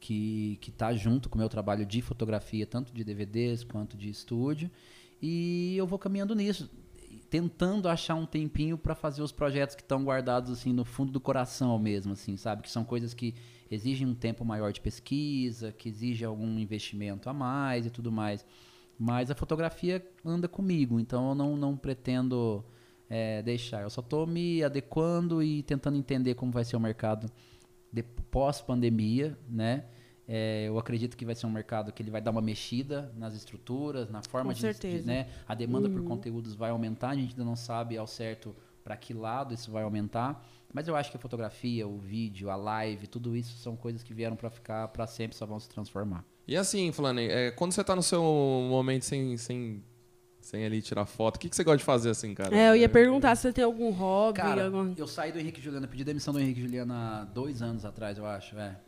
que 0.00 0.56
que 0.60 0.70
está 0.70 0.94
junto 0.94 1.28
com 1.28 1.36
o 1.36 1.38
meu 1.40 1.48
trabalho 1.48 1.84
de 1.84 2.00
fotografia, 2.00 2.66
tanto 2.66 2.92
de 2.92 3.02
DVDs 3.02 3.64
quanto 3.64 3.96
de 3.96 4.08
estúdio. 4.08 4.70
E 5.20 5.76
eu 5.76 5.86
vou 5.86 5.98
caminhando 5.98 6.34
nisso, 6.34 6.70
tentando 7.28 7.88
achar 7.88 8.14
um 8.14 8.26
tempinho 8.26 8.78
para 8.78 8.94
fazer 8.94 9.22
os 9.22 9.32
projetos 9.32 9.74
que 9.74 9.82
estão 9.82 10.04
guardados 10.04 10.50
assim 10.50 10.72
no 10.72 10.84
fundo 10.84 11.10
do 11.12 11.20
coração 11.20 11.78
mesmo, 11.78 12.12
assim, 12.12 12.36
sabe? 12.36 12.62
Que 12.62 12.70
são 12.70 12.84
coisas 12.84 13.12
que 13.12 13.34
exigem 13.70 14.06
um 14.06 14.14
tempo 14.14 14.44
maior 14.44 14.72
de 14.72 14.80
pesquisa, 14.80 15.72
que 15.72 15.88
exigem 15.88 16.26
algum 16.26 16.58
investimento 16.58 17.28
a 17.28 17.32
mais 17.32 17.86
e 17.86 17.90
tudo 17.90 18.12
mais. 18.12 18.46
Mas 18.98 19.30
a 19.30 19.34
fotografia 19.34 20.04
anda 20.24 20.48
comigo, 20.48 20.98
então 20.98 21.30
eu 21.30 21.34
não, 21.34 21.56
não 21.56 21.76
pretendo 21.76 22.64
é, 23.08 23.42
deixar. 23.42 23.82
Eu 23.82 23.90
só 23.90 24.00
estou 24.00 24.26
me 24.26 24.62
adequando 24.62 25.42
e 25.42 25.62
tentando 25.62 25.96
entender 25.96 26.34
como 26.34 26.52
vai 26.52 26.64
ser 26.64 26.76
o 26.76 26.80
mercado 26.80 27.30
pós-pandemia, 28.30 29.36
né? 29.48 29.84
É, 30.30 30.66
eu 30.68 30.78
acredito 30.78 31.16
que 31.16 31.24
vai 31.24 31.34
ser 31.34 31.46
um 31.46 31.50
mercado 31.50 31.90
que 31.90 32.02
ele 32.02 32.10
vai 32.10 32.20
dar 32.20 32.30
uma 32.30 32.42
mexida 32.42 33.10
nas 33.16 33.34
estruturas, 33.34 34.10
na 34.10 34.22
forma 34.22 34.50
Com 34.50 34.54
de, 34.54 34.60
certeza. 34.60 34.98
de, 34.98 35.06
né? 35.06 35.28
A 35.46 35.54
demanda 35.54 35.88
por 35.88 36.00
Uhum. 36.00 36.06
conteúdos 36.06 36.54
vai 36.54 36.70
aumentar, 36.70 37.10
a 37.10 37.14
gente 37.14 37.30
ainda 37.30 37.44
não 37.44 37.56
sabe 37.56 37.96
ao 37.96 38.06
certo 38.06 38.54
para 38.84 38.94
que 38.96 39.14
lado 39.14 39.54
isso 39.54 39.70
vai 39.70 39.82
aumentar, 39.82 40.46
mas 40.72 40.86
eu 40.86 40.94
acho 40.96 41.10
que 41.10 41.16
a 41.16 41.20
fotografia, 41.20 41.86
o 41.88 41.98
vídeo, 41.98 42.50
a 42.50 42.56
live, 42.56 43.06
tudo 43.06 43.34
isso 43.36 43.56
são 43.58 43.74
coisas 43.74 44.02
que 44.02 44.12
vieram 44.12 44.36
para 44.36 44.50
ficar 44.50 44.88
para 44.88 45.06
sempre, 45.06 45.36
só 45.36 45.46
vão 45.46 45.58
se 45.58 45.68
transformar. 45.68 46.24
E 46.46 46.56
assim, 46.56 46.92
Flane, 46.92 47.22
é, 47.26 47.50
quando 47.50 47.72
você 47.72 47.82
tá 47.84 47.96
no 47.96 48.02
seu 48.02 48.22
momento 48.22 49.04
sem, 49.04 49.36
sem, 49.38 49.82
sem 50.40 50.64
ali 50.64 50.80
tirar 50.80 51.04
foto, 51.06 51.36
o 51.36 51.38
que, 51.38 51.48
que 51.48 51.56
você 51.56 51.64
gosta 51.64 51.78
de 51.78 51.84
fazer 51.84 52.10
assim, 52.10 52.34
cara? 52.34 52.56
É, 52.56 52.70
eu 52.70 52.76
ia 52.76 52.88
perguntar 52.88 53.34
se 53.36 53.42
você 53.42 53.52
tem 53.52 53.64
algum 53.64 53.90
hobby. 53.90 54.38
Cara, 54.38 54.66
algum... 54.66 54.94
eu 54.96 55.06
saí 55.06 55.32
do 55.32 55.38
Henrique 55.38 55.60
Juliana, 55.60 55.86
pedi 55.86 56.04
demissão 56.04 56.32
do 56.32 56.40
Henrique 56.40 56.60
Juliana 56.60 56.94
há 57.20 57.24
dois 57.24 57.60
anos 57.62 57.84
atrás, 57.84 58.16
eu 58.18 58.24
acho, 58.26 58.56
é. 58.58 58.78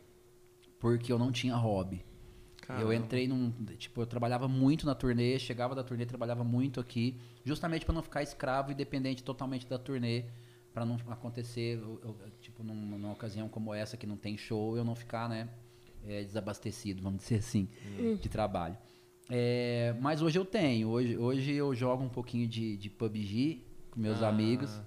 Porque 0.78 1.12
eu 1.12 1.18
não 1.18 1.30
tinha 1.30 1.54
hobby. 1.56 2.04
Eu 2.62 2.66
Caramba. 2.76 2.94
entrei 2.94 3.26
num. 3.26 3.50
Tipo, 3.76 4.02
eu 4.02 4.06
trabalhava 4.06 4.46
muito 4.46 4.86
na 4.86 4.94
turnê, 4.94 5.38
chegava 5.40 5.74
da 5.74 5.82
turnê, 5.82 6.06
trabalhava 6.06 6.44
muito 6.44 6.78
aqui, 6.78 7.16
justamente 7.44 7.84
para 7.84 7.94
não 7.94 8.02
ficar 8.02 8.22
escravo 8.22 8.70
e 8.70 8.74
dependente 8.74 9.24
totalmente 9.24 9.66
da 9.66 9.76
turnê, 9.76 10.24
para 10.72 10.86
não 10.86 10.96
acontecer, 11.08 11.78
eu- 11.82 12.00
eu- 12.04 12.16
tipo, 12.40 12.62
num- 12.62 12.74
numa 12.74 13.10
ocasião 13.12 13.48
como 13.48 13.74
essa 13.74 13.96
que 13.96 14.06
não 14.06 14.16
tem 14.16 14.36
show, 14.38 14.76
eu 14.76 14.84
não 14.84 14.94
ficar, 14.94 15.28
né, 15.28 15.48
é, 16.06 16.22
desabastecido, 16.22 17.02
vamos 17.02 17.22
dizer 17.22 17.36
assim, 17.38 17.68
de 18.20 18.28
trabalho. 18.28 18.78
É, 19.30 19.94
mas 20.00 20.20
hoje 20.20 20.36
eu 20.36 20.44
tenho, 20.44 20.88
hoje, 20.88 21.16
hoje 21.16 21.52
eu 21.52 21.72
jogo 21.72 22.02
um 22.02 22.08
pouquinho 22.08 22.48
de, 22.48 22.76
de 22.76 22.90
PUBG 22.90 23.64
com 23.90 24.00
meus 24.00 24.22
Ah. 24.22 24.28
amigos. 24.28 24.80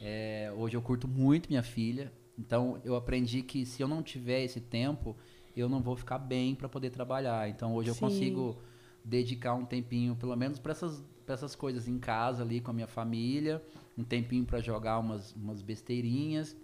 É, 0.00 0.52
hoje 0.56 0.76
eu 0.76 0.82
curto 0.82 1.06
muito 1.06 1.48
minha 1.48 1.62
filha, 1.62 2.12
então 2.36 2.80
eu 2.84 2.96
aprendi 2.96 3.42
que 3.42 3.64
se 3.64 3.80
eu 3.80 3.88
não 3.88 4.02
tiver 4.02 4.42
esse 4.42 4.60
tempo, 4.60 5.16
eu 5.56 5.68
não 5.68 5.80
vou 5.80 5.96
ficar 5.96 6.18
bem 6.18 6.54
para 6.54 6.68
poder 6.68 6.90
trabalhar. 6.90 7.48
Então 7.48 7.74
hoje 7.74 7.88
eu 7.88 7.94
Sim. 7.94 8.00
consigo 8.00 8.60
dedicar 9.04 9.54
um 9.54 9.64
tempinho, 9.64 10.16
pelo 10.16 10.34
menos 10.34 10.58
para 10.58 10.72
essas, 10.72 11.02
pra 11.24 11.34
essas 11.34 11.54
coisas 11.54 11.86
em 11.86 11.98
casa 11.98 12.42
ali 12.42 12.60
com 12.60 12.72
a 12.72 12.74
minha 12.74 12.88
família, 12.88 13.62
um 13.96 14.02
tempinho 14.02 14.44
para 14.44 14.60
jogar 14.60 14.98
umas, 14.98 15.32
umas 15.34 15.62
besteirinhas. 15.62 16.56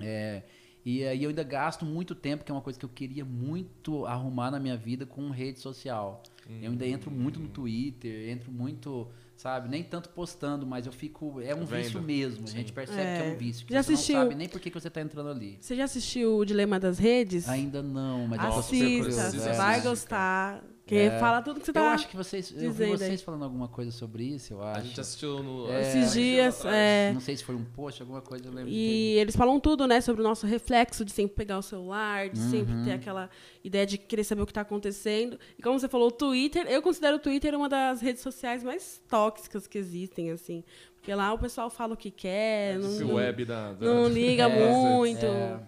É, 0.00 0.42
e 0.84 1.04
aí 1.04 1.22
eu 1.24 1.28
ainda 1.28 1.42
gasto 1.42 1.84
muito 1.84 2.14
tempo, 2.14 2.44
que 2.44 2.50
é 2.50 2.54
uma 2.54 2.60
coisa 2.62 2.78
que 2.78 2.84
eu 2.84 2.88
queria 2.88 3.24
muito 3.24 4.06
arrumar 4.06 4.50
na 4.50 4.58
minha 4.58 4.76
vida 4.76 5.04
com 5.04 5.28
rede 5.30 5.58
social. 5.60 6.22
Eu 6.62 6.70
ainda 6.70 6.86
entro 6.86 7.10
muito 7.10 7.38
no 7.38 7.46
Twitter, 7.48 8.30
entro 8.30 8.50
muito, 8.50 9.06
sabe, 9.36 9.68
nem 9.68 9.82
tanto 9.82 10.08
postando, 10.08 10.66
mas 10.66 10.86
eu 10.86 10.92
fico. 10.92 11.40
É 11.42 11.54
um 11.54 11.66
Vendo. 11.66 11.82
vício 11.82 12.02
mesmo. 12.02 12.46
A 12.46 12.50
gente 12.50 12.72
percebe 12.72 13.02
que 13.02 13.06
é 13.06 13.28
É. 13.30 13.34
um 13.34 13.36
vício. 13.36 13.66
que 13.66 13.72
Já 13.74 13.82
você 13.82 13.92
assistiu- 13.92 14.14
não 14.16 14.22
sabe 14.22 14.34
nem 14.34 14.48
por 14.48 14.58
que, 14.58 14.70
que 14.70 14.80
você 14.80 14.88
tá 14.88 15.02
entrando 15.02 15.28
ali. 15.28 15.58
Você 15.60 15.76
já 15.76 15.84
assistiu 15.84 16.38
o 16.38 16.44
Dilema 16.46 16.80
das 16.80 16.98
Redes? 16.98 17.46
Ainda 17.50 17.82
não, 17.82 18.26
mas 18.26 18.42
eu 18.42 18.58
Assista, 18.58 18.86
curioso. 19.04 19.38
você 19.38 19.48
É. 19.50 19.52
vai 19.52 19.80
gostar. 19.82 20.64
Que 20.88 20.96
É. 20.96 21.18
fala 21.18 21.42
tudo 21.42 21.60
que 21.60 21.66
você 21.66 21.70
Eu 21.70 21.74
tá. 21.74 21.92
acho 21.92 22.08
que 22.08 22.16
vocês. 22.16 22.50
Eu 22.50 22.58
vi 22.58 22.66
dizendo 22.68 22.92
aí. 22.92 22.98
vocês 22.98 23.20
falando 23.22 23.44
alguma 23.44 23.68
coisa 23.68 23.90
sobre 23.90 24.24
isso, 24.24 24.54
eu 24.54 24.62
acho. 24.62 24.80
A 24.80 24.82
gente 24.82 24.98
assistiu 25.00 25.42
no. 25.42 25.70
É. 25.70 25.82
Esses 25.82 26.12
dias, 26.14 26.64
é, 26.64 27.12
Não 27.12 27.20
sei 27.20 27.36
se 27.36 27.44
foi 27.44 27.54
um 27.54 27.62
post, 27.64 28.00
alguma 28.00 28.22
coisa, 28.22 28.46
eu 28.46 28.52
lembro 28.52 28.70
de 28.70 28.74
E 28.76 29.18
eles 29.18 29.36
falam 29.36 29.60
tudo, 29.60 29.86
né, 29.86 30.00
sobre 30.00 30.22
o 30.22 30.24
nosso 30.24 30.46
reflexo 30.46 31.04
de 31.04 31.12
sempre 31.12 31.36
pegar 31.36 31.58
o 31.58 31.62
celular, 31.62 32.30
de 32.30 32.38
sempre 32.38 32.72
Uhum. 32.74 32.84
ter 32.84 32.92
aquela 32.92 33.28
ideia 33.62 33.84
de 33.84 33.98
querer 33.98 34.24
saber 34.24 34.40
o 34.42 34.46
que 34.46 34.50
está 34.52 34.62
acontecendo. 34.62 35.38
E 35.58 35.62
como 35.62 35.78
você 35.78 35.88
falou, 35.88 36.08
o 36.08 36.12
Twitter, 36.12 36.66
eu 36.68 36.80
considero 36.80 37.16
o 37.16 37.20
Twitter 37.20 37.54
uma 37.54 37.68
das 37.68 38.00
redes 38.00 38.22
sociais 38.22 38.64
mais 38.64 39.02
tóxicas 39.10 39.66
que 39.66 39.76
existem, 39.76 40.30
assim. 40.30 40.64
Porque 40.94 41.14
lá 41.14 41.32
o 41.34 41.38
pessoal 41.38 41.68
fala 41.68 41.92
o 41.92 41.96
que 41.98 42.10
quer, 42.10 42.78
não, 42.78 42.88
Esse 42.90 43.04
não, 43.04 43.14
web 43.14 43.44
da. 43.44 43.72
da- 43.74 43.86
não 43.86 44.08
liga 44.08 44.44
É, 44.44 44.72
muito. 44.72 45.26
É, 45.26 45.60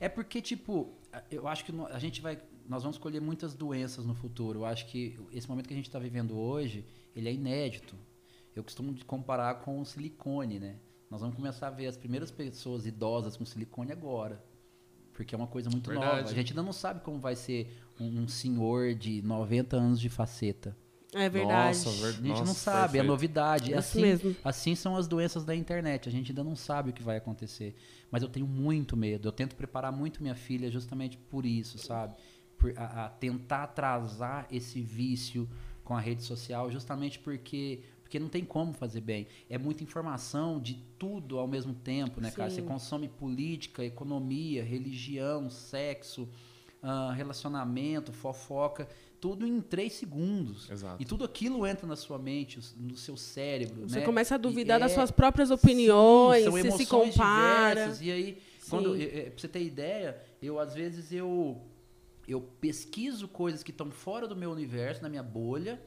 é 0.00 0.08
porque, 0.08 0.40
tipo, 0.40 0.88
eu 1.30 1.46
acho 1.46 1.64
que 1.66 1.72
a 1.92 1.98
gente 1.98 2.20
vai. 2.22 2.38
Nós 2.68 2.82
vamos 2.82 2.98
colher 2.98 3.20
muitas 3.20 3.54
doenças 3.54 4.06
no 4.06 4.14
futuro. 4.14 4.60
Eu 4.60 4.64
acho 4.64 4.86
que 4.86 5.18
esse 5.32 5.48
momento 5.48 5.66
que 5.66 5.74
a 5.74 5.76
gente 5.76 5.86
está 5.88 5.98
vivendo 5.98 6.36
hoje, 6.36 6.84
ele 7.14 7.28
é 7.28 7.32
inédito. 7.32 7.94
Eu 8.56 8.62
costumo 8.64 8.94
comparar 9.06 9.56
com 9.60 9.80
o 9.80 9.84
silicone, 9.84 10.58
né? 10.58 10.76
Nós 11.10 11.20
vamos 11.20 11.36
começar 11.36 11.68
a 11.68 11.70
ver 11.70 11.86
as 11.86 11.96
primeiras 11.96 12.30
pessoas 12.30 12.86
idosas 12.86 13.36
com 13.36 13.44
silicone 13.44 13.92
agora. 13.92 14.42
Porque 15.12 15.34
é 15.34 15.38
uma 15.38 15.46
coisa 15.46 15.70
muito 15.70 15.88
Verdade. 15.88 16.16
nova. 16.22 16.30
A 16.30 16.34
gente 16.34 16.52
ainda 16.52 16.62
não 16.62 16.72
sabe 16.72 17.00
como 17.00 17.18
vai 17.20 17.36
ser 17.36 17.70
um, 18.00 18.26
senhor 18.26 18.94
de 18.94 19.22
90 19.22 19.76
anos 19.76 20.00
de 20.00 20.08
faceta. 20.08 20.76
É 21.12 21.28
verdade. 21.28 21.78
Nossa, 21.84 21.90
ver- 21.90 22.08
A 22.08 22.10
gente 22.12 22.26
nossa, 22.28 22.44
não 22.44 22.54
sabe, 22.54 22.78
é 22.78 22.82
perfeito. 22.86 23.06
novidade. 23.06 23.70
Isso 23.70 23.78
assim, 23.78 24.02
mesmo. 24.02 24.36
assim 24.42 24.74
são 24.74 24.96
as 24.96 25.06
doenças 25.06 25.44
da 25.44 25.54
internet. 25.54 26.08
A 26.08 26.12
gente 26.12 26.32
ainda 26.32 26.42
não 26.42 26.56
sabe 26.56 26.90
o 26.90 26.92
que 26.92 27.04
vai 27.04 27.16
acontecer. 27.18 27.76
Mas 28.10 28.24
eu 28.24 28.28
tenho 28.28 28.46
muito 28.48 28.96
medo. 28.96 29.28
Eu 29.28 29.32
tento 29.32 29.54
preparar 29.54 29.92
muito 29.92 30.20
minha 30.20 30.34
filha 30.34 30.68
justamente 30.68 31.16
por 31.16 31.46
isso, 31.46 31.78
sabe? 31.78 32.16
A, 32.76 33.06
a 33.06 33.08
tentar 33.10 33.64
atrasar 33.64 34.46
esse 34.50 34.80
vício 34.80 35.48
com 35.82 35.94
a 35.94 36.00
rede 36.00 36.22
social, 36.22 36.70
justamente 36.70 37.18
porque 37.18 37.80
porque 38.02 38.18
não 38.20 38.28
tem 38.28 38.44
como 38.44 38.72
fazer 38.72 39.00
bem. 39.00 39.26
É 39.50 39.58
muita 39.58 39.82
informação 39.82 40.60
de 40.60 40.74
tudo 40.98 41.38
ao 41.38 41.48
mesmo 41.48 41.74
tempo, 41.74 42.20
né, 42.20 42.30
cara? 42.30 42.48
Sim. 42.48 42.56
Você 42.56 42.62
consome 42.62 43.08
política, 43.08 43.84
economia, 43.84 44.62
religião, 44.62 45.50
sexo, 45.50 46.28
ah, 46.82 47.12
relacionamento, 47.16 48.12
fofoca, 48.12 48.86
tudo 49.20 49.46
em 49.46 49.60
três 49.60 49.94
segundos. 49.94 50.70
Exato. 50.70 51.02
E 51.02 51.04
tudo 51.04 51.24
aquilo 51.24 51.66
entra 51.66 51.86
na 51.86 51.96
sua 51.96 52.18
mente, 52.18 52.60
no 52.76 52.96
seu 52.96 53.16
cérebro. 53.16 53.88
Você 53.88 54.00
né? 54.00 54.04
começa 54.04 54.34
a 54.34 54.38
E 54.38 54.40
duvidar 54.40 54.78
das 54.78 54.92
é- 54.92 54.94
suas 54.94 55.10
próprias 55.10 55.50
opiniões, 55.50 56.44
Sim, 56.44 56.50
são 56.50 56.52
você 56.60 56.70
se 56.70 56.86
compara. 56.86 57.70
diversas. 57.70 58.02
E 58.02 58.12
aí, 58.12 58.38
Sim. 58.60 58.70
quando, 58.70 58.94
é, 58.96 59.02
é, 59.02 59.22
pra 59.30 59.38
você 59.40 59.48
ter 59.48 59.62
ideia, 59.62 60.20
eu 60.42 60.60
às 60.60 60.74
vezes 60.74 61.10
eu, 61.10 61.58
eu 62.26 62.40
pesquiso 62.40 63.28
coisas 63.28 63.62
que 63.62 63.70
estão 63.70 63.90
fora 63.90 64.26
do 64.26 64.36
meu 64.36 64.50
universo, 64.50 65.02
na 65.02 65.08
minha 65.08 65.22
bolha, 65.22 65.80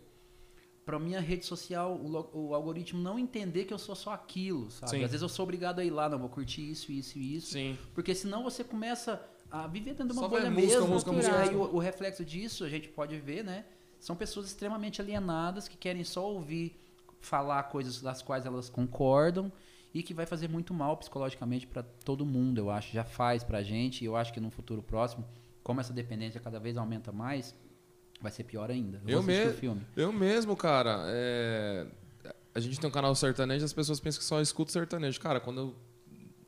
para 0.86 0.98
minha 0.98 1.20
rede 1.20 1.46
social, 1.46 1.96
o, 1.96 2.48
o 2.50 2.56
algoritmo 2.56 3.02
não 3.02 3.20
entender 3.20 3.66
que 3.66 3.74
eu 3.74 3.78
sou 3.78 3.96
só 3.96 4.14
aquilo, 4.14 4.72
sabe? 4.72 4.92
Sim. 4.92 5.04
Às 5.04 5.12
vezes 5.12 5.22
eu 5.22 5.28
sou 5.28 5.44
obrigado 5.44 5.80
a 5.80 5.84
ir 5.84 5.90
lá, 5.90 6.08
não, 6.08 6.18
vou 6.18 6.30
curtir 6.30 6.70
isso, 6.70 6.92
isso 6.92 7.18
e 7.20 7.36
isso. 7.36 7.52
Sim. 7.52 7.78
Porque 7.94 8.16
senão 8.16 8.44
você 8.44 8.64
começa 8.64 9.22
a 9.52 9.68
viver 9.68 9.92
dentro 9.92 10.08
de 10.08 10.14
uma 10.14 10.22
Só 10.22 10.28
bolha 10.30 10.50
música, 10.50 10.80
mesmo. 10.80 10.88
música, 10.88 11.12
e 11.12 11.16
música, 11.16 11.36
aí 11.40 11.56
música. 11.56 11.74
o, 11.74 11.76
o 11.76 11.80
reflexo 11.80 12.24
disso, 12.24 12.64
a 12.64 12.70
gente 12.70 12.88
pode 12.88 13.18
ver, 13.20 13.44
né? 13.44 13.66
São 14.00 14.16
pessoas 14.16 14.48
extremamente 14.48 15.02
alienadas 15.02 15.68
que 15.68 15.76
querem 15.76 16.04
só 16.04 16.26
ouvir 16.26 16.80
falar 17.20 17.64
coisas 17.64 18.02
das 18.02 18.22
quais 18.22 18.46
elas 18.46 18.70
concordam 18.70 19.52
e 19.94 20.04
que 20.04 20.14
vai 20.14 20.26
fazer 20.26 20.48
muito 20.48 20.74
mal 20.74 20.96
psicologicamente 20.98 21.66
para 21.66 21.84
todo 21.84 22.26
mundo, 22.26 22.60
eu 22.60 22.70
acho. 22.70 22.94
Já 22.94 23.04
faz 23.04 23.44
pra 23.44 23.64
gente 23.64 24.04
e 24.04 24.06
eu 24.06 24.16
acho 24.16 24.32
que 24.32 24.40
no 24.40 24.50
futuro 24.52 24.82
próximo, 24.82 25.26
como 25.68 25.82
essa 25.82 25.92
dependência 25.92 26.40
cada 26.40 26.60
vez 26.62 26.78
aumenta 26.78 27.12
mais, 27.12 27.54
vai 28.22 28.32
ser 28.32 28.46
pior 28.46 28.72
ainda. 28.72 29.02
Eu 29.06 29.22
vou 29.22 29.30
assistir 29.30 29.48
me- 29.48 29.54
o 29.54 29.58
filme. 29.58 29.82
Eu 29.98 30.14
mesmo, 30.14 30.56
cara, 30.56 31.04
é, 31.08 31.86
a 32.56 32.60
gente 32.62 32.80
tem 32.80 32.90
um 32.90 32.94
canal 32.94 33.14
sertanejo, 33.14 33.66
as 33.66 33.74
pessoas 33.74 34.00
pensam 34.00 34.20
que 34.20 34.26
só 34.26 34.40
escuto 34.42 34.72
sertanejo. 34.72 35.20
Cara, 35.20 35.42
quando 35.42 35.60
eu 35.60 35.76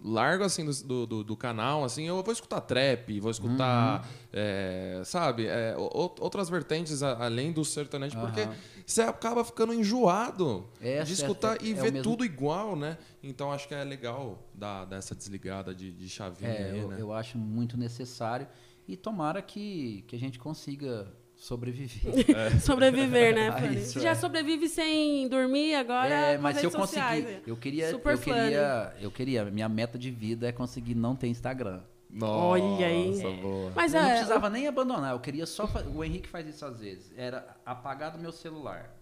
largo 0.01 0.45
assim 0.45 0.63
do, 0.85 1.05
do, 1.05 1.23
do- 1.25 1.35
canal, 1.35 1.83
assim, 1.83 2.07
eu 2.07 2.23
vou 2.23 2.31
escutar 2.31 2.61
trap, 2.61 3.19
vou 3.19 3.29
escutar, 3.29 3.99
Uhum. 3.99 4.07
é, 4.31 5.01
sabe, 5.03 5.45
é, 5.47 5.75
outras 5.77 6.47
vertentes 6.49 7.03
além 7.03 7.51
do 7.51 7.65
sertanejo, 7.65 8.17
porque 8.17 8.43
Aham. 8.43 8.55
você 8.85 9.01
acaba 9.01 9.43
ficando 9.43 9.73
enjoado 9.73 10.65
É, 10.79 11.03
de 11.03 11.11
escutar 11.11 11.61
e 11.61 11.71
é 11.71 11.73
ver 11.73 11.91
mesmo- 11.91 12.03
tudo 12.09 12.23
igual, 12.23 12.77
né? 12.77 12.97
Então 13.21 13.51
acho 13.51 13.67
que 13.67 13.75
é 13.75 13.83
legal 13.83 14.41
dar, 14.53 14.85
dar 14.85 14.95
essa 14.95 15.13
desligada 15.13 15.75
de, 15.75 15.91
de 15.91 16.07
chavinha 16.07 16.49
É, 16.49 16.71
aí, 16.71 16.79
eu, 16.79 16.87
né? 16.87 16.95
eu 16.97 17.11
acho 17.11 17.37
muito 17.37 17.75
necessário 17.77 18.47
e 18.91 18.97
tomara 18.97 19.41
que, 19.41 20.03
que 20.07 20.15
a 20.15 20.19
gente 20.19 20.37
consiga 20.39 21.07
sobreviver. 21.35 22.25
Sobreviver, 22.61 23.33
né, 23.35 23.49
Ah, 23.55 23.65
isso 23.67 23.93
Você 23.93 23.99
já 24.01 24.09
é. 24.11 24.15
sobrevive 24.15 24.67
sem 24.67 25.27
dormir 25.29 25.75
agora 25.75 26.13
É, 26.13 26.37
mas 26.37 26.55
as 26.57 26.59
se 26.61 26.65
eu 26.67 26.71
sociais, 26.71 27.23
conseguir, 27.23 27.37
né? 27.37 27.43
eu 27.47 27.55
queria, 27.57 27.89
Super 27.91 28.13
eu 28.13 28.17
queria, 28.19 28.93
eu 29.01 29.11
queria, 29.11 29.45
minha 29.45 29.69
meta 29.69 29.97
de 29.97 30.11
vida 30.11 30.47
é 30.47 30.51
conseguir 30.51 30.95
não 30.95 31.15
ter 31.15 31.27
Instagram. 31.27 31.81
Olha 32.21 32.87
aí. 32.87 33.09
Nossa, 33.21 33.29
boa. 33.41 33.71
Mas 33.75 33.93
eu 33.93 34.01
não 34.01 34.09
é, 34.09 34.13
precisava 34.13 34.49
nem 34.49 34.67
abandonar, 34.67 35.13
eu 35.13 35.19
queria 35.19 35.45
só, 35.45 35.67
fa- 35.67 35.83
o 35.83 36.03
Henrique 36.03 36.27
faz 36.27 36.47
isso 36.47 36.65
às 36.65 36.79
vezes, 36.79 37.13
era 37.15 37.55
apagar 37.65 38.11
do 38.11 38.17
meu 38.19 38.31
celular. 38.31 38.95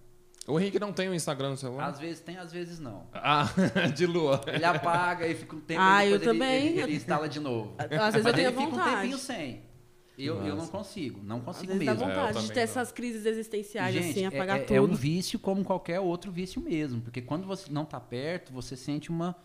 O 0.46 0.60
Henrique 0.60 0.80
não 0.80 0.94
tem 0.94 1.10
o 1.10 1.14
Instagram 1.14 1.50
no 1.52 1.58
celular? 1.58 1.88
Às 1.88 2.00
vezes 2.00 2.20
tem, 2.22 2.38
às 2.38 2.52
vezes 2.54 2.80
não. 2.80 3.08
Ah, 3.14 3.46
de 3.94 4.06
lua. 4.06 4.40
Ele 4.48 4.64
apaga 4.64 5.28
e 5.28 5.36
fica 5.36 5.56
um 5.58 5.60
tempo 5.60 5.82
Ah, 5.82 6.06
e 6.06 6.10
eu 6.10 6.16
ele, 6.16 6.24
também. 6.26 6.68
ele, 6.68 6.82
ele 6.84 6.96
instala 6.96 7.28
de 7.28 7.40
novo. 7.40 7.76
às 7.78 7.88
vezes 7.90 8.16
eu 8.16 8.24
Mas 8.24 8.34
tenho 8.36 8.48
ele 8.50 8.56
fica 8.58 8.62
um 8.68 8.70
vontade. 8.72 8.96
tempinho 8.96 9.18
sem. 9.18 9.62
Eu, 10.18 10.44
eu 10.44 10.56
não 10.56 10.68
consigo, 10.68 11.22
não 11.24 11.38
Às 11.38 11.44
consigo 11.44 11.74
vezes 11.74 11.86
dá 11.86 11.94
mesmo. 11.94 12.06
É, 12.06 12.16
vontade 12.16 12.28
de 12.30 12.34
também 12.34 12.48
ter 12.50 12.56
não. 12.56 12.64
essas 12.64 12.92
crises 12.92 13.26
existenciais, 13.26 13.94
Gente, 13.94 14.10
assim, 14.10 14.24
é- 14.24 14.28
apagar 14.28 14.58
é, 14.58 14.62
tudo. 14.62 14.76
é 14.76 14.82
um 14.82 14.88
vício 14.96 15.38
como 15.38 15.64
qualquer 15.64 16.00
outro 16.00 16.32
vício 16.32 16.60
mesmo. 16.60 17.02
Porque 17.02 17.22
quando 17.22 17.46
você 17.46 17.72
não 17.72 17.86
tá 17.86 18.00
perto, 18.00 18.52
você 18.52 18.76
sente 18.76 19.10
uma. 19.12 19.36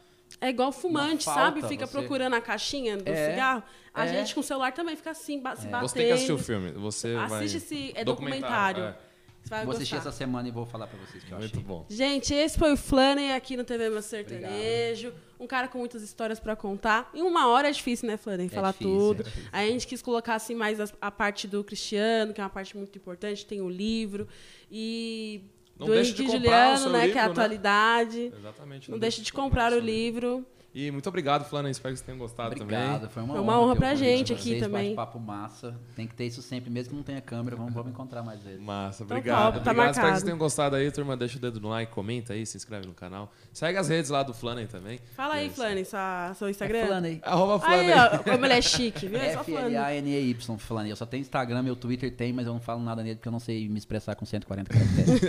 É 0.41 0.49
igual 0.49 0.73
fumante, 0.73 1.27
Uma 1.29 1.35
sabe? 1.35 1.61
falta, 1.61 1.69
Fica 1.69 1.87
você- 1.87 1.93
procurando 1.99 2.35
a 2.35 2.41
caixinha 2.41 2.97
do 2.97 3.07
É, 3.07 3.31
cigarro. 3.33 3.63
A 3.93 4.07
é. 4.07 4.09
gente 4.15 4.35
com 4.35 4.41
o 4.41 4.43
celular 4.43 4.73
também 4.73 4.97
fica 4.97 5.11
assim, 5.11 5.37
se 5.37 5.43
batendo. 5.43 5.81
Você 5.81 5.95
tem 5.95 6.07
que 6.07 6.13
assistir 6.13 6.33
o 6.33 6.39
filme. 6.39 6.71
Você 6.73 7.15
vai... 7.17 7.25
Assiste 7.45 7.57
esse- 7.59 7.93
é 7.95 8.03
documentário. 8.03 8.83
é. 8.85 8.97
Você 9.43 9.49
vai 9.51 9.65
Vou 9.65 9.75
assistir 9.75 9.97
essa 9.97 10.13
semana 10.13 10.47
e 10.49 10.51
vou 10.51 10.65
falar 10.65 10.87
pra 10.87 10.99
vocês 10.99 11.23
que 11.25 11.33
eu 11.33 11.39
Muito 11.39 11.51
achei. 11.53 11.63
bom. 11.65 11.85
Gente, 11.89 12.33
esse 12.33 12.57
foi 12.59 12.73
o 12.73 12.77
Flaney 12.77 13.33
aqui 13.33 13.57
no 13.57 13.65
TV 13.65 13.91
Meu 13.91 14.01
Sertanejo. 14.03 15.13
Um 15.39 15.47
cara 15.47 15.67
com 15.67 15.79
muitas 15.79 16.03
histórias 16.03 16.39
pra 16.39 16.55
contar. 16.55 17.11
Em 17.13 17.23
uma 17.23 17.49
hora 17.49 17.69
é 17.69 17.73
difícil, 17.73 18.07
né, 18.07 18.17
Flaney? 18.17 18.49
Falar 18.49 18.71
difícil, 18.71 18.93
tudo. 19.17 19.25
é 19.53 19.59
a 19.59 19.67
gente 19.67 19.87
quis 19.87 20.01
colocar 20.01 20.37
assim 20.37 20.55
mais 20.55 20.79
as- 20.79 20.95
a, 21.01 21.11
parte 21.11 21.49
do 21.49 21.65
Cristiano, 21.65 22.33
que 22.33 22.41
é 22.41 22.45
uma 22.45 22.51
parte 22.51 22.77
muito 22.77 22.97
importante. 22.97 23.45
Tem 23.45 23.61
o 23.61 23.69
livro. 23.69 24.29
E 24.71 25.43
Não 25.79 25.87
do 25.89 25.93
deixe 25.93 26.13
de 26.13 26.23
Henrique 26.23 26.39
comprar 26.39 26.75
o 26.75 26.77
Juliano, 26.77 26.83
seu 26.83 26.93
né? 26.93 26.99
que 27.01 27.05
é 27.05 27.07
livro, 27.09 27.19
a 27.21 27.25
né? 27.27 27.31
atualidade. 27.33 28.33
Exatamente. 28.39 28.91
Não 28.91 28.99
deixe 28.99 29.23
de 29.23 29.33
comprar 29.33 29.73
o 29.73 29.75
seu 29.75 29.85
livro. 29.85 30.47
E 30.75 30.91
muito 30.91 31.07
obrigado, 31.07 31.45
Flana. 31.45 31.69
Espero 31.69 31.93
que 31.93 31.99
vocês 31.99 32.07
tenham 32.07 32.19
gostado 32.19 32.55
Obrigado, 32.55 32.95
também. 32.95 33.09
foi 33.11 33.23
uma 33.23 33.35
Foi 33.35 33.43
honra. 33.43 33.53
uma 33.53 33.61
honra 33.61 33.73
o 33.75 33.77
pra 33.77 33.95
gente 33.95 34.33
aqui 34.33 34.43
vocês, 34.51 34.63
também. 34.63 34.95
Bate-papo 34.95 35.21
massa. 35.21 35.79
Tem 35.95 36.07
que 36.07 36.15
ter 36.15 36.25
isso 36.25 36.41
sempre, 36.41 36.71
mesmo 36.71 36.91
que 36.91 36.97
não 36.97 37.03
tenha 37.03 37.21
câmera. 37.21 37.57
Vamos, 37.57 37.75
vamos 37.75 37.91
encontrar 37.93 38.23
mais 38.23 38.43
vezes. 38.43 38.59
Massa, 38.59 39.05
Então, 39.05 39.17
obrigado. 39.19 39.53
top, 39.53 39.65
tá 39.65 39.71
obrigado. 39.71 39.91
Espero 39.91 40.07
que 40.07 40.13
vocês 40.15 40.23
tenham 40.25 40.39
gostado 40.39 40.77
aí, 40.77 40.91
turma. 40.91 41.15
Deixa 41.15 41.37
o 41.37 41.41
dedo 41.43 41.61
no 41.61 41.69
like, 41.69 41.93
comenta 41.93 42.33
aí, 42.33 42.47
se 42.47 42.57
inscreve 42.57 42.87
no 42.87 42.95
canal. 42.95 43.31
Segue 43.53 43.77
as 43.79 43.89
redes 43.91 44.11
lá 44.11 44.23
do 44.23 44.33
Flana 44.33 44.67
também. 44.67 44.99
Fala 45.15 45.35
aí. 45.35 45.51
Flaney, 45.51 45.85
sua, 45.85 46.33
seu 46.35 46.49
Instagram. 46.49 46.79
É 46.79 46.87
Flaney. 46.87 47.21
Arroba 47.23 47.59
Flana 47.61 47.77
Aí, 47.77 47.93
ó, 47.93 48.19
como 48.23 48.47
ele 48.47 48.55
é 48.55 48.63
chique, 48.63 49.07
viu? 49.09 49.19
É 49.21 49.35
só 49.35 49.45
Flaney. 49.45 49.77
F-L-A-N-E-Y, 49.77 50.57
Flaney. 50.59 50.91
Eu 50.91 50.97
só 50.97 51.05
tenho 51.05 51.21
Instagram, 51.21 51.63
meu 51.65 51.77
Twitter 51.77 52.11
tem, 52.17 52.33
mas 52.33 52.47
eu 52.47 52.53
não 52.55 52.61
falo 52.61 52.81
nada 52.83 53.03
nele 53.03 53.17
porque 53.17 53.29
eu 53.29 53.33
não 53.33 53.41
sei 53.41 53.69
me 53.69 53.77
expressar 53.77 54.15
com 54.15 54.25
140 54.25 54.73
caracteres. 54.73 55.21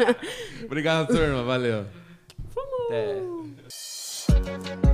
Obrigado, 0.64 1.08
turma. 1.08 1.42
Valeu. 1.42 1.84
Até. 2.86 3.97
Thank 4.48 4.84
you. 4.84 4.87